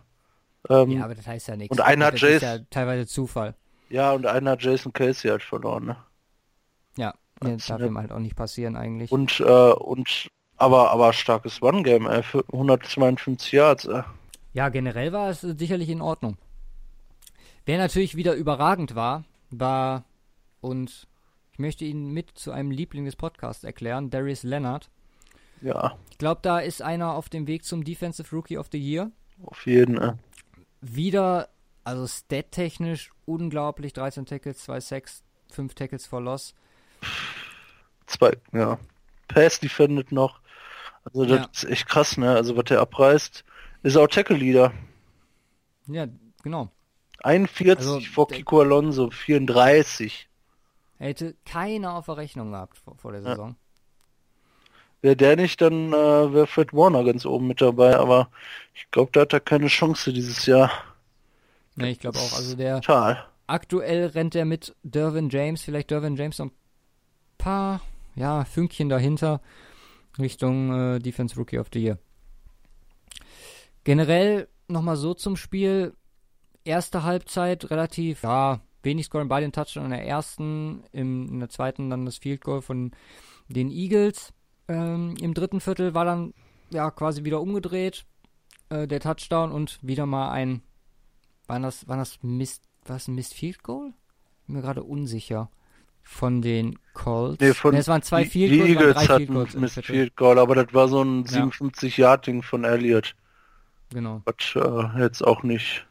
Ähm, 0.70 0.90
Ja, 0.92 1.04
aber 1.04 1.14
das 1.14 1.26
heißt 1.26 1.48
ja 1.48 1.56
nichts. 1.56 1.70
und 1.76 1.84
einer 1.84 2.10
Jace- 2.12 2.36
ist 2.36 2.42
ja 2.42 2.58
teilweise 2.70 3.06
Zufall. 3.06 3.54
ja, 3.90 4.12
und 4.12 4.26
einer 4.26 4.52
hat 4.52 4.62
Jason 4.62 4.92
Casey 4.92 5.28
halt 5.30 5.42
verloren, 5.42 5.84
ne? 5.86 5.96
Ja, 6.96 7.14
Das- 7.40 7.66
darf 7.66 7.82
ihm 7.82 7.98
halt 7.98 8.12
auch 8.12 8.18
nicht 8.20 8.36
passieren 8.36 8.76
eigentlich. 8.76 9.10
Und, 9.12 9.40
äh, 9.40 9.44
und, 9.72 10.28
aber, 10.56 10.90
aber 10.90 11.12
starkes 11.12 11.60
One-Game, 11.62 12.06
ey, 12.06 12.22
für 12.22 12.44
152 12.52 13.52
Yards, 13.52 13.84
ey. 13.86 14.02
Ja, 14.54 14.68
generell 14.68 15.12
war 15.12 15.28
es 15.30 15.42
äh, 15.44 15.54
sicherlich 15.58 15.88
in 15.90 16.00
Ordnung. 16.00 16.36
Wer 17.66 17.78
natürlich 17.78 18.14
wieder 18.16 18.34
überragend 18.34 18.94
war, 18.94 19.24
war, 19.50 20.04
und 20.60 21.06
ich 21.52 21.58
möchte 21.58 21.84
ihn 21.84 22.10
mit 22.12 22.30
zu 22.38 22.52
einem 22.52 22.70
Liebling 22.70 23.04
des 23.04 23.16
Podcasts 23.16 23.64
erklären, 23.64 24.10
Darius 24.10 24.42
Leonard. 24.42 24.90
Ja, 25.60 25.96
Ich 26.10 26.18
glaube, 26.18 26.40
da 26.42 26.58
ist 26.58 26.82
einer 26.82 27.14
auf 27.14 27.28
dem 27.28 27.46
Weg 27.46 27.64
zum 27.64 27.84
Defensive 27.84 28.34
Rookie 28.34 28.58
of 28.58 28.68
the 28.72 28.78
Year. 28.78 29.10
auf 29.46 29.66
jeden, 29.66 29.98
ey. 30.00 30.12
Wieder, 30.86 31.48
also 31.82 32.06
stat-technisch 32.06 33.10
unglaublich, 33.24 33.92
13 33.94 34.26
Tackles, 34.26 34.58
2 34.58 34.80
Sacks, 34.80 35.22
5 35.50 35.74
Tackles 35.74 36.06
for 36.06 36.20
Loss. 36.20 36.54
Zwei, 38.06 38.36
ja. 38.52 38.78
Pass 39.28 39.60
defended 39.60 40.12
noch. 40.12 40.40
Also 41.04 41.24
das 41.24 41.38
Ja. 41.40 41.48
ist 41.52 41.64
echt 41.64 41.88
krass, 41.88 42.16
ne? 42.18 42.34
Also 42.34 42.56
was 42.56 42.64
der 42.64 42.80
abreißt, 42.80 43.44
ist 43.82 43.96
auch 43.96 44.06
Tackle-Leader. 44.08 44.72
Ja, 45.86 46.06
genau. 46.42 46.70
41 47.22 47.86
Also, 47.86 48.00
vor 48.00 48.28
Kiko 48.28 48.60
Alonso, 48.60 49.10
34. 49.10 50.28
Er 50.98 51.08
hätte 51.08 51.34
keiner 51.46 51.94
auf 51.94 52.06
der 52.06 52.18
Rechnung 52.18 52.52
gehabt 52.52 52.78
vor, 52.78 52.96
vor 52.96 53.12
der 53.12 53.22
Ja. 53.22 53.54
Wäre 55.04 55.16
der 55.16 55.36
nicht, 55.36 55.60
dann 55.60 55.92
äh, 55.92 56.32
wäre 56.32 56.46
Fred 56.46 56.72
Warner 56.72 57.04
ganz 57.04 57.26
oben 57.26 57.46
mit 57.46 57.60
dabei, 57.60 57.94
aber 57.94 58.30
ich 58.72 58.90
glaube, 58.90 59.10
da 59.12 59.20
hat 59.20 59.34
er 59.34 59.40
keine 59.40 59.66
Chance 59.66 60.14
dieses 60.14 60.46
Jahr. 60.46 60.70
Ne, 61.76 61.90
ich 61.90 62.00
glaube 62.00 62.18
auch. 62.18 62.32
Also 62.32 62.56
der 62.56 62.80
Total. 62.80 63.22
aktuell 63.46 64.06
rennt 64.06 64.34
er 64.34 64.46
mit 64.46 64.74
Dervin 64.82 65.28
James, 65.28 65.62
vielleicht 65.62 65.90
Dervin 65.90 66.16
James 66.16 66.38
noch 66.38 66.46
ein 66.46 66.52
paar, 67.36 67.82
ja, 68.14 68.46
Fünkchen 68.46 68.88
dahinter 68.88 69.42
Richtung 70.18 70.94
äh, 70.94 70.98
Defense 71.00 71.36
Rookie 71.36 71.58
of 71.58 71.66
the 71.74 71.82
Year. 71.82 71.98
Generell 73.84 74.48
nochmal 74.68 74.96
so 74.96 75.12
zum 75.12 75.36
Spiel. 75.36 75.92
Erste 76.64 77.02
Halbzeit 77.02 77.70
relativ, 77.70 78.22
ja, 78.22 78.62
wenig 78.82 79.04
Scoring 79.04 79.28
bei 79.28 79.42
den 79.42 79.52
Touchdowns 79.52 79.84
in 79.84 79.90
der 79.90 80.06
ersten, 80.06 80.82
im, 80.92 81.28
in 81.28 81.40
der 81.40 81.50
zweiten 81.50 81.90
dann 81.90 82.06
das 82.06 82.16
Field 82.16 82.40
Goal 82.40 82.62
von 82.62 82.92
den 83.48 83.70
Eagles. 83.70 84.32
Ähm, 84.68 85.14
Im 85.20 85.34
dritten 85.34 85.60
Viertel 85.60 85.94
war 85.94 86.04
dann 86.04 86.32
ja 86.70 86.90
quasi 86.90 87.24
wieder 87.24 87.40
umgedreht, 87.40 88.04
äh, 88.70 88.86
der 88.86 89.00
Touchdown 89.00 89.52
und 89.52 89.78
wieder 89.82 90.06
mal 90.06 90.30
ein, 90.30 90.62
war 91.46 91.60
das, 91.60 91.86
war 91.88 91.96
das 91.96 92.18
Mist, 92.22 92.62
war 92.86 92.96
das 92.96 93.08
ein 93.08 93.14
Missed 93.14 93.34
Field 93.34 93.62
Goal? 93.62 93.92
Bin 94.46 94.56
mir 94.56 94.62
gerade 94.62 94.82
unsicher. 94.82 95.50
Von 96.06 96.42
den 96.42 96.78
Colts. 96.92 97.40
Nee, 97.40 97.54
von 97.54 97.72
Ne, 97.72 97.80
es 97.80 97.88
waren 97.88 98.02
zwei 98.02 98.24
die, 98.24 98.30
Field 98.30 98.52
die 98.52 98.58
Goals, 98.58 98.68
waren 98.74 98.76
Eagles 98.82 98.94
drei 98.94 99.16
Field 99.16 99.30
hatten 99.30 99.68
Viertel. 99.68 99.82
Field 99.94 100.16
Goal, 100.16 100.38
aber 100.38 100.54
das 100.54 100.74
war 100.74 100.88
so 100.88 101.02
ein 101.02 101.24
Ja. 101.24 101.44
57-Yard-Ding 101.44 102.42
von 102.42 102.64
Elliott, 102.64 103.14
Genau. 103.90 104.20
was 104.26 104.54
äh, 104.54 105.00
jetzt 105.00 105.22
auch 105.22 105.42
nicht 105.42 105.86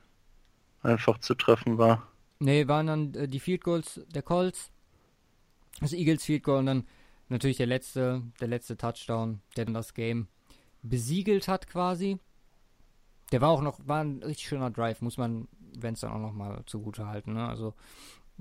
einfach 0.84 1.18
zu 1.18 1.34
treffen 1.34 1.80
war. 1.80 2.08
Nee, 2.38 2.68
waren 2.68 2.86
dann 2.88 3.14
äh, 3.16 3.28
die 3.28 3.40
Field 3.40 3.64
Goals 3.64 4.02
der 4.14 4.22
Colts, 4.22 4.70
das 5.82 5.94
Eagles 5.94 6.24
Field 6.24 6.44
Goal 6.44 6.60
und 6.60 6.66
dann 6.68 6.88
natürlich 7.30 7.58
der 7.58 7.68
letzte, 7.68 8.24
der 8.40 8.48
letzte 8.48 8.78
Touchdown, 8.78 9.42
der 9.56 9.66
dann 9.66 9.74
das 9.74 9.94
Game 9.94 10.28
besiegelt 10.82 11.48
hat 11.48 11.68
quasi. 11.68 12.20
Der 13.32 13.42
war 13.42 13.50
auch 13.50 13.62
noch, 13.62 13.80
war 13.88 14.04
ein 14.04 14.22
richtig 14.22 14.48
schöner 14.48 14.70
Drive, 14.70 15.02
muss 15.02 15.18
man, 15.18 15.48
wenn 15.78 15.94
es 15.94 16.02
dann 16.02 16.12
auch 16.12 16.20
noch 16.20 16.34
mal 16.34 16.62
zugute 16.66 17.08
halten. 17.08 17.34
Ne? 17.34 17.48
Also 17.48 17.74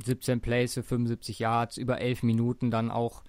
17 0.04 0.40
Plays 0.40 0.74
für 0.74 0.82
75 0.82 1.38
Yards, 1.38 1.76
über 1.76 2.00
11 2.00 2.22
Minuten 2.22 2.70
dann 2.70 2.90
auch 2.90 3.22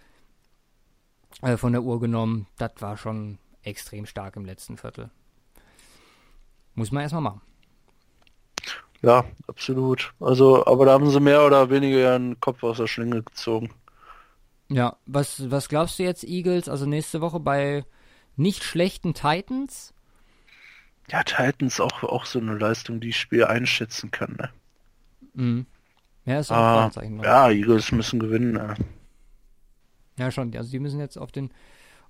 äh, 1.41 1.57
von 1.57 1.71
der 1.73 1.83
Uhr 1.83 1.99
genommen. 1.99 2.47
Das 2.57 2.73
war 2.79 2.97
schon 2.97 3.37
extrem 3.61 4.05
stark 4.05 4.35
im 4.35 4.45
letzten 4.45 4.77
Viertel. 4.77 5.09
Muss 6.75 6.91
man 6.91 7.03
erstmal 7.03 7.21
machen. 7.21 7.41
Ja, 9.01 9.25
absolut. 9.47 10.13
Also, 10.19 10.65
aber 10.65 10.85
da 10.85 10.93
haben 10.93 11.09
sie 11.09 11.19
mehr 11.19 11.45
oder 11.45 11.69
weniger 11.69 11.97
ihren 11.97 12.39
Kopf 12.39 12.63
aus 12.63 12.77
der 12.77 12.87
Schlinge 12.87 13.21
gezogen. 13.21 13.69
Ja, 14.69 14.97
was, 15.05 15.49
was 15.51 15.69
glaubst 15.69 15.99
du 15.99 16.03
jetzt, 16.03 16.23
Eagles? 16.23 16.67
Also 16.69 16.85
nächste 16.85 17.21
Woche 17.21 17.39
bei 17.39 17.85
nicht 18.35 18.63
schlechten 18.63 19.13
Titans? 19.13 19.93
Ja, 21.09 21.23
Titans 21.23 21.79
auch, 21.79 22.03
auch 22.03 22.25
so 22.25 22.39
eine 22.39 22.57
Leistung, 22.57 22.99
die 22.99 23.09
ich 23.09 23.17
schwer 23.17 23.49
einschätzen 23.49 24.09
kann. 24.11 24.35
Ne? 24.39 24.49
Mhm. 25.33 25.65
Ja, 26.25 26.39
ist 26.39 26.51
auch 26.51 26.55
ein 26.55 26.91
Ah, 26.95 27.09
noch. 27.09 27.23
ja, 27.23 27.49
Eagles 27.49 27.91
müssen 27.91 28.19
gewinnen. 28.19 28.53
Ne? 28.53 28.75
ja, 30.17 30.31
schon. 30.31 30.55
Also 30.55 30.71
die 30.71 30.79
müssen 30.79 30.99
jetzt 30.99 31.17
auf 31.17 31.31
den, 31.31 31.51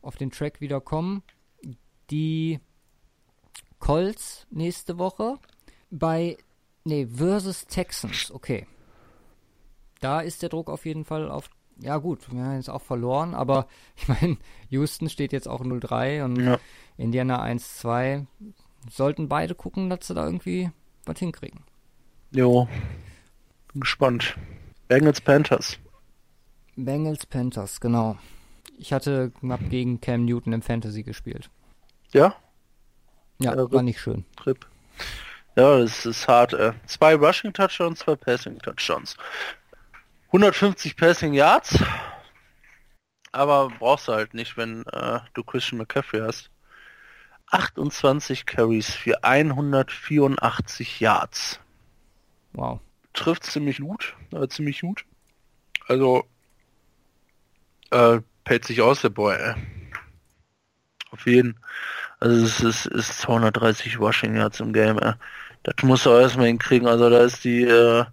auf 0.02 0.16
den 0.18 0.32
Track 0.32 0.62
wieder 0.62 0.80
kommen. 0.82 1.24
Die 2.12 2.60
Colts 3.80 4.46
nächste 4.52 4.98
Woche 4.98 5.40
bei, 5.90 6.38
nee, 6.84 7.08
versus 7.08 7.66
Texans. 7.66 8.32
Okay. 8.32 8.68
Da 10.00 10.22
ist 10.22 10.42
der 10.42 10.50
Druck 10.50 10.70
auf 10.70 10.86
jeden 10.86 11.06
Fall 11.06 11.32
auf, 11.32 11.50
ja 11.84 11.98
gut, 11.98 12.32
wir 12.32 12.44
haben 12.44 12.56
jetzt 12.56 12.70
auch 12.70 12.82
verloren, 12.82 13.34
aber 13.36 13.68
ich 13.96 14.08
meine, 14.08 14.38
Houston 14.70 15.10
steht 15.10 15.34
jetzt 15.34 15.48
auch 15.48 15.62
0-3 15.62 16.24
und 16.24 16.40
Ja. 16.40 16.60
Indiana 16.98 17.44
1-2. 17.44 18.26
Sollten 18.90 19.30
beide 19.30 19.56
gucken, 19.56 19.90
dass 19.90 20.08
sie 20.08 20.14
da 20.14 20.26
irgendwie 20.26 20.70
was 21.06 21.20
hinkriegen. 21.20 21.62
Jo. 22.32 22.68
Bin 23.72 23.82
gespannt. 23.82 24.36
Bengals 24.88 25.22
Panthers. 25.22 25.78
Bengals 26.76 27.26
Panthers, 27.26 27.80
genau. 27.80 28.18
Ich 28.78 28.92
hatte 28.92 29.32
knapp 29.40 29.70
gegen 29.70 30.02
Cam 30.02 30.26
Newton 30.26 30.54
im 30.54 30.62
Fantasy 30.62 31.04
gespielt. 31.04 31.50
Ja, 32.12 32.36
Ja, 33.40 33.56
Ja, 33.56 33.72
war 33.72 33.84
nicht 33.84 34.00
schön. 34.00 34.26
Trip. 34.36 34.66
Ja, 35.56 35.78
das 35.80 36.06
ist 36.06 36.28
hart. 36.28 36.54
Äh. 36.54 36.74
Zwei 36.88 37.16
Rushing 37.16 37.54
Touchdowns, 37.54 38.00
zwei 38.00 38.16
Passing 38.16 38.58
Touchdowns. 38.60 39.16
150 40.34 40.98
Passing 40.98 41.34
Yards. 41.34 41.78
Aber 43.32 43.70
brauchst 43.70 44.08
du 44.08 44.14
halt 44.14 44.34
nicht, 44.34 44.58
wenn 44.58 44.84
äh, 44.88 45.20
du 45.36 45.44
Christian 45.44 45.78
McCaffrey 45.78 46.22
hast. 46.22 46.50
28 47.52 48.48
Carries 48.48 48.96
für 48.96 49.24
184 49.24 51.00
Yards. 51.00 51.60
Wow. 52.54 52.80
Trifft 53.14 53.44
ziemlich 53.44 53.80
gut, 53.80 54.16
äh, 54.32 54.48
ziemlich 54.48 54.82
gut. 54.82 55.06
Also 55.88 56.26
äh, 57.92 58.20
pellt 58.44 58.66
sich 58.66 58.82
aus 58.82 59.02
der 59.02 59.10
Boy. 59.10 59.36
Ey. 59.36 59.54
Auf 61.12 61.28
jeden. 61.28 61.60
Also 62.20 62.44
es 62.44 62.60
ist, 62.60 62.86
ist 62.88 63.20
230 63.20 64.00
Rushing 64.00 64.36
Yards 64.36 64.62
im 64.62 64.74
Game. 64.74 64.98
Ey. 64.98 65.14
Das 65.62 65.76
musst 65.84 66.08
du 66.08 66.10
auch 66.10 66.20
erstmal 66.20 66.48
hinkriegen. 66.48 66.88
Also 66.88 67.12
da 67.12 67.20
ist 67.20 67.44
die, 67.44 67.62
äh, 67.62 68.06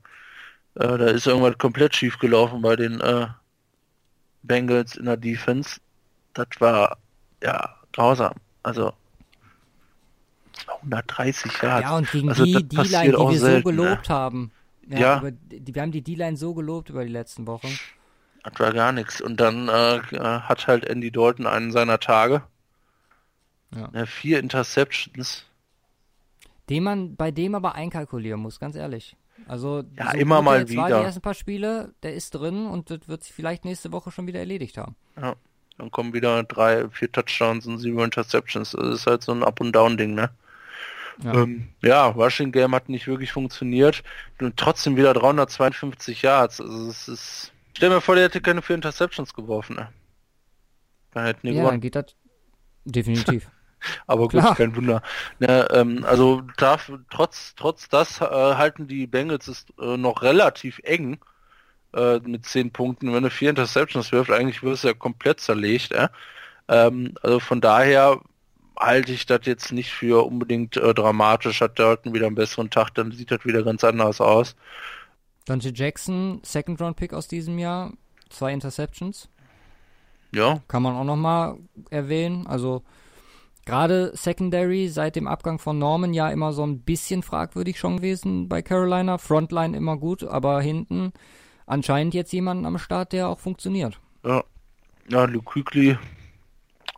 äh, 0.74 0.98
da 0.98 1.06
ist 1.06 1.26
irgendwas 1.26 1.58
komplett 1.58 1.96
schief 1.96 2.18
gelaufen 2.18 2.62
bei 2.62 2.76
den 2.76 3.00
äh, 3.00 3.26
Bengals 4.42 4.96
in 4.96 5.06
der 5.06 5.16
Defense. 5.16 5.80
Das 6.34 6.48
war 6.58 6.98
ja 7.42 7.76
grausam. 7.92 8.34
Also 8.62 8.92
230 10.64 11.62
Yards. 11.62 11.82
Ja, 11.82 11.96
und 11.96 12.10
gegen 12.10 12.28
Also 12.28 12.44
die 12.44 12.68
D-Line, 12.68 13.12
die 13.12 13.18
wir 13.18 13.32
so 13.32 13.32
selten, 13.32 13.68
ne? 13.68 13.76
gelobt 13.76 14.08
haben. 14.08 14.52
Ja. 14.88 15.18
Über, 15.18 15.30
die, 15.30 15.74
wir 15.74 15.82
haben 15.82 15.92
die 15.92 16.02
D-Line 16.02 16.36
so 16.36 16.54
gelobt 16.54 16.90
über 16.90 17.04
die 17.04 17.12
letzten 17.12 17.46
Wochen. 17.46 17.78
Das 18.42 18.58
war 18.58 18.72
gar 18.72 18.92
nichts. 18.92 19.20
Und 19.20 19.38
dann 19.38 19.68
äh, 19.68 19.96
äh, 19.96 20.40
hat 20.40 20.66
halt 20.66 20.84
Andy 20.84 21.10
Dalton 21.10 21.46
einen 21.46 21.72
seiner 21.72 22.00
Tage. 22.00 22.42
Ja. 23.74 23.88
Ja, 23.92 24.06
vier 24.06 24.40
Interceptions. 24.40 25.44
Den 26.68 26.84
man 26.84 27.16
bei 27.16 27.30
dem 27.30 27.54
aber 27.54 27.74
einkalkulieren 27.74 28.40
muss, 28.40 28.58
ganz 28.58 28.76
ehrlich. 28.76 29.16
Also 29.46 29.82
Ja, 29.96 30.12
so 30.12 30.18
immer 30.18 30.42
mal 30.42 30.58
der 30.58 30.60
jetzt 30.68 30.76
war, 30.76 30.86
wieder. 30.88 30.98
Die 31.00 31.04
ersten 31.06 31.20
paar 31.22 31.34
Spiele, 31.34 31.94
der 32.02 32.14
ist 32.14 32.30
drin 32.34 32.66
und 32.66 32.90
das 32.90 33.00
wird 33.08 33.24
sich 33.24 33.32
vielleicht 33.32 33.64
nächste 33.64 33.92
Woche 33.92 34.10
schon 34.10 34.26
wieder 34.26 34.38
erledigt 34.40 34.78
haben. 34.78 34.94
Ja. 35.20 35.34
Dann 35.78 35.90
kommen 35.90 36.12
wieder 36.12 36.42
drei, 36.42 36.88
vier 36.90 37.10
Touchdowns 37.10 37.66
und 37.66 37.78
sieben 37.78 37.98
Interceptions. 38.00 38.72
Das 38.72 39.00
ist 39.00 39.06
halt 39.06 39.22
so 39.22 39.32
ein 39.32 39.42
Up- 39.42 39.60
und 39.60 39.72
Down-Ding, 39.72 40.14
ne? 40.14 40.30
Ja. 41.24 41.34
Ähm, 41.34 41.68
ja, 41.82 42.06
Rushing 42.06 42.52
Game 42.52 42.74
hat 42.74 42.88
nicht 42.88 43.06
wirklich 43.06 43.32
funktioniert. 43.32 44.02
Und 44.40 44.56
trotzdem 44.56 44.96
wieder 44.96 45.14
352 45.14 46.22
Yards. 46.22 46.60
Also 46.60 46.88
es 46.88 47.08
ist. 47.08 47.52
Stell 47.76 47.88
mir 47.90 48.00
vor, 48.00 48.14
der 48.14 48.24
hätte 48.24 48.40
keine 48.40 48.60
vier 48.62 48.76
Interceptions 48.76 49.32
geworfen, 49.34 49.76
ne? 49.76 49.88
Dann 51.12 51.24
hätten 51.26 51.46
die 51.46 51.48
Ja, 51.48 51.54
dann 51.56 51.64
gewonnen. 51.64 51.80
geht 51.80 51.94
das 51.96 52.14
definitiv. 52.84 53.48
Aber 54.06 54.22
gut, 54.22 54.40
Klar. 54.40 54.54
kein 54.56 54.74
Wunder. 54.76 55.02
Ne, 55.38 55.68
ähm, 55.72 56.04
also 56.04 56.42
darf, 56.56 56.90
trotz, 57.10 57.54
trotz 57.56 57.88
das 57.88 58.20
äh, 58.20 58.24
halten 58.24 58.88
die 58.88 59.06
Bengals 59.06 59.48
es 59.48 59.66
äh, 59.80 59.96
noch 59.96 60.22
relativ 60.22 60.80
eng 60.84 61.18
äh, 61.94 62.18
mit 62.20 62.46
zehn 62.46 62.70
Punkten. 62.70 63.12
Wenn 63.12 63.22
du 63.22 63.30
vier 63.30 63.50
Interceptions 63.50 64.12
wirft, 64.12 64.30
eigentlich 64.30 64.62
wirst 64.62 64.84
du 64.84 64.88
ja 64.88 64.94
komplett 64.94 65.40
zerlegt. 65.40 65.92
Äh? 65.92 66.08
Ähm, 66.68 67.14
also 67.22 67.40
von 67.40 67.60
daher 67.60 68.20
halte 68.78 69.12
ich 69.12 69.26
das 69.26 69.40
jetzt 69.44 69.72
nicht 69.72 69.90
für 69.90 70.24
unbedingt 70.26 70.76
äh, 70.76 70.94
dramatisch. 70.94 71.60
Hat 71.60 71.78
Dalton 71.78 72.14
wieder 72.14 72.26
einen 72.26 72.34
besseren 72.34 72.70
Tag, 72.70 72.90
dann 72.94 73.12
sieht 73.12 73.30
das 73.30 73.44
wieder 73.44 73.62
ganz 73.62 73.84
anders 73.84 74.20
aus. 74.20 74.56
Dante 75.44 75.72
Jackson, 75.74 76.40
Second 76.44 76.80
Round 76.80 76.96
Pick 76.96 77.12
aus 77.12 77.28
diesem 77.28 77.58
Jahr, 77.58 77.92
zwei 78.28 78.52
Interceptions. 78.52 79.28
Ja. 80.32 80.60
Kann 80.68 80.82
man 80.82 80.94
auch 80.94 81.04
nochmal 81.04 81.56
erwähnen. 81.90 82.46
Also 82.46 82.84
gerade 83.70 84.10
Secondary 84.14 84.88
seit 84.88 85.14
dem 85.14 85.28
Abgang 85.28 85.60
von 85.60 85.78
Norman 85.78 86.12
ja 86.12 86.28
immer 86.28 86.52
so 86.52 86.66
ein 86.66 86.80
bisschen 86.80 87.22
fragwürdig 87.22 87.78
schon 87.78 87.98
gewesen 87.98 88.48
bei 88.48 88.62
Carolina. 88.62 89.16
Frontline 89.16 89.76
immer 89.76 89.96
gut, 89.96 90.24
aber 90.24 90.60
hinten 90.60 91.12
anscheinend 91.66 92.14
jetzt 92.14 92.32
jemand 92.32 92.66
am 92.66 92.78
Start, 92.78 93.12
der 93.12 93.28
auch 93.28 93.38
funktioniert. 93.38 94.00
Ja. 94.24 94.42
Ja, 95.08 95.24
Luke 95.24 95.44
Kuechly 95.44 95.96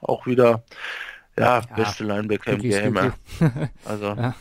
auch 0.00 0.26
wieder, 0.26 0.64
ja, 1.38 1.60
ja 1.60 1.74
beste 1.76 2.04
Linebacker 2.04 2.52
im 2.52 2.62
Game. 2.62 2.94
Ja. 2.94 3.12
Also, 3.84 4.06
ja. 4.06 4.34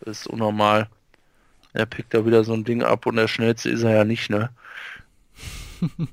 ist 0.00 0.26
unnormal. 0.26 0.88
Er 1.72 1.86
pickt 1.86 2.14
da 2.14 2.26
wieder 2.26 2.42
so 2.42 2.52
ein 2.52 2.64
Ding 2.64 2.82
ab 2.82 3.06
und 3.06 3.16
der 3.16 3.28
schnellste 3.28 3.70
ist 3.70 3.82
er 3.82 3.94
ja 3.94 4.04
nicht, 4.04 4.28
ne? 4.28 4.50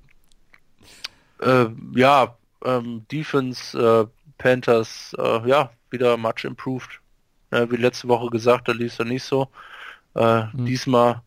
äh, 1.42 1.66
ja, 1.96 2.38
ähm, 2.64 3.06
Defense, 3.12 3.78
äh, 3.78 4.17
Panthers, 4.38 5.16
äh, 5.18 5.48
ja, 5.48 5.72
wieder 5.90 6.18
much 6.18 6.44
improved. 6.44 7.00
wie 7.52 7.78
letzte 7.78 8.10
Woche 8.10 8.30
gesagt, 8.30 8.68
da 8.68 8.74
lief 8.74 9.00
er 9.00 9.06
nicht 9.06 9.24
so. 9.24 9.48
Äh, 10.16 10.44
mhm. 10.46 10.66
Diesmal 10.66 11.22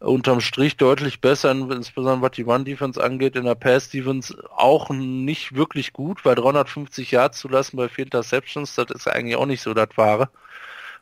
unterm 0.00 0.40
Strich 0.40 0.76
deutlich 0.76 1.20
besser, 1.20 1.52
insbesondere 1.52 2.22
was 2.22 2.32
die 2.32 2.44
One-Defense 2.44 3.02
angeht. 3.02 3.36
In 3.36 3.44
der 3.44 3.54
Pass-Defense 3.54 4.36
auch 4.54 4.90
nicht 4.90 5.54
wirklich 5.54 5.92
gut, 5.92 6.24
weil 6.24 6.34
350 6.34 7.10
Yards 7.12 7.38
zu 7.38 7.48
lassen 7.48 7.76
bei 7.76 7.88
vier 7.88 8.04
Interceptions, 8.04 8.74
das 8.74 8.90
ist 8.90 9.08
eigentlich 9.08 9.36
auch 9.36 9.46
nicht 9.46 9.62
so 9.62 9.74
das 9.74 9.90
Wahre. 9.96 10.28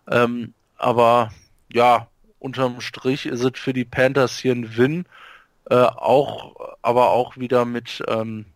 Ähm, 0.08 0.54
aber 0.76 1.30
ja, 1.72 2.08
unterm 2.38 2.80
Strich 2.80 3.26
ist 3.26 3.42
es 3.42 3.52
für 3.54 3.72
die 3.72 3.84
Panthers 3.84 4.38
hier 4.38 4.52
ein 4.52 4.76
Win. 4.76 5.06
Äh, 5.70 5.76
auch, 5.76 6.76
aber 6.82 7.10
auch 7.10 7.36
wieder 7.36 7.64
mit 7.64 8.02
ähm, 8.08 8.46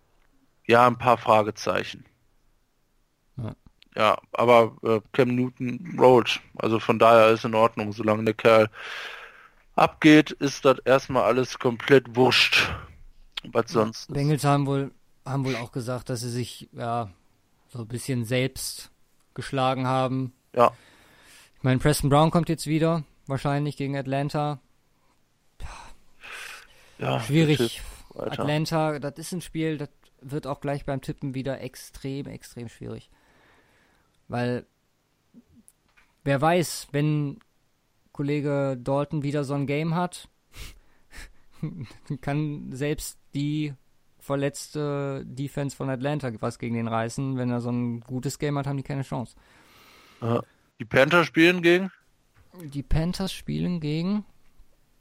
ja 0.66 0.86
ein 0.86 0.98
paar 0.98 1.18
Fragezeichen. 1.18 2.04
Ja, 3.96 4.18
aber 4.32 4.76
äh, 4.82 5.00
Cam 5.12 5.34
Newton 5.34 5.96
rollt. 5.98 6.40
Also 6.56 6.80
von 6.80 6.98
daher 6.98 7.28
ist 7.28 7.44
in 7.44 7.54
Ordnung, 7.54 7.92
solange 7.92 8.24
der 8.24 8.34
Kerl 8.34 8.68
abgeht, 9.76 10.32
ist 10.32 10.64
das 10.64 10.78
erstmal 10.80 11.24
alles 11.24 11.58
komplett 11.58 12.16
wurscht. 12.16 12.70
Was 13.52 13.70
sonst? 13.70 14.12
Bengals 14.12 14.44
haben 14.44 14.66
wohl, 14.66 14.90
haben 15.24 15.44
wohl 15.44 15.56
auch 15.56 15.70
gesagt, 15.70 16.08
dass 16.08 16.20
sie 16.20 16.30
sich 16.30 16.68
ja 16.72 17.10
so 17.68 17.80
ein 17.80 17.88
bisschen 17.88 18.24
selbst 18.24 18.90
geschlagen 19.34 19.86
haben. 19.86 20.32
Ja. 20.54 20.72
Ich 21.56 21.62
meine, 21.62 21.78
Preston 21.78 22.10
Brown 22.10 22.30
kommt 22.30 22.48
jetzt 22.48 22.66
wieder, 22.66 23.04
wahrscheinlich 23.26 23.76
gegen 23.76 23.96
Atlanta. 23.96 24.60
Ja, 26.98 27.20
schwierig. 27.20 27.82
Atlanta, 28.16 28.98
das 28.98 29.18
ist 29.18 29.32
ein 29.32 29.40
Spiel, 29.40 29.78
das 29.78 29.88
wird 30.20 30.46
auch 30.46 30.60
gleich 30.60 30.84
beim 30.84 31.00
Tippen 31.00 31.34
wieder 31.34 31.60
extrem, 31.60 32.26
extrem 32.26 32.68
schwierig. 32.68 33.10
Weil 34.28 34.66
wer 36.24 36.40
weiß, 36.40 36.88
wenn 36.92 37.38
Kollege 38.12 38.78
Dalton 38.80 39.22
wieder 39.22 39.44
so 39.44 39.54
ein 39.54 39.66
Game 39.66 39.94
hat, 39.94 40.28
kann 42.20 42.72
selbst 42.72 43.18
die 43.34 43.74
verletzte 44.18 45.22
Defense 45.26 45.76
von 45.76 45.90
Atlanta 45.90 46.30
was 46.40 46.58
gegen 46.58 46.74
den 46.74 46.88
reißen. 46.88 47.36
Wenn 47.36 47.50
er 47.50 47.60
so 47.60 47.70
ein 47.70 48.00
gutes 48.00 48.38
Game 48.38 48.56
hat, 48.56 48.66
haben 48.66 48.78
die 48.78 48.82
keine 48.82 49.02
Chance. 49.02 49.36
Die 50.80 50.84
Panthers 50.84 51.26
spielen 51.26 51.60
gegen? 51.60 51.90
Die 52.62 52.82
Panthers 52.82 53.32
spielen 53.32 53.80
gegen 53.80 54.24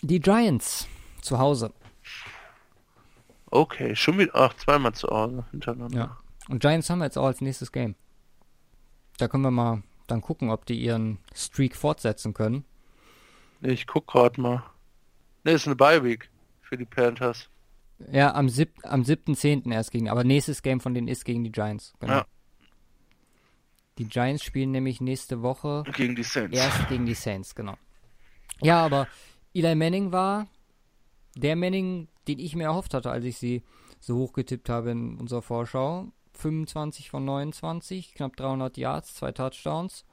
die 0.02 0.20
Giants 0.20 0.88
zu 1.22 1.40
Hause. 1.40 1.72
Okay, 3.50 3.96
schon 3.96 4.18
wieder, 4.18 4.36
ach, 4.36 4.54
zweimal 4.56 4.94
zu 4.94 5.08
Hause 5.08 5.46
hintereinander. 5.52 5.98
Ja. 5.98 6.18
Und 6.50 6.60
Giants 6.60 6.90
haben 6.90 7.00
wir 7.00 7.06
jetzt 7.06 7.18
auch 7.18 7.28
als 7.28 7.40
nächstes 7.40 7.72
Game. 7.72 7.96
Da 9.24 9.30
können 9.30 9.44
wir 9.44 9.52
mal 9.52 9.84
dann 10.08 10.20
gucken, 10.20 10.50
ob 10.50 10.66
die 10.66 10.84
ihren 10.84 11.18
Streak 11.34 11.78
fortsetzen 11.78 12.34
können. 12.34 12.66
Ich 13.62 13.88
guck 13.88 14.06
gerade 14.06 14.42
mal. 14.42 14.66
Ne, 15.46 15.52
ist 15.52 15.66
eine 15.66 15.78
Bye-Week 15.78 16.30
für 16.62 16.76
die 16.76 16.84
Panthers. 16.84 17.48
Ja, 18.12 18.36
am, 18.36 18.50
sieb 18.50 18.74
am 18.84 19.04
7.10. 19.04 19.72
erst 19.72 19.92
gegen, 19.92 20.10
aber 20.10 20.26
nächstes 20.26 20.62
Game 20.62 20.82
von 20.82 20.94
denen 20.94 21.08
ist 21.08 21.24
gegen 21.24 21.46
die 21.46 21.54
Giants. 21.54 21.94
Genau. 22.02 22.16
Ja. 22.16 22.26
Die 23.98 24.10
Giants 24.10 24.44
spielen 24.44 24.72
nämlich 24.72 25.00
nächste 25.00 25.42
Woche 25.42 25.86
gegen 25.96 26.18
die 26.18 26.24
Saints. 26.24 26.58
Erst 26.58 26.90
gegen 26.90 27.06
die 27.06 27.14
Saints, 27.14 27.56
genau. 27.56 27.78
Ja, 28.60 28.84
aber 28.84 29.08
Eli 29.54 29.74
Manning 29.74 30.12
war 30.12 30.50
der 31.38 31.56
Manning, 31.56 32.10
den 32.28 32.40
ich 32.40 32.58
mir 32.58 32.66
erhofft 32.66 32.94
hatte, 32.94 33.10
als 33.10 33.24
ich 33.24 33.38
sie 33.38 33.64
so 34.02 34.18
hoch 34.18 34.34
getippt 34.34 34.68
habe 34.68 34.92
in 34.92 35.18
unserer 35.18 35.42
Vorschau. 35.42 36.12
25 36.38 37.10
von 37.10 37.26
29, 37.26 38.16
knapp 38.16 38.36
300 38.36 38.78
Yards, 38.78 39.16
zwei 39.16 39.32
Touchdowns. 39.32 40.06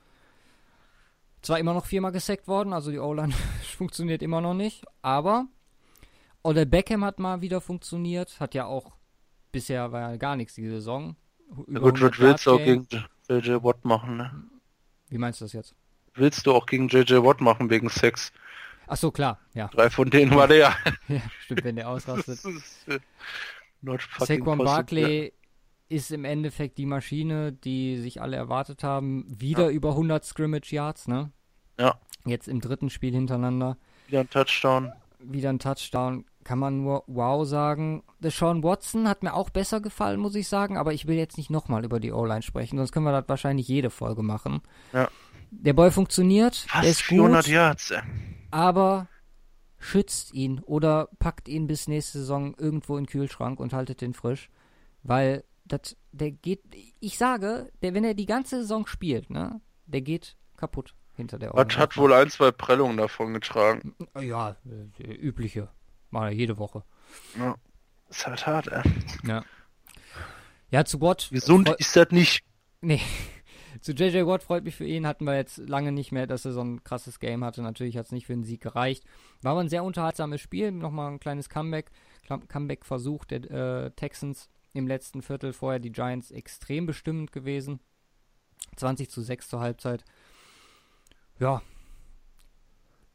Zwar 1.42 1.58
immer 1.58 1.72
noch 1.72 1.86
viermal 1.86 2.12
gesackt 2.12 2.48
worden, 2.48 2.72
also 2.72 2.90
die 2.90 2.98
O-Line 2.98 3.32
funktioniert 3.76 4.22
immer 4.22 4.40
noch 4.40 4.54
nicht, 4.54 4.84
aber 5.02 5.46
Odell 6.42 6.66
Beckham 6.66 7.04
hat 7.04 7.18
mal 7.18 7.40
wieder 7.40 7.60
funktioniert, 7.60 8.40
hat 8.40 8.54
ja 8.54 8.66
auch 8.66 8.92
bisher 9.52 9.92
war 9.92 10.12
ja 10.12 10.16
gar 10.16 10.36
nichts 10.36 10.54
die 10.54 10.68
Saison. 10.68 11.16
Ja 11.68 11.80
gut, 11.80 12.00
willst 12.20 12.46
du 12.46 12.52
auch 12.52 12.58
gegen 12.58 12.86
JJ 13.28 13.62
Watt 13.62 13.84
machen, 13.84 14.16
ne? 14.16 14.44
Wie 15.08 15.18
meinst 15.18 15.40
du 15.40 15.44
das 15.44 15.52
jetzt? 15.52 15.74
Willst 16.14 16.46
du 16.46 16.52
auch 16.52 16.66
gegen 16.66 16.88
JJ 16.88 17.14
Watt 17.24 17.40
machen 17.40 17.70
wegen 17.70 17.88
Sex? 17.88 18.32
Ach 18.86 18.96
so, 18.96 19.10
klar, 19.10 19.38
ja. 19.54 19.68
Drei 19.68 19.90
von 19.90 20.10
denen 20.10 20.34
war 20.34 20.48
der. 20.48 20.74
ja, 21.08 21.20
stimmt, 21.40 21.64
wenn 21.64 21.76
der 21.76 21.88
ausrastet. 21.88 22.40
Äh, 22.86 22.98
Saquon 24.18 24.58
Barkley 24.58 25.32
ist 25.90 26.12
im 26.12 26.24
Endeffekt 26.24 26.78
die 26.78 26.86
Maschine, 26.86 27.52
die 27.52 27.98
sich 27.98 28.22
alle 28.22 28.36
erwartet 28.36 28.84
haben. 28.84 29.26
Wieder 29.28 29.64
ja. 29.64 29.70
über 29.70 29.90
100 29.90 30.24
Scrimmage 30.24 30.72
Yards, 30.72 31.08
ne? 31.08 31.32
Ja. 31.78 31.98
Jetzt 32.24 32.48
im 32.48 32.60
dritten 32.60 32.90
Spiel 32.90 33.12
hintereinander. 33.12 33.76
Wieder 34.06 34.20
ein 34.20 34.30
Touchdown. 34.30 34.92
Wieder 35.18 35.50
ein 35.50 35.58
Touchdown. 35.58 36.24
Kann 36.44 36.60
man 36.60 36.82
nur 36.82 37.02
wow 37.06 37.44
sagen. 37.46 38.04
Der 38.20 38.30
Sean 38.30 38.62
Watson 38.62 39.08
hat 39.08 39.22
mir 39.22 39.34
auch 39.34 39.50
besser 39.50 39.80
gefallen, 39.80 40.20
muss 40.20 40.36
ich 40.36 40.48
sagen, 40.48 40.78
aber 40.78 40.94
ich 40.94 41.06
will 41.06 41.16
jetzt 41.16 41.36
nicht 41.36 41.50
nochmal 41.50 41.84
über 41.84 41.98
die 42.00 42.12
O-Line 42.12 42.42
sprechen, 42.42 42.78
sonst 42.78 42.92
können 42.92 43.04
wir 43.04 43.12
das 43.12 43.28
wahrscheinlich 43.28 43.68
jede 43.68 43.90
Folge 43.90 44.22
machen. 44.22 44.62
Ja. 44.92 45.08
Der 45.50 45.72
Boy 45.72 45.90
funktioniert. 45.90 46.56
Fast 46.56 46.84
der 46.84 46.90
ist 46.90 47.02
400 47.02 47.44
gut, 47.44 47.52
Yards. 47.52 47.92
Aber 48.52 49.08
schützt 49.78 50.32
ihn 50.34 50.60
oder 50.60 51.08
packt 51.18 51.48
ihn 51.48 51.66
bis 51.66 51.88
nächste 51.88 52.18
Saison 52.18 52.54
irgendwo 52.56 52.96
in 52.96 53.04
den 53.04 53.10
Kühlschrank 53.10 53.58
und 53.58 53.72
haltet 53.72 54.00
den 54.00 54.14
frisch, 54.14 54.50
weil 55.02 55.44
das, 55.72 55.96
der 56.12 56.30
geht, 56.30 56.62
ich 57.00 57.16
sage, 57.18 57.70
der, 57.82 57.94
wenn 57.94 58.04
er 58.04 58.14
die 58.14 58.26
ganze 58.26 58.60
Saison 58.60 58.86
spielt, 58.86 59.30
ne, 59.30 59.60
der 59.86 60.00
geht 60.02 60.36
kaputt 60.56 60.94
hinter 61.14 61.38
der 61.38 61.52
Hat, 61.52 61.78
hat 61.78 61.96
wohl 61.96 62.12
ein, 62.12 62.30
zwei 62.30 62.50
Prellungen 62.50 62.96
davon 62.96 63.32
getragen. 63.34 63.94
Ja, 64.18 64.56
der 64.64 65.22
übliche. 65.22 65.68
Mal 66.10 66.32
jede 66.32 66.58
Woche. 66.58 66.82
Ja. 67.38 67.54
Ist 68.08 68.26
halt 68.26 68.46
hart, 68.46 68.66
ey. 68.68 68.82
Ja. 69.24 69.44
Ja, 70.70 70.84
zu 70.84 70.98
Gott. 70.98 71.28
Gesund 71.30 71.68
ist 71.78 71.94
das 71.94 72.10
nicht. 72.10 72.44
Nee. 72.80 73.00
zu 73.80 73.92
JJ 73.92 74.26
Watt 74.26 74.42
freut 74.42 74.64
mich 74.64 74.74
für 74.74 74.84
ihn. 74.84 75.06
Hatten 75.06 75.24
wir 75.24 75.36
jetzt 75.36 75.58
lange 75.58 75.92
nicht 75.92 76.10
mehr, 76.10 76.26
dass 76.26 76.44
er 76.44 76.52
so 76.52 76.62
ein 76.62 76.82
krasses 76.82 77.20
Game 77.20 77.44
hatte. 77.44 77.62
Natürlich 77.62 77.96
hat 77.96 78.06
es 78.06 78.12
nicht 78.12 78.26
für 78.26 78.32
den 78.32 78.44
Sieg 78.44 78.60
gereicht. 78.60 79.04
War 79.42 79.52
aber 79.52 79.60
ein 79.60 79.68
sehr 79.68 79.84
unterhaltsames 79.84 80.40
Spiel. 80.40 80.72
Nochmal 80.72 81.12
ein 81.12 81.20
kleines 81.20 81.48
Comeback. 81.48 81.90
Comeback-Versuch 82.48 83.24
der 83.24 83.50
äh, 83.50 83.90
Texans 83.92 84.48
im 84.72 84.86
letzten 84.86 85.22
Viertel. 85.22 85.52
Vorher 85.52 85.80
die 85.80 85.92
Giants 85.92 86.30
extrem 86.30 86.86
bestimmend 86.86 87.32
gewesen. 87.32 87.80
20 88.76 89.10
zu 89.10 89.22
6 89.22 89.48
zur 89.48 89.60
Halbzeit. 89.60 90.04
Ja. 91.38 91.62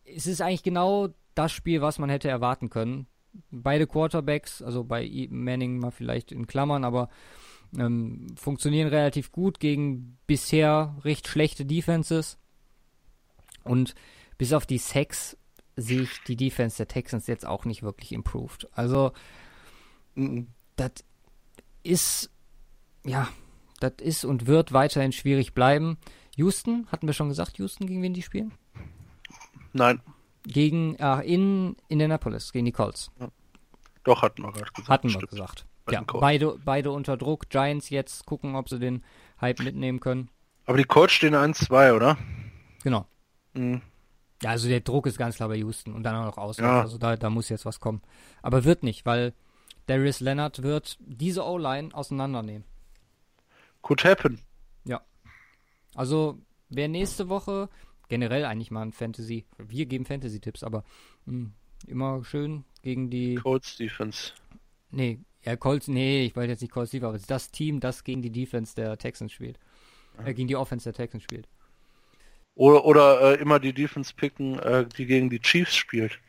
Es 0.03 0.27
ist 0.27 0.41
eigentlich 0.41 0.63
genau 0.63 1.09
das 1.33 1.51
Spiel, 1.51 1.81
was 1.81 1.99
man 1.99 2.09
hätte 2.09 2.29
erwarten 2.29 2.69
können. 2.69 3.07
Beide 3.51 3.87
Quarterbacks, 3.87 4.61
also 4.61 4.83
bei 4.83 5.27
Manning 5.29 5.79
mal 5.79 5.91
vielleicht 5.91 6.31
in 6.31 6.47
Klammern, 6.47 6.85
aber 6.85 7.09
ähm, 7.77 8.27
funktionieren 8.37 8.87
relativ 8.87 9.31
gut 9.31 9.59
gegen 9.59 10.17
bisher 10.27 10.95
recht 11.03 11.27
schlechte 11.27 11.65
Defenses. 11.65 12.37
Und 13.63 13.95
bis 14.37 14.53
auf 14.53 14.65
die 14.65 14.77
Sacks 14.77 15.37
sehe 15.75 16.03
ich 16.03 16.23
die 16.27 16.37
Defense 16.37 16.77
der 16.77 16.87
Texans 16.87 17.27
jetzt 17.27 17.45
auch 17.45 17.65
nicht 17.65 17.83
wirklich 17.83 18.13
improved. 18.13 18.69
Also, 18.71 19.11
das 20.75 20.91
ist, 21.85 22.31
ja, 23.05 23.27
das 23.79 23.93
ist 24.01 24.25
und 24.25 24.47
wird 24.47 24.73
weiterhin 24.73 25.11
schwierig 25.11 25.53
bleiben. 25.53 25.97
Houston, 26.35 26.87
hatten 26.91 27.07
wir 27.07 27.13
schon 27.13 27.29
gesagt, 27.29 27.57
Houston, 27.57 27.87
gegen 27.87 28.01
wen 28.01 28.13
die 28.13 28.21
spielen? 28.21 28.53
Nein. 29.73 30.01
Gegen, 30.43 30.95
äh, 30.95 31.21
in 31.21 31.75
Indianapolis, 31.87 32.51
gegen 32.51 32.65
die 32.65 32.71
Colts. 32.71 33.11
Ja. 33.19 33.29
Doch, 34.03 34.21
hatten 34.21 34.43
wir 34.43 34.51
gerade 34.51 34.71
gesagt. 34.71 34.89
Hatten 34.89 35.07
wir 35.07 35.11
Stimmt. 35.11 35.29
gesagt. 35.29 35.65
Ja, 35.89 36.01
beide, 36.01 36.57
beide 36.63 36.91
unter 36.91 37.15
Druck. 37.15 37.49
Giants 37.49 37.89
jetzt 37.89 38.25
gucken, 38.25 38.55
ob 38.55 38.69
sie 38.69 38.79
den 38.79 39.03
Hype 39.39 39.59
mitnehmen 39.59 39.99
können. 39.99 40.29
Aber 40.65 40.77
die 40.77 40.83
Colts 40.83 41.13
stehen 41.13 41.35
1-2, 41.35 41.93
oder? 41.95 42.17
Genau. 42.83 43.05
Mhm. 43.53 43.81
Ja, 44.41 44.51
also 44.51 44.67
der 44.67 44.81
Druck 44.81 45.05
ist 45.07 45.17
ganz 45.17 45.35
klar 45.35 45.49
bei 45.49 45.55
Houston 45.55 45.93
und 45.93 46.03
dann 46.03 46.15
auch 46.15 46.25
noch 46.25 46.37
aus. 46.37 46.57
Ja. 46.57 46.81
Also 46.81 46.97
da, 46.97 47.15
da 47.15 47.29
muss 47.29 47.49
jetzt 47.49 47.65
was 47.65 47.79
kommen. 47.79 48.01
Aber 48.41 48.63
wird 48.63 48.83
nicht, 48.83 49.05
weil 49.05 49.33
Darius 49.87 50.19
Leonard 50.19 50.63
wird 50.63 50.97
diese 50.99 51.45
O-Line 51.45 51.93
auseinandernehmen. 51.93 52.65
Could 53.81 54.03
happen. 54.03 54.39
Also 55.95 56.37
wer 56.69 56.87
nächste 56.87 57.29
Woche 57.29 57.69
generell 58.09 58.45
eigentlich 58.45 58.69
mal 58.69 58.83
ein 58.83 58.91
Fantasy, 58.91 59.45
wir 59.57 59.85
geben 59.87 60.05
Fantasy-Tipps, 60.05 60.63
aber 60.63 60.83
mh, 61.25 61.49
immer 61.87 62.23
schön 62.23 62.65
gegen 62.83 63.09
die, 63.09 63.35
Colts 63.35 63.77
Defense. 63.77 64.33
nee, 64.91 65.19
ja, 65.43 65.55
Colts, 65.55 65.87
nee, 65.87 66.25
ich 66.25 66.35
wollte 66.35 66.51
jetzt 66.51 66.61
nicht 66.61 66.71
Colts 66.71 66.91
Defense, 66.91 67.07
aber 67.07 67.15
es 67.15 67.21
ist 67.23 67.31
das 67.31 67.49
Team, 67.49 67.79
das 67.79 68.03
gegen 68.03 68.21
die 68.21 68.31
Defense 68.31 68.75
der 68.75 68.97
Texans 68.97 69.31
spielt. 69.31 69.57
Äh, 70.23 70.33
gegen 70.33 70.47
die 70.47 70.55
Offense 70.55 70.83
der 70.83 70.93
Texans 70.93 71.23
spielt. 71.23 71.47
Oder, 72.55 72.85
oder 72.85 73.33
äh, 73.33 73.41
immer 73.41 73.59
die 73.59 73.73
Defense 73.73 74.13
picken, 74.13 74.59
äh, 74.59 74.85
die 74.85 75.05
gegen 75.05 75.29
die 75.29 75.39
Chiefs 75.39 75.75
spielt. 75.75 76.19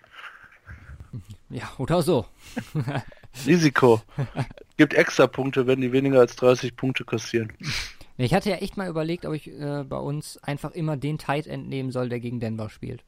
Ja, 1.50 1.72
oder 1.78 2.02
so. 2.02 2.26
Risiko. 3.44 4.00
Gibt 4.76 4.94
extra 4.94 5.26
Punkte, 5.26 5.66
wenn 5.66 5.80
die 5.80 5.92
weniger 5.92 6.20
als 6.20 6.36
30 6.36 6.76
Punkte 6.76 7.04
kassieren. 7.04 7.52
Ich 8.18 8.32
hatte 8.32 8.50
ja 8.50 8.56
echt 8.56 8.76
mal 8.76 8.88
überlegt, 8.88 9.26
ob 9.26 9.34
ich 9.34 9.48
äh, 9.48 9.84
bei 9.84 9.98
uns 9.98 10.38
einfach 10.38 10.70
immer 10.70 10.96
den 10.96 11.18
Tight 11.18 11.46
End 11.46 11.68
nehmen 11.68 11.90
soll, 11.90 12.08
der 12.08 12.20
gegen 12.20 12.40
Denver 12.40 12.70
spielt. 12.70 13.04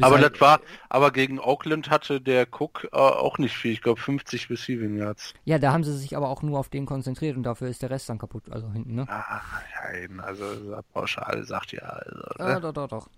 Aber 0.00 0.18
das 0.18 0.40
war, 0.40 0.60
aber 0.88 1.10
gegen 1.10 1.40
Oakland 1.40 1.90
hatte 1.90 2.20
der 2.20 2.46
Cook 2.48 2.88
äh, 2.92 2.96
auch 2.96 3.38
nicht 3.38 3.56
viel. 3.56 3.72
Ich 3.72 3.82
glaube 3.82 4.00
50 4.00 4.48
Receiving 4.48 4.96
Yards. 4.96 5.34
Ja, 5.44 5.58
da 5.58 5.72
haben 5.72 5.82
sie 5.82 5.96
sich 5.96 6.16
aber 6.16 6.28
auch 6.28 6.42
nur 6.42 6.60
auf 6.60 6.68
den 6.68 6.86
konzentriert 6.86 7.36
und 7.36 7.42
dafür 7.42 7.68
ist 7.68 7.82
der 7.82 7.90
Rest 7.90 8.08
dann 8.08 8.18
kaputt, 8.18 8.44
also 8.50 8.70
hinten, 8.70 8.94
ne? 8.94 9.06
Ah, 9.08 9.42
nein, 9.82 10.20
also 10.20 10.44
so 10.54 10.78
pauschal 10.92 11.44
sagt 11.44 11.72
ja, 11.72 11.82
also, 11.82 12.44
ne? 12.44 12.60
doch, 12.60 12.72
doch, 12.72 12.88
doch. 12.88 13.08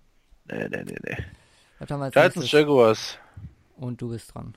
nee, 0.45 0.67
nee, 0.67 0.83
nee, 0.83 0.97
nee. 1.03 1.17
Titans. 1.79 2.51
Jaguars. 2.51 3.19
Und 3.75 4.01
du 4.01 4.09
bist 4.09 4.33
dran. 4.33 4.55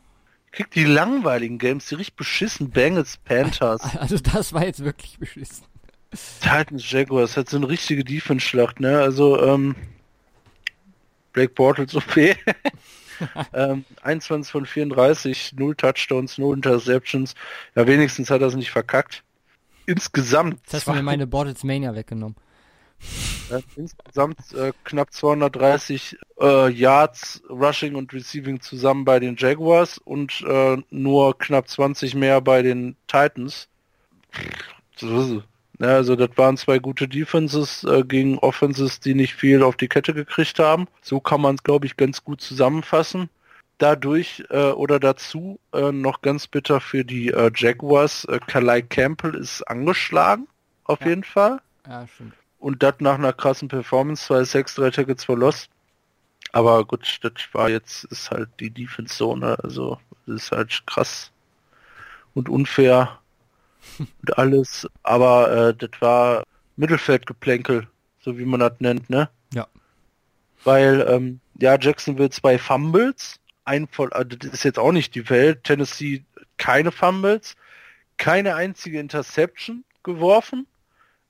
Kriegt 0.52 0.74
die 0.74 0.84
langweiligen 0.84 1.58
Games, 1.58 1.86
die 1.86 1.94
richtig 1.94 2.16
beschissen. 2.16 2.70
Bengals, 2.70 3.18
Panthers. 3.18 3.82
Also 3.98 4.18
das 4.18 4.52
war 4.52 4.64
jetzt 4.64 4.84
wirklich 4.84 5.18
beschissen. 5.18 5.64
Titans 6.40 6.90
Jaguars 6.90 7.36
hat 7.36 7.48
so 7.48 7.56
eine 7.56 7.68
richtige 7.68 8.02
Defense-Schlacht, 8.02 8.80
ne? 8.80 8.98
Also, 8.98 9.40
ähm, 9.40 9.76
Blake 11.32 11.52
Bortles 11.54 11.94
OP. 11.94 12.16
ähm, 13.52 13.84
21 14.02 14.50
von 14.50 14.66
34, 14.66 15.52
0 15.56 15.76
Touchdowns, 15.76 16.38
0 16.38 16.56
Interceptions. 16.56 17.34
Ja, 17.76 17.86
wenigstens 17.86 18.30
hat 18.30 18.40
er 18.40 18.48
es 18.48 18.54
nicht 18.54 18.72
verkackt. 18.72 19.22
Insgesamt, 19.86 20.58
Jetzt 20.64 20.74
hast 20.74 20.86
du 20.88 20.92
mir 20.92 21.02
meine 21.02 21.26
Bortles 21.26 21.64
Mania 21.64 21.94
weggenommen. 21.94 22.36
Äh, 23.50 23.60
insgesamt 23.76 24.52
äh, 24.54 24.72
knapp 24.84 25.12
230 25.12 26.16
äh, 26.40 26.68
Yards 26.70 27.42
Rushing 27.48 27.94
und 27.94 28.12
Receiving 28.12 28.60
zusammen 28.60 29.04
bei 29.04 29.18
den 29.18 29.36
Jaguars 29.36 29.98
und 29.98 30.42
äh, 30.46 30.76
nur 30.90 31.38
knapp 31.38 31.68
20 31.68 32.14
mehr 32.14 32.40
bei 32.40 32.62
den 32.62 32.96
Titans. 33.08 33.68
Ja, 35.80 35.88
also 35.88 36.14
das 36.14 36.30
waren 36.36 36.56
zwei 36.56 36.78
gute 36.78 37.08
Defenses 37.08 37.84
äh, 37.84 38.04
gegen 38.04 38.38
Offenses, 38.38 39.00
die 39.00 39.14
nicht 39.14 39.34
viel 39.34 39.62
auf 39.62 39.76
die 39.76 39.88
Kette 39.88 40.12
gekriegt 40.12 40.58
haben. 40.58 40.86
So 41.00 41.20
kann 41.20 41.40
man 41.40 41.54
es, 41.54 41.62
glaube 41.62 41.86
ich, 41.86 41.96
ganz 41.96 42.22
gut 42.22 42.40
zusammenfassen. 42.40 43.30
Dadurch 43.78 44.44
oder 44.50 45.00
dazu 45.00 45.58
noch 45.72 46.20
ganz 46.20 46.46
bitter 46.46 46.82
für 46.82 47.02
die 47.02 47.32
Jaguars. 47.56 48.26
Äh, 48.26 48.38
Kalai 48.46 48.82
Campbell 48.82 49.34
ist 49.34 49.62
angeschlagen, 49.62 50.46
auf 50.84 51.00
Ja. 51.00 51.08
jeden 51.08 51.24
Fall. 51.24 51.60
Ja, 51.86 52.06
stimmt. 52.06 52.34
Und 52.60 52.82
das 52.82 52.94
nach 53.00 53.14
einer 53.14 53.32
krassen 53.32 53.68
Performance, 53.68 54.26
2 54.26 54.44
6 54.44 54.74
3 54.76 54.90
Tackles 54.90 55.24
for 55.24 55.36
Loss. 55.36 55.68
Aber 56.52 56.84
gut, 56.84 57.18
das 57.22 57.32
war 57.52 57.70
jetzt, 57.70 58.04
ist 58.04 58.30
halt 58.30 58.48
die 58.60 58.70
Defense 58.70 59.14
so, 59.14 59.34
ne? 59.34 59.58
Also, 59.62 59.98
das 60.26 60.44
ist 60.44 60.52
halt 60.52 60.82
krass 60.86 61.32
und 62.34 62.48
unfair 62.48 63.18
und 63.98 64.38
alles. 64.38 64.86
Aber 65.02 65.50
äh, 65.50 65.74
das 65.74 65.90
war 66.00 66.44
Mittelfeldgeplänkel, 66.76 67.88
so 68.20 68.38
wie 68.38 68.44
man 68.44 68.60
das 68.60 68.74
nennt, 68.78 69.08
ne? 69.10 69.30
Ja. 69.54 69.66
Weil, 70.62 71.06
ähm, 71.08 71.40
ja, 71.58 71.78
Jacksonville 71.78 72.30
zwei 72.30 72.58
Fumbles, 72.58 73.40
ein 73.64 73.88
voll, 73.88 74.12
also 74.12 74.36
das 74.36 74.52
ist 74.52 74.64
jetzt 74.64 74.78
auch 74.78 74.92
nicht 74.92 75.14
die 75.14 75.28
Welt. 75.30 75.64
Tennessee 75.64 76.24
keine 76.58 76.92
Fumbles, 76.92 77.56
keine 78.18 78.54
einzige 78.54 79.00
Interception 79.00 79.84
geworfen. 80.02 80.66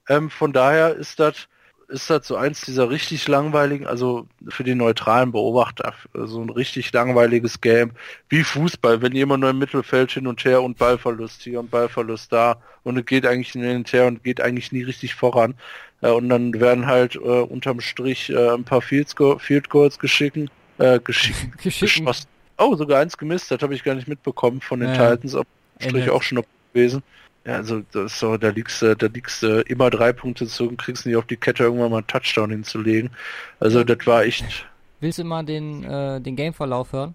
Ähm, 0.08 0.30
von 0.30 0.52
daher 0.52 0.94
ist 0.94 1.20
das 1.20 1.48
ist 1.90 2.08
das 2.08 2.26
so 2.26 2.36
eins 2.36 2.60
dieser 2.60 2.88
richtig 2.88 3.26
langweiligen, 3.26 3.86
also 3.86 4.26
für 4.48 4.62
den 4.64 4.78
neutralen 4.78 5.32
Beobachter, 5.32 5.94
so 6.14 6.40
ein 6.40 6.50
richtig 6.50 6.92
langweiliges 6.92 7.60
Game, 7.60 7.92
wie 8.28 8.44
Fußball, 8.44 9.02
wenn 9.02 9.12
jemand 9.12 9.40
nur 9.40 9.50
im 9.50 9.58
Mittelfeld 9.58 10.12
hin 10.12 10.26
und 10.26 10.44
her 10.44 10.62
und 10.62 10.78
Ballverlust 10.78 11.42
hier 11.42 11.58
und 11.60 11.70
Ballverlust 11.70 12.32
da 12.32 12.62
und 12.84 12.96
es 12.96 13.06
geht 13.06 13.26
eigentlich 13.26 13.52
hin 13.52 13.76
und 13.76 13.92
her 13.92 14.06
und 14.06 14.22
geht 14.22 14.40
eigentlich 14.40 14.72
nie 14.72 14.82
richtig 14.82 15.14
voran. 15.14 15.54
Äh, 16.00 16.10
und 16.10 16.28
dann 16.28 16.58
werden 16.60 16.86
halt 16.86 17.16
äh, 17.16 17.18
unterm 17.18 17.80
Strich 17.80 18.30
äh, 18.30 18.50
ein 18.54 18.64
paar 18.64 18.82
Field, 18.82 19.12
Field 19.38 19.68
Goals 19.68 19.98
geschicken, 19.98 20.48
äh, 20.78 21.00
geschicken, 21.00 21.52
Geschicken. 21.62 22.04
geschossen. 22.04 22.28
Oh, 22.56 22.74
sogar 22.76 23.00
eins 23.00 23.16
gemisst, 23.16 23.50
das 23.50 23.62
habe 23.62 23.74
ich 23.74 23.82
gar 23.82 23.94
nicht 23.94 24.06
mitbekommen 24.08 24.60
von 24.60 24.80
den 24.80 24.94
Ja. 24.94 25.10
Titans, 25.10 25.34
aber 25.34 25.46
Strich 25.80 26.10
auch 26.10 26.22
schon 26.22 26.44
gewesen. 26.72 27.02
Ja, 27.44 27.54
also 27.56 27.80
das 27.92 28.12
ist 28.12 28.18
so, 28.18 28.36
da 28.36 28.50
liegst 28.50 28.82
du, 28.82 28.94
da 28.94 29.06
liegst 29.06 29.42
du 29.42 29.62
immer 29.62 29.88
drei 29.88 30.12
Punkte 30.12 30.46
zu 30.46 30.68
und 30.68 30.76
kriegst 30.76 31.06
nicht 31.06 31.16
auf 31.16 31.26
die 31.26 31.36
Kette, 31.36 31.64
irgendwann 31.64 31.90
mal 31.90 31.98
einen 31.98 32.06
Touchdown 32.06 32.50
hinzulegen. 32.50 33.10
Also 33.58 33.82
das 33.82 34.06
war 34.06 34.24
echt. 34.24 34.66
Willst 35.00 35.18
du 35.18 35.24
mal 35.24 35.44
den, 35.44 35.82
äh, 35.84 36.20
den 36.20 36.36
Gameverlauf 36.36 36.92
hören? 36.92 37.14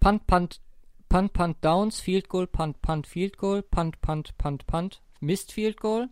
Punt, 0.00 0.26
Punt, 0.26 0.60
Punt, 1.08 1.32
Punt, 1.32 1.56
Downs, 1.64 2.00
Field 2.00 2.28
Goal, 2.28 2.48
Punt, 2.48 2.82
Punt, 2.82 3.06
Field 3.06 3.38
Goal, 3.38 3.62
Punt, 3.62 4.00
Punt, 4.00 4.36
Punt, 4.36 4.66
Punt, 4.66 5.00
Missed 5.20 5.52
Field 5.52 5.78
Goal, 5.78 6.08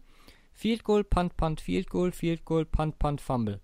Field 0.53 0.85
Goal, 0.85 1.03
Punt, 1.03 1.37
Punt, 1.37 1.61
Field 1.61 1.91
Goal, 1.91 2.13
Field 2.13 2.45
Goal, 2.45 2.65
Punt, 2.65 2.99
Punt, 3.01 3.21
Fumble. 3.21 3.61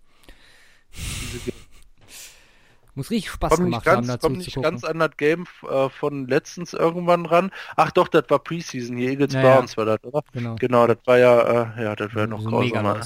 Muss 2.99 3.13
richtig 3.13 3.31
Spaß 3.31 3.53
Komm 3.53 3.67
nicht 3.67 3.85
gemacht 3.85 3.87
haben, 3.87 3.95
ganz, 3.95 4.07
dazu 4.09 4.27
komm 4.27 4.41
zu 4.41 4.51
gucken. 4.51 4.63
ganz 4.63 4.83
an 4.83 4.99
das 4.99 5.17
Game 5.17 5.47
äh, 5.71 5.89
von 5.89 6.27
letztens 6.27 6.73
irgendwann 6.73 7.27
ran. 7.27 7.53
Ach 7.77 7.93
doch, 7.93 8.09
das 8.09 8.25
war 8.27 8.41
Preseason 8.41 8.97
hier, 8.97 9.11
Eagles 9.11 9.35
Ja, 9.35 9.41
ja. 9.41 9.55
Browns 9.55 9.77
war 9.77 9.85
das, 9.85 10.03
oder? 10.03 10.25
Genau. 10.33 10.57
Genau, 10.59 10.87
das 10.89 10.99
war 11.05 11.17
ja, 11.17 11.77
äh, 11.77 11.85
ja, 11.85 11.95
das 11.95 12.13
wäre 12.13 12.27
noch 12.27 12.41
so 12.41 12.51
grausamer. 12.51 13.01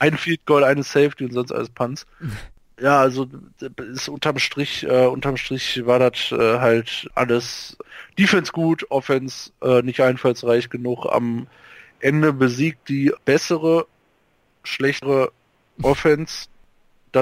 Ein 0.00 0.18
Field 0.18 0.44
Goal, 0.44 0.64
eine 0.64 0.82
Safety 0.82 1.24
und 1.24 1.34
sonst 1.34 1.52
alles 1.52 1.70
Punts. 1.70 2.04
ja, 2.80 3.00
also 3.00 3.28
ist 3.92 4.08
unterm 4.08 4.40
Strich, 4.40 4.82
äh, 4.82 5.06
unterm 5.06 5.36
Strich 5.36 5.86
war 5.86 6.00
das 6.00 6.32
äh, 6.32 6.58
halt 6.58 7.08
alles 7.14 7.78
Defense 8.18 8.50
gut, 8.50 8.90
Offense 8.90 9.52
äh, 9.62 9.82
nicht 9.82 10.00
einfallsreich 10.00 10.68
genug. 10.68 11.06
Am 11.06 11.46
Ende 12.00 12.32
besiegt 12.32 12.88
die 12.88 13.12
bessere, 13.24 13.86
schlechtere 14.64 15.30
Offense. 15.82 16.48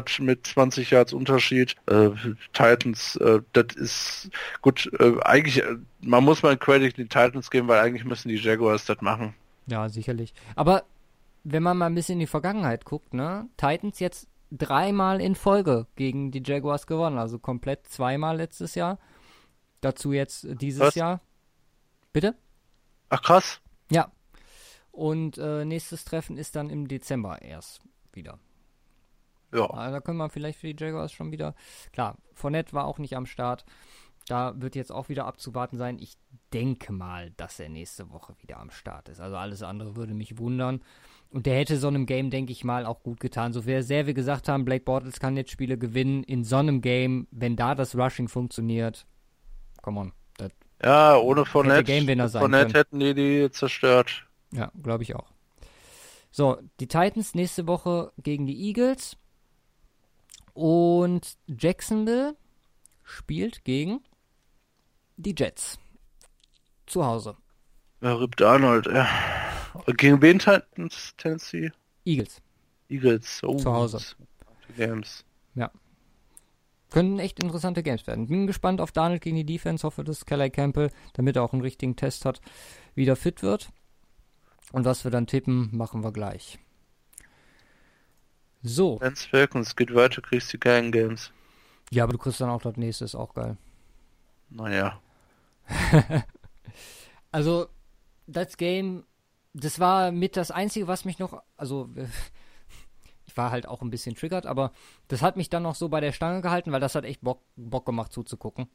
Das 0.03 0.19
mit 0.19 0.47
20 0.47 0.91
Yards 0.91 1.13
Unterschied. 1.13 1.77
Äh, 1.87 2.11
Titans, 2.53 3.17
äh, 3.17 3.41
das 3.53 3.75
ist 3.77 4.31
gut. 4.61 4.91
Äh, 4.99 5.21
eigentlich, 5.23 5.63
äh, 5.63 5.77
man 6.01 6.25
muss 6.25 6.43
mal 6.43 6.51
einen 6.51 6.59
Credit 6.59 6.97
den 6.97 7.09
Titans 7.09 7.51
geben, 7.51 7.69
weil 7.69 7.81
eigentlich 7.81 8.05
müssen 8.05 8.29
die 8.29 8.37
Jaguars 8.37 8.85
das 8.85 9.01
machen. 9.01 9.35
Ja, 9.67 9.89
sicherlich. 9.89 10.35
Aber 10.55 10.85
wenn 11.45 11.63
man 11.63 11.79
mal 11.79 11.87
ein 11.87 11.95
bisschen 11.95 12.15
in 12.15 12.21
die 12.21 12.27
Vergangenheit 12.27 12.85
guckt, 12.85 13.15
ne? 13.15 13.49
Titans 13.57 13.99
jetzt 14.01 14.29
dreimal 14.51 15.21
in 15.21 15.35
Folge 15.35 15.87
gegen 15.97 16.31
die 16.31 16.43
Jaguars 16.45 16.87
gewonnen, 16.87 17.19
also 17.19 17.39
komplett 17.39 17.87
zweimal 17.89 18.37
letztes 18.37 18.75
Jahr. 18.75 18.99
Dazu 19.81 20.13
jetzt 20.13 20.47
dieses 20.61 20.81
Was? 20.81 20.95
Jahr. 20.95 21.21
Bitte? 22.13 22.35
Ach 23.09 23.23
krass. 23.23 23.61
Ja. 23.91 24.11
Und 24.91 25.39
äh, 25.39 25.65
nächstes 25.65 26.05
Treffen 26.05 26.39
ist 26.39 26.57
dann 26.57 26.71
im 26.71 26.89
Dezember 26.89 27.43
erst 27.43 27.81
wieder. 28.13 28.39
Ja. 29.57 29.67
Also 29.71 29.97
da 29.97 30.01
können 30.01 30.19
wir 30.19 30.29
vielleicht 30.29 30.59
für 30.59 30.73
die 30.73 30.83
Jaguars 30.83 31.13
schon 31.13 31.33
wieder. 31.33 31.55
Klar, 31.93 32.17
Fournette 32.35 32.73
war 32.73 32.85
auch 32.87 32.99
nicht 32.99 33.17
am 33.17 33.27
Start. 33.27 33.65
Da 34.29 34.61
wird 34.61 34.75
jetzt 34.75 34.91
auch 34.91 35.09
wieder 35.09 35.27
abzuwarten 35.27 35.79
sein. 35.79 35.99
Ich 36.01 36.17
denke 36.53 36.93
mal, 36.93 37.31
dass 37.37 37.61
er 37.61 37.69
nächste 37.69 38.11
Woche 38.11 38.35
wieder 38.41 38.59
am 38.59 38.71
Start 38.71 39.09
ist. 39.09 39.21
Also 39.21 39.37
alles 39.37 39.63
andere 39.63 39.97
würde 39.97 40.15
mich 40.15 40.39
wundern. 40.39 40.83
Und 41.31 41.47
der 41.47 41.57
hätte 41.57 41.77
so 41.77 41.89
einem 41.89 42.07
Game, 42.07 42.31
denke 42.31 42.53
ich 42.53 42.65
mal, 42.65 42.87
auch 42.87 43.03
gut 43.03 43.21
getan. 43.21 43.53
So 43.53 43.61
sehr, 43.61 43.83
sehr 43.83 44.07
wir 44.07 44.15
gesagt 44.15 44.49
haben, 44.49 44.65
Blake 44.65 44.85
Bortles 44.85 45.21
kann 45.21 45.37
jetzt 45.37 45.51
Spiele 45.51 45.79
gewinnen. 45.79 46.25
In 46.25 46.45
so 46.45 46.57
einem 46.57 46.81
Game, 46.81 47.29
wenn 47.31 47.57
da 47.57 47.75
das 47.75 47.97
Rushing 47.97 48.29
funktioniert, 48.29 49.07
come 49.83 50.01
on. 50.01 50.13
Ja, 50.83 51.17
ohne 51.17 51.45
Fournette, 51.45 51.91
sein 52.29 52.29
Fournette 52.29 52.79
hätten 52.79 53.01
die 53.01 53.15
die 53.15 53.51
zerstört. 53.51 54.27
ja, 54.53 54.71
glaube 54.83 55.03
ich 55.03 55.15
auch. 55.15 55.33
So, 56.31 56.59
die 56.81 56.87
Titans 56.87 57.35
nächste 57.35 57.67
Woche 57.67 58.13
gegen 58.19 58.47
die 58.47 58.69
Eagles. 58.69 59.17
Und 60.57 61.37
Jacksonville 61.47 62.37
spielt 63.05 63.65
gegen 63.65 64.01
die 65.17 65.35
Jets. 65.37 65.79
Zu 66.87 67.05
Hause. 67.05 67.37
Ja, 68.01 68.15
Rip 68.15 68.41
Arnold, 68.41 68.87
ja. 68.87 69.09
Gegen 69.97 70.23
wen 70.23 70.39
Titans, 70.39 71.15
Tennessee? 71.17 71.71
Eagles. 72.05 72.41
Eagles. 72.89 73.43
Oh, 73.43 73.57
Zu 73.57 73.73
Hause. 73.73 74.01
Games. 74.77 75.25
Können 76.91 77.19
echt 77.19 77.43
interessante 77.43 77.83
Games 77.83 78.07
werden. 78.07 78.29
Bin 78.29 78.47
gespannt 78.47 78.81
auf 78.81 78.93
Darnold 78.93 79.21
gegen 79.21 79.37
die 79.37 79.45
Defense. 79.45 79.87
Hoffe, 79.87 80.05
dass 80.05 80.25
Kelly 80.25 80.51
Campbell, 80.51 80.91
damit 81.15 81.37
er 81.37 81.43
auch 81.43 81.53
einen 81.53 81.63
richtigen 81.63 81.97
Test 81.97 82.25
hat, 82.25 82.41
wieder 82.95 83.17
fit 83.17 83.43
wird. 83.43 83.71
Und 84.73 84.85
was 84.85 85.05
wir 85.05 85.11
dann 85.11 85.27
tippen, 85.27 85.69
machen 85.77 86.05
wir 86.05 86.13
gleich. 86.13 86.59
So. 88.67 88.99
Lance 89.01 89.29
Falcons 89.29 89.77
geht 89.77 89.95
weiter, 89.95 90.21
kriegst 90.23 90.53
die 90.53 90.59
geilen 90.59 90.93
Games. 90.93 91.31
Ja, 91.91 92.05
aber 92.05 92.13
du 92.13 92.19
kriegst 92.19 92.41
dann 92.41 92.51
auch 92.51 92.63
das 92.63 92.77
nächste, 92.77 93.05
ist 93.05 93.15
auch 93.15 93.35
geil. 93.35 93.57
Naja. 94.51 95.01
Also, 97.33 97.67
das 98.27 98.57
Game, 98.57 99.05
das 99.53 99.79
war 99.79 100.11
mit 100.11 100.39
das 100.39 100.51
Einzige, 100.51 100.87
was 100.87 101.05
mich 101.05 101.19
noch, 101.19 101.43
also, 101.59 101.91
ich 103.27 103.37
war 103.37 103.51
halt 103.51 103.69
auch 103.69 103.83
ein 103.83 103.91
bisschen 103.91 104.15
triggert, 104.15 104.47
aber 104.47 104.73
das 105.09 105.21
hat 105.21 105.37
mich 105.37 105.51
dann 105.51 105.65
noch 105.65 105.75
so 105.75 105.91
bei 105.91 106.01
der 106.01 106.13
Stange 106.13 106.41
gehalten, 106.41 106.73
weil 106.73 106.81
das 106.81 106.95
hat 106.95 107.05
echt 107.05 107.21
Bock, 107.21 107.43
Bock 107.57 107.85
gemacht 107.85 108.11
zuzugucken. 108.11 108.71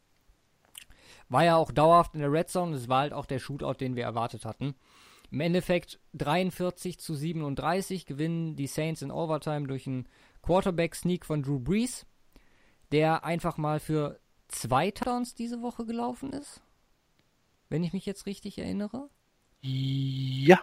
War 1.28 1.44
ja 1.44 1.56
auch 1.56 1.72
dauerhaft 1.72 2.14
in 2.14 2.20
der 2.20 2.32
Red 2.32 2.50
Zone, 2.50 2.74
das 2.74 2.88
war 2.88 3.00
halt 3.00 3.14
auch 3.14 3.26
der 3.26 3.40
Shootout, 3.40 3.80
den 3.80 3.96
wir 3.96 4.04
erwartet 4.04 4.46
hatten. 4.46 4.76
Im 5.32 5.40
Endeffekt 5.40 6.00
43 6.14 7.00
zu 7.00 7.16
37 7.16 8.06
gewinnen 8.06 8.56
die 8.58 8.68
Saints 8.68 9.02
in 9.02 9.12
Overtime 9.12 9.66
durch 9.68 9.88
einen 9.88 10.08
Quarterback-Sneak 10.42 11.26
von 11.26 11.42
Drew 11.42 11.60
Brees, 11.60 12.06
der 12.92 13.24
einfach 13.24 13.58
mal 13.58 13.80
für 13.80 14.20
zwei 14.50 14.92
Touchdowns 14.92 15.34
diese 15.34 15.62
Woche 15.62 15.86
gelaufen 15.86 16.34
ist. 16.34 16.62
Wenn 17.70 17.84
ich 17.84 17.94
mich 17.94 18.06
jetzt 18.06 18.26
richtig 18.26 18.58
erinnere. 18.58 19.10
Ja. 19.62 20.60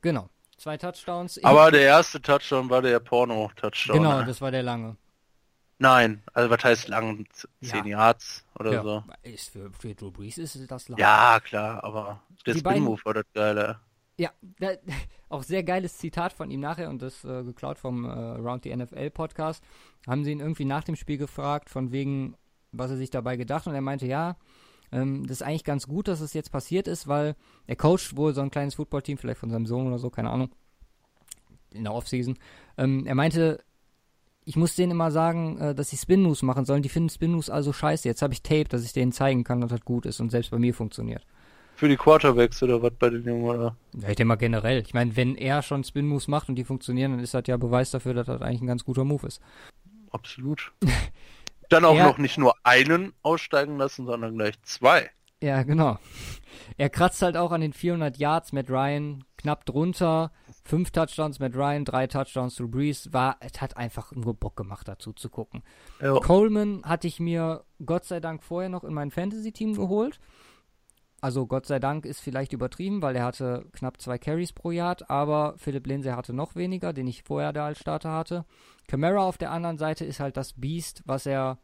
Genau. 0.00 0.28
Zwei 0.56 0.76
Touchdowns. 0.76 1.42
Aber 1.42 1.72
der 1.72 1.80
erste 1.80 2.22
Touchdown 2.22 2.70
war 2.70 2.82
der 2.82 3.00
Porno-Touchdown. 3.00 3.98
genau, 3.98 4.20
ne? 4.20 4.26
das 4.26 4.40
war 4.40 4.52
der 4.52 4.62
lange. 4.62 4.96
Nein, 5.78 6.22
also 6.32 6.50
was 6.50 6.62
heißt 6.62 6.86
lang? 6.86 7.26
Z- 7.32 7.50
Zehn 7.60 7.86
Yards 7.86 8.44
oder 8.56 8.72
ja. 8.72 8.82
so. 8.82 9.04
Ist 9.22 9.50
für, 9.50 9.72
für 9.72 9.92
Drew 9.96 10.12
Brees 10.12 10.38
ist 10.38 10.70
das 10.70 10.88
lang. 10.88 11.00
Ja, 11.00 11.40
klar, 11.40 11.82
aber 11.82 12.22
der 12.46 12.54
Spin-Move 12.54 13.04
war 13.04 13.14
das 13.14 13.24
geile. 13.34 13.80
Ja, 14.18 14.30
da, 14.58 14.72
auch 15.28 15.42
sehr 15.42 15.62
geiles 15.64 15.98
Zitat 15.98 16.32
von 16.32 16.50
ihm 16.50 16.60
nachher 16.60 16.90
und 16.90 17.02
das 17.02 17.24
äh, 17.24 17.42
geklaut 17.42 17.78
vom 17.78 18.04
äh, 18.04 18.08
Round 18.08 18.64
the 18.64 18.74
NFL 18.74 19.10
Podcast. 19.10 19.62
Haben 20.06 20.24
sie 20.24 20.32
ihn 20.32 20.40
irgendwie 20.40 20.64
nach 20.64 20.84
dem 20.84 20.96
Spiel 20.96 21.18
gefragt, 21.18 21.70
von 21.70 21.92
wegen, 21.92 22.36
was 22.72 22.90
er 22.90 22.96
sich 22.96 23.10
dabei 23.10 23.36
gedacht 23.36 23.66
und 23.66 23.74
er 23.74 23.80
meinte, 23.80 24.06
ja, 24.06 24.36
ähm, 24.92 25.26
das 25.26 25.40
ist 25.40 25.42
eigentlich 25.42 25.64
ganz 25.64 25.88
gut, 25.88 26.08
dass 26.08 26.20
es 26.20 26.34
jetzt 26.34 26.52
passiert 26.52 26.86
ist, 26.86 27.08
weil 27.08 27.34
er 27.66 27.76
coacht 27.76 28.16
wohl 28.16 28.34
so 28.34 28.40
ein 28.40 28.50
kleines 28.50 28.74
Footballteam, 28.74 29.18
vielleicht 29.18 29.40
von 29.40 29.50
seinem 29.50 29.66
Sohn 29.66 29.86
oder 29.86 29.98
so, 29.98 30.10
keine 30.10 30.30
Ahnung, 30.30 30.50
in 31.72 31.82
der 31.82 31.92
Offseason. 31.92 32.38
Ähm, 32.78 33.04
er 33.06 33.16
meinte, 33.16 33.64
ich 34.44 34.56
muss 34.56 34.76
denen 34.76 34.92
immer 34.92 35.10
sagen, 35.10 35.58
äh, 35.58 35.74
dass 35.74 35.90
sie 35.90 35.96
Spin 35.96 36.22
Moves 36.22 36.42
machen 36.42 36.64
sollen. 36.64 36.82
Die 36.82 36.88
finden 36.88 37.08
Spin 37.08 37.32
Moves 37.32 37.50
also 37.50 37.72
scheiße. 37.72 38.06
Jetzt 38.06 38.22
habe 38.22 38.34
ich 38.34 38.42
Tape, 38.42 38.68
dass 38.68 38.84
ich 38.84 38.92
denen 38.92 39.12
zeigen 39.12 39.42
kann, 39.42 39.60
dass 39.60 39.70
das 39.70 39.80
gut 39.80 40.06
ist 40.06 40.20
und 40.20 40.30
selbst 40.30 40.50
bei 40.50 40.58
mir 40.58 40.74
funktioniert. 40.74 41.26
Für 41.76 41.88
die 41.88 41.96
Quarterbacks 41.96 42.62
oder 42.62 42.80
was 42.82 42.92
bei 42.98 43.10
den 43.10 43.24
Jungen, 43.24 43.44
oder? 43.44 43.76
Ja, 43.94 44.08
ich 44.10 44.16
denke 44.16 44.26
mal 44.26 44.36
generell. 44.36 44.80
Ich 44.82 44.94
meine, 44.94 45.16
wenn 45.16 45.34
er 45.36 45.60
schon 45.62 45.82
Spin-Moves 45.82 46.28
macht 46.28 46.48
und 46.48 46.54
die 46.54 46.64
funktionieren, 46.64 47.12
dann 47.12 47.20
ist 47.20 47.34
das 47.34 47.42
ja 47.46 47.56
Beweis 47.56 47.90
dafür, 47.90 48.14
dass 48.14 48.26
das 48.26 48.42
eigentlich 48.42 48.60
ein 48.62 48.66
ganz 48.68 48.84
guter 48.84 49.04
Move 49.04 49.26
ist. 49.26 49.40
Absolut. 50.12 50.72
Dann 51.70 51.84
auch 51.84 51.96
Ja. 51.96 52.06
noch 52.06 52.18
nicht 52.18 52.38
nur 52.38 52.54
einen 52.62 53.12
aussteigen 53.22 53.76
lassen, 53.78 54.06
sondern 54.06 54.36
gleich 54.36 54.54
zwei. 54.62 55.10
Ja, 55.42 55.62
genau. 55.62 55.98
Er 56.76 56.88
kratzt 56.90 57.20
halt 57.22 57.36
auch 57.36 57.50
an 57.52 57.60
den 57.60 57.72
400 57.72 58.16
Yards. 58.18 58.52
Matt 58.52 58.70
Ryan 58.70 59.24
knapp 59.36 59.66
drunter. 59.66 60.30
Fünf 60.64 60.90
Touchdowns 60.92 61.40
Matt 61.40 61.54
Ryan, 61.56 61.84
drei 61.84 62.06
Touchdowns 62.06 62.54
zu 62.54 62.70
Breeze. 62.70 63.12
War, 63.12 63.36
es 63.40 63.60
hat 63.60 63.76
einfach 63.76 64.12
nur 64.12 64.34
Bock 64.34 64.56
gemacht, 64.56 64.86
dazu 64.88 65.12
zu 65.12 65.28
gucken. 65.28 65.62
Ja. 66.00 66.14
Coleman 66.20 66.82
hatte 66.84 67.06
ich 67.08 67.18
mir 67.18 67.64
Gott 67.84 68.04
sei 68.04 68.20
Dank 68.20 68.42
vorher 68.42 68.68
noch 68.70 68.84
in 68.84 68.94
mein 68.94 69.10
Fantasy-Team 69.10 69.74
geholt. 69.74 70.20
Also 71.24 71.46
Gott 71.46 71.64
sei 71.64 71.78
Dank 71.78 72.04
ist 72.04 72.20
vielleicht 72.20 72.52
übertrieben, 72.52 73.00
weil 73.00 73.16
er 73.16 73.24
hatte 73.24 73.64
knapp 73.72 73.98
zwei 73.98 74.18
Carries 74.18 74.52
pro 74.52 74.72
Yard, 74.72 75.08
aber 75.08 75.54
Philipp 75.56 75.86
Lindsay 75.86 76.12
hatte 76.12 76.34
noch 76.34 76.54
weniger, 76.54 76.92
den 76.92 77.06
ich 77.06 77.22
vorher 77.22 77.54
da 77.54 77.64
als 77.64 77.78
Starter 77.78 78.12
hatte. 78.12 78.44
Camara 78.88 79.22
auf 79.24 79.38
der 79.38 79.50
anderen 79.50 79.78
Seite 79.78 80.04
ist 80.04 80.20
halt 80.20 80.36
das 80.36 80.52
Beast, 80.52 81.02
was 81.06 81.24
er 81.24 81.60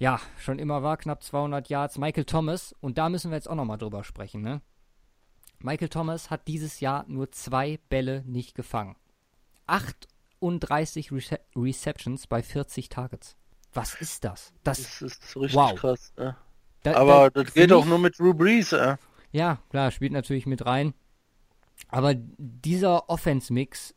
ja 0.00 0.18
schon 0.40 0.58
immer 0.58 0.82
war, 0.82 0.96
knapp 0.96 1.22
200 1.22 1.68
Yards. 1.68 1.96
Michael 1.98 2.24
Thomas, 2.24 2.74
und 2.80 2.98
da 2.98 3.08
müssen 3.08 3.30
wir 3.30 3.36
jetzt 3.36 3.48
auch 3.48 3.54
nochmal 3.54 3.78
drüber 3.78 4.02
sprechen, 4.02 4.42
ne? 4.42 4.60
Michael 5.60 5.88
Thomas 5.88 6.30
hat 6.30 6.48
dieses 6.48 6.80
Jahr 6.80 7.04
nur 7.06 7.30
zwei 7.30 7.78
Bälle 7.88 8.24
nicht 8.26 8.56
gefangen. 8.56 8.96
38 9.68 11.12
Rece 11.12 11.38
Receptions 11.54 12.26
bei 12.26 12.42
40 12.42 12.88
Targets. 12.88 13.36
Was 13.72 13.94
ist 13.94 14.24
das? 14.24 14.52
Das, 14.64 14.82
Das 14.82 15.02
ist 15.02 15.36
richtig 15.36 15.54
Wow. 15.54 15.76
krass. 15.76 16.12
Ne? 16.16 16.36
Da, 16.86 16.96
Aber 16.96 17.30
da- 17.30 17.42
das 17.42 17.54
geht 17.54 17.72
auch 17.72 17.84
nur 17.84 17.98
mit 17.98 18.18
Drew 18.18 18.34
Brees. 18.34 18.72
Äh. 18.72 18.96
Ja, 19.32 19.58
klar, 19.70 19.90
spielt 19.90 20.12
natürlich 20.12 20.46
mit 20.46 20.64
rein. 20.64 20.94
Aber 21.88 22.14
dieser 22.16 23.08
Offense-Mix, 23.10 23.94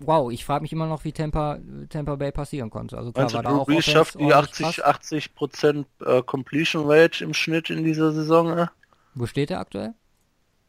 wow, 0.00 0.30
ich 0.30 0.44
frage 0.44 0.62
mich 0.62 0.72
immer 0.72 0.86
noch, 0.86 1.04
wie 1.04 1.12
Tampa, 1.12 1.58
Tampa 1.88 2.16
Bay 2.16 2.32
passieren 2.32 2.70
konnte. 2.70 2.96
Also 2.96 3.12
klar, 3.12 3.26
du, 3.26 3.34
war 3.34 3.42
da 3.42 3.50
Drew 3.50 3.60
auch 3.60 3.66
Brees 3.66 3.84
schafft 3.84 4.14
die 4.14 4.24
ordentlich 4.32 4.66
80, 4.66 4.76
krass. 4.76 4.80
80 4.96 5.34
Prozent 5.34 5.86
äh, 6.04 6.22
Completion 6.22 6.90
Rate 6.90 7.24
im 7.24 7.34
Schnitt 7.34 7.70
in 7.70 7.84
dieser 7.84 8.12
Saison? 8.12 8.56
Äh? 8.58 8.66
Wo 9.14 9.26
steht 9.26 9.50
er 9.50 9.60
aktuell? 9.60 9.94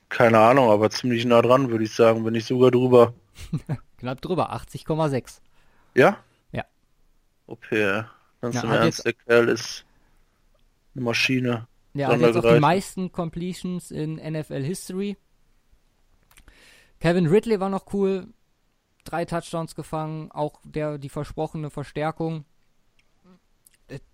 Keine 0.09 0.39
Ahnung, 0.39 0.69
aber 0.69 0.89
ziemlich 0.89 1.23
nah 1.25 1.41
dran, 1.41 1.69
würde 1.69 1.83
ich 1.85 1.93
sagen, 1.93 2.25
wenn 2.25 2.33
nicht 2.33 2.45
sogar 2.47 2.71
drüber. 2.71 3.13
Knapp 3.97 4.19
drüber, 4.21 4.53
80,6. 4.53 5.39
Ja? 5.95 6.17
Ja. 6.51 6.65
Okay. 7.47 8.03
Ganz 8.41 8.55
Ja, 8.55 8.63
im 8.63 8.71
Ernst, 8.71 9.05
der 9.05 9.13
Kerl 9.13 9.47
ist 9.49 9.85
eine 10.95 11.03
Maschine. 11.03 11.67
Ja, 11.93 12.09
hat 12.09 12.21
jetzt 12.21 12.37
auch 12.37 12.53
die 12.53 12.59
meisten 12.59 13.11
Completions 13.11 13.91
in 13.91 14.15
NFL 14.15 14.63
History. 14.63 15.17
Kevin 16.99 17.27
Ridley 17.27 17.59
war 17.59 17.69
noch 17.69 17.93
cool. 17.93 18.27
Drei 19.03 19.25
Touchdowns 19.25 19.75
gefangen, 19.75 20.31
auch 20.31 20.61
der 20.63 20.97
die 20.97 21.09
versprochene 21.09 21.69
Verstärkung. 21.69 22.45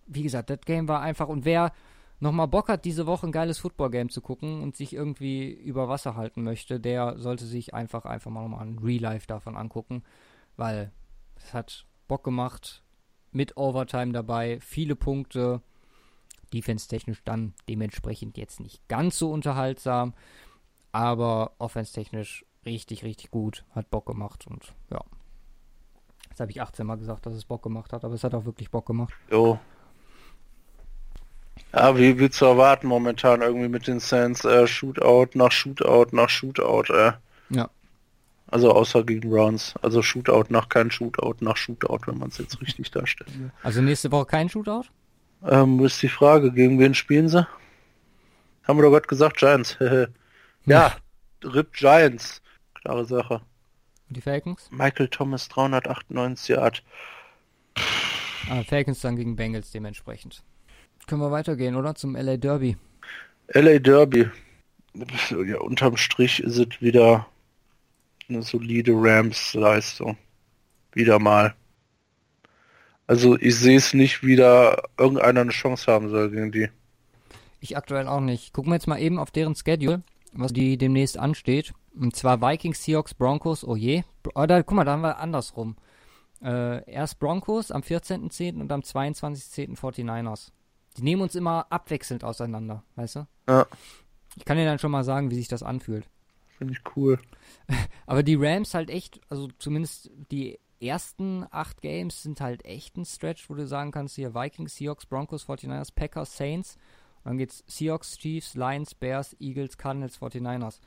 Wie 0.05 0.23
gesagt, 0.23 0.49
das 0.49 0.61
Game 0.61 0.87
war 0.87 1.01
einfach. 1.01 1.27
Und 1.27 1.45
wer 1.45 1.73
nochmal 2.19 2.47
Bock 2.47 2.69
hat, 2.69 2.85
diese 2.85 3.05
Woche 3.05 3.27
ein 3.27 3.31
geiles 3.31 3.59
Football-Game 3.59 4.09
zu 4.09 4.21
gucken 4.21 4.61
und 4.63 4.75
sich 4.75 4.93
irgendwie 4.93 5.51
über 5.51 5.89
Wasser 5.89 6.15
halten 6.15 6.43
möchte, 6.43 6.79
der 6.79 7.19
sollte 7.19 7.45
sich 7.45 7.73
einfach 7.73 8.05
einfach 8.05 8.31
mal 8.31 8.41
nochmal 8.41 8.65
ein 8.65 8.79
Real 8.79 9.01
Life 9.01 9.27
davon 9.27 9.57
angucken, 9.57 10.03
weil 10.55 10.91
es 11.35 11.53
hat 11.53 11.85
Bock 12.07 12.23
gemacht. 12.23 12.83
Mit 13.31 13.57
Overtime 13.57 14.13
dabei, 14.13 14.59
viele 14.61 14.95
Punkte 14.95 15.61
defense-technisch 16.53 17.23
dann 17.23 17.53
dementsprechend 17.69 18.37
jetzt 18.37 18.59
nicht 18.59 18.87
ganz 18.87 19.17
so 19.17 19.31
unterhaltsam, 19.31 20.13
aber 20.91 21.51
offense-technisch 21.59 22.45
richtig, 22.65 23.03
richtig 23.03 23.31
gut, 23.31 23.63
hat 23.71 23.89
Bock 23.89 24.05
gemacht 24.05 24.45
und 24.47 24.73
ja. 24.91 25.01
Jetzt 26.29 26.39
habe 26.39 26.51
ich 26.51 26.61
18 26.61 26.85
Mal 26.85 26.97
gesagt, 26.97 27.25
dass 27.25 27.33
es 27.33 27.45
Bock 27.45 27.63
gemacht 27.63 27.93
hat, 27.93 28.05
aber 28.05 28.13
es 28.13 28.23
hat 28.23 28.35
auch 28.35 28.45
wirklich 28.45 28.69
Bock 28.69 28.85
gemacht. 28.85 29.13
Jo. 29.31 29.59
Ja, 31.73 31.97
wie, 31.97 32.19
wie 32.19 32.29
zu 32.29 32.45
erwarten 32.45 32.87
momentan 32.87 33.41
irgendwie 33.41 33.67
mit 33.67 33.87
den 33.87 33.99
Saints, 33.99 34.45
äh, 34.45 34.67
Shootout 34.67 35.29
nach 35.33 35.51
Shootout 35.51 36.15
nach 36.15 36.29
Shootout, 36.29 36.93
äh. 36.93 37.13
Ja. 37.49 37.69
Also 38.49 38.71
außer 38.71 39.03
gegen 39.03 39.29
Browns. 39.29 39.73
Also 39.81 40.01
Shootout 40.01 40.45
nach 40.49 40.69
kein 40.69 40.89
Shootout 40.91 41.35
nach 41.41 41.57
Shootout, 41.57 41.99
wenn 42.05 42.17
man 42.17 42.29
es 42.29 42.37
jetzt 42.37 42.61
richtig 42.61 42.91
darstellen 42.91 43.33
will. 43.39 43.51
Also 43.63 43.81
nächste 43.81 44.11
Woche 44.11 44.25
kein 44.25 44.49
Shootout? 44.49 44.85
Ähm, 45.43 45.83
ist 45.85 46.01
die 46.01 46.09
Frage, 46.09 46.51
gegen 46.51 46.79
wen 46.79 46.93
spielen 46.93 47.29
sie? 47.29 47.47
Haben 48.63 48.79
wir 48.79 48.83
doch 48.83 48.91
gerade 48.91 49.07
gesagt, 49.07 49.37
Giants. 49.37 49.77
ja, 50.65 50.95
RIP 51.43 51.73
Giants. 51.73 52.41
Klare 52.73 53.05
Sache. 53.05 53.41
Und 54.09 54.17
die 54.17 54.21
Falcons? 54.21 54.69
Michael 54.71 55.09
Thomas 55.09 55.49
398 55.49 56.49
Yard. 56.49 56.83
Ah, 58.49 58.63
Falcons 58.63 59.01
dann 59.01 59.15
gegen 59.15 59.35
Bengals 59.35 59.71
dementsprechend. 59.71 60.43
Können 61.05 61.21
wir 61.21 61.31
weitergehen, 61.31 61.75
oder? 61.75 61.95
Zum 61.95 62.15
LA 62.15 62.37
Derby. 62.37 62.77
LA 63.53 63.79
Derby. 63.79 64.29
Ja, 64.93 65.57
unterm 65.59 65.97
Strich 65.97 66.41
ist 66.41 66.57
es 66.57 66.81
wieder 66.81 67.27
eine 68.29 68.41
solide 68.41 68.93
Rams-Leistung. 68.93 70.17
Wieder 70.93 71.19
mal. 71.19 71.55
Also 73.07 73.37
ich 73.39 73.55
sehe 73.55 73.77
es 73.77 73.93
nicht, 73.93 74.23
wie 74.23 74.35
da 74.35 74.77
irgendeiner 74.97 75.41
eine 75.41 75.51
Chance 75.51 75.91
haben 75.91 76.09
soll 76.09 76.29
gegen 76.29 76.51
die. 76.51 76.69
Ich 77.61 77.77
aktuell 77.77 78.07
auch 78.07 78.19
nicht. 78.19 78.53
Gucken 78.53 78.71
wir 78.71 78.75
jetzt 78.75 78.87
mal 78.87 78.99
eben 78.99 79.17
auf 79.17 79.31
deren 79.31 79.55
Schedule, 79.55 80.03
was 80.33 80.53
die 80.53 80.77
demnächst 80.77 81.17
ansteht. 81.17 81.73
Und 81.95 82.15
zwar 82.15 82.41
Vikings, 82.41 82.83
Seahawks, 82.83 83.13
Broncos, 83.13 83.63
oh 83.63 83.75
je. 83.75 84.03
Oder 84.35 84.61
guck 84.61 84.75
mal, 84.75 84.83
da 84.83 84.91
haben 84.91 85.01
wir 85.01 85.19
andersrum. 85.19 85.77
Äh, 86.43 86.89
erst 86.91 87.17
Broncos 87.19 87.71
am 87.71 87.81
14.10. 87.81 88.59
und 88.59 88.71
am 88.71 88.81
22.10. 88.81 89.77
49ers. 89.77 90.51
Die 90.97 91.03
nehmen 91.03 91.21
uns 91.21 91.35
immer 91.35 91.65
abwechselnd 91.69 92.23
auseinander, 92.23 92.83
weißt 92.95 93.15
du? 93.15 93.27
Ja. 93.47 93.65
Ich 94.35 94.45
kann 94.45 94.57
dir 94.57 94.65
dann 94.65 94.79
schon 94.79 94.91
mal 94.91 95.03
sagen, 95.03 95.31
wie 95.31 95.35
sich 95.35 95.47
das 95.47 95.63
anfühlt. 95.63 96.05
Finde 96.57 96.73
ich 96.73 96.95
cool. 96.95 97.19
Aber 98.05 98.21
die 98.21 98.35
Rams 98.35 98.73
halt 98.73 98.89
echt, 98.89 99.21
also 99.29 99.47
zumindest 99.59 100.11
die 100.31 100.59
ersten 100.79 101.45
acht 101.51 101.81
Games 101.81 102.23
sind 102.23 102.41
halt 102.41 102.65
echt 102.65 102.97
ein 102.97 103.05
Stretch, 103.05 103.49
wo 103.49 103.55
du 103.55 103.67
sagen 103.67 103.91
kannst, 103.91 104.15
hier 104.15 104.35
Vikings, 104.35 104.75
Seahawks, 104.75 105.05
Broncos, 105.05 105.45
49ers, 105.47 105.93
Packers, 105.93 106.35
Saints. 106.37 106.75
Und 107.23 107.31
dann 107.31 107.37
geht's 107.37 107.63
Seahawks, 107.67 108.17
Chiefs, 108.17 108.55
Lions, 108.55 108.95
Bears, 108.95 109.35
Eagles, 109.39 109.77
Cardinals, 109.77 110.19
49ers. 110.19 110.79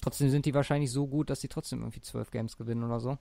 Trotzdem 0.00 0.30
sind 0.30 0.46
die 0.46 0.54
wahrscheinlich 0.54 0.90
so 0.90 1.06
gut, 1.06 1.30
dass 1.30 1.40
sie 1.40 1.48
trotzdem 1.48 1.80
irgendwie 1.80 2.00
zwölf 2.00 2.30
Games 2.30 2.56
gewinnen 2.56 2.82
oder 2.82 3.00
so. 3.00 3.18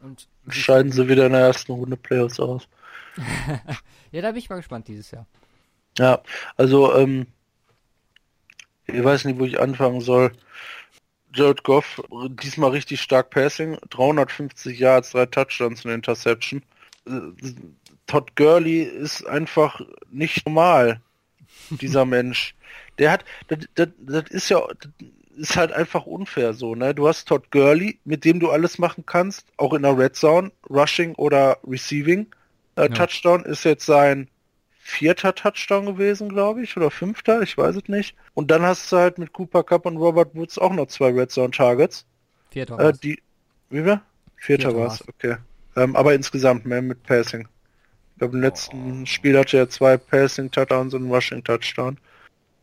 Und 0.00 0.28
Scheiden 0.48 0.90
sie 0.90 1.08
wieder 1.08 1.26
in 1.26 1.32
der 1.32 1.42
ersten 1.42 1.72
Runde 1.72 1.96
Playoffs 1.96 2.40
aus. 2.40 2.68
ja, 4.10 4.20
da 4.20 4.32
bin 4.32 4.38
ich 4.38 4.50
mal 4.50 4.56
gespannt 4.56 4.88
dieses 4.88 5.12
Jahr. 5.12 5.26
Ja, 5.98 6.22
also, 6.56 6.94
ähm, 6.96 7.28
ich 8.86 9.04
weiß 9.04 9.26
nicht, 9.26 9.38
wo 9.38 9.44
ich 9.44 9.60
anfangen 9.60 10.00
soll. 10.00 10.32
Jared 11.34 11.62
Goff, 11.64 12.02
diesmal 12.42 12.70
richtig 12.70 13.00
stark 13.00 13.30
Passing, 13.30 13.78
350 13.90 14.78
Yards, 14.78 15.12
drei 15.12 15.26
Touchdowns 15.26 15.84
und 15.84 15.90
Interception. 15.92 16.62
Äh, 17.06 17.12
Todd 18.06 18.34
Gurley 18.36 18.82
ist 18.82 19.26
einfach 19.26 19.80
nicht 20.10 20.44
normal, 20.46 21.00
dieser 21.70 22.04
Mensch. 22.06 22.54
Der 22.98 23.12
hat, 23.12 23.24
das, 23.48 23.60
das, 23.74 23.88
das 23.98 24.24
ist 24.30 24.48
ja, 24.50 24.60
das 24.68 24.90
ist 25.36 25.56
halt 25.56 25.72
einfach 25.72 26.04
unfair 26.04 26.52
so, 26.52 26.74
ne? 26.74 26.94
Du 26.94 27.08
hast 27.08 27.26
Todd 27.28 27.50
Gurley, 27.50 27.98
mit 28.04 28.24
dem 28.24 28.38
du 28.38 28.50
alles 28.50 28.78
machen 28.78 29.04
kannst, 29.06 29.46
auch 29.56 29.72
in 29.72 29.82
der 29.82 29.96
Red 29.96 30.14
Zone, 30.16 30.52
Rushing 30.68 31.14
oder 31.14 31.58
Receiving. 31.66 32.26
Äh, 32.76 32.82
Ja. 32.82 32.88
Touchdown 32.88 33.44
ist 33.44 33.64
jetzt 33.64 33.86
sein 33.86 34.28
vierter 34.84 35.34
Touchdown 35.34 35.86
gewesen, 35.86 36.28
glaube 36.28 36.62
ich, 36.62 36.76
oder 36.76 36.90
fünfter, 36.90 37.40
ich 37.40 37.56
weiß 37.56 37.76
es 37.76 37.88
nicht. 37.88 38.16
Und 38.34 38.50
dann 38.50 38.62
hast 38.62 38.90
du 38.90 38.96
halt 38.96 39.16
mit 39.16 39.32
Cooper 39.32 39.62
Cup 39.62 39.86
und 39.86 39.96
Robert 39.96 40.34
Woods 40.34 40.58
auch 40.58 40.72
noch 40.72 40.88
zwei 40.88 41.10
Red 41.10 41.30
Zone 41.30 41.52
Targets. 41.52 42.04
Vierter 42.50 42.78
Äh, 42.78 42.84
war's. 42.84 43.00
die, 43.00 43.22
wie 43.70 43.84
wir? 43.84 44.02
Vierter, 44.36 44.70
Vierter 44.70 44.76
war's, 44.76 45.04
okay. 45.08 45.36
Ähm, 45.76 45.94
aber 45.94 46.14
insgesamt 46.14 46.66
mehr 46.66 46.82
mit 46.82 47.04
Passing. 47.04 47.48
Ich 48.14 48.18
glaube, 48.18 48.36
im 48.36 48.42
letzten 48.42 49.06
Spiel 49.06 49.38
hatte 49.38 49.56
er 49.56 49.68
zwei 49.70 49.96
Passing 49.96 50.50
Touchdowns 50.50 50.94
und 50.94 51.02
einen 51.04 51.12
Rushing 51.12 51.44
Touchdown. 51.44 51.96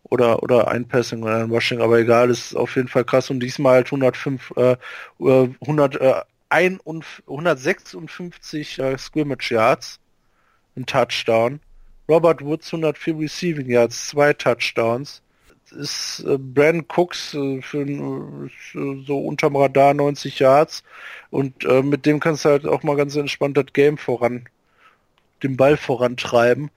Oder, 0.04 0.44
oder 0.44 0.68
ein 0.68 0.88
Passing 0.88 1.24
und 1.24 1.30
ein 1.30 1.50
Rushing, 1.50 1.82
aber 1.82 2.00
egal, 2.00 2.30
es 2.30 2.48
ist 2.48 2.56
auf 2.56 2.76
jeden 2.76 2.88
Fall 2.90 3.06
krass. 3.06 3.30
Und 3.30 3.40
diesmal 3.40 3.76
halt 3.76 3.88
105, 3.88 4.54
äh, 4.58 4.76
äh, 5.20 5.50
100, 5.62 5.96
äh, 6.02 6.22
ein 6.50 6.80
und 6.82 7.06
156 7.28 8.80
äh, 8.80 8.98
Scrimmage 8.98 9.52
Yards, 9.52 10.00
ein 10.76 10.86
Touchdown. 10.86 11.62
Robert 12.10 12.44
Woods 12.44 12.74
104 12.74 13.20
Receiving 13.20 13.70
Yards, 13.70 14.08
zwei 14.10 14.34
Touchdowns. 14.34 15.22
Ist 15.72 16.22
äh, 16.26 16.40
Brandon 16.40 16.86
Cooks 16.88 17.36
äh, 17.36 17.62
für 17.62 17.82
äh, 17.84 18.50
so 19.06 19.20
unterm 19.20 19.56
Radar 19.56 19.94
90 19.94 20.40
Yards 20.40 20.84
und 21.30 21.64
äh, 21.64 21.84
mit 21.84 22.08
dem 22.08 22.20
kannst 22.20 22.44
du 22.44 22.50
halt 22.50 22.66
auch 22.66 22.82
mal 22.82 22.96
ganz 22.96 23.16
entspannt 23.16 23.56
das 23.56 23.68
Game 23.74 24.00
voran, 24.00 24.50
den 25.44 25.56
Ball 25.58 25.78
vorantreiben. 25.78 26.72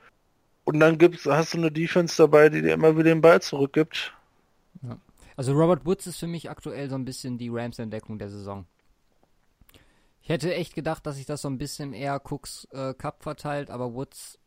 Und 0.65 0.79
dann 0.79 0.99
gibt's, 0.99 1.25
hast 1.25 1.55
du 1.55 1.59
eine 1.59 1.73
Defense 1.73 2.19
dabei, 2.19 2.51
die 2.51 2.61
dir 2.61 2.75
immer 2.75 2.95
wieder 2.95 3.09
den 3.09 3.23
Ball 3.23 3.41
zurückgibt. 3.41 4.13
Also 5.37 5.55
Robert 5.55 5.87
Woods 5.87 6.07
ist 6.07 6.19
für 6.19 6.27
mich 6.27 6.51
aktuell 6.51 6.91
so 6.91 6.95
ein 6.97 7.07
bisschen 7.07 7.39
die 7.39 7.49
Rams-Entdeckung 7.49 8.19
der 8.19 8.29
Saison. 8.29 8.67
Ich 10.23 10.29
hätte 10.29 10.55
echt 10.55 10.75
gedacht, 10.75 11.07
dass 11.07 11.17
sich 11.17 11.27
das 11.27 11.43
so 11.43 11.49
ein 11.49 11.59
bisschen 11.59 11.95
eher 11.95 12.21
Cooks 12.31 12.69
äh, 12.73 12.93
Cup 12.95 13.23
verteilt, 13.23 13.71
aber 13.71 13.95
Woods 13.95 14.39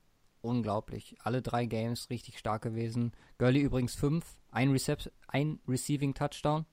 unglaublich. 0.46 1.16
Alle 1.24 1.42
drei 1.42 1.66
Games 1.66 2.10
richtig 2.10 2.38
stark 2.38 2.62
gewesen. 2.62 3.12
Gurley 3.38 3.62
übrigens 3.62 3.96
fünf, 3.96 4.26
ein, 4.52 4.72
Recep 4.72 5.12
ein 5.28 5.60
Receiving 5.68 6.14
Touchdown 6.14 6.66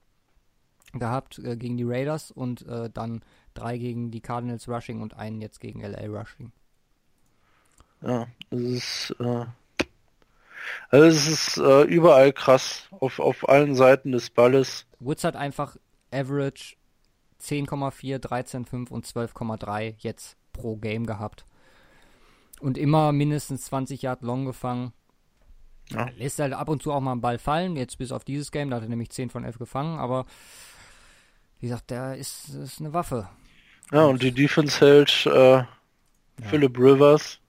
gehabt 0.92 1.38
äh, 1.38 1.56
gegen 1.56 1.76
die 1.76 1.84
Raiders 1.84 2.30
und 2.30 2.66
äh, 2.66 2.90
dann 2.90 3.22
drei 3.54 3.78
gegen 3.78 4.10
die 4.10 4.20
Cardinals 4.20 4.68
Rushing 4.68 5.00
und 5.00 5.16
einen 5.16 5.40
jetzt 5.40 5.60
gegen 5.60 5.80
LA 5.80 6.06
Rushing. 6.06 6.52
Ja, 8.02 8.26
es 8.50 8.60
ist, 8.60 9.16
äh, 9.20 9.46
also 10.90 11.06
es 11.06 11.28
ist 11.28 11.56
äh, 11.58 11.82
überall 11.82 12.32
krass 12.32 12.88
auf, 12.90 13.20
auf 13.20 13.48
allen 13.48 13.74
Seiten 13.74 14.12
des 14.12 14.30
Balles. 14.30 14.86
Woods 15.00 15.24
hat 15.24 15.36
einfach 15.36 15.76
Average 16.10 16.76
10,4, 17.40 18.18
13,5 18.18 18.90
und 18.90 19.06
12,3 19.06 19.94
jetzt 19.98 20.36
pro 20.52 20.76
Game 20.76 21.06
gehabt. 21.06 21.44
Und 22.62 22.78
immer 22.78 23.10
mindestens 23.10 23.64
20 23.64 24.02
Yard 24.02 24.22
long 24.22 24.44
gefangen. 24.44 24.92
Ja. 25.90 26.08
Lässt 26.16 26.38
halt 26.38 26.52
ab 26.52 26.68
und 26.68 26.80
zu 26.80 26.92
auch 26.92 27.00
mal 27.00 27.12
einen 27.12 27.20
Ball 27.20 27.38
fallen. 27.38 27.76
Jetzt 27.76 27.98
bis 27.98 28.12
auf 28.12 28.24
dieses 28.24 28.52
Game, 28.52 28.70
da 28.70 28.76
hat 28.76 28.84
er 28.84 28.88
nämlich 28.88 29.10
10 29.10 29.30
von 29.30 29.44
11 29.44 29.58
gefangen. 29.58 29.98
Aber 29.98 30.26
wie 31.58 31.66
gesagt, 31.66 31.90
der 31.90 32.16
ist, 32.16 32.50
ist 32.50 32.80
eine 32.80 32.94
Waffe. 32.94 33.28
Ja, 33.90 34.04
und 34.04 34.22
die 34.22 34.30
Defense 34.30 34.78
hält 34.80 35.26
äh, 35.26 35.64
Philip 36.48 36.78
Rivers 36.78 37.40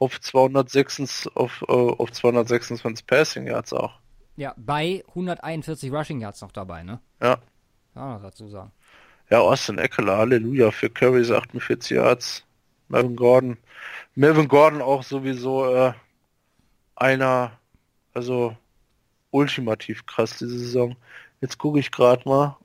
auf 0.00 0.20
206 0.20 1.28
auf, 1.34 1.64
äh, 1.68 1.72
auf 1.72 2.10
226 2.10 3.06
Passing 3.06 3.46
Yards 3.46 3.72
auch. 3.72 3.94
Ja, 4.36 4.54
bei 4.56 5.04
141 5.08 5.92
Rushing 5.92 6.20
Yards 6.20 6.40
noch 6.42 6.52
dabei, 6.52 6.82
ne? 6.82 7.00
Ja. 7.22 7.38
Ja, 7.94 8.18
dazu 8.18 8.48
sagen. 8.48 8.72
Ja, 9.30 9.40
Austin 9.40 9.78
Eckler, 9.78 10.16
Halleluja, 10.16 10.70
für 10.70 10.90
Currys 10.90 11.30
48 11.30 11.90
Yards. 11.90 12.44
Melvin 12.88 13.16
Gordon. 13.16 13.58
Melvin 14.14 14.48
Gordon 14.48 14.82
auch 14.82 15.02
sowieso 15.02 15.72
äh, 15.74 15.92
einer, 16.96 17.52
also 18.14 18.56
ultimativ 19.30 20.06
krass 20.06 20.38
diese 20.38 20.58
Saison. 20.58 20.96
Jetzt 21.40 21.58
gucke 21.58 21.78
ich 21.78 21.90
gerade 21.90 22.28
mal. 22.28 22.56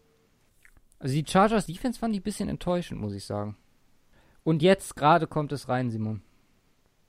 Also 0.99 1.15
die 1.15 1.25
Chargers 1.27 1.65
Defense 1.65 1.99
fand 1.99 2.15
ich 2.15 2.21
ein 2.21 2.23
bisschen 2.23 2.49
enttäuschend, 2.49 2.99
muss 2.99 3.13
ich 3.13 3.25
sagen. 3.25 3.57
Und 4.43 4.61
jetzt 4.61 4.95
gerade 4.95 5.27
kommt 5.27 5.51
es 5.51 5.67
rein, 5.67 5.91
Simon. 5.91 6.21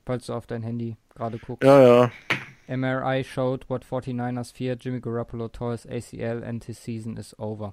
Falls 0.04 0.26
du 0.26 0.34
auf 0.34 0.46
dein 0.46 0.62
Handy 0.62 0.96
gerade 1.14 1.38
guckst. 1.38 1.64
Ja, 1.64 1.80
ja. 1.80 2.10
MRI 2.66 3.24
showed 3.24 3.68
what 3.68 3.84
49ers 3.84 4.52
fear. 4.52 4.76
Jimmy 4.78 5.00
Garoppolo 5.00 5.48
tore 5.48 5.72
his 5.72 5.86
ACL 5.86 6.42
and 6.42 6.64
his 6.64 6.78
season 6.78 7.16
is 7.16 7.34
over. 7.38 7.72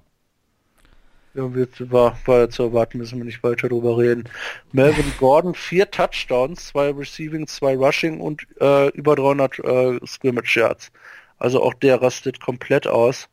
Ja, 1.34 1.54
wird, 1.54 1.90
war, 1.90 2.18
war 2.26 2.50
zu 2.50 2.64
erwarten, 2.64 2.98
müssen 2.98 3.18
wir 3.18 3.24
nicht 3.24 3.42
weiter 3.42 3.68
drüber 3.68 3.96
reden. 3.96 4.28
Melvin 4.72 5.10
Gordon, 5.18 5.54
vier 5.54 5.90
Touchdowns, 5.90 6.68
zwei 6.68 6.90
Receiving, 6.90 7.46
zwei 7.46 7.74
Rushing 7.74 8.20
und 8.20 8.46
äh, 8.60 8.88
über 8.90 9.16
300 9.16 9.58
äh, 9.60 10.06
Scrimmage 10.06 10.56
Yards. 10.56 10.92
Also 11.38 11.62
auch 11.62 11.74
der 11.74 12.02
rastet 12.02 12.40
komplett 12.40 12.86
aus. 12.86 13.28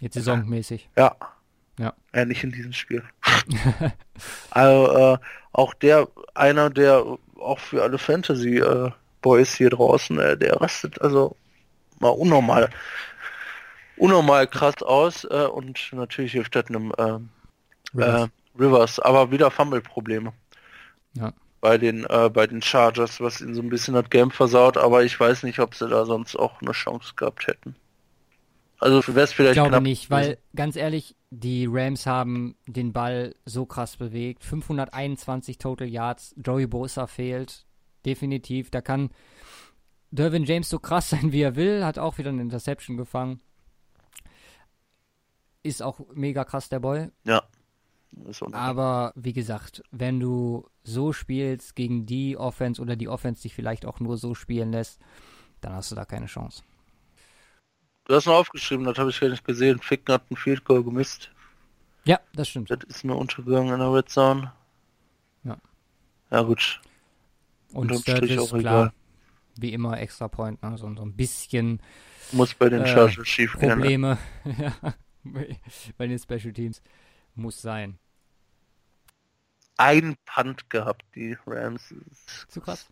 Jetzt 0.00 0.14
saisonmäßig. 0.14 0.88
Ja. 0.96 1.16
Ja. 1.78 1.94
Äh, 2.12 2.26
nicht 2.26 2.42
in 2.42 2.50
diesem 2.50 2.72
Spiel. 2.72 3.04
also 4.50 5.14
äh, 5.14 5.18
auch 5.52 5.74
der, 5.74 6.08
einer, 6.34 6.70
der 6.70 7.04
auch 7.38 7.58
für 7.60 7.82
alle 7.82 7.98
Fantasy 7.98 8.58
äh, 8.58 8.90
Boys 9.22 9.54
hier 9.54 9.70
draußen, 9.70 10.18
äh, 10.18 10.36
der 10.36 10.60
rastet 10.60 11.00
also 11.00 11.36
mal 12.00 12.10
unnormal, 12.10 12.70
unnormal 13.98 14.46
krass 14.46 14.82
aus 14.82 15.24
äh, 15.24 15.46
und 15.46 15.90
natürlich 15.92 16.32
hilft 16.32 16.54
das 16.54 16.66
einem 16.66 16.92
äh, 16.96 17.18
Rivers. 17.94 18.24
äh, 18.24 18.28
Rivers, 18.58 19.00
aber 19.00 19.30
wieder 19.30 19.50
Fumble-Probleme. 19.50 20.32
Ja. 21.14 21.32
Bei 21.60 21.78
den, 21.78 22.04
äh, 22.04 22.30
bei 22.32 22.46
den 22.46 22.62
Chargers, 22.62 23.20
was 23.20 23.40
ihnen 23.40 23.54
so 23.54 23.62
ein 23.62 23.68
bisschen 23.68 23.94
das 23.94 24.10
Game 24.10 24.30
versaut, 24.30 24.76
aber 24.76 25.02
ich 25.02 25.18
weiß 25.18 25.42
nicht, 25.42 25.58
ob 25.58 25.74
sie 25.74 25.88
da 25.88 26.04
sonst 26.04 26.36
auch 26.36 26.60
eine 26.62 26.72
Chance 26.72 27.14
gehabt 27.16 27.46
hätten. 27.46 27.74
Also 28.78 29.06
wäre 29.08 29.24
es 29.24 29.30
Ich 29.30 29.36
vielleicht 29.36 29.54
glaube 29.54 29.70
knapp 29.70 29.82
nicht, 29.82 30.10
weil 30.10 30.38
ganz 30.54 30.76
ehrlich, 30.76 31.16
die 31.30 31.66
Rams 31.68 32.06
haben 32.06 32.54
den 32.66 32.92
Ball 32.92 33.34
so 33.44 33.66
krass 33.66 33.96
bewegt. 33.96 34.44
521 34.44 35.58
Total 35.58 35.88
Yards. 35.88 36.34
Joey 36.36 36.66
Bosa 36.66 37.06
fehlt. 37.06 37.66
Definitiv. 38.06 38.70
Da 38.70 38.80
kann 38.80 39.10
Dervin 40.10 40.44
James 40.44 40.68
so 40.68 40.78
krass 40.78 41.10
sein, 41.10 41.32
wie 41.32 41.42
er 41.42 41.56
will. 41.56 41.84
Hat 41.84 41.98
auch 41.98 42.18
wieder 42.18 42.30
eine 42.30 42.42
Interception 42.42 42.96
gefangen. 42.96 43.40
Ist 45.68 45.82
auch 45.82 46.00
mega 46.14 46.44
krass, 46.44 46.68
der 46.68 46.80
Boy. 46.80 47.10
Ja. 47.24 47.42
Aber 48.52 49.12
wie 49.16 49.34
gesagt, 49.34 49.82
wenn 49.90 50.18
du 50.18 50.66
so 50.82 51.12
spielst 51.12 51.76
gegen 51.76 52.06
die 52.06 52.36
Offense 52.38 52.80
oder 52.80 52.96
die 52.96 53.08
Offense 53.08 53.42
dich 53.42 53.54
vielleicht 53.54 53.84
auch 53.84 54.00
nur 54.00 54.16
so 54.16 54.34
spielen 54.34 54.72
lässt, 54.72 54.98
dann 55.60 55.74
hast 55.74 55.90
du 55.90 55.94
da 55.94 56.04
keine 56.06 56.26
Chance. 56.26 56.62
Du 58.04 58.14
hast 58.14 58.24
noch 58.26 58.34
aufgeschrieben, 58.36 58.86
das 58.86 58.96
habe 58.96 59.10
ich 59.10 59.20
gar 59.20 59.28
nicht 59.28 59.44
gesehen. 59.44 59.78
Ficken 59.80 60.14
hat 60.14 60.30
ein 60.30 60.36
Field 60.36 60.64
Goal 60.64 60.82
gemisst. 60.82 61.30
Ja, 62.04 62.18
das 62.32 62.48
stimmt. 62.48 62.70
Das 62.70 62.78
ist 62.88 63.04
mir 63.04 63.14
untergegangen 63.14 63.74
in 63.74 63.80
der 63.80 63.92
Red 63.92 64.08
Zone. 64.08 64.52
Ja. 65.44 65.58
Ja 66.30 66.42
gut. 66.42 66.80
Und 67.74 67.94
Sturgis, 67.94 68.38
auch 68.38 68.48
klar, 68.48 68.58
egal. 68.60 68.92
wie 69.56 69.74
immer 69.74 70.00
Extra 70.00 70.28
Point, 70.28 70.62
ne? 70.62 70.78
so, 70.78 70.90
so 70.96 71.02
ein 71.02 71.14
bisschen 71.14 71.82
Muss 72.32 72.54
bei 72.54 72.70
den 72.70 72.82
Äh, 72.82 72.86
Chargers 72.88 73.28
schief 73.28 73.52
gehen. 73.58 73.68
ne? 73.68 73.74
Probleme 73.76 74.18
ja, 74.58 74.72
bei 75.98 76.06
den 76.06 76.18
Special 76.18 76.52
Teams. 76.52 76.82
Muss 77.34 77.60
sein. 77.62 77.98
Ein 79.76 80.16
Punt 80.26 80.70
gehabt, 80.70 81.04
die 81.14 81.36
Rams. 81.46 81.94
Zu 82.48 82.60
krass. 82.60 82.88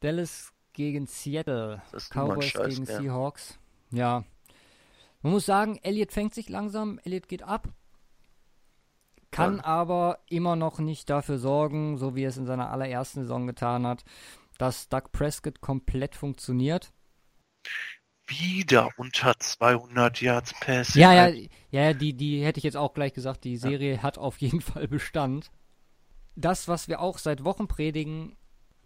Dallas 0.00 0.52
gegen 0.72 1.06
Seattle. 1.06 1.82
Cowboys 2.10 2.46
Scheiß, 2.46 2.74
gegen 2.74 2.84
ja. 2.84 3.00
Seahawks. 3.00 3.58
Ja. 3.90 4.24
Man 5.22 5.32
muss 5.32 5.46
sagen, 5.46 5.78
Elliott 5.82 6.12
fängt 6.12 6.34
sich 6.34 6.48
langsam, 6.48 6.98
Elliott 7.04 7.28
geht 7.28 7.42
ab, 7.42 7.68
kann 9.30 9.58
Ja. 9.58 9.64
aber 9.64 10.18
immer 10.28 10.56
noch 10.56 10.78
nicht 10.78 11.10
dafür 11.10 11.38
sorgen, 11.38 11.98
so 11.98 12.14
wie 12.14 12.24
er 12.24 12.30
es 12.30 12.36
in 12.36 12.46
seiner 12.46 12.70
allerersten 12.70 13.22
Saison 13.22 13.46
getan 13.46 13.86
hat, 13.86 14.04
dass 14.58 14.88
Doug 14.88 15.12
Prescott 15.12 15.60
komplett 15.60 16.14
funktioniert. 16.16 16.92
Wieder 18.30 18.90
unter 18.96 19.38
200 19.38 20.20
Yards 20.20 20.54
Pass. 20.60 20.94
Ja, 20.94 21.12
ja, 21.12 21.34
ja, 21.70 21.92
die, 21.92 22.14
die 22.14 22.44
hätte 22.44 22.58
ich 22.58 22.64
jetzt 22.64 22.76
auch 22.76 22.94
gleich 22.94 23.12
gesagt, 23.12 23.44
die 23.44 23.56
Serie 23.56 24.02
hat 24.02 24.18
auf 24.18 24.38
jeden 24.38 24.60
Fall 24.60 24.88
Bestand. 24.88 25.50
Das, 26.36 26.68
was 26.68 26.88
wir 26.88 27.00
auch 27.00 27.18
seit 27.18 27.44
Wochen 27.44 27.66
predigen, 27.68 28.36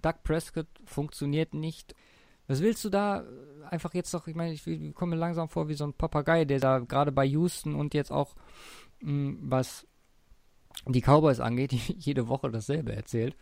Doug 0.02 0.22
Prescott 0.22 0.66
funktioniert 0.84 1.54
nicht. 1.54 1.94
Was 2.46 2.60
willst 2.60 2.84
du 2.84 2.90
da 2.90 3.24
einfach 3.70 3.94
jetzt 3.94 4.12
doch, 4.12 4.26
ich 4.26 4.34
meine, 4.34 4.52
ich, 4.52 4.66
ich 4.66 4.94
komme 4.94 5.14
mir 5.14 5.20
langsam 5.20 5.48
vor 5.48 5.68
wie 5.68 5.74
so 5.74 5.84
ein 5.84 5.94
Papagei, 5.94 6.44
der 6.44 6.60
da 6.60 6.78
gerade 6.78 7.12
bei 7.12 7.24
Houston 7.24 7.74
und 7.74 7.94
jetzt 7.94 8.10
auch, 8.10 8.34
mh, 9.00 9.36
was 9.42 9.86
die 10.86 11.00
Cowboys 11.00 11.40
angeht, 11.40 11.72
jede 11.98 12.28
Woche 12.28 12.50
dasselbe 12.50 12.94
erzählt. 12.94 13.36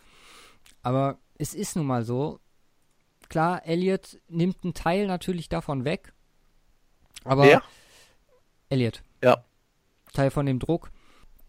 Aber 0.82 1.18
es 1.38 1.54
ist 1.54 1.76
nun 1.76 1.86
mal 1.86 2.04
so. 2.04 2.40
Klar, 3.32 3.62
Elliott 3.64 4.18
nimmt 4.28 4.62
einen 4.62 4.74
Teil 4.74 5.06
natürlich 5.06 5.48
davon 5.48 5.86
weg. 5.86 6.12
Aber 7.24 7.44
Wer? 7.44 7.62
Elliott. 8.68 9.02
Ja. 9.22 9.42
Teil 10.12 10.30
von 10.30 10.44
dem 10.44 10.58
Druck. 10.58 10.90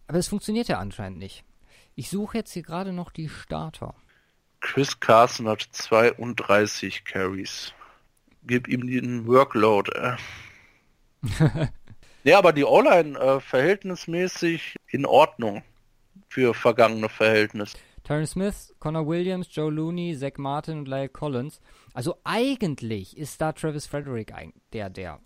Aber 0.07 0.17
es 0.17 0.29
funktioniert 0.29 0.69
ja 0.69 0.79
anscheinend 0.79 1.19
nicht. 1.19 1.43
Ich 1.95 2.09
suche 2.09 2.37
jetzt 2.37 2.53
hier 2.53 2.63
gerade 2.63 2.93
noch 2.93 3.11
die 3.11 3.27
Starter. 3.27 3.95
Chris 4.61 4.97
Carson 5.01 5.49
hat 5.49 5.67
32 5.73 7.03
Carries. 7.03 7.73
Gib 8.43 8.69
ihm 8.69 8.87
den 8.87 9.27
Workload. 9.27 9.91
Äh. 9.91 10.15
ja, 12.23 12.37
aber 12.37 12.53
die 12.53 12.63
O-Line 12.63 13.19
äh, 13.19 13.41
verhältnismäßig 13.41 14.77
in 14.87 15.05
Ordnung 15.05 15.63
für 16.29 16.53
vergangene 16.53 17.09
Verhältnisse. 17.09 17.77
Tyron 18.03 18.27
Smith, 18.27 18.75
Connor 18.79 19.07
Williams, 19.07 19.47
Joe 19.49 19.71
Looney, 19.71 20.15
Zach 20.17 20.37
Martin 20.37 20.79
und 20.79 20.87
Lyle 20.87 21.09
Collins. 21.09 21.61
Also 21.93 22.17
eigentlich 22.23 23.17
ist 23.17 23.39
da 23.39 23.53
Travis 23.53 23.85
Frederick 23.85 24.33
ein, 24.33 24.53
der, 24.73 24.89
der, 24.89 25.19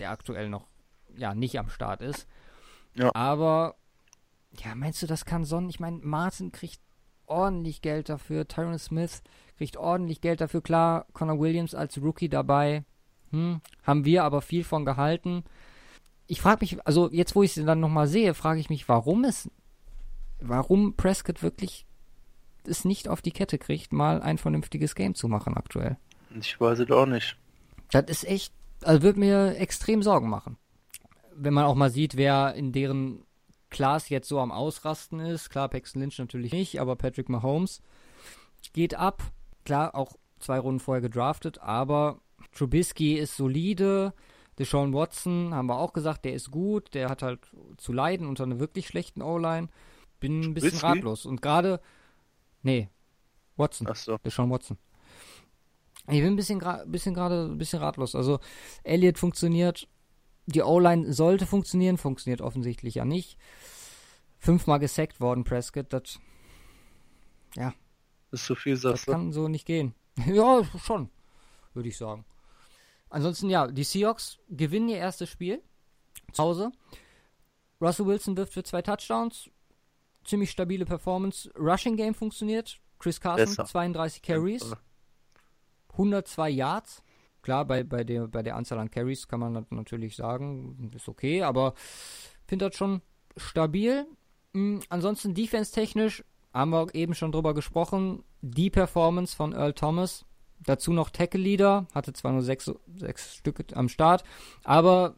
der 0.00 0.10
aktuell 0.10 0.48
noch 0.48 0.66
ja 1.16 1.34
nicht 1.34 1.58
am 1.58 1.68
Start 1.68 2.00
ist. 2.00 2.26
Ja. 2.94 3.14
Aber 3.14 3.76
ja, 4.52 4.74
meinst 4.74 5.02
du, 5.02 5.06
das 5.06 5.24
kann 5.24 5.44
Sonnen? 5.44 5.70
Ich 5.70 5.80
meine, 5.80 5.98
Martin 5.98 6.52
kriegt 6.52 6.80
ordentlich 7.26 7.82
Geld 7.82 8.08
dafür, 8.08 8.46
Tyron 8.46 8.78
Smith 8.78 9.22
kriegt 9.56 9.76
ordentlich 9.76 10.20
Geld 10.20 10.40
dafür. 10.40 10.62
Klar, 10.62 11.06
Connor 11.12 11.38
Williams 11.40 11.74
als 11.74 12.00
Rookie 12.00 12.28
dabei. 12.28 12.84
Hm, 13.30 13.60
haben 13.82 14.04
wir 14.04 14.24
aber 14.24 14.42
viel 14.42 14.64
von 14.64 14.84
gehalten. 14.84 15.44
Ich 16.26 16.40
frage 16.40 16.58
mich, 16.62 16.86
also 16.86 17.10
jetzt, 17.10 17.34
wo 17.34 17.42
ich 17.42 17.52
sie 17.52 17.64
dann 17.64 17.80
nochmal 17.80 18.06
sehe, 18.06 18.34
frage 18.34 18.60
ich 18.60 18.70
mich, 18.70 18.88
warum 18.88 19.24
es 19.24 19.50
warum 20.48 20.96
Prescott 20.96 21.42
wirklich 21.42 21.86
es 22.66 22.84
nicht 22.84 23.08
auf 23.08 23.22
die 23.22 23.32
Kette 23.32 23.58
kriegt, 23.58 23.92
mal 23.92 24.22
ein 24.22 24.38
vernünftiges 24.38 24.94
Game 24.94 25.14
zu 25.14 25.28
machen 25.28 25.56
aktuell. 25.56 25.96
Ich 26.38 26.58
weiß 26.60 26.78
es 26.80 26.90
auch 26.90 27.06
nicht. 27.06 27.36
Das 27.90 28.04
ist 28.08 28.24
echt, 28.24 28.54
also 28.82 29.02
wird 29.02 29.16
mir 29.16 29.56
extrem 29.58 30.02
Sorgen 30.02 30.28
machen. 30.28 30.56
Wenn 31.34 31.54
man 31.54 31.64
auch 31.64 31.74
mal 31.74 31.90
sieht, 31.90 32.16
wer 32.16 32.54
in 32.54 32.72
deren 32.72 33.24
Class 33.70 34.08
jetzt 34.08 34.28
so 34.28 34.38
am 34.38 34.52
Ausrasten 34.52 35.20
ist. 35.20 35.50
Klar, 35.50 35.68
Paxton 35.68 36.00
Lynch 36.00 36.18
natürlich 36.18 36.52
nicht, 36.52 36.80
aber 36.80 36.96
Patrick 36.96 37.28
Mahomes 37.28 37.82
geht 38.72 38.94
ab. 38.94 39.22
Klar, 39.64 39.94
auch 39.94 40.12
zwei 40.38 40.58
Runden 40.58 40.80
vorher 40.80 41.02
gedraftet, 41.02 41.58
aber 41.58 42.20
Trubisky 42.52 43.14
ist 43.14 43.36
solide. 43.36 44.14
Deshaun 44.58 44.92
Watson, 44.92 45.52
haben 45.52 45.66
wir 45.66 45.78
auch 45.78 45.92
gesagt, 45.92 46.24
der 46.24 46.34
ist 46.34 46.52
gut. 46.52 46.94
Der 46.94 47.08
hat 47.08 47.22
halt 47.22 47.40
zu 47.76 47.92
leiden 47.92 48.28
unter 48.28 48.44
einer 48.44 48.60
wirklich 48.60 48.86
schlechten 48.86 49.22
O-Line. 49.22 49.68
Bin 50.24 50.40
ein 50.40 50.54
bisschen 50.54 50.70
Trubisky? 50.70 50.86
ratlos. 50.86 51.26
Und 51.26 51.42
gerade, 51.42 51.80
nee, 52.62 52.88
Watson. 53.56 53.86
Ach 53.90 53.94
so. 53.94 54.16
Deshaun 54.24 54.50
Watson. 54.50 54.78
Ich 56.06 56.20
bin 56.20 56.28
ein 56.32 56.36
bisschen, 56.36 56.62
bisschen 56.86 57.12
gerade 57.14 57.44
ein 57.44 57.58
bisschen 57.58 57.80
ratlos. 57.80 58.14
Also, 58.14 58.40
Elliott 58.84 59.18
funktioniert, 59.18 59.86
die 60.46 60.62
O-Line 60.62 61.12
sollte 61.12 61.44
funktionieren, 61.44 61.98
funktioniert 61.98 62.40
offensichtlich 62.40 62.94
ja 62.94 63.04
nicht. 63.04 63.36
Fünfmal 64.38 64.78
gesackt 64.78 65.20
worden, 65.20 65.44
Prescott, 65.44 65.92
das, 65.92 66.18
Ist 68.30 68.46
so 68.46 68.54
viel, 68.54 68.72
das 68.74 68.82
sagst 68.82 69.08
du? 69.08 69.12
kann 69.12 69.32
so 69.32 69.48
nicht 69.48 69.66
gehen. 69.66 69.94
ja, 70.26 70.62
schon, 70.82 71.10
würde 71.74 71.88
ich 71.90 71.98
sagen. 71.98 72.24
Ansonsten, 73.10 73.50
ja, 73.50 73.66
die 73.66 73.84
Seahawks 73.84 74.38
gewinnen 74.48 74.88
ihr 74.88 74.96
erstes 74.98 75.28
Spiel 75.28 75.62
zu 76.32 76.42
Hause. 76.42 76.72
Russell 77.80 78.06
Wilson 78.06 78.36
wirft 78.36 78.54
für 78.54 78.64
zwei 78.64 78.82
Touchdowns. 78.82 79.50
Ziemlich 80.24 80.50
stabile 80.50 80.84
Performance. 80.84 81.50
Rushing 81.58 81.96
Game 81.96 82.14
funktioniert. 82.14 82.80
Chris 82.98 83.20
Carson, 83.20 83.46
Besser. 83.46 83.66
32 83.66 84.22
Carries. 84.22 84.74
102 85.92 86.50
Yards. 86.50 87.02
Klar, 87.42 87.66
bei, 87.66 87.84
bei, 87.84 88.04
der, 88.04 88.26
bei 88.26 88.42
der 88.42 88.56
Anzahl 88.56 88.78
an 88.78 88.90
Carries 88.90 89.28
kann 89.28 89.40
man 89.40 89.66
natürlich 89.70 90.16
sagen, 90.16 90.90
ist 90.94 91.08
okay, 91.08 91.42
aber 91.42 91.74
finde 92.46 92.68
das 92.68 92.76
schon 92.76 93.02
stabil. 93.36 94.06
Mm, 94.54 94.78
ansonsten 94.88 95.34
defense-technisch 95.34 96.24
haben 96.54 96.70
wir 96.70 96.94
eben 96.94 97.14
schon 97.14 97.32
drüber 97.32 97.52
gesprochen. 97.52 98.24
Die 98.40 98.70
Performance 98.70 99.36
von 99.36 99.52
Earl 99.52 99.74
Thomas. 99.74 100.24
Dazu 100.60 100.92
noch 100.92 101.10
Tackle 101.10 101.40
Leader, 101.40 101.86
hatte 101.94 102.12
zwar 102.14 102.32
nur 102.32 102.42
sechs, 102.42 102.72
sechs 102.96 103.34
Stücke 103.34 103.64
am 103.74 103.88
Start, 103.88 104.24
aber 104.62 105.16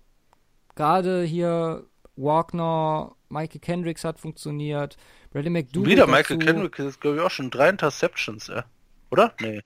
gerade 0.75 1.23
hier 1.23 1.87
Wagner, 2.17 3.15
Michael 3.29 3.61
Kendricks 3.61 4.05
hat 4.05 4.19
funktioniert, 4.21 4.97
Bradley 5.31 5.51
McDougall 5.51 5.91
Wieder 5.91 6.07
dazu. 6.07 6.13
Michael 6.13 6.39
Kendrick 6.39 6.79
ist, 6.79 7.01
glaube 7.01 7.17
ich, 7.19 7.23
auch 7.23 7.31
schon 7.31 7.51
drei 7.51 7.69
Interceptions, 7.69 8.49
äh. 8.49 8.63
oder? 9.11 9.35
Nee. 9.41 9.63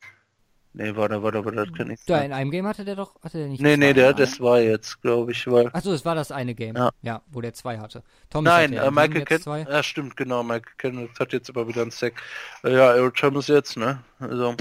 Nee, 0.72 0.94
warte, 0.94 1.20
warte, 1.20 1.44
warte, 1.44 1.56
das 1.56 1.72
kann 1.76 1.88
nicht 1.88 2.08
Da, 2.08 2.18
sein. 2.18 2.26
in 2.26 2.32
einem 2.32 2.50
Game 2.52 2.64
hatte 2.64 2.84
der 2.84 2.94
doch, 2.94 3.20
hatte 3.24 3.38
der 3.38 3.48
nicht 3.48 3.60
Nee, 3.60 3.76
nee, 3.76 3.92
der, 3.92 4.12
das 4.12 4.38
war 4.38 4.60
jetzt, 4.60 5.02
glaube 5.02 5.32
ich, 5.32 5.44
weil. 5.50 5.68
Achso, 5.72 5.92
es 5.92 6.04
war 6.04 6.14
das 6.14 6.30
eine 6.30 6.54
Game. 6.54 6.76
Ja. 7.02 7.22
wo 7.26 7.40
der 7.40 7.52
zwei 7.54 7.78
hatte. 7.78 8.04
Thomas 8.30 8.52
Nein, 8.52 8.64
hatte 8.70 8.74
ja 8.76 8.84
äh, 8.86 8.90
Michael 8.92 9.12
sieben 9.12 9.26
jetzt 9.28 9.42
zwei. 9.44 9.56
Kendrick. 9.58 9.74
Ja, 9.76 9.82
stimmt, 9.82 10.16
genau. 10.16 10.42
Michael 10.44 10.72
Kendrick 10.78 11.18
hat 11.18 11.32
jetzt 11.32 11.50
aber 11.50 11.66
wieder 11.66 11.82
einen 11.82 11.90
Sack. 11.90 12.22
Äh, 12.62 12.72
ja, 12.74 12.94
Earl 12.94 13.10
Thomas 13.10 13.48
jetzt, 13.48 13.76
ne? 13.76 14.04
Also, 14.20 14.54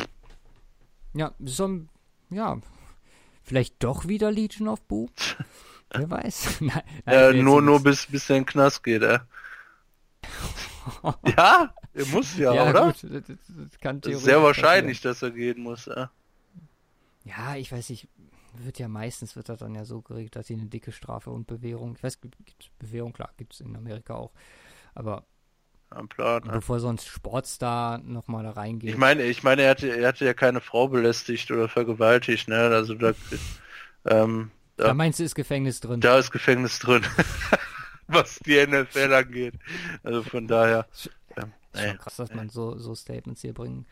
Ja, 1.13 1.31
so 1.45 1.67
ein, 1.67 1.89
ja, 2.31 2.57
vielleicht 3.43 3.83
doch 3.83 4.07
wieder 4.07 4.31
Legion 4.31 4.67
of 4.67 4.81
Boo? 4.81 5.09
Wer 5.91 6.09
weiß. 6.09 6.57
Nein, 6.61 6.81
nein, 7.05 7.15
äh, 7.15 7.33
nur, 7.33 7.61
nur 7.61 7.81
bis, 7.81 8.05
bis 8.05 8.29
er 8.29 8.37
in 8.37 8.43
den 8.43 8.47
Knast 8.47 8.83
geht, 8.83 9.01
äh. 9.01 9.19
ja, 11.37 11.73
er 11.93 12.05
muss 12.07 12.37
ja, 12.37 12.53
ja, 12.53 12.69
oder? 12.69 12.85
gut, 12.87 13.03
das, 13.03 13.23
das, 13.25 13.79
kann 13.79 14.01
theoretisch 14.01 14.23
sehr 14.23 14.41
wahrscheinlich, 14.43 15.01
dass 15.01 15.21
er 15.21 15.31
gehen 15.31 15.61
muss, 15.61 15.87
äh. 15.87 15.93
passieren. 15.93 16.09
Ja, 17.25 17.55
ich 17.55 17.71
weiß 17.71 17.89
nicht, 17.89 18.07
wird 18.53 18.79
ja 18.79 18.87
meistens 18.87 19.35
wird 19.35 19.49
das 19.49 19.59
dann 19.59 19.75
ja 19.75 19.85
so 19.85 20.01
geregelt, 20.01 20.35
dass 20.35 20.47
sie 20.47 20.53
eine 20.53 20.65
dicke 20.65 20.91
Strafe 20.91 21.29
und 21.29 21.47
Bewährung, 21.47 21.95
ich 21.95 22.03
weiß, 22.03 22.21
gibt 22.21 22.35
Bewährung, 22.79 23.13
klar, 23.13 23.31
gibt 23.37 23.53
es 23.53 23.61
in 23.61 23.75
Amerika 23.75 24.15
auch, 24.15 24.31
aber 24.95 25.25
Am 25.91 26.07
Plan, 26.07 26.43
äh. 26.43 26.51
bevor 26.51 26.79
so 26.79 26.87
ein 26.87 26.99
Sportstar 26.99 27.97
nochmal 27.99 28.43
da 28.43 28.51
reingeht. 28.51 28.91
Ich 28.91 28.97
meine, 28.97 29.23
ich 29.23 29.43
meine, 29.43 29.63
er 29.63 29.71
hatte, 29.71 29.87
er 29.87 30.07
hatte 30.07 30.25
ja 30.25 30.33
keine 30.33 30.61
Frau 30.61 30.87
belästigt 30.87 31.49
oder 31.51 31.67
vergewaltigt, 31.67 32.47
ne? 32.47 32.57
Also 32.57 32.93
da, 32.93 33.13
ähm, 34.05 34.51
da 34.79 34.87
ja, 34.87 34.93
meinst 34.93 35.19
du, 35.19 35.23
ist 35.23 35.35
Gefängnis 35.35 35.79
drin? 35.79 36.01
da 36.01 36.17
ist 36.17 36.31
Gefängnis 36.31 36.79
drin, 36.79 37.03
was 38.07 38.39
die 38.39 38.65
NFL 38.65 39.13
angeht. 39.13 39.53
Also 40.03 40.23
von 40.23 40.47
daher, 40.47 40.87
ähm, 41.37 41.51
schon 41.75 41.97
krass, 41.97 42.15
dass 42.15 42.33
man 42.33 42.49
so, 42.49 42.77
so 42.77 42.95
Statements 42.95 43.41
hier 43.41 43.53
bringen 43.53 43.85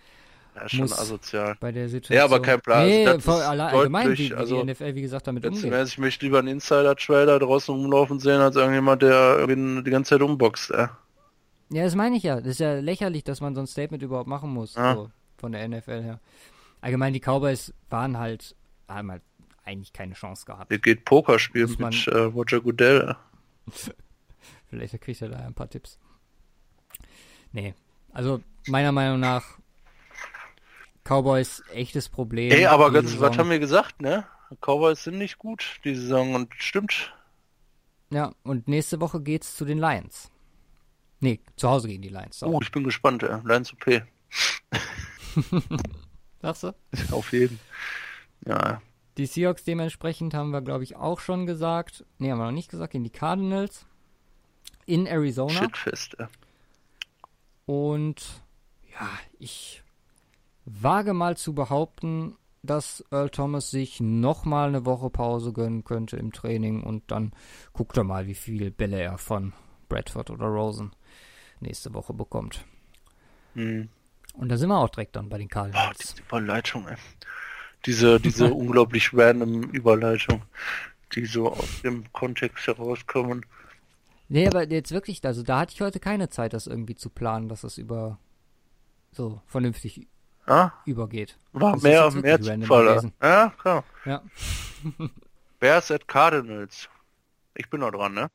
ja, 0.56 0.70
schon 0.70 0.84
asozial. 0.86 1.56
bei 1.60 1.72
der 1.72 1.90
Situation. 1.90 2.18
Ja, 2.18 2.26
aber 2.26 2.42
kein 2.42 2.60
Plan. 2.62 2.88
Nee, 2.88 3.06
Das 3.06 3.24
voll 3.24 3.42
allgemein, 3.42 4.08
deutlich, 4.08 4.32
wie, 4.32 4.34
wie 4.34 4.38
also, 4.38 4.64
die 4.64 4.72
NFL, 4.72 4.96
wie 4.96 5.02
gesagt, 5.02 5.28
damit 5.28 5.46
umgeht. 5.46 5.64
Endes, 5.64 5.90
ich 5.90 5.98
möchte 5.98 6.26
lieber 6.26 6.40
einen 6.40 6.48
Insider-Trailer 6.48 7.40
draußen 7.40 7.74
rumlaufen 7.74 8.20
sehen, 8.20 8.40
als 8.40 8.56
irgendjemand, 8.56 9.02
der 9.02 9.46
die 9.48 9.92
ganze 9.92 10.10
Zeit 10.10 10.22
umboxt, 10.22 10.72
äh. 10.72 10.88
Ja, 11.70 11.84
das 11.84 11.96
meine 11.96 12.16
ich 12.16 12.24
ja. 12.24 12.38
Das 12.38 12.48
ist 12.48 12.60
ja 12.60 12.80
lächerlich, 12.80 13.26
dass 13.26 13.42
man 13.42 13.54
so 13.54 13.62
ein 13.62 13.68
Statement 13.68 14.02
überhaupt 14.02 14.28
machen 14.28 14.50
muss. 14.50 14.76
Ja. 14.76 14.96
So, 14.96 15.12
von 15.38 15.52
der 15.52 15.68
NFL 15.68 16.02
her. 16.02 16.20
Allgemein, 16.80 17.12
die 17.12 17.20
Cowboys 17.20 17.74
waren 17.90 18.18
halt, 18.18 18.56
haben 18.88 19.12
halt 19.12 19.22
eigentlich 19.68 19.94
keine 19.94 20.14
Chance 20.14 20.46
gehabt. 20.46 20.70
Hier 20.70 20.80
geht 20.80 21.06
Poker 21.06 21.38
spielen 21.38 21.76
man- 21.80 21.94
mit 21.94 22.08
äh, 22.08 22.18
Roger 22.18 22.62
Goodell. 22.62 23.16
Vielleicht 24.70 25.00
kriegt 25.02 25.22
er 25.22 25.30
da 25.30 25.38
ein 25.38 25.54
paar 25.54 25.70
Tipps. 25.70 26.00
Nee. 27.52 27.74
Also, 28.12 28.42
meiner 28.68 28.92
Meinung 28.92 29.20
nach, 29.20 29.44
Cowboys 31.04 31.64
echtes 31.74 32.10
Problem. 32.10 32.52
Ey, 32.52 32.66
aber 32.66 32.92
ganz, 32.92 33.20
was 33.20 33.38
haben 33.38 33.50
wir 33.50 33.60
gesagt, 33.60 34.02
ne? 34.02 34.26
Cowboys 34.62 35.04
sind 35.04 35.18
nicht 35.18 35.38
gut 35.38 35.80
die 35.84 35.96
Saison 35.96 36.36
und 36.36 36.54
stimmt. 36.58 37.14
Ja, 38.10 38.34
und 38.44 38.68
nächste 38.68 39.00
Woche 39.02 39.22
geht's 39.22 39.56
zu 39.56 39.66
den 39.66 39.78
Lions. 39.80 40.32
Nee, 41.20 41.40
zu 41.56 41.70
Hause 41.70 41.88
gegen 41.88 42.02
die 42.02 42.10
Lions. 42.10 42.40
So. 42.40 42.48
Oh, 42.48 42.60
ich 42.62 42.72
bin 42.72 42.84
gespannt, 42.84 43.24
äh. 43.24 43.40
Lions 43.44 43.74
OP. 43.74 43.86
Sagst 46.42 46.64
du? 46.64 46.76
Auf 47.12 47.32
jeden. 47.34 47.60
Ja. 48.46 48.82
Die 49.18 49.26
Seahawks 49.26 49.64
dementsprechend 49.64 50.34
haben 50.34 50.52
wir, 50.52 50.62
glaube 50.62 50.84
ich, 50.84 50.96
auch 50.96 51.20
schon 51.20 51.46
gesagt. 51.46 52.06
Nee, 52.20 52.32
haben 52.32 52.38
wir 52.38 52.46
noch 52.46 52.52
nicht 52.52 52.70
gesagt, 52.70 52.94
in 52.94 53.04
die 53.04 53.10
Cardinals. 53.10 53.86
In 54.86 55.06
Arizona. 55.06 55.54
Shitfest, 55.54 56.16
ja. 56.20 56.30
Und 57.66 58.42
ja, 58.94 59.10
ich 59.40 59.84
wage 60.66 61.14
mal 61.14 61.36
zu 61.36 61.54
behaupten, 61.54 62.38
dass 62.64 63.04
Earl 63.12 63.30
Thomas 63.30 63.72
sich 63.72 64.00
nochmal 64.00 64.70
eine 64.70 64.86
Woche 64.86 65.10
Pause 65.10 65.52
gönnen 65.54 65.84
könnte 65.84 66.18
im 66.18 66.32
Training 66.32 66.84
und 66.84 67.12
dann 67.12 67.32
guckt 67.74 67.98
er 67.98 68.04
mal, 68.04 68.28
wie 68.28 68.36
viele 68.36 68.72
Bälle 68.72 69.02
er 69.02 69.18
von 69.18 69.54
Bradford 69.90 70.30
oder 70.30 70.46
Rosen 70.46 70.92
nächste 71.60 71.94
Woche 71.94 72.14
bekommt. 72.14 72.66
Hm. 73.54 73.90
Und 74.34 74.50
da 74.50 74.58
sind 74.58 74.70
wir 74.70 74.78
auch 74.78 74.90
direkt 74.90 75.16
dann 75.16 75.30
bei 75.30 75.38
den 75.38 75.48
Cardinals. 75.48 75.98
diese 75.98 76.22
Überleitung, 76.22 76.88
ey. 76.88 76.96
Diese, 77.86 78.20
diese 78.22 78.54
unglaublich 78.54 79.12
random 79.14 79.64
Überleitung, 79.72 80.42
die 81.16 81.26
so 81.26 81.52
aus 81.52 81.82
dem 81.84 82.12
Kontext 82.14 82.68
herauskommen. 82.68 83.46
Nee, 84.30 84.48
aber 84.48 84.68
jetzt 84.70 84.92
wirklich, 84.92 85.24
also 85.26 85.42
da 85.44 85.60
hatte 85.60 85.74
ich 85.74 85.82
heute 85.82 86.00
keine 86.02 86.30
Zeit, 86.30 86.52
das 86.54 86.68
irgendwie 86.68 86.96
zu 86.96 87.10
planen, 87.10 87.48
dass 87.48 87.62
das 87.62 87.78
über 87.78 88.20
so 89.12 89.42
vernünftig 89.48 90.06
Ja? 90.48 90.74
übergeht. 90.86 91.38
War 91.54 91.74
Das 91.74 91.82
mehr, 91.84 92.12
mehr 92.12 92.42
Zufall. 92.42 93.12
Ja, 93.22 93.54
klar. 93.58 93.84
Ja. 94.04 94.22
Bears 95.60 95.92
at 95.92 96.08
Cardinals. 96.08 96.90
Ich 97.56 97.70
bin 97.70 97.80
noch 97.80 97.92
dran, 97.92 98.14
ne? 98.14 98.30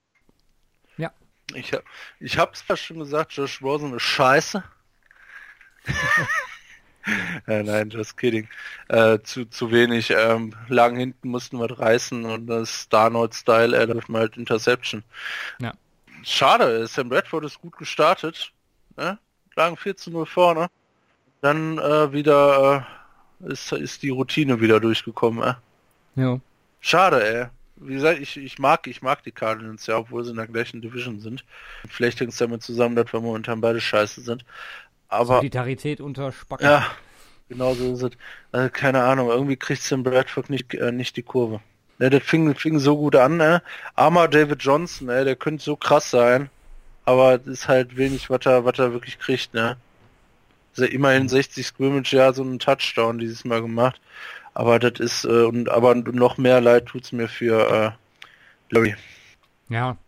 Ja. 0.97 1.12
Ich, 1.55 1.73
hab- 1.74 1.85
ich 2.20 2.39
hab's 2.39 2.64
ja 2.66 2.77
schon 2.77 2.98
gesagt, 2.98 3.32
Josh 3.35 3.60
Rosen 3.62 3.94
ist 3.94 4.02
scheiße. 4.02 4.64
ja, 7.46 7.62
nein, 7.62 7.90
just 7.90 8.16
kidding. 8.16 8.48
Äh, 8.88 9.18
zu, 9.22 9.44
zu 9.46 9.70
wenig. 9.70 10.10
Ähm, 10.10 10.54
lang 10.68 10.96
hinten 10.96 11.28
mussten 11.28 11.58
wir 11.58 11.78
reißen 11.78 12.24
und 12.24 12.46
das 12.46 12.88
Darnold-Style, 12.88 13.76
er 13.76 13.86
läuft 13.86 14.08
mal 14.08 14.20
halt 14.20 14.36
Interception. 14.36 15.02
Ja. 15.58 15.72
Schade, 16.22 16.86
Sam 16.86 17.08
Bradford 17.08 17.44
ist 17.44 17.60
gut 17.60 17.76
gestartet. 17.76 18.52
Ne? 18.96 19.18
Lagen 19.56 19.76
14-0 19.76 20.26
vorne. 20.26 20.68
Dann 21.40 21.78
äh, 21.78 22.12
wieder 22.12 22.86
äh, 23.40 23.52
ist, 23.52 23.72
ist 23.72 24.02
die 24.02 24.10
Routine 24.10 24.60
wieder 24.60 24.78
durchgekommen. 24.78 25.42
Äh? 25.42 26.20
Ja. 26.20 26.40
Schade, 26.80 27.24
ey. 27.24 27.46
Wie 27.76 27.94
gesagt, 27.94 28.20
ich, 28.20 28.36
ich 28.36 28.58
mag, 28.60 28.86
ich 28.86 29.02
mag 29.02 29.24
die 29.24 29.32
Cardinals 29.32 29.86
ja, 29.86 29.98
obwohl 29.98 30.22
sie 30.24 30.30
in 30.30 30.36
der 30.36 30.46
gleichen 30.46 30.80
Division 30.80 31.18
sind. 31.18 31.44
Vielleicht 31.88 32.20
hängt 32.20 32.30
es 32.30 32.38
damit 32.38 32.62
zusammen, 32.62 32.94
dass 32.94 33.12
wir 33.12 33.20
momentan 33.20 33.60
beide 33.60 33.80
scheiße 33.80 34.20
sind. 34.20 34.44
Aber 35.12 35.36
Solidarität 35.36 36.01
unter 36.01 36.32
Spacken. 36.32 36.64
ja, 36.64 36.86
genau 37.48 37.74
so 37.74 37.93
ist 37.93 38.02
es. 38.02 38.10
Also, 38.51 38.70
keine 38.70 39.02
Ahnung, 39.05 39.28
irgendwie 39.28 39.56
kriegt 39.56 39.82
Sam 39.82 40.02
Bradford 40.02 40.48
nicht, 40.48 40.72
äh, 40.74 40.90
nicht 40.90 41.16
die 41.16 41.22
Kurve. 41.22 41.60
Ne, 41.98 42.09
das 42.09 42.22
fing, 42.22 42.55
fing 42.55 42.78
so 42.78 42.97
gut 42.97 43.14
an, 43.16 43.36
ne? 43.36 43.62
Armer 43.94 44.28
David 44.28 44.62
Johnson, 44.62 45.10
ey, 45.10 45.24
der 45.24 45.36
könnte 45.36 45.62
so 45.62 45.76
krass 45.76 46.10
sein. 46.10 46.48
Aber 47.05 47.34
es 47.34 47.47
ist 47.47 47.68
halt 47.68 47.97
wenig, 47.97 48.30
was 48.30 48.47
er, 48.47 48.64
was 48.64 48.78
er 48.78 48.93
wirklich 48.93 49.18
kriegt, 49.18 49.52
ne? 49.55 49.76
Also 50.70 50.86
immerhin 50.86 51.28
60 51.28 51.66
Scrimmage, 51.66 52.12
ja, 52.14 52.32
so 52.32 52.43
einen 52.43 52.59
Touchdown 52.59 53.18
dieses 53.18 53.44
Mal 53.44 53.60
gemacht. 53.60 54.01
Aber 54.55 54.78
das 54.78 54.98
ist, 54.98 55.24
äh, 55.24 55.44
und, 55.44 55.68
aber 55.68 55.94
noch 55.94 56.39
mehr 56.39 56.60
leid 56.62 56.86
tut's 56.86 57.12
mir 57.12 57.28
für, 57.28 57.70
äh, 57.70 57.90
Larry. 58.74 58.97
Ja. 59.68 59.98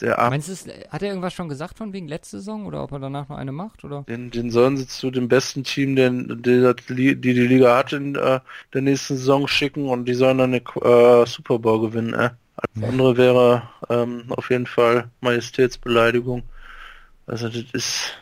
Der 0.00 0.18
Arm, 0.20 0.30
Meinst 0.30 0.48
du, 0.48 0.52
es- 0.52 0.66
hat 0.90 1.02
er 1.02 1.08
irgendwas 1.08 1.32
schon 1.34 1.48
gesagt 1.48 1.76
von 1.76 1.92
wegen 1.92 2.06
letzte 2.08 2.38
Saison 2.38 2.66
oder 2.66 2.82
ob 2.84 2.92
er 2.92 3.00
danach 3.00 3.28
noch 3.28 3.36
eine 3.36 3.50
macht? 3.52 3.82
Oder? 3.84 4.04
den, 4.08 4.30
den 4.30 4.50
sollen 4.50 4.76
sie 4.76 4.86
zu 4.86 5.10
dem 5.10 5.28
besten 5.28 5.64
Team, 5.64 5.96
den, 5.96 6.40
die, 6.42 6.72
die 6.88 7.16
die 7.20 7.32
Liga 7.32 7.76
hat 7.76 7.92
in 7.92 8.14
äh, 8.14 8.40
der 8.74 8.82
nächsten 8.82 9.16
Saison 9.16 9.48
schicken 9.48 9.88
und 9.88 10.04
die 10.06 10.14
sollen 10.14 10.38
dann 10.38 10.54
eine 10.54 11.22
äh, 11.22 11.26
Super 11.26 11.58
Bowl 11.58 11.80
gewinnen. 11.80 12.14
Äh. 12.14 12.30
Alles 12.56 12.82
Ja. 12.82 12.88
andere 12.88 13.16
wäre 13.16 13.62
ähm, 13.88 14.24
auf 14.30 14.50
jeden 14.50 14.66
Fall 14.66 15.10
Majestätsbeleidigung. 15.20 16.42
Also 17.26 17.48
das 17.48 17.64
ist 17.72 18.18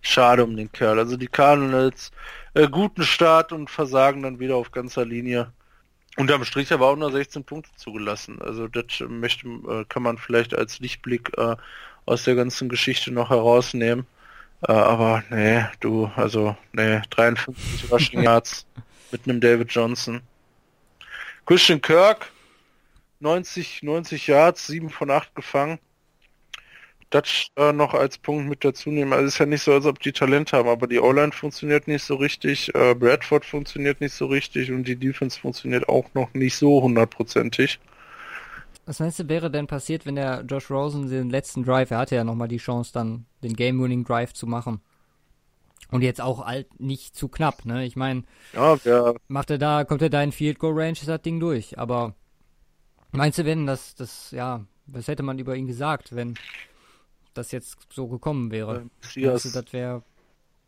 schade 0.00 0.44
um 0.44 0.56
den 0.56 0.70
Kerl. 0.72 0.98
Also 0.98 1.16
die 1.16 1.26
Cardinals 1.28 2.10
äh, 2.54 2.68
guten 2.68 3.02
Start 3.02 3.52
und 3.52 3.70
versagen 3.70 4.22
dann 4.22 4.38
wieder 4.40 4.56
auf 4.56 4.70
ganzer 4.72 5.04
Linie. 5.04 5.52
Unterm 6.18 6.44
Strich 6.44 6.72
aber 6.72 6.88
auch 6.88 6.96
nur 6.96 7.12
16 7.12 7.44
Punkte 7.44 7.70
zugelassen. 7.76 8.42
Also 8.42 8.66
das 8.66 8.84
möchte, 9.08 9.46
äh, 9.46 9.84
kann 9.88 10.02
man 10.02 10.18
vielleicht 10.18 10.52
als 10.52 10.80
Lichtblick 10.80 11.30
äh, 11.38 11.54
aus 12.06 12.24
der 12.24 12.34
ganzen 12.34 12.68
Geschichte 12.68 13.12
noch 13.12 13.30
herausnehmen. 13.30 14.04
Äh, 14.66 14.72
aber 14.72 15.22
nee, 15.30 15.64
du, 15.78 16.10
also 16.16 16.56
nee, 16.72 17.00
53 17.10 17.88
Rushing 17.92 18.22
Yards 18.24 18.66
mit 19.12 19.28
einem 19.28 19.40
David 19.40 19.70
Johnson. 19.70 20.20
Christian 21.46 21.80
Kirk, 21.80 22.32
90, 23.20 23.84
90 23.84 24.26
Yards, 24.26 24.66
7 24.66 24.90
von 24.90 25.12
8 25.12 25.36
gefangen. 25.36 25.78
Das 27.10 27.48
äh, 27.56 27.72
noch 27.72 27.92
als 27.94 28.18
Punkt 28.18 28.48
mit 28.48 28.64
dazu 28.64 28.90
nehmen. 28.90 29.12
Also 29.12 29.26
es 29.26 29.34
ist 29.34 29.38
ja 29.38 29.46
nicht 29.46 29.62
so, 29.62 29.72
als 29.72 29.86
ob 29.86 29.98
die 30.00 30.12
Talent 30.12 30.52
haben, 30.52 30.68
aber 30.68 30.86
die 30.86 30.98
O-Line 31.00 31.32
funktioniert 31.32 31.86
nicht 31.88 32.02
so 32.04 32.16
richtig, 32.16 32.74
äh, 32.74 32.94
Bradford 32.94 33.44
funktioniert 33.46 34.00
nicht 34.00 34.14
so 34.14 34.26
richtig 34.26 34.70
und 34.72 34.84
die 34.88 34.96
Defense 34.96 35.38
funktioniert 35.40 35.88
auch 35.88 36.12
noch 36.14 36.32
nicht 36.34 36.56
so 36.56 36.82
hundertprozentig. 36.82 37.78
Was 38.86 39.00
meinst 39.00 39.18
du, 39.18 39.28
wäre 39.28 39.50
denn 39.50 39.66
passiert, 39.66 40.06
wenn 40.06 40.16
der 40.16 40.42
Josh 40.48 40.70
Rosen 40.70 41.08
den 41.08 41.30
letzten 41.30 41.62
Drive, 41.62 41.90
er 41.90 41.98
hatte 41.98 42.16
ja 42.16 42.24
nochmal 42.24 42.48
die 42.48 42.56
Chance, 42.56 42.92
dann 42.92 43.26
den 43.42 43.54
Game-Winning-Drive 43.54 44.32
zu 44.32 44.46
machen. 44.46 44.80
Und 45.90 46.02
jetzt 46.02 46.20
auch 46.20 46.40
alt 46.40 46.80
nicht 46.80 47.16
zu 47.16 47.28
knapp, 47.28 47.64
ne? 47.64 47.84
Ich 47.84 47.96
meine, 47.96 48.24
Ja, 48.52 48.76
wer, 48.84 49.14
macht 49.28 49.50
er 49.50 49.58
da, 49.58 49.84
kommt 49.84 50.02
er 50.02 50.10
da 50.10 50.22
in 50.22 50.32
Field 50.32 50.58
Goal 50.58 50.74
Range, 50.78 50.92
ist 50.92 51.08
das 51.08 51.22
Ding 51.22 51.40
durch. 51.40 51.78
Aber 51.78 52.14
meinst 53.12 53.38
du, 53.38 53.44
wenn 53.44 53.66
das, 53.66 53.94
das, 53.96 54.30
ja, 54.32 54.66
was 54.86 55.08
hätte 55.08 55.22
man 55.22 55.38
über 55.38 55.56
ihn 55.56 55.66
gesagt, 55.66 56.14
wenn 56.16 56.38
das 57.34 57.52
jetzt 57.52 57.78
so 57.92 58.08
gekommen 58.08 58.50
wäre? 58.50 58.86
äh, 59.22 59.22
Meinst 59.22 59.42
Messias, 59.42 59.42
du, 59.42 59.50
das 59.50 59.72
wäre 59.72 60.02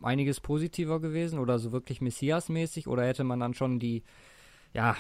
einiges 0.03 0.41
positiver 0.41 1.01
gewesen 1.01 1.39
oder 1.39 1.59
so 1.59 1.73
wirklich 1.73 2.01
Messias-mäßig 2.01 2.87
oder 2.89 3.05
hätte 3.05 3.25
man 3.25 3.41
dann 3.41 3.55
schon 3.55 3.79
die, 3.79 4.03
ja, 4.73 4.97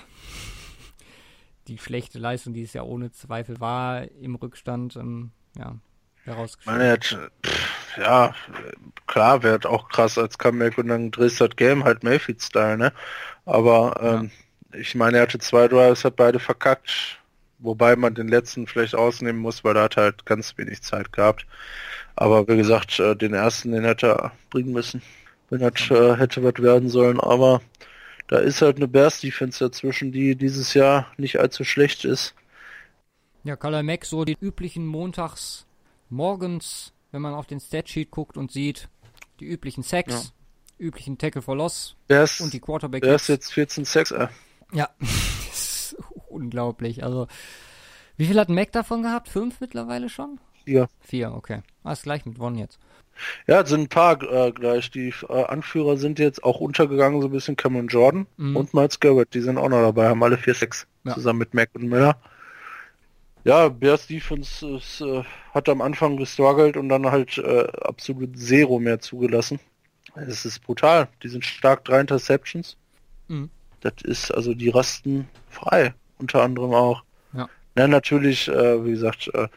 die 1.69 1.78
schlechte 1.78 2.19
Leistung, 2.19 2.55
die 2.55 2.62
es 2.62 2.73
ja 2.73 2.82
ohne 2.82 3.11
Zweifel 3.12 3.61
war, 3.61 4.11
im 4.20 4.35
Rückstand, 4.35 4.97
ähm, 4.97 5.31
ja, 5.57 5.77
herausgestellt? 6.24 6.77
meine, 6.78 6.85
er 6.85 6.93
hat, 6.93 7.05
pff, 7.47 7.97
ja, 7.97 8.35
klar, 9.07 9.43
wäre 9.43 9.69
auch 9.69 9.89
krass 9.89 10.19
als 10.19 10.39
Comeback 10.39 10.78
und 10.78 10.89
dann 10.89 11.11
drehst 11.11 11.41
das 11.41 11.57
Game 11.57 11.85
halt 11.85 12.05
Mayfield-Style, 12.05 12.78
ne? 12.78 12.93
Aber 13.45 14.01
ähm, 14.03 14.31
ich 14.73 14.95
meine, 14.95 15.19
er 15.19 15.23
hatte 15.24 15.39
zwei 15.39 15.69
Drives, 15.69 16.05
hat 16.05 16.16
beide 16.16 16.39
verkackt. 16.39 17.19
Wobei 17.62 17.95
man 17.95 18.15
den 18.15 18.28
letzten 18.28 18.66
vielleicht 18.66 18.95
ausnehmen 18.95 19.41
muss, 19.41 19.65
weil 19.65 19.77
er 19.77 19.85
hat 19.85 19.97
halt 19.97 20.24
ganz 20.24 20.57
wenig 20.57 20.82
Zeit 20.82 21.12
gehabt. 21.12 21.47
Aber 22.16 22.49
wie 22.49 22.57
gesagt, 22.57 22.99
äh, 22.99 23.15
den 23.15 23.35
ersten, 23.35 23.73
den 23.73 23.85
hätte 23.85 24.09
er 24.09 24.32
bringen 24.49 24.73
müssen, 24.73 25.03
wenn 25.51 25.61
das 25.61 25.91
äh, 25.91 26.16
hätte 26.16 26.43
was 26.43 26.62
werden 26.62 26.89
sollen. 26.89 27.20
Aber 27.20 27.61
da 28.28 28.39
ist 28.39 28.62
halt 28.62 28.77
eine 28.77 28.89
Bears-Defense 28.89 29.62
dazwischen, 29.62 30.12
die 30.12 30.37
dieses 30.37 30.73
Jahr 30.74 31.07
nicht 31.16 31.39
allzu 31.39 31.65
schlecht 31.65 32.05
ist. 32.05 32.35
Ja, 33.45 33.57
Color 33.57 33.82
Mack, 33.82 34.05
so 34.05 34.24
die 34.24 34.37
üblichen 34.41 34.87
montags 34.87 35.66
morgens, 36.09 36.93
wenn 37.11 37.23
man 37.23 37.35
auf 37.35 37.47
den 37.47 37.61
Statsheet 37.61 38.11
guckt 38.11 38.37
und 38.37 38.53
sieht, 38.53 38.89
die 39.41 39.47
üblichen 39.47 39.82
Sacks, 39.82 40.32
üblichen 40.78 41.19
Tackle 41.19 41.43
for 41.43 41.57
Loss 41.57 41.97
Bears, 42.07 42.41
und 42.41 42.53
die 42.53 42.61
Quarterback 42.61 43.03
Bears 43.03 43.28
jetzt 43.28 43.53
14 43.53 43.85
Sacks. 43.85 44.11
Äh, 44.11 44.28
Ja, 44.73 44.89
ist 45.01 45.39
unglaublich. 46.40 47.04
Also, 47.04 47.26
wie 48.16 48.26
viel 48.26 48.38
hat 48.40 48.48
Mac 48.48 48.72
davon 48.72 49.02
gehabt? 49.02 49.28
Fünf 49.28 49.60
mittlerweile 49.60 50.08
schon? 50.08 50.40
hier. 50.66 50.88
Vier, 51.00 51.32
okay. 51.34 51.62
Ah, 51.84 51.92
ist 51.92 52.02
gleich 52.04 52.24
mit 52.26 52.38
One 52.38 52.58
jetzt. 52.60 52.78
Ja, 53.46 53.60
es 53.62 53.68
sind 53.70 53.80
ein 53.82 53.88
paar 53.88 54.22
äh, 54.22 54.52
gleich. 54.52 54.90
Die 54.90 55.12
äh, 55.28 55.44
Anführer 55.44 55.96
sind 55.96 56.18
jetzt 56.18 56.44
auch 56.44 56.60
untergegangen, 56.60 57.20
so 57.20 57.28
ein 57.28 57.32
bisschen 57.32 57.56
Cameron 57.56 57.88
Jordan 57.88 58.26
Mhm. 58.36 58.56
und 58.56 58.74
Miles 58.74 59.00
Garrett. 59.00 59.34
Die 59.34 59.40
sind 59.40 59.58
auch 59.58 59.68
noch 59.68 59.80
dabei, 59.82 60.08
haben 60.08 60.22
alle 60.22 60.36
4-6 60.36 60.86
Ja. 61.04 61.14
zusammen 61.14 61.38
mit 61.40 61.54
Mac 61.54 61.70
und 61.74 61.84
Miller. 61.88 62.16
Ja, 63.44 63.68
Bears 63.68 64.06
Defense 64.06 64.66
ist, 64.76 65.00
äh, 65.00 65.22
hat 65.54 65.68
am 65.70 65.80
Anfang 65.80 66.16
gestruggelt 66.18 66.76
und 66.76 66.88
dann 66.90 67.10
halt 67.10 67.38
äh, 67.38 67.66
absolut 67.82 68.38
Zero 68.38 68.78
mehr 68.78 69.00
zugelassen. 69.00 69.58
Es 70.14 70.44
ist 70.44 70.60
brutal. 70.62 71.08
Die 71.22 71.28
sind 71.28 71.44
stark 71.44 71.84
drei 71.86 72.00
Interceptions. 72.00 72.76
Mhm. 73.28 73.48
Das 73.80 73.94
ist 74.04 74.30
also 74.30 74.52
die 74.52 74.68
rasten 74.68 75.26
frei, 75.48 75.94
unter 76.20 76.42
anderem 76.42 76.74
auch. 76.74 77.02
Ja. 77.32 77.48
Na, 77.74 77.88
natürlich, 77.88 78.48
äh, 78.48 78.84
wie 78.84 78.90
gesagt, 78.90 79.30
äh, 79.34 79.48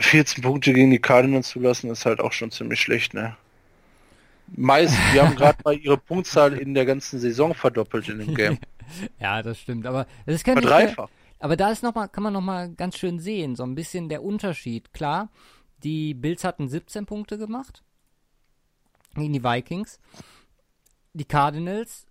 14 0.00 0.42
Punkte 0.42 0.72
gegen 0.72 0.90
die 0.90 1.00
Cardinals 1.00 1.48
zu 1.48 1.60
lassen, 1.60 1.90
ist 1.90 2.06
halt 2.06 2.20
auch 2.20 2.32
schon 2.32 2.50
ziemlich 2.50 2.80
schlecht, 2.80 3.14
ne? 3.14 3.36
Meist, 4.48 4.96
die 5.12 5.20
haben 5.20 5.36
gerade 5.36 5.58
mal 5.64 5.76
ihre 5.76 5.98
Punktzahl 5.98 6.54
in 6.54 6.74
der 6.74 6.86
ganzen 6.86 7.18
Saison 7.18 7.54
verdoppelt 7.54 8.08
in 8.08 8.18
dem 8.18 8.34
Game. 8.34 8.58
Ja, 9.20 9.42
das 9.42 9.60
stimmt. 9.60 9.86
Aber 9.86 10.06
das 10.24 10.36
ist 10.36 10.44
kein 10.44 10.54
Verdreifacht. 10.54 11.12
Aber 11.40 11.56
da 11.56 11.70
ist 11.70 11.82
noch 11.82 11.94
mal, 11.94 12.08
kann 12.08 12.22
man 12.22 12.32
noch 12.32 12.40
mal 12.40 12.70
ganz 12.74 12.96
schön 12.96 13.20
sehen, 13.20 13.54
so 13.54 13.62
ein 13.62 13.74
bisschen 13.74 14.08
der 14.08 14.22
Unterschied. 14.22 14.94
Klar, 14.94 15.28
die 15.82 16.14
Bills 16.14 16.42
hatten 16.42 16.68
17 16.68 17.04
Punkte 17.04 17.36
gemacht 17.36 17.84
gegen 19.14 19.32
die 19.32 19.44
Vikings. 19.44 20.00
Die 21.12 21.24
Cardinals, 21.24 22.06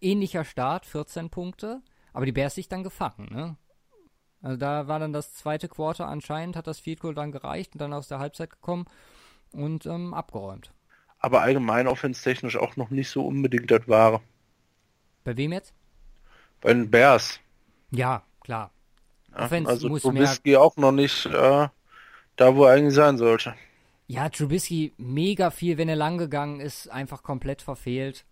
ähnlicher 0.00 0.44
Start, 0.44 0.86
14 0.86 1.30
Punkte. 1.30 1.82
Aber 2.18 2.26
die 2.26 2.32
Bears 2.32 2.56
sich 2.56 2.66
dann 2.66 2.82
gefangen, 2.82 3.28
ne? 3.30 3.56
Also 4.42 4.56
da 4.56 4.88
war 4.88 4.98
dann 4.98 5.12
das 5.12 5.34
zweite 5.34 5.68
Quarter 5.68 6.08
anscheinend, 6.08 6.56
hat 6.56 6.66
das 6.66 6.80
Field 6.80 6.98
Goal 6.98 7.14
dann 7.14 7.30
gereicht 7.30 7.74
und 7.74 7.80
dann 7.80 7.92
aus 7.92 8.08
der 8.08 8.18
Halbzeit 8.18 8.50
gekommen 8.50 8.86
und 9.52 9.86
ähm, 9.86 10.12
abgeräumt. 10.14 10.72
Aber 11.20 11.42
allgemein 11.42 11.86
offenstechnisch 11.86 12.56
auch 12.56 12.74
noch 12.74 12.90
nicht 12.90 13.08
so 13.08 13.24
unbedingt 13.24 13.70
das 13.70 13.86
Wahre. 13.86 14.20
Bei 15.22 15.36
wem 15.36 15.52
jetzt? 15.52 15.72
Bei 16.60 16.74
den 16.74 16.90
Bears. 16.90 17.38
Ja, 17.92 18.24
klar. 18.40 18.72
Ja, 19.30 19.44
Offense 19.44 19.70
also 19.70 19.88
muss 19.88 20.02
Trubisky 20.02 20.56
auch 20.56 20.76
noch 20.76 20.90
nicht 20.90 21.24
äh, 21.26 21.68
da, 22.34 22.56
wo 22.56 22.64
er 22.64 22.72
eigentlich 22.74 22.94
sein 22.96 23.16
sollte. 23.16 23.54
Ja, 24.08 24.28
Trubisky 24.28 24.92
mega 24.96 25.52
viel, 25.52 25.78
wenn 25.78 25.88
er 25.88 25.94
lang 25.94 26.18
gegangen 26.18 26.58
ist, 26.58 26.88
einfach 26.88 27.22
komplett 27.22 27.62
verfehlt. 27.62 28.24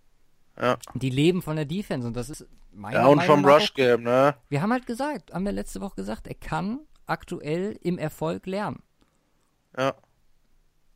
Ja. 0.61 0.77
Die 0.95 1.11
leben 1.11 1.41
von 1.41 1.55
der 1.55 1.67
Defense 1.67 2.09
und 2.09 2.17
das 2.17 2.31
ist 2.31 2.49
meiner 2.77 3.01
Ja, 3.01 3.07
und 3.07 3.17
Meinung 3.17 3.37
vom 3.37 3.43
nach 3.43 3.57
Rush 3.61 3.75
Game, 3.75 4.03
ne? 4.03 4.35
Wir 4.49 4.63
haben 4.63 4.73
halt 4.73 4.87
gesagt, 4.87 5.33
haben 5.33 5.45
wir 5.45 5.53
letzte 5.53 5.81
Woche 5.81 5.97
gesagt, 5.97 6.27
er 6.27 6.35
kann 6.35 6.81
aktuell 7.07 7.79
im 7.83 7.99
Erfolg 7.99 8.47
lernen. 8.47 8.83
Ja. 9.77 9.95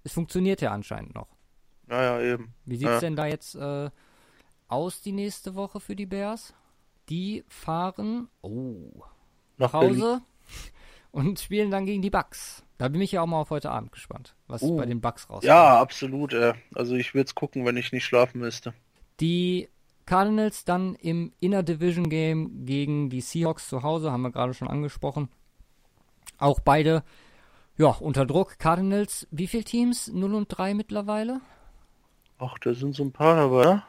Es 0.04 0.12
funktioniert 0.12 0.60
ja 0.60 0.72
anscheinend 0.72 1.14
noch. 1.14 1.28
Naja, 1.86 2.20
eben. 2.20 2.54
Wie 2.64 2.76
sieht's 2.76 2.90
Ja. 2.90 3.00
denn 3.00 3.16
da 3.16 3.26
jetzt 3.26 3.54
äh, 3.54 3.90
aus 4.68 5.02
die 5.02 5.12
nächste 5.12 5.54
Woche 5.54 5.80
für 5.80 5.96
die 5.96 6.06
Bears? 6.06 6.54
Die 7.08 7.44
fahren 7.48 8.28
oh, 8.42 9.02
nach. 9.58 9.72
Hause 9.72 10.22
und 11.10 11.40
spielen 11.40 11.70
dann 11.70 11.86
gegen 11.86 12.02
die 12.02 12.10
Bucks. 12.10 12.64
Da 12.78 12.88
bin 12.88 13.00
ich 13.00 13.12
ja 13.12 13.20
auch 13.22 13.26
mal 13.26 13.40
auf 13.40 13.50
heute 13.50 13.70
Abend 13.70 13.92
gespannt, 13.92 14.34
was 14.46 14.62
Uh. 14.62 14.76
bei 14.76 14.86
den 14.86 15.00
Bucks 15.00 15.24
rauskommt. 15.28 15.44
Ja, 15.44 15.80
absolut. 15.80 16.32
Äh. 16.32 16.54
Also 16.74 16.94
ich 16.94 17.12
würde 17.14 17.26
es 17.26 17.34
gucken, 17.34 17.66
wenn 17.66 17.76
ich 17.76 17.92
nicht 17.92 18.04
schlafen 18.04 18.38
müsste. 18.40 18.72
Die 19.18 19.68
Cardinals 20.10 20.64
dann 20.64 20.96
im 20.96 21.32
Inner 21.38 21.62
Division 21.62 22.08
Game 22.08 22.66
gegen 22.66 23.10
die 23.10 23.20
Seahawks 23.20 23.68
zu 23.68 23.84
Hause, 23.84 24.10
haben 24.10 24.22
wir 24.22 24.32
gerade 24.32 24.54
schon 24.54 24.66
angesprochen. 24.66 25.28
Auch 26.36 26.58
beide 26.58 27.04
ja, 27.76 27.90
unter 27.90 28.26
Druck. 28.26 28.58
Cardinals, 28.58 29.28
wie 29.30 29.46
viele 29.46 29.62
Teams? 29.62 30.08
0 30.08 30.34
und 30.34 30.48
3 30.48 30.74
mittlerweile? 30.74 31.40
Ach, 32.40 32.58
da 32.58 32.74
sind 32.74 32.96
so 32.96 33.04
ein 33.04 33.12
paar 33.12 33.36
dabei. 33.36 33.64
ne? 33.74 33.82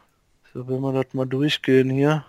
So, 0.54 0.68
wenn 0.68 0.82
wir 0.82 0.94
das 0.94 1.12
mal 1.16 1.26
durchgehen 1.26 1.90
hier. 1.90 2.24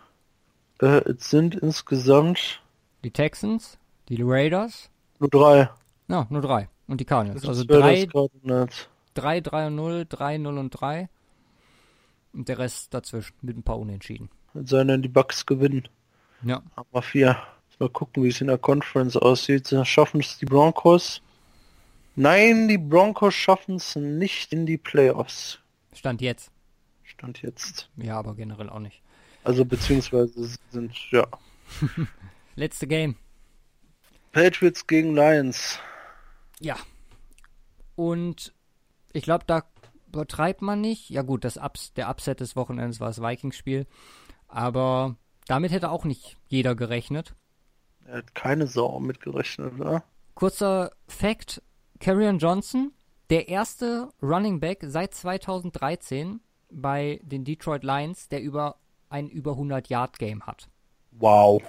Äh, 0.80 1.02
es 1.10 1.28
sind 1.28 1.54
insgesamt 1.56 2.62
Die 3.04 3.10
Texans, 3.10 3.76
die 4.08 4.22
Raiders. 4.22 4.88
nur 5.18 5.28
drei. 5.28 5.68
Ja, 6.08 6.26
nur 6.30 6.40
drei. 6.40 6.70
Und 6.86 6.98
die 7.02 7.04
Cardinals. 7.04 7.46
Also 7.46 7.68
wäre 7.68 7.82
3, 7.82 8.04
das 8.06 8.12
Cardinals. 8.14 8.88
3, 9.12 9.40
3 9.42 9.66
und 9.66 9.76
0, 9.76 10.06
3, 10.08 10.38
0 10.38 10.56
und 10.56 10.70
3. 10.70 11.10
Und 12.32 12.48
der 12.48 12.58
Rest 12.58 12.94
dazwischen 12.94 13.34
mit 13.42 13.56
ein 13.56 13.62
paar 13.62 13.78
Unentschieden. 13.78 14.30
Es 14.54 14.70
sei 14.70 14.84
denn, 14.84 15.02
die 15.02 15.08
Bucks 15.08 15.46
gewinnen. 15.46 15.88
Ja. 16.42 16.62
Haben 16.76 16.88
wir 16.92 17.02
vier. 17.02 17.36
Mal 17.78 17.88
gucken, 17.88 18.22
wie 18.22 18.28
es 18.28 18.40
in 18.40 18.46
der 18.46 18.58
Conference 18.58 19.16
aussieht. 19.16 19.74
Schaffen 19.84 20.20
es 20.20 20.38
die 20.38 20.44
Broncos? 20.44 21.20
Nein, 22.14 22.68
die 22.68 22.78
Broncos 22.78 23.34
schaffen 23.34 23.74
es 23.74 23.96
nicht 23.96 24.52
in 24.52 24.66
die 24.66 24.78
Playoffs. 24.78 25.58
Stand 25.92 26.20
jetzt. 26.20 26.52
Stand 27.02 27.42
jetzt. 27.42 27.88
Ja, 27.96 28.18
aber 28.20 28.36
generell 28.36 28.70
auch 28.70 28.78
nicht. 28.78 29.02
Also 29.42 29.64
beziehungsweise 29.64 30.56
sind, 30.70 30.94
ja. 31.10 31.26
Letzte 32.54 32.86
Game. 32.86 33.16
Patriots 34.30 34.86
gegen 34.86 35.16
Lions. 35.16 35.80
Ja. 36.60 36.76
Und 37.96 38.54
ich 39.12 39.24
glaube, 39.24 39.44
da 39.46 39.64
übertreibt 40.14 40.62
man 40.62 40.80
nicht. 40.80 41.10
Ja 41.10 41.22
gut, 41.22 41.44
das 41.44 41.56
Ups, 41.56 41.92
der 41.94 42.08
Upset 42.08 42.40
des 42.40 42.56
Wochenends 42.56 43.00
war 43.00 43.08
das 43.08 43.22
Vikings-Spiel. 43.22 43.86
Aber 44.48 45.16
damit 45.46 45.72
hätte 45.72 45.90
auch 45.90 46.04
nicht 46.04 46.36
jeder 46.46 46.74
gerechnet. 46.74 47.34
Er 48.04 48.18
hat 48.18 48.34
keine 48.34 48.66
Sau 48.66 49.00
mitgerechnet, 49.00 49.80
oder? 49.80 50.04
Kurzer 50.34 50.92
Fact: 51.08 51.62
Carrion 52.00 52.38
Johnson, 52.38 52.92
der 53.30 53.48
erste 53.48 54.10
Running 54.22 54.60
Back 54.60 54.80
seit 54.82 55.14
2013 55.14 56.40
bei 56.70 57.20
den 57.22 57.44
Detroit 57.44 57.84
Lions, 57.84 58.28
der 58.28 58.42
über 58.42 58.76
ein 59.08 59.28
über 59.28 59.52
100 59.52 59.88
Yard 59.88 60.18
Game 60.18 60.46
hat. 60.46 60.68
Wow. 61.12 61.62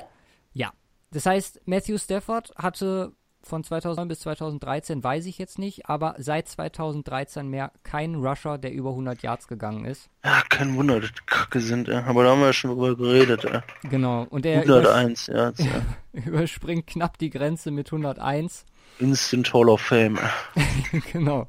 Ja. 0.54 0.72
Das 1.12 1.26
heißt, 1.26 1.62
Matthew 1.66 1.98
Stafford 1.98 2.54
hatte 2.56 3.14
von 3.44 3.64
2009 3.64 4.08
bis 4.08 4.20
2013, 4.22 5.04
weiß 5.04 5.26
ich 5.26 5.38
jetzt 5.38 5.60
nicht, 5.60 5.90
aber 5.90 6.16
seit 6.18 6.48
2013 6.48 7.48
mehr 7.48 7.72
kein 7.84 8.16
Rusher, 8.16 8.58
der 8.58 8.72
über 8.72 8.92
100 8.92 9.22
Yards 9.22 9.48
gegangen 9.48 9.86
ist. 9.86 10.10
Ja, 10.24 10.42
kein 10.50 10.76
Wunder, 10.76 11.02
dass 11.02 11.12
die 11.12 11.26
Kacke 11.26 11.60
sind, 11.60 11.90
aber 11.90 12.24
da 12.24 12.32
haben 12.32 12.40
wir 12.40 12.48
ja 12.48 12.54
schon 12.54 12.72
drüber 12.72 12.96
geredet. 12.96 13.44
Ey. 13.44 13.60
Genau. 13.90 14.26
Und 14.30 14.46
er 14.46 14.64
übers 14.64 14.88
101 14.88 15.28
Yards, 15.28 15.60
ja. 15.60 15.82
überspringt 16.14 16.88
knapp 16.88 17.18
die 17.18 17.30
Grenze 17.30 17.72
mit 17.72 17.88
101. 17.92 18.66
Instant 19.00 19.54
Hall 19.54 19.70
of 19.70 19.82
Fame. 19.82 20.20
genau. 21.12 21.48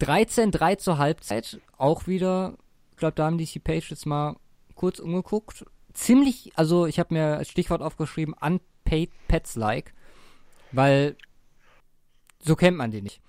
13-3 0.00 0.78
zur 0.78 0.96
Halbzeit. 0.96 1.60
Auch 1.76 2.06
wieder, 2.06 2.54
ich 2.92 2.96
glaube, 2.96 3.14
da 3.16 3.26
haben 3.26 3.36
die 3.36 3.44
die 3.44 3.58
Patriots 3.58 4.06
mal 4.06 4.36
kurz 4.74 4.98
umgeguckt. 4.98 5.66
Ziemlich, 5.92 6.52
also 6.54 6.86
ich 6.86 6.98
habe 6.98 7.12
mir 7.12 7.36
als 7.36 7.50
Stichwort 7.50 7.82
aufgeschrieben, 7.82 8.34
unpaid 8.40 9.10
Pets-like. 9.28 9.92
Weil 10.72 11.16
so 12.42 12.56
kennt 12.56 12.76
man 12.76 12.90
die 12.90 13.02
nicht. 13.02 13.20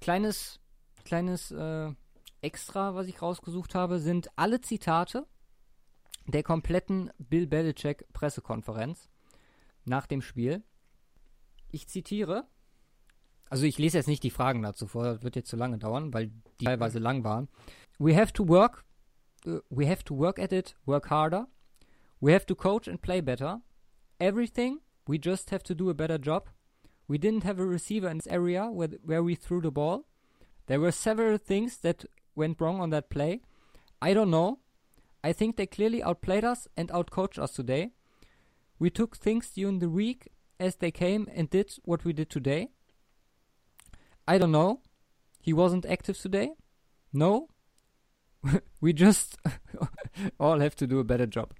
Kleines, 0.00 0.60
kleines 1.04 1.50
äh, 1.50 1.92
Extra, 2.40 2.94
was 2.94 3.08
ich 3.08 3.20
rausgesucht 3.20 3.74
habe, 3.74 3.98
sind 3.98 4.30
alle 4.36 4.60
Zitate 4.60 5.26
der 6.26 6.42
kompletten 6.42 7.10
Bill 7.18 7.46
Belichick 7.46 8.04
Pressekonferenz 8.12 9.08
nach 9.84 10.06
dem 10.06 10.22
Spiel. 10.22 10.62
Ich 11.70 11.88
zitiere. 11.88 12.46
Also 13.50 13.64
ich 13.64 13.78
lese 13.78 13.96
jetzt 13.96 14.08
nicht 14.08 14.22
die 14.22 14.30
Fragen 14.30 14.62
dazu 14.62 14.86
vor, 14.86 15.04
das 15.04 15.22
wird 15.22 15.36
jetzt 15.36 15.48
zu 15.48 15.56
lange 15.56 15.78
dauern, 15.78 16.12
weil 16.12 16.30
die 16.60 16.66
teilweise 16.66 16.98
lang 16.98 17.24
waren. 17.24 17.48
We 17.98 18.14
have 18.14 18.32
to 18.34 18.46
work, 18.46 18.84
uh, 19.46 19.60
we 19.70 19.88
have 19.88 20.04
to 20.04 20.16
work 20.16 20.38
at 20.38 20.52
it, 20.52 20.76
work 20.84 21.10
harder. 21.10 21.48
We 22.20 22.34
have 22.34 22.46
to 22.46 22.54
coach 22.54 22.88
and 22.88 23.00
play 23.00 23.22
better. 23.22 23.62
Everything, 24.18 24.80
we 25.08 25.16
just 25.16 25.48
have 25.48 25.62
to 25.64 25.74
do 25.74 25.88
a 25.88 25.94
better 25.94 26.18
job. 26.18 26.50
We 27.08 27.16
didn't 27.16 27.42
have 27.44 27.58
a 27.58 27.64
receiver 27.64 28.08
in 28.08 28.18
this 28.18 28.26
area 28.26 28.66
where, 28.66 28.90
where 29.02 29.22
we 29.22 29.34
threw 29.34 29.62
the 29.62 29.70
ball. 29.70 30.04
There 30.66 30.78
were 30.78 30.92
several 30.92 31.38
things 31.38 31.78
that 31.78 32.04
went 32.36 32.60
wrong 32.60 32.78
on 32.78 32.90
that 32.90 33.08
play. 33.08 33.40
I 34.02 34.12
don't 34.12 34.30
know. 34.30 34.58
I 35.24 35.32
think 35.32 35.56
they 35.56 35.66
clearly 35.66 36.02
outplayed 36.02 36.44
us 36.44 36.68
and 36.76 36.90
outcoached 36.90 37.38
us 37.38 37.52
today. 37.52 37.92
We 38.78 38.90
took 38.90 39.16
things 39.16 39.48
during 39.48 39.78
the 39.78 39.88
week 39.88 40.28
as 40.60 40.76
they 40.76 40.90
came 40.90 41.26
and 41.34 41.48
did 41.48 41.72
what 41.84 42.04
we 42.04 42.12
did 42.12 42.28
today. 42.28 42.68
I 44.28 44.36
don't 44.36 44.52
know. 44.52 44.82
He 45.40 45.54
wasn't 45.54 45.86
active 45.86 46.18
today. 46.18 46.50
No. 47.14 47.48
we 48.82 48.92
just 48.92 49.38
all 50.38 50.60
have 50.60 50.76
to 50.76 50.86
do 50.86 50.98
a 50.98 51.04
better 51.04 51.26
job. 51.26 51.54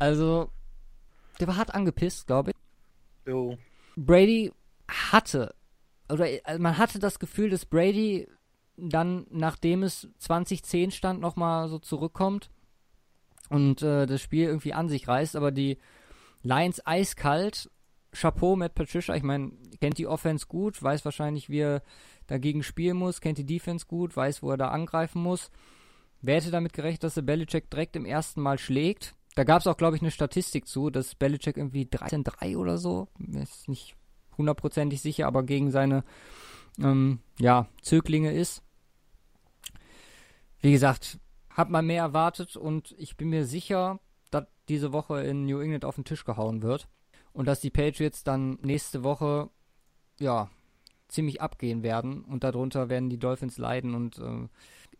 Also, 0.00 0.50
der 1.42 1.48
war 1.48 1.56
hart 1.56 1.74
angepisst, 1.74 2.28
glaube 2.28 2.52
ich. 2.52 2.56
Jo. 3.26 3.58
Brady 3.96 4.52
hatte, 4.88 5.54
oder 6.08 6.28
äh, 6.48 6.58
man 6.58 6.78
hatte 6.78 7.00
das 7.00 7.18
Gefühl, 7.18 7.50
dass 7.50 7.66
Brady 7.66 8.28
dann, 8.76 9.26
nachdem 9.30 9.82
es 9.82 10.08
2010 10.18 10.92
stand, 10.92 11.20
nochmal 11.20 11.68
so 11.68 11.80
zurückkommt 11.80 12.48
und 13.50 13.82
äh, 13.82 14.06
das 14.06 14.20
Spiel 14.20 14.46
irgendwie 14.46 14.72
an 14.72 14.88
sich 14.88 15.08
reißt, 15.08 15.34
aber 15.34 15.50
die 15.50 15.78
Lions 16.42 16.86
eiskalt. 16.86 17.70
Chapeau, 18.12 18.54
Matt 18.54 18.74
Patricia, 18.74 19.16
ich 19.16 19.22
meine, 19.24 19.50
kennt 19.80 19.98
die 19.98 20.06
Offense 20.06 20.46
gut, 20.46 20.80
weiß 20.80 21.04
wahrscheinlich, 21.04 21.48
wie 21.48 21.60
er 21.60 21.82
dagegen 22.28 22.62
spielen 22.62 22.98
muss, 22.98 23.20
kennt 23.20 23.38
die 23.38 23.46
Defense 23.46 23.86
gut, 23.86 24.16
weiß, 24.16 24.44
wo 24.44 24.50
er 24.50 24.58
da 24.58 24.68
angreifen 24.68 25.22
muss. 25.22 25.50
Wer 26.20 26.36
hätte 26.36 26.52
damit 26.52 26.72
gerechnet, 26.72 27.02
dass 27.02 27.16
er 27.16 27.24
Belichick 27.24 27.68
direkt 27.68 27.96
im 27.96 28.04
ersten 28.04 28.42
Mal 28.42 28.58
schlägt? 28.58 29.16
Da 29.34 29.44
gab 29.44 29.60
es 29.60 29.66
auch, 29.66 29.76
glaube 29.76 29.96
ich, 29.96 30.02
eine 30.02 30.10
Statistik 30.10 30.66
zu, 30.66 30.90
dass 30.90 31.14
Belichick 31.14 31.56
irgendwie 31.56 31.84
13-3 31.84 32.56
oder 32.56 32.78
so, 32.78 33.08
ist 33.32 33.68
nicht 33.68 33.96
hundertprozentig 34.36 35.00
sicher, 35.00 35.26
aber 35.26 35.42
gegen 35.42 35.70
seine 35.70 36.04
ähm, 36.78 37.20
ja, 37.38 37.66
Zöglinge 37.80 38.32
ist. 38.32 38.62
Wie 40.60 40.72
gesagt, 40.72 41.18
hat 41.50 41.70
man 41.70 41.86
mehr 41.86 42.02
erwartet 42.02 42.56
und 42.56 42.94
ich 42.98 43.16
bin 43.16 43.30
mir 43.30 43.46
sicher, 43.46 44.00
dass 44.30 44.44
diese 44.68 44.92
Woche 44.92 45.22
in 45.22 45.44
New 45.44 45.60
England 45.60 45.84
auf 45.84 45.96
den 45.96 46.04
Tisch 46.04 46.24
gehauen 46.24 46.62
wird 46.62 46.88
und 47.32 47.46
dass 47.46 47.60
die 47.60 47.70
Patriots 47.70 48.24
dann 48.24 48.58
nächste 48.62 49.02
Woche 49.02 49.50
ja 50.18 50.50
ziemlich 51.08 51.42
abgehen 51.42 51.82
werden 51.82 52.24
und 52.24 52.44
darunter 52.44 52.88
werden 52.88 53.10
die 53.10 53.18
Dolphins 53.18 53.58
leiden 53.58 53.94
und 53.94 54.18
äh, 54.18 54.48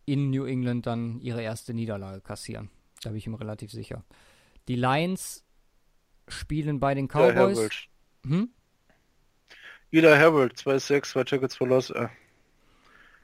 in 0.05 0.31
New 0.31 0.45
England 0.45 0.87
dann 0.87 1.21
ihre 1.21 1.43
erste 1.43 1.73
Niederlage 1.73 2.21
kassieren. 2.21 2.71
Da 3.03 3.11
bin 3.11 3.19
ich 3.19 3.27
mir 3.27 3.39
relativ 3.41 3.71
sicher. 3.71 4.05
Die 4.69 4.77
Lions 4.77 5.45
spielen 6.29 6.81
bei 6.81 6.95
den 6.95 7.09
Cowboys. 7.09 7.59
Herbert. 7.59 7.89
Hm? 8.25 8.49
Jeder 9.91 10.17
Herbert, 10.17 10.55
2-6, 10.57 11.03
2 11.11 11.25
Tickets 11.25 11.57
for 11.57 11.69
Loss, 11.69 11.91
äh. 11.91 12.09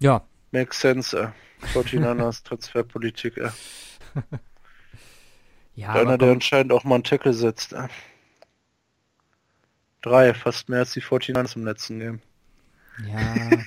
Ja, 0.00 0.26
Makes 0.50 0.80
sense, 0.80 1.16
äh. 1.16 1.30
49ers, 1.74 2.44
Transferpolitik, 2.44 3.36
äh. 3.38 3.50
Ja, 5.74 5.92
Einer, 5.92 6.18
der 6.18 6.32
anscheinend 6.32 6.72
auch 6.72 6.82
mal 6.82 6.96
einen 6.96 7.04
Tackle 7.04 7.32
setzt. 7.32 7.72
äh. 7.72 7.86
Drei, 10.02 10.34
fast 10.34 10.68
mehr 10.68 10.80
als 10.80 10.92
die 10.92 11.00
49ers 11.02 11.54
im 11.56 11.64
letzten 11.64 12.00
Game. 12.00 12.20
ja, 13.06 13.34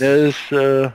Der 0.00 0.16
ist 0.28 0.50
äh, 0.50 0.90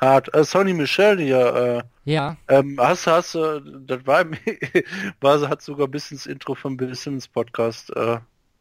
hart. 0.00 0.34
Äh, 0.34 0.44
Sonny 0.44 0.72
Michel 0.72 1.18
hier, 1.18 1.84
äh, 2.06 2.10
ja, 2.10 2.36
ähm, 2.48 2.76
hast, 2.80 3.06
hast 3.06 3.34
du, 3.34 3.60
das 3.60 4.06
war, 4.06 4.24
war, 5.20 5.48
hat 5.48 5.62
sogar 5.62 5.88
bis 5.88 6.10
ins 6.10 6.26
Intro 6.26 6.54
vom 6.54 6.76
Bill 6.76 6.94
Simmons 6.94 7.28
Podcast 7.28 7.94
äh, 7.94 8.18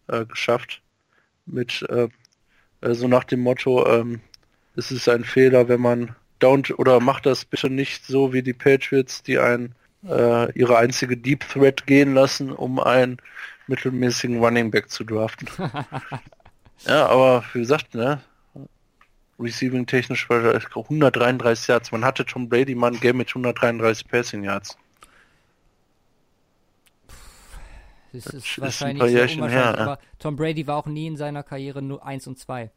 äh, 0.07 0.26
geschafft. 0.26 0.81
Mit 1.45 1.85
äh, 1.89 2.09
äh, 2.81 2.93
so 2.93 3.07
nach 3.07 3.23
dem 3.23 3.41
Motto, 3.41 3.88
ähm, 3.88 4.22
es 4.76 4.91
ist 4.91 5.07
ein 5.09 5.23
Fehler, 5.23 5.68
wenn 5.69 5.81
man 5.81 6.15
don't 6.39 6.73
oder 6.73 6.99
macht 6.99 7.26
das 7.26 7.45
bitte 7.45 7.69
nicht 7.69 8.05
so 8.05 8.34
wie 8.34 8.43
die 8.43 8.53
Patriots, 8.53 9.23
die 9.23 9.39
ein 9.39 9.73
äh, 10.07 10.51
ihre 10.53 10.77
einzige 10.77 11.18
Deep 11.18 11.47
Threat 11.47 11.88
gehen 11.88 12.14
lassen, 12.14 12.51
um 12.51 12.80
einen 12.80 13.18
mittelmäßigen 13.68 14.39
Running 14.39 14.72
Back 14.72 14.89
zu 14.89 15.03
draften. 15.03 15.47
ja, 16.85 17.07
aber 17.07 17.43
wie 17.53 17.59
gesagt, 17.59 17.95
ne? 17.95 18.22
Receiving 19.39 19.85
technisch 19.85 20.30
war 20.30 20.41
er 20.43 20.61
133 20.76 21.68
Yards. 21.68 21.91
Man 21.91 22.03
hatte 22.03 22.26
Tom 22.26 22.49
Brady 22.49 22.73
mal 22.76 22.91
ein 22.93 22.99
Game 22.99 23.18
mit 23.18 23.30
133 23.30 24.07
Passing 24.07 24.43
Yards. 24.43 24.77
das 28.14 28.23
Das 28.23 28.34
ist 28.34 28.45
ist 28.45 28.57
ein 28.57 28.61
wahrscheinlich 28.64 28.99
paar 28.99 29.09
sehr 29.09 29.22
unwahrscheinlich, 29.23 29.53
her, 29.53 29.77
aber 29.80 29.99
Tom 30.18 30.35
Brady 30.35 30.65
war 30.65 30.77
auch 30.77 30.85
nie 30.88 31.07
in 31.07 31.18
seiner 31.18 31.43
Karriere 31.43 31.81
nur 31.81 32.05
1 32.05 32.26
und 32.27 32.39
2. 32.39 32.72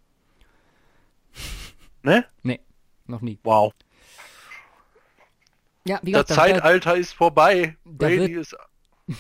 Ne? 2.03 2.25
Nee, 2.43 2.61
noch 3.07 3.21
nie. 3.21 3.39
Wow. 3.43 3.73
Ja, 5.87 5.99
wie 6.03 6.13
Das 6.13 6.27
gesagt, 6.27 6.31
da, 6.31 6.35
da, 6.35 6.41
Zeitalter 6.55 6.97
ist 6.97 7.13
vorbei. 7.15 7.77
Brady 7.85 8.35
wird- 8.35 8.53
ist 8.53 8.57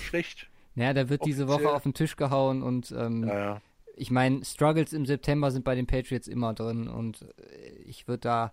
schlecht. 0.08 0.48
ja, 0.74 0.92
da 0.92 1.08
wird 1.08 1.24
diese 1.24 1.46
Woche 1.48 1.54
offiziell- 1.64 1.74
auf 1.76 1.82
den 1.84 1.94
Tisch 1.94 2.16
gehauen 2.16 2.62
und 2.62 2.90
ähm, 2.92 3.26
Ja, 3.26 3.38
ja. 3.38 3.60
Ich 3.96 4.10
meine, 4.10 4.44
Struggles 4.44 4.92
im 4.92 5.06
September 5.06 5.50
sind 5.50 5.64
bei 5.64 5.74
den 5.74 5.86
Patriots 5.86 6.28
immer 6.28 6.54
drin 6.54 6.88
und 6.88 7.22
äh, 7.38 7.70
ich 7.84 8.08
würde 8.08 8.20
da, 8.20 8.52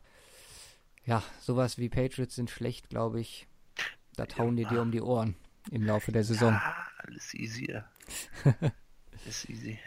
ja, 1.05 1.23
sowas 1.41 1.77
wie 1.77 1.89
Patriots 1.89 2.35
sind 2.35 2.49
schlecht, 2.49 2.89
glaube 2.89 3.19
ich. 3.19 3.47
Das 4.15 4.37
hauen 4.37 4.55
die 4.55 4.65
dir 4.65 4.81
um 4.81 4.91
die 4.91 5.01
Ohren 5.01 5.35
im 5.71 5.83
Laufe 5.85 6.11
der 6.11 6.23
Saison. 6.23 6.53
Ah, 6.53 6.75
alles 6.97 7.33
easy. 7.33 7.71
Ja. 7.71 7.87
ist 9.27 9.49
easy. 9.49 9.79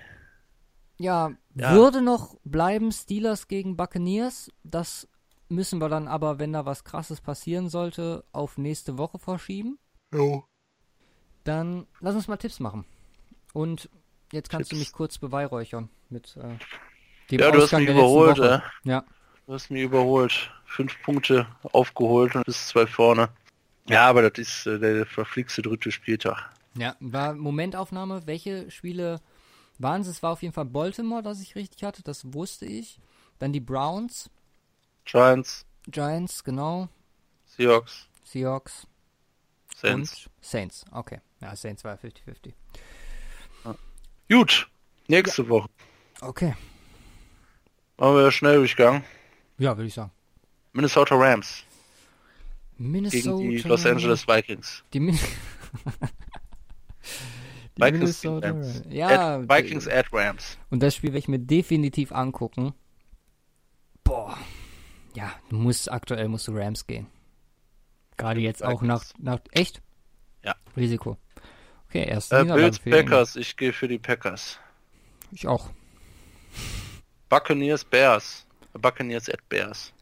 Ja, 0.98 1.32
Ja. 1.54 1.72
würde 1.74 2.02
noch 2.02 2.36
bleiben 2.44 2.92
Steelers 2.92 3.48
gegen 3.48 3.76
Buccaneers. 3.76 4.50
Das 4.62 5.08
müssen 5.48 5.80
wir 5.80 5.88
dann 5.88 6.06
aber, 6.08 6.38
wenn 6.38 6.52
da 6.52 6.64
was 6.64 6.84
krasses 6.84 7.20
passieren 7.20 7.68
sollte, 7.68 8.24
auf 8.32 8.58
nächste 8.58 8.98
Woche 8.98 9.18
verschieben. 9.18 9.78
Jo. 10.12 10.44
Dann 11.44 11.86
lass 12.00 12.14
uns 12.14 12.28
mal 12.28 12.36
Tipps 12.36 12.60
machen. 12.60 12.84
Und 13.52 13.90
jetzt 14.32 14.48
kannst 14.50 14.70
du 14.72 14.76
Tipps. 14.76 14.88
mich 14.88 14.92
kurz 14.92 15.18
beweihräuchern 15.18 15.88
mit 16.08 16.36
äh, 16.36 16.56
dem 17.30 17.40
Ja, 17.40 17.50
du 17.50 17.58
hast 17.58 17.64
Ausgang 17.64 17.80
mich 17.80 17.86
der 17.88 17.96
letzten 17.96 18.08
überholt, 18.10 18.38
äh. 18.38 18.60
Ja, 18.88 19.04
Du 19.46 19.54
hast 19.54 19.70
mich 19.70 19.82
überholt. 19.82 20.50
Fünf 20.64 21.02
Punkte 21.02 21.46
aufgeholt 21.72 22.36
und 22.36 22.44
bist 22.46 22.68
zwei 22.68 22.86
vorne. 22.86 23.30
Ja, 23.88 24.06
aber 24.08 24.28
das 24.30 24.38
ist 24.38 24.66
äh, 24.66 24.78
der 24.78 25.04
verflixte 25.06 25.62
dritte 25.62 25.90
Spieltag. 25.90 26.50
ja, 26.76 26.94
war 27.00 27.34
Momentaufnahme. 27.34 28.22
Welche 28.26 28.70
Spiele 28.70 29.20
waren 29.78 30.02
es? 30.02 30.06
Es 30.06 30.22
war 30.22 30.30
auf 30.32 30.42
jeden 30.42 30.54
Fall 30.54 30.66
Baltimore, 30.66 31.22
das 31.24 31.40
ich 31.40 31.56
richtig 31.56 31.82
hatte, 31.82 32.02
das 32.04 32.32
wusste 32.32 32.66
ich. 32.66 33.00
Dann 33.40 33.52
die 33.52 33.58
Browns, 33.60 34.30
Giants, 35.06 35.66
Giants, 35.88 36.44
genau, 36.44 36.88
Seahawks, 37.46 38.06
Seahawks 38.22 38.86
Saints. 39.74 40.26
und 40.26 40.32
Saints. 40.44 40.84
Okay, 40.92 41.20
ja, 41.40 41.56
Saints 41.56 41.82
war 41.82 41.96
50-50. 41.96 42.52
Gut. 44.30 44.70
Nächste 45.08 45.48
Woche. 45.48 45.68
Okay. 46.20 46.54
Machen 47.98 48.14
wir 48.14 48.30
schnell 48.30 48.56
durchgegangen. 48.56 49.02
Ja, 49.58 49.76
würde 49.76 49.88
ich 49.88 49.94
sagen. 49.94 50.12
Minnesota 50.72 51.16
Rams 51.16 51.64
Minnesota. 52.78 53.36
gegen 53.36 53.50
die 53.50 53.58
Los 53.68 53.84
Angeles 53.84 54.28
Vikings. 54.28 54.84
Die, 54.92 55.00
Min 55.00 55.16
die 57.76 57.82
Vikings 57.82 58.22
Minnesota 58.22 58.48
Rams. 58.48 58.82
Ja, 58.88 59.36
At, 59.38 59.48
Vikings 59.48 59.88
at 59.88 60.06
Rams. 60.12 60.58
und 60.70 60.80
das 60.80 60.94
Spiel 60.94 61.10
werde 61.10 61.18
ich 61.18 61.28
mir 61.28 61.40
definitiv 61.40 62.12
angucken. 62.12 62.72
Boah. 64.04 64.38
Ja, 65.14 65.34
du 65.48 65.56
musst, 65.56 65.90
aktuell 65.90 66.28
musst 66.28 66.46
du 66.46 66.52
Rams 66.52 66.86
gehen. 66.86 67.08
Gerade 68.16 68.40
jetzt 68.40 68.62
auch 68.62 68.80
nach, 68.82 69.04
nach, 69.18 69.40
echt? 69.50 69.82
Ja. 70.44 70.54
Risiko. 70.76 71.18
Okay, 71.90 72.04
erste 72.08 72.38
Äh, 72.38 72.44
Bills. 72.44 72.78
Packers. 72.78 73.36
Ich 73.36 73.56
gehe 73.56 73.72
für 73.72 73.88
die 73.88 73.98
Packers. 73.98 74.58
Ich 75.32 75.46
auch. 75.46 75.70
Buccaneers 77.28 77.84
Bears. 77.84 78.46
Buccaneers 78.72 79.28
at 79.28 79.46
Bears. 79.48 79.92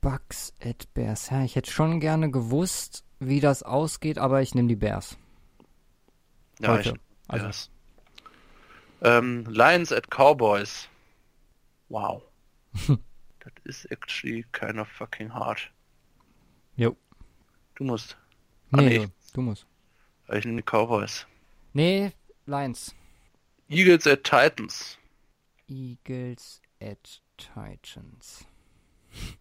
Bucks 0.00 0.52
at 0.60 0.92
Bears. 0.94 1.30
Ja, 1.30 1.42
ich 1.44 1.54
hätte 1.56 1.70
schon 1.70 2.00
gerne 2.00 2.30
gewusst, 2.30 3.04
wie 3.20 3.40
das 3.40 3.62
ausgeht, 3.62 4.18
aber 4.18 4.42
ich 4.42 4.54
nehme 4.54 4.68
die 4.68 4.76
Bears. 4.76 5.16
Ja, 6.60 6.68
Heute. 6.70 6.90
ich 6.90 6.94
Also, 7.28 7.42
Bears. 7.44 7.70
Ähm, 9.02 9.44
Lions 9.48 9.92
at 9.92 10.08
Cowboys. 10.10 10.88
Wow. 11.88 12.22
das 12.88 13.52
ist 13.64 13.90
actually 13.90 14.44
kind 14.52 14.78
of 14.78 14.88
fucking 14.88 15.32
hard. 15.34 15.70
jo. 16.76 16.96
Du 17.74 17.84
musst. 17.84 18.16
Ah, 18.70 18.80
Nee, 18.80 18.98
nee. 18.98 19.08
du 19.34 19.40
musst. 19.42 19.66
Ich 20.32 20.44
nehme 20.44 20.62
die 20.62 20.70
Cowboys. 20.70 21.26
Nee, 21.72 22.12
Lions. 22.46 22.94
Eagles 23.68 24.06
at 24.06 24.24
Titans. 24.24 24.98
Eagles 25.68 26.60
at 26.80 27.20
Titans. 27.36 28.46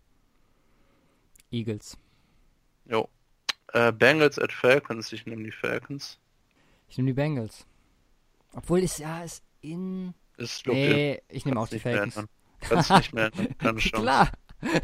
Eagles. 1.52 1.98
Jo. 2.86 3.10
Äh, 3.74 3.92
Bengals 3.92 4.38
at 4.40 4.52
Falcons. 4.52 5.12
Ich 5.14 5.26
nehme 5.26 5.44
die 5.44 5.52
Falcons. 5.52 6.20
Ich 6.90 6.98
nehme 6.98 7.12
die 7.12 7.14
Bengals. 7.14 7.66
Obwohl 8.54 8.84
es 8.84 8.98
ja 8.98 9.24
ist 9.24 9.44
in. 9.62 10.14
Ist 10.38 10.66
locked 10.66 10.80
in. 10.80 10.90
Nee, 10.90 11.22
ich 11.30 11.46
nehme 11.46 11.60
auch 11.60 11.70
die 11.70 11.80
Falcons. 11.80 12.28
Kannst 12.62 12.92
nicht 12.92 13.14
mehr 13.14 13.32
ändern. 13.34 13.58
Keine 13.58 13.80
Chance. 13.80 14.04
Klar. 14.04 14.32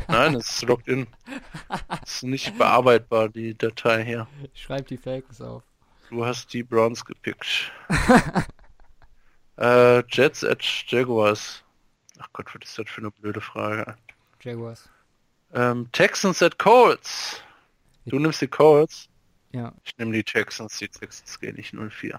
Nein, 0.08 0.36
es 0.36 0.50
ist 0.50 0.62
locked 0.64 0.88
in. 0.88 1.08
ist 2.04 2.24
nicht 2.24 2.58
bearbeitbar, 2.58 3.30
die 3.30 3.58
Datei 3.58 4.04
hier. 4.04 4.28
Schreib 4.54 4.88
die 4.88 4.98
Falcons 4.98 5.42
auf. 5.42 5.64
Du 6.10 6.26
hast 6.26 6.54
die 6.54 6.64
Browns 6.64 7.04
gepickt. 7.04 7.72
äh, 9.58 10.04
Jets 10.10 10.44
at 10.44 10.62
Jaguars. 10.88 11.64
Ach 12.20 12.28
Gott, 12.34 12.48
was 12.56 12.70
ist 12.70 12.78
das 12.80 12.90
für 12.90 13.02
eine 13.02 13.12
blöde 13.12 13.42
Frage. 13.42 13.96
Jaguars. 14.42 14.90
Ähm, 15.54 15.90
Texans 15.92 16.42
at 16.42 16.58
Colts. 16.60 17.42
Du 18.06 18.20
nimmst 18.20 18.42
die 18.42 18.48
Colts. 18.48 19.10
Ja. 19.52 19.74
Ich 19.84 19.98
nehme 19.98 20.14
die 20.14 20.24
Texans. 20.24 20.78
Die 20.78 20.88
Texans 20.88 21.40
gehen 21.40 21.56
nicht 21.56 21.74
0-4. 21.74 22.18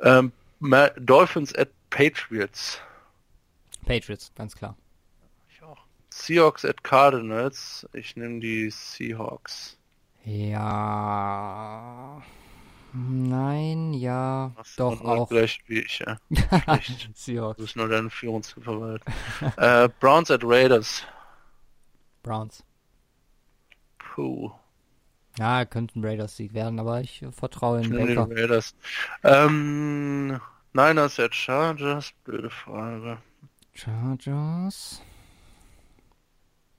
Ähm, 0.00 0.32
Ma- 0.58 0.90
Dolphins 0.98 1.54
at 1.54 1.68
Patriots. 1.90 2.80
Patriots, 3.86 4.30
ganz 4.36 4.54
klar. 4.56 4.76
Ich 5.48 5.62
auch. 5.62 5.78
Seahawks 6.10 6.64
at 6.64 6.82
Cardinals. 6.84 7.86
Ich 7.92 8.16
nehme 8.16 8.40
die 8.40 8.70
Seahawks. 8.70 9.76
Ja. 10.24 12.22
Nein, 12.92 13.94
ja. 13.94 14.52
Du 14.56 14.62
Doch 14.76 15.00
auch. 15.02 15.28
Gleich 15.28 15.60
wie 15.66 15.80
ich, 15.80 16.00
ja. 16.00 16.18
Seahawks. 17.14 17.56
Du 17.56 17.62
bist 17.62 17.76
nur 17.76 17.88
deine 17.88 18.10
Führung 18.10 18.42
zu 18.42 18.60
verwalten. 18.60 19.12
äh, 19.56 19.88
Browns 20.00 20.30
at 20.30 20.42
Raiders. 20.42 21.04
Browns. 22.22 22.64
Puh. 23.98 24.50
Ja, 25.38 25.64
könnten 25.64 26.04
Raiders 26.04 26.36
Sieg 26.36 26.52
werden, 26.52 26.80
aber 26.80 27.00
ich 27.00 27.24
vertraue 27.30 27.82
in 27.82 27.90
Baker. 27.90 28.28
Raiders. 28.28 28.74
Ähm, 29.22 30.40
Niners 30.72 31.20
at 31.20 31.34
Chargers. 31.34 32.12
Blöde 32.24 32.50
Frage. 32.50 33.18
Chargers. 33.72 35.00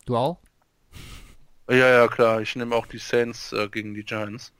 Du 0.06 0.18
auch? 0.18 0.40
Ja, 1.70 1.76
ja, 1.76 2.08
klar. 2.08 2.42
Ich 2.42 2.56
nehme 2.56 2.76
auch 2.76 2.86
die 2.86 2.98
Saints 2.98 3.54
äh, 3.54 3.70
gegen 3.70 3.94
die 3.94 4.04
Giants. 4.04 4.52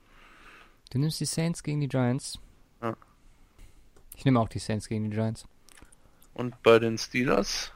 Du 0.92 1.00
nimmst 1.00 1.20
die 1.22 1.26
Saints 1.26 1.64
gegen 1.64 1.80
die 1.80 1.88
Giants. 1.88 2.38
Ja. 2.82 2.96
Ich 4.16 4.26
nehme 4.26 4.40
auch 4.42 4.50
die 4.50 4.60
Saints 4.60 4.90
gegen 4.90 5.10
die 5.10 5.16
Giants. 5.16 5.48
Und 6.34 6.62
bei 6.64 6.80
den 6.80 6.98
Steelers, 6.98 7.72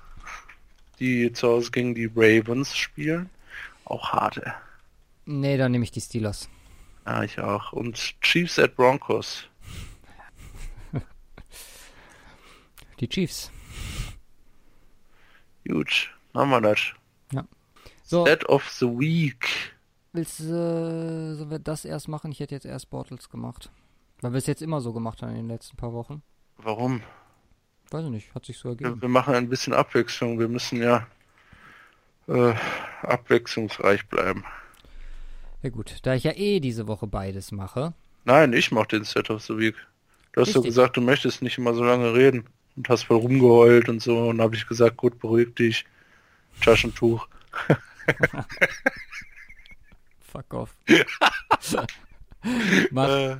die 0.99 1.31
zu 1.31 1.47
Hause 1.47 1.71
gegen 1.71 1.95
die 1.95 2.11
Ravens 2.13 2.75
spielen, 2.75 3.29
auch 3.85 4.09
harte. 4.09 4.53
Nee, 5.25 5.55
dann 5.57 5.71
nehme 5.71 5.85
ich 5.85 5.91
die 5.91 6.01
Steelers. 6.01 6.49
Ja, 7.05 7.23
ich 7.23 7.39
auch. 7.39 7.71
Und 7.71 8.19
Chiefs 8.21 8.59
at 8.59 8.75
Broncos. 8.75 9.47
Die 12.99 13.07
Chiefs. 13.07 13.51
Huge. 15.67 16.09
Haben 16.33 16.49
wir 16.49 16.61
das. 16.61 16.93
So, 18.03 18.25
Stat 18.25 18.47
of 18.49 18.69
the 18.69 18.85
Week. 18.85 19.74
Willst 20.15 20.39
du, 20.39 20.43
äh, 20.45 21.35
sollen 21.35 21.49
wir 21.51 21.59
das 21.59 21.83
erst 21.83 22.07
machen? 22.07 22.31
Ich 22.31 22.39
hätte 22.39 22.55
jetzt 22.55 22.65
erst 22.65 22.89
Bortles 22.89 23.29
gemacht. 23.29 23.69
Weil 24.21 24.31
wir 24.31 24.37
es 24.37 24.47
jetzt 24.47 24.61
immer 24.61 24.79
so 24.79 24.93
gemacht 24.93 25.21
haben 25.21 25.31
in 25.31 25.35
den 25.35 25.47
letzten 25.49 25.75
paar 25.75 25.91
Wochen. 25.91 26.21
Warum? 26.57 27.01
Weiß 27.91 28.05
ich 28.05 28.11
nicht, 28.11 28.33
hat 28.33 28.45
sich 28.45 28.57
so 28.57 28.69
Wir, 28.69 28.85
ergeben. 28.85 29.01
wir 29.01 29.09
machen 29.09 29.35
ein 29.35 29.49
bisschen 29.49 29.73
Abwechslung. 29.73 30.39
Wir 30.39 30.47
müssen 30.47 30.81
ja 30.81 31.05
äh, 32.29 32.53
abwechslungsreich 33.01 34.07
bleiben. 34.07 34.45
Ja 35.63 35.69
gut, 35.69 35.97
da 36.03 36.13
ich 36.15 36.23
ja 36.23 36.31
eh 36.31 36.61
diese 36.61 36.87
Woche 36.87 37.07
beides 37.07 37.51
mache. 37.51 37.93
Nein, 38.23 38.53
ich 38.53 38.71
mach 38.71 38.85
den 38.85 39.03
Set 39.03 39.29
of 39.29 39.43
the 39.43 39.57
Week. 39.57 39.75
Du 40.31 40.41
hast 40.41 40.53
so 40.53 40.59
Richtig. 40.59 40.69
gesagt, 40.75 40.95
du 40.95 41.01
möchtest 41.01 41.41
nicht 41.41 41.57
immer 41.57 41.73
so 41.73 41.83
lange 41.83 42.13
reden 42.13 42.45
und 42.77 42.87
hast 42.87 43.03
voll 43.03 43.17
rumgeheult 43.17 43.89
und 43.89 44.01
so. 44.01 44.29
Und 44.29 44.39
habe 44.39 44.55
ich 44.55 44.65
gesagt, 44.65 44.95
gut, 44.95 45.19
beruhig 45.19 45.55
dich. 45.55 45.85
Taschentuch. 46.61 47.27
Fuck 50.35 50.53
off. 50.53 50.75
Äh, 52.47 53.37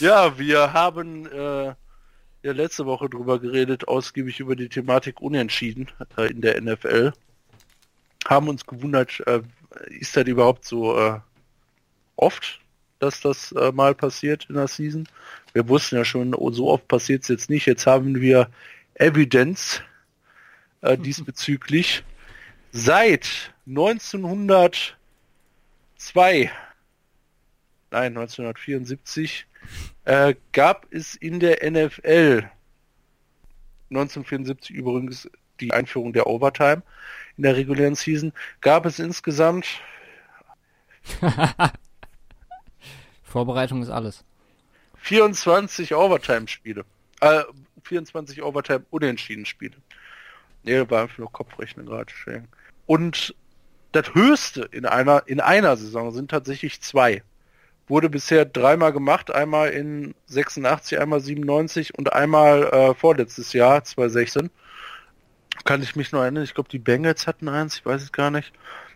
ja, 0.00 0.36
wir 0.36 0.72
haben 0.72 1.26
äh, 1.26 1.66
ja 1.66 2.52
letzte 2.52 2.86
Woche 2.86 3.08
drüber 3.08 3.38
geredet, 3.38 3.86
ausgiebig 3.86 4.40
über 4.40 4.56
die 4.56 4.68
Thematik 4.68 5.20
Unentschieden 5.20 5.88
äh, 6.16 6.32
in 6.32 6.40
der 6.40 6.60
NFL. 6.60 7.12
Haben 8.26 8.48
uns 8.48 8.66
gewundert, 8.66 9.22
äh, 9.28 9.42
ist 9.90 10.16
das 10.16 10.26
überhaupt 10.26 10.64
so 10.64 10.98
äh, 10.98 11.20
oft, 12.16 12.60
dass 12.98 13.20
das 13.20 13.52
äh, 13.52 13.70
mal 13.70 13.94
passiert 13.94 14.46
in 14.48 14.56
der 14.56 14.66
Season? 14.66 15.08
Wir 15.52 15.68
wussten 15.68 15.94
ja 15.94 16.04
schon, 16.04 16.34
oh, 16.34 16.50
so 16.50 16.68
oft 16.68 16.88
passiert 16.88 17.22
es 17.22 17.28
jetzt 17.28 17.48
nicht. 17.48 17.66
Jetzt 17.66 17.86
haben 17.86 18.20
wir 18.20 18.50
Evidenz 18.94 19.82
diesbezüglich. 20.98 22.02
Seit 22.72 23.52
1902 26.02 26.50
nein, 27.92 28.16
1974, 28.16 29.46
äh, 30.04 30.34
gab 30.52 30.86
es 30.90 31.14
in 31.14 31.38
der 31.38 31.58
NFL 31.70 32.50
1974 33.90 34.74
übrigens 34.74 35.30
die 35.60 35.72
Einführung 35.72 36.12
der 36.12 36.26
Overtime 36.26 36.82
in 37.36 37.44
der 37.44 37.54
regulären 37.56 37.94
Season, 37.94 38.32
gab 38.60 38.86
es 38.86 38.98
insgesamt 38.98 39.66
Vorbereitung 43.22 43.82
ist 43.82 43.90
alles. 43.90 44.24
24 44.98 45.94
Overtime-Spiele. 45.94 46.84
Äh, 47.20 47.42
24 47.82 48.42
Overtime-Unentschieden-Spiele. 48.42 49.76
Nee, 50.62 50.88
war 50.88 51.02
einfach 51.02 51.18
nur 51.18 51.32
Kopfrechnen 51.32 51.86
gerade. 51.86 52.12
Und 52.86 53.34
das 53.92 54.14
höchste 54.14 54.68
in 54.70 54.86
einer, 54.86 55.22
in 55.26 55.40
einer 55.40 55.76
Saison 55.76 56.12
sind 56.12 56.30
tatsächlich 56.30 56.80
zwei. 56.80 57.22
Wurde 57.88 58.08
bisher 58.08 58.44
dreimal 58.44 58.92
gemacht, 58.92 59.34
einmal 59.34 59.70
in 59.70 60.14
86, 60.26 60.98
einmal 60.98 61.20
97 61.20 61.98
und 61.98 62.12
einmal 62.12 62.64
äh, 62.64 62.94
vorletztes 62.94 63.52
Jahr, 63.52 63.84
2016. 63.84 64.50
Kann 65.64 65.82
ich 65.82 65.94
mich 65.94 66.12
noch 66.12 66.22
erinnern, 66.22 66.44
ich 66.44 66.54
glaube 66.54 66.70
die 66.70 66.78
Bengals 66.78 67.26
hatten 67.26 67.48
eins, 67.48 67.76
ich 67.76 67.86
weiß 67.86 68.02
es 68.02 68.12
gar 68.12 68.30
nicht. 68.30 68.52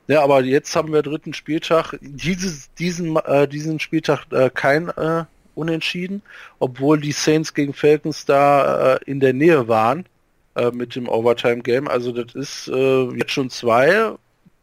Ja, 0.08 0.22
aber 0.22 0.42
jetzt 0.42 0.74
haben 0.76 0.92
wir 0.92 1.02
dritten 1.02 1.34
Spieltag. 1.34 1.98
Dieses, 2.00 2.72
diesen, 2.74 3.16
äh, 3.16 3.48
diesen 3.48 3.80
Spieltag 3.80 4.24
äh, 4.30 4.50
kein 4.50 4.88
äh, 4.88 5.24
Unentschieden, 5.56 6.22
obwohl 6.58 7.00
die 7.00 7.12
Saints 7.12 7.54
gegen 7.54 7.72
Falcons 7.72 8.24
da 8.24 8.94
äh, 8.94 8.98
in 9.04 9.20
der 9.20 9.32
Nähe 9.32 9.68
waren 9.68 10.06
äh, 10.54 10.70
mit 10.70 10.94
dem 10.94 11.08
Overtime-Game. 11.08 11.88
Also 11.88 12.12
das 12.12 12.34
ist 12.34 12.68
äh, 12.68 13.04
jetzt 13.16 13.32
schon 13.32 13.50
zwei. 13.50 14.16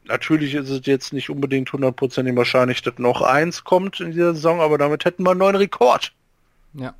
Natürlich 0.06 0.54
ist 0.54 0.70
es 0.70 0.86
jetzt 0.86 1.14
nicht 1.14 1.30
unbedingt 1.30 1.72
hundertprozentig 1.72 2.36
wahrscheinlich, 2.36 2.82
dass 2.82 2.98
noch 2.98 3.22
eins 3.22 3.64
kommt 3.64 4.00
in 4.00 4.12
dieser 4.12 4.34
Saison, 4.34 4.60
aber 4.62 4.78
damit 4.78 5.06
hätten 5.06 5.24
wir 5.24 5.32
einen 5.32 5.40
neuen 5.40 5.56
Rekord. 5.56 6.14
Ja. 6.74 6.94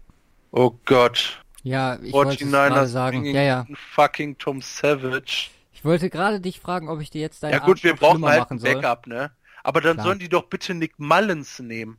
Oh 0.52 0.72
Gott. 0.86 1.44
Ja, 1.64 1.98
ich 2.02 2.14
wollte 2.14 2.46
gerade 2.46 2.88
sagen. 2.88 3.26
Ja, 3.26 3.42
ja. 3.42 3.68
Fucking 3.94 4.38
Tom 4.38 4.62
Savage. 4.62 5.50
Ich 5.74 5.84
wollte 5.84 6.10
gerade 6.10 6.40
dich 6.40 6.60
fragen, 6.60 6.90
ob 6.90 7.02
ich 7.02 7.10
dir 7.10 7.22
jetzt 7.22 7.44
deine 7.44 7.54
Ja 7.54 7.60
gut, 7.60 7.84
wir 7.84 7.92
Abend 7.92 8.02
noch 8.02 8.10
brauchen 8.10 8.26
halt 8.26 8.52
ein. 8.52 8.60
Backup, 8.60 9.08
ne? 9.08 9.32
Aber 9.64 9.82
dann 9.82 9.96
Klar. 9.96 10.08
sollen 10.08 10.20
die 10.20 10.30
doch 10.30 10.44
bitte 10.44 10.74
Nick 10.74 10.98
Mullins 10.98 11.60
nehmen. 11.60 11.98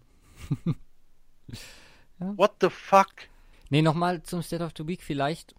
Ja. 2.21 2.33
What 2.37 2.53
the 2.61 2.71
fuck? 2.71 3.09
Nee, 3.71 3.83
nochmal 3.83 4.23
zum 4.23 4.41
State 4.41 4.63
of 4.63 4.73
the 4.77 4.87
Week 4.87 5.03
vielleicht. 5.03 5.55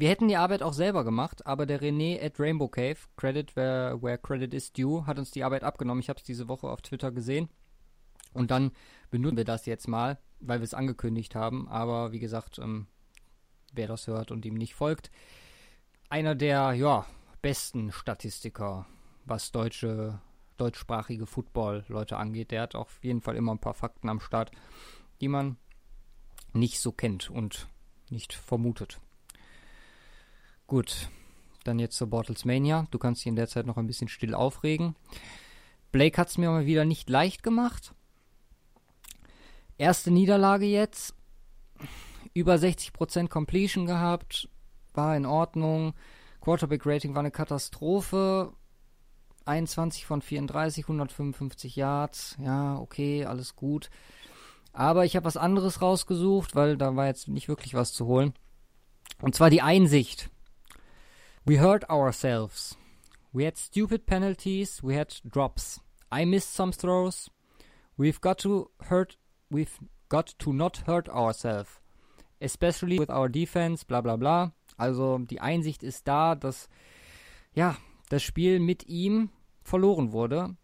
Wir 0.00 0.10
hätten 0.10 0.28
die 0.28 0.36
Arbeit 0.36 0.62
auch 0.62 0.74
selber 0.74 1.02
gemacht, 1.02 1.44
aber 1.44 1.66
der 1.66 1.82
René 1.82 2.24
at 2.24 2.38
Rainbow 2.38 2.68
Cave, 2.68 2.98
Credit 3.16 3.56
where, 3.56 4.00
where 4.00 4.16
credit 4.16 4.54
is 4.54 4.72
due, 4.72 5.04
hat 5.08 5.18
uns 5.18 5.32
die 5.32 5.42
Arbeit 5.42 5.64
abgenommen. 5.64 6.00
Ich 6.00 6.08
habe 6.08 6.18
es 6.18 6.22
diese 6.22 6.46
Woche 6.46 6.68
auf 6.68 6.82
Twitter 6.82 7.10
gesehen. 7.10 7.48
Und 8.32 8.52
dann 8.52 8.70
benutzen 9.10 9.38
wir 9.38 9.44
das 9.44 9.66
jetzt 9.66 9.88
mal, 9.88 10.20
weil 10.38 10.60
wir 10.60 10.64
es 10.64 10.72
angekündigt 10.72 11.34
haben. 11.34 11.66
Aber 11.66 12.12
wie 12.12 12.20
gesagt, 12.20 12.60
ähm, 12.60 12.86
wer 13.72 13.88
das 13.88 14.06
hört 14.06 14.30
und 14.30 14.46
ihm 14.46 14.54
nicht 14.54 14.76
folgt, 14.76 15.10
einer 16.10 16.36
der 16.36 16.74
ja, 16.74 17.04
besten 17.42 17.90
Statistiker, 17.90 18.86
was 19.24 19.50
deutsche, 19.50 20.20
deutschsprachige 20.58 21.26
Football-Leute 21.26 22.18
angeht. 22.18 22.52
Der 22.52 22.62
hat 22.62 22.76
auf 22.76 23.02
jeden 23.02 23.20
Fall 23.20 23.34
immer 23.34 23.52
ein 23.52 23.58
paar 23.58 23.74
Fakten 23.74 24.08
am 24.08 24.20
Start, 24.20 24.52
die 25.20 25.26
man 25.26 25.56
nicht 26.52 26.78
so 26.78 26.92
kennt 26.92 27.30
und 27.30 27.66
nicht 28.10 28.32
vermutet. 28.32 29.00
Gut, 30.68 31.08
dann 31.64 31.78
jetzt 31.78 31.96
zur 31.96 32.08
Bortles 32.08 32.44
Mania. 32.44 32.86
Du 32.90 32.98
kannst 32.98 33.22
dich 33.22 33.26
in 33.26 33.36
der 33.36 33.48
Zeit 33.48 33.64
noch 33.64 33.78
ein 33.78 33.86
bisschen 33.86 34.08
still 34.08 34.34
aufregen. 34.34 34.94
Blake 35.92 36.18
hat 36.18 36.28
es 36.28 36.36
mir 36.36 36.50
mal 36.50 36.66
wieder 36.66 36.84
nicht 36.84 37.08
leicht 37.08 37.42
gemacht. 37.42 37.94
Erste 39.78 40.10
Niederlage 40.10 40.66
jetzt. 40.66 41.14
Über 42.34 42.56
60% 42.56 43.28
Completion 43.28 43.86
gehabt. 43.86 44.50
War 44.92 45.16
in 45.16 45.24
Ordnung. 45.24 45.94
Quarterback 46.42 46.84
Rating 46.84 47.14
war 47.14 47.20
eine 47.20 47.30
Katastrophe. 47.30 48.52
21 49.46 50.04
von 50.04 50.20
34, 50.20 50.84
155 50.84 51.76
Yards. 51.76 52.36
Ja, 52.42 52.78
okay, 52.78 53.24
alles 53.24 53.56
gut. 53.56 53.88
Aber 54.74 55.06
ich 55.06 55.16
habe 55.16 55.24
was 55.24 55.38
anderes 55.38 55.80
rausgesucht, 55.80 56.54
weil 56.54 56.76
da 56.76 56.94
war 56.94 57.06
jetzt 57.06 57.28
nicht 57.28 57.48
wirklich 57.48 57.72
was 57.72 57.94
zu 57.94 58.04
holen. 58.04 58.34
Und 59.22 59.34
zwar 59.34 59.48
die 59.48 59.62
Einsicht. 59.62 60.28
We 61.48 61.56
hurt 61.56 61.88
ourselves. 61.88 62.76
We 63.32 63.44
had 63.44 63.56
stupid 63.56 64.04
penalties. 64.04 64.82
We 64.82 64.96
had 64.96 65.14
drops. 65.26 65.80
I 66.12 66.26
missed 66.26 66.52
some 66.52 66.72
throws. 66.72 67.30
We've 67.96 68.20
got 68.20 68.36
to 68.40 68.70
hurt. 68.82 69.16
We've 69.50 69.78
got 70.10 70.34
to 70.40 70.52
not 70.52 70.82
hurt 70.86 71.08
ourselves. 71.08 71.80
Especially 72.38 72.98
with 72.98 73.08
our 73.08 73.30
defense. 73.30 73.82
Bla 73.82 74.02
bla 74.02 74.16
bla. 74.16 74.52
Also 74.76 75.16
die 75.16 75.40
Einsicht 75.40 75.82
ist 75.82 76.06
da, 76.06 76.34
dass 76.34 76.68
ja 77.54 77.78
das 78.10 78.22
Spiel 78.22 78.60
mit 78.60 78.86
ihm 78.86 79.30
verloren 79.62 80.12
wurde. 80.12 80.54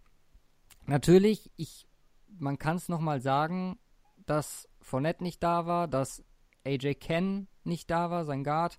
Natürlich, 0.85 1.51
ich, 1.57 1.87
man 2.29 2.59
kann 2.59 2.77
es 2.77 2.91
nochmal 2.91 3.23
sagen, 3.23 3.79
dass 4.27 4.69
Fournette 4.83 5.25
nicht 5.25 5.43
da 5.43 5.65
war, 5.65 5.89
dass 5.89 6.23
AJ 6.67 6.97
Ken 6.97 7.49
nicht 7.65 7.91
da 7.91 8.11
war, 8.11 8.27
sein 8.27 8.45
Guard, 8.45 8.79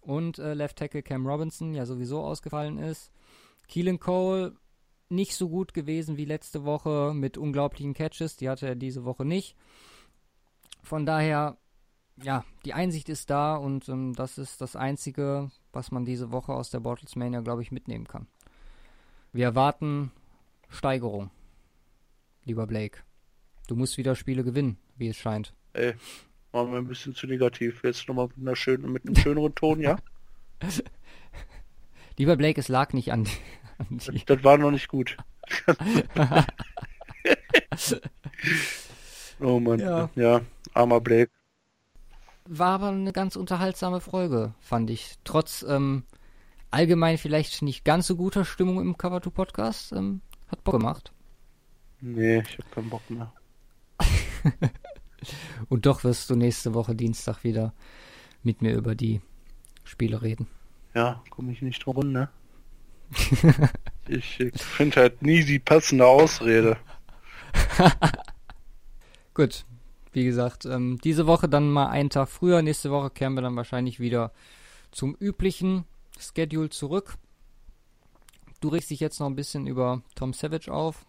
und 0.00 0.38
äh, 0.38 0.54
Left 0.54 0.76
Tackle 0.76 1.02
Cam 1.02 1.26
Robinson 1.26 1.74
ja 1.74 1.86
sowieso 1.86 2.20
ausgefallen 2.20 2.78
ist. 2.78 3.10
Keelan 3.68 4.00
Cole 4.00 4.56
nicht 5.08 5.34
so 5.34 5.48
gut 5.48 5.74
gewesen 5.74 6.16
wie 6.16 6.24
letzte 6.24 6.64
Woche 6.64 7.12
mit 7.14 7.36
unglaublichen 7.36 7.94
Catches, 7.94 8.36
die 8.36 8.48
hatte 8.48 8.66
er 8.66 8.76
diese 8.76 9.04
Woche 9.04 9.24
nicht. 9.24 9.56
Von 10.82 11.04
daher, 11.04 11.58
ja, 12.22 12.44
die 12.64 12.74
Einsicht 12.74 13.08
ist 13.08 13.28
da 13.28 13.56
und 13.56 13.88
ähm, 13.88 14.14
das 14.14 14.38
ist 14.38 14.60
das 14.60 14.76
Einzige, 14.76 15.50
was 15.72 15.90
man 15.90 16.04
diese 16.04 16.32
Woche 16.32 16.52
aus 16.52 16.70
der 16.70 16.80
Bottles 16.80 17.16
Mania, 17.16 17.40
glaube 17.40 17.62
ich, 17.62 17.72
mitnehmen 17.72 18.06
kann. 18.06 18.28
Wir 19.32 19.46
erwarten 19.46 20.10
Steigerung, 20.68 21.30
lieber 22.44 22.66
Blake. 22.66 23.00
Du 23.68 23.76
musst 23.76 23.98
wieder 23.98 24.16
Spiele 24.16 24.42
gewinnen, 24.42 24.78
wie 24.96 25.08
es 25.08 25.16
scheint. 25.16 25.54
Ey, 25.72 25.94
waren 26.52 26.70
wir 26.72 26.78
ein 26.78 26.88
bisschen 26.88 27.14
zu 27.14 27.26
negativ. 27.26 27.82
Jetzt 27.84 28.08
nochmal 28.08 28.28
mit, 28.28 28.38
einer 28.38 28.56
schönen, 28.56 28.92
mit 28.92 29.06
einem 29.06 29.16
schöneren 29.16 29.54
Ton, 29.54 29.80
ja? 29.80 29.96
Lieber 32.16 32.36
Blake, 32.36 32.60
es 32.60 32.68
lag 32.68 32.92
nicht 32.92 33.12
an, 33.12 33.26
an 33.78 34.00
Das, 34.04 34.06
dir. 34.06 34.22
das 34.26 34.44
war 34.44 34.58
noch 34.58 34.70
nicht 34.70 34.88
gut. 34.88 35.16
oh 39.40 39.58
Mann. 39.60 39.80
Ja. 39.80 40.10
Ja. 40.14 40.40
armer 40.74 41.00
Blake. 41.00 41.30
War 42.46 42.70
aber 42.74 42.88
eine 42.88 43.12
ganz 43.12 43.36
unterhaltsame 43.36 44.00
Folge, 44.00 44.54
fand 44.60 44.90
ich. 44.90 45.16
Trotz 45.24 45.62
ähm, 45.68 46.04
allgemein 46.70 47.16
vielleicht 47.18 47.62
nicht 47.62 47.84
ganz 47.84 48.06
so 48.06 48.16
guter 48.16 48.44
Stimmung 48.44 48.80
im 48.80 48.98
Cover 48.98 49.22
2 49.22 49.30
Podcast. 49.30 49.92
Ähm, 49.92 50.20
hat 50.48 50.64
Bock 50.64 50.74
gemacht. 50.74 51.12
Nee, 52.00 52.40
ich 52.40 52.58
hab 52.58 52.70
keinen 52.72 52.90
Bock 52.90 53.08
mehr. 53.10 53.32
Und 55.68 55.86
doch 55.86 56.04
wirst 56.04 56.30
du 56.30 56.36
nächste 56.36 56.74
Woche 56.74 56.94
Dienstag 56.94 57.44
wieder 57.44 57.72
mit 58.42 58.62
mir 58.62 58.74
über 58.74 58.94
die 58.94 59.20
Spiele 59.84 60.22
reden. 60.22 60.46
Ja, 60.94 61.22
komme 61.30 61.52
ich 61.52 61.62
nicht 61.62 61.84
drum 61.84 61.96
rum, 61.96 62.12
ne? 62.12 62.28
ich 64.08 64.38
ich 64.40 64.62
finde 64.62 65.00
halt 65.00 65.22
nie 65.22 65.44
die 65.44 65.58
passende 65.58 66.06
Ausrede. 66.06 66.76
Gut, 69.34 69.64
wie 70.12 70.24
gesagt, 70.24 70.64
ähm, 70.64 70.98
diese 71.02 71.26
Woche 71.26 71.48
dann 71.48 71.70
mal 71.70 71.88
einen 71.88 72.10
Tag 72.10 72.28
früher. 72.28 72.62
Nächste 72.62 72.90
Woche 72.90 73.10
kehren 73.10 73.34
wir 73.34 73.42
dann 73.42 73.56
wahrscheinlich 73.56 74.00
wieder 74.00 74.32
zum 74.90 75.14
üblichen 75.14 75.84
Schedule 76.18 76.70
zurück. 76.70 77.16
Du 78.60 78.68
regst 78.68 78.90
dich 78.90 79.00
jetzt 79.00 79.20
noch 79.20 79.26
ein 79.26 79.36
bisschen 79.36 79.66
über 79.66 80.02
Tom 80.14 80.32
Savage 80.32 80.72
auf. 80.72 81.06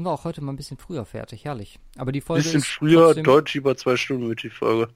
Sind 0.00 0.06
wir 0.06 0.12
auch 0.12 0.24
heute 0.24 0.40
mal 0.40 0.54
ein 0.54 0.56
bisschen 0.56 0.78
früher 0.78 1.04
fertig, 1.04 1.44
herrlich. 1.44 1.78
Aber 1.98 2.10
die 2.10 2.22
Folge 2.22 2.42
Bisschen 2.42 2.62
früher, 2.62 3.08
trotzdem, 3.08 3.24
deutlich 3.24 3.56
über 3.56 3.76
zwei 3.76 3.98
Stunden 3.98 4.30
wird 4.30 4.42
die 4.42 4.48
Folge. 4.48 4.88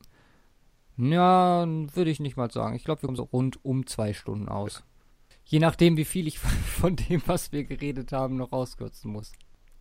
Ja, 0.96 1.66
würde 1.68 2.10
ich 2.10 2.20
nicht 2.20 2.38
mal 2.38 2.50
sagen. 2.50 2.74
Ich 2.74 2.84
glaube, 2.84 3.02
wir 3.02 3.08
kommen 3.08 3.16
so 3.16 3.24
rund 3.24 3.62
um 3.66 3.86
zwei 3.86 4.14
Stunden 4.14 4.48
aus. 4.48 4.82
Je 5.44 5.58
nachdem, 5.58 5.98
wie 5.98 6.06
viel 6.06 6.26
ich 6.26 6.38
von 6.38 6.96
dem, 6.96 7.22
was 7.26 7.52
wir 7.52 7.64
geredet 7.64 8.12
haben, 8.12 8.38
noch 8.38 8.52
rauskürzen 8.52 9.12
muss. 9.12 9.32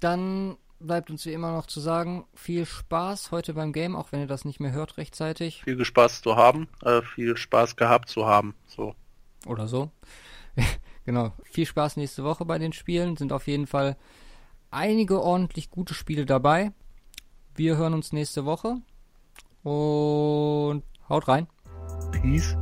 Dann 0.01 0.57
bleibt 0.81 1.09
uns 1.09 1.25
wie 1.25 1.31
immer 1.31 1.53
noch 1.53 1.67
zu 1.67 1.79
sagen, 1.79 2.25
viel 2.33 2.65
Spaß 2.65 3.31
heute 3.31 3.53
beim 3.53 3.71
Game, 3.71 3.95
auch 3.95 4.11
wenn 4.11 4.19
ihr 4.19 4.27
das 4.27 4.43
nicht 4.43 4.59
mehr 4.59 4.73
hört 4.73 4.97
rechtzeitig 4.97 5.63
Viel 5.63 5.85
Spaß 5.85 6.21
zu 6.21 6.35
haben, 6.35 6.67
äh, 6.81 7.01
viel 7.01 7.37
Spaß 7.37 7.77
gehabt 7.77 8.09
zu 8.09 8.25
haben. 8.25 8.55
So. 8.67 8.93
oder 9.45 9.69
so. 9.69 9.89
genau, 11.05 11.31
viel 11.45 11.65
Spaß 11.65 11.95
nächste 11.95 12.25
Woche 12.25 12.43
bei 12.43 12.59
den 12.59 12.73
Spielen. 12.73 13.15
Sind 13.15 13.31
auf 13.31 13.47
jeden 13.47 13.67
Fall 13.67 13.95
einige 14.73 15.21
ordentlich 15.21 15.69
gute 15.69 15.93
Spiele 15.93 16.25
dabei. 16.25 16.71
Wir 17.55 17.77
hören 17.77 17.93
uns 17.93 18.11
nächste 18.11 18.45
Woche 18.45 18.77
und 19.63 20.83
haut 21.07 21.27
rein. 21.27 21.47
Peace. 22.11 22.55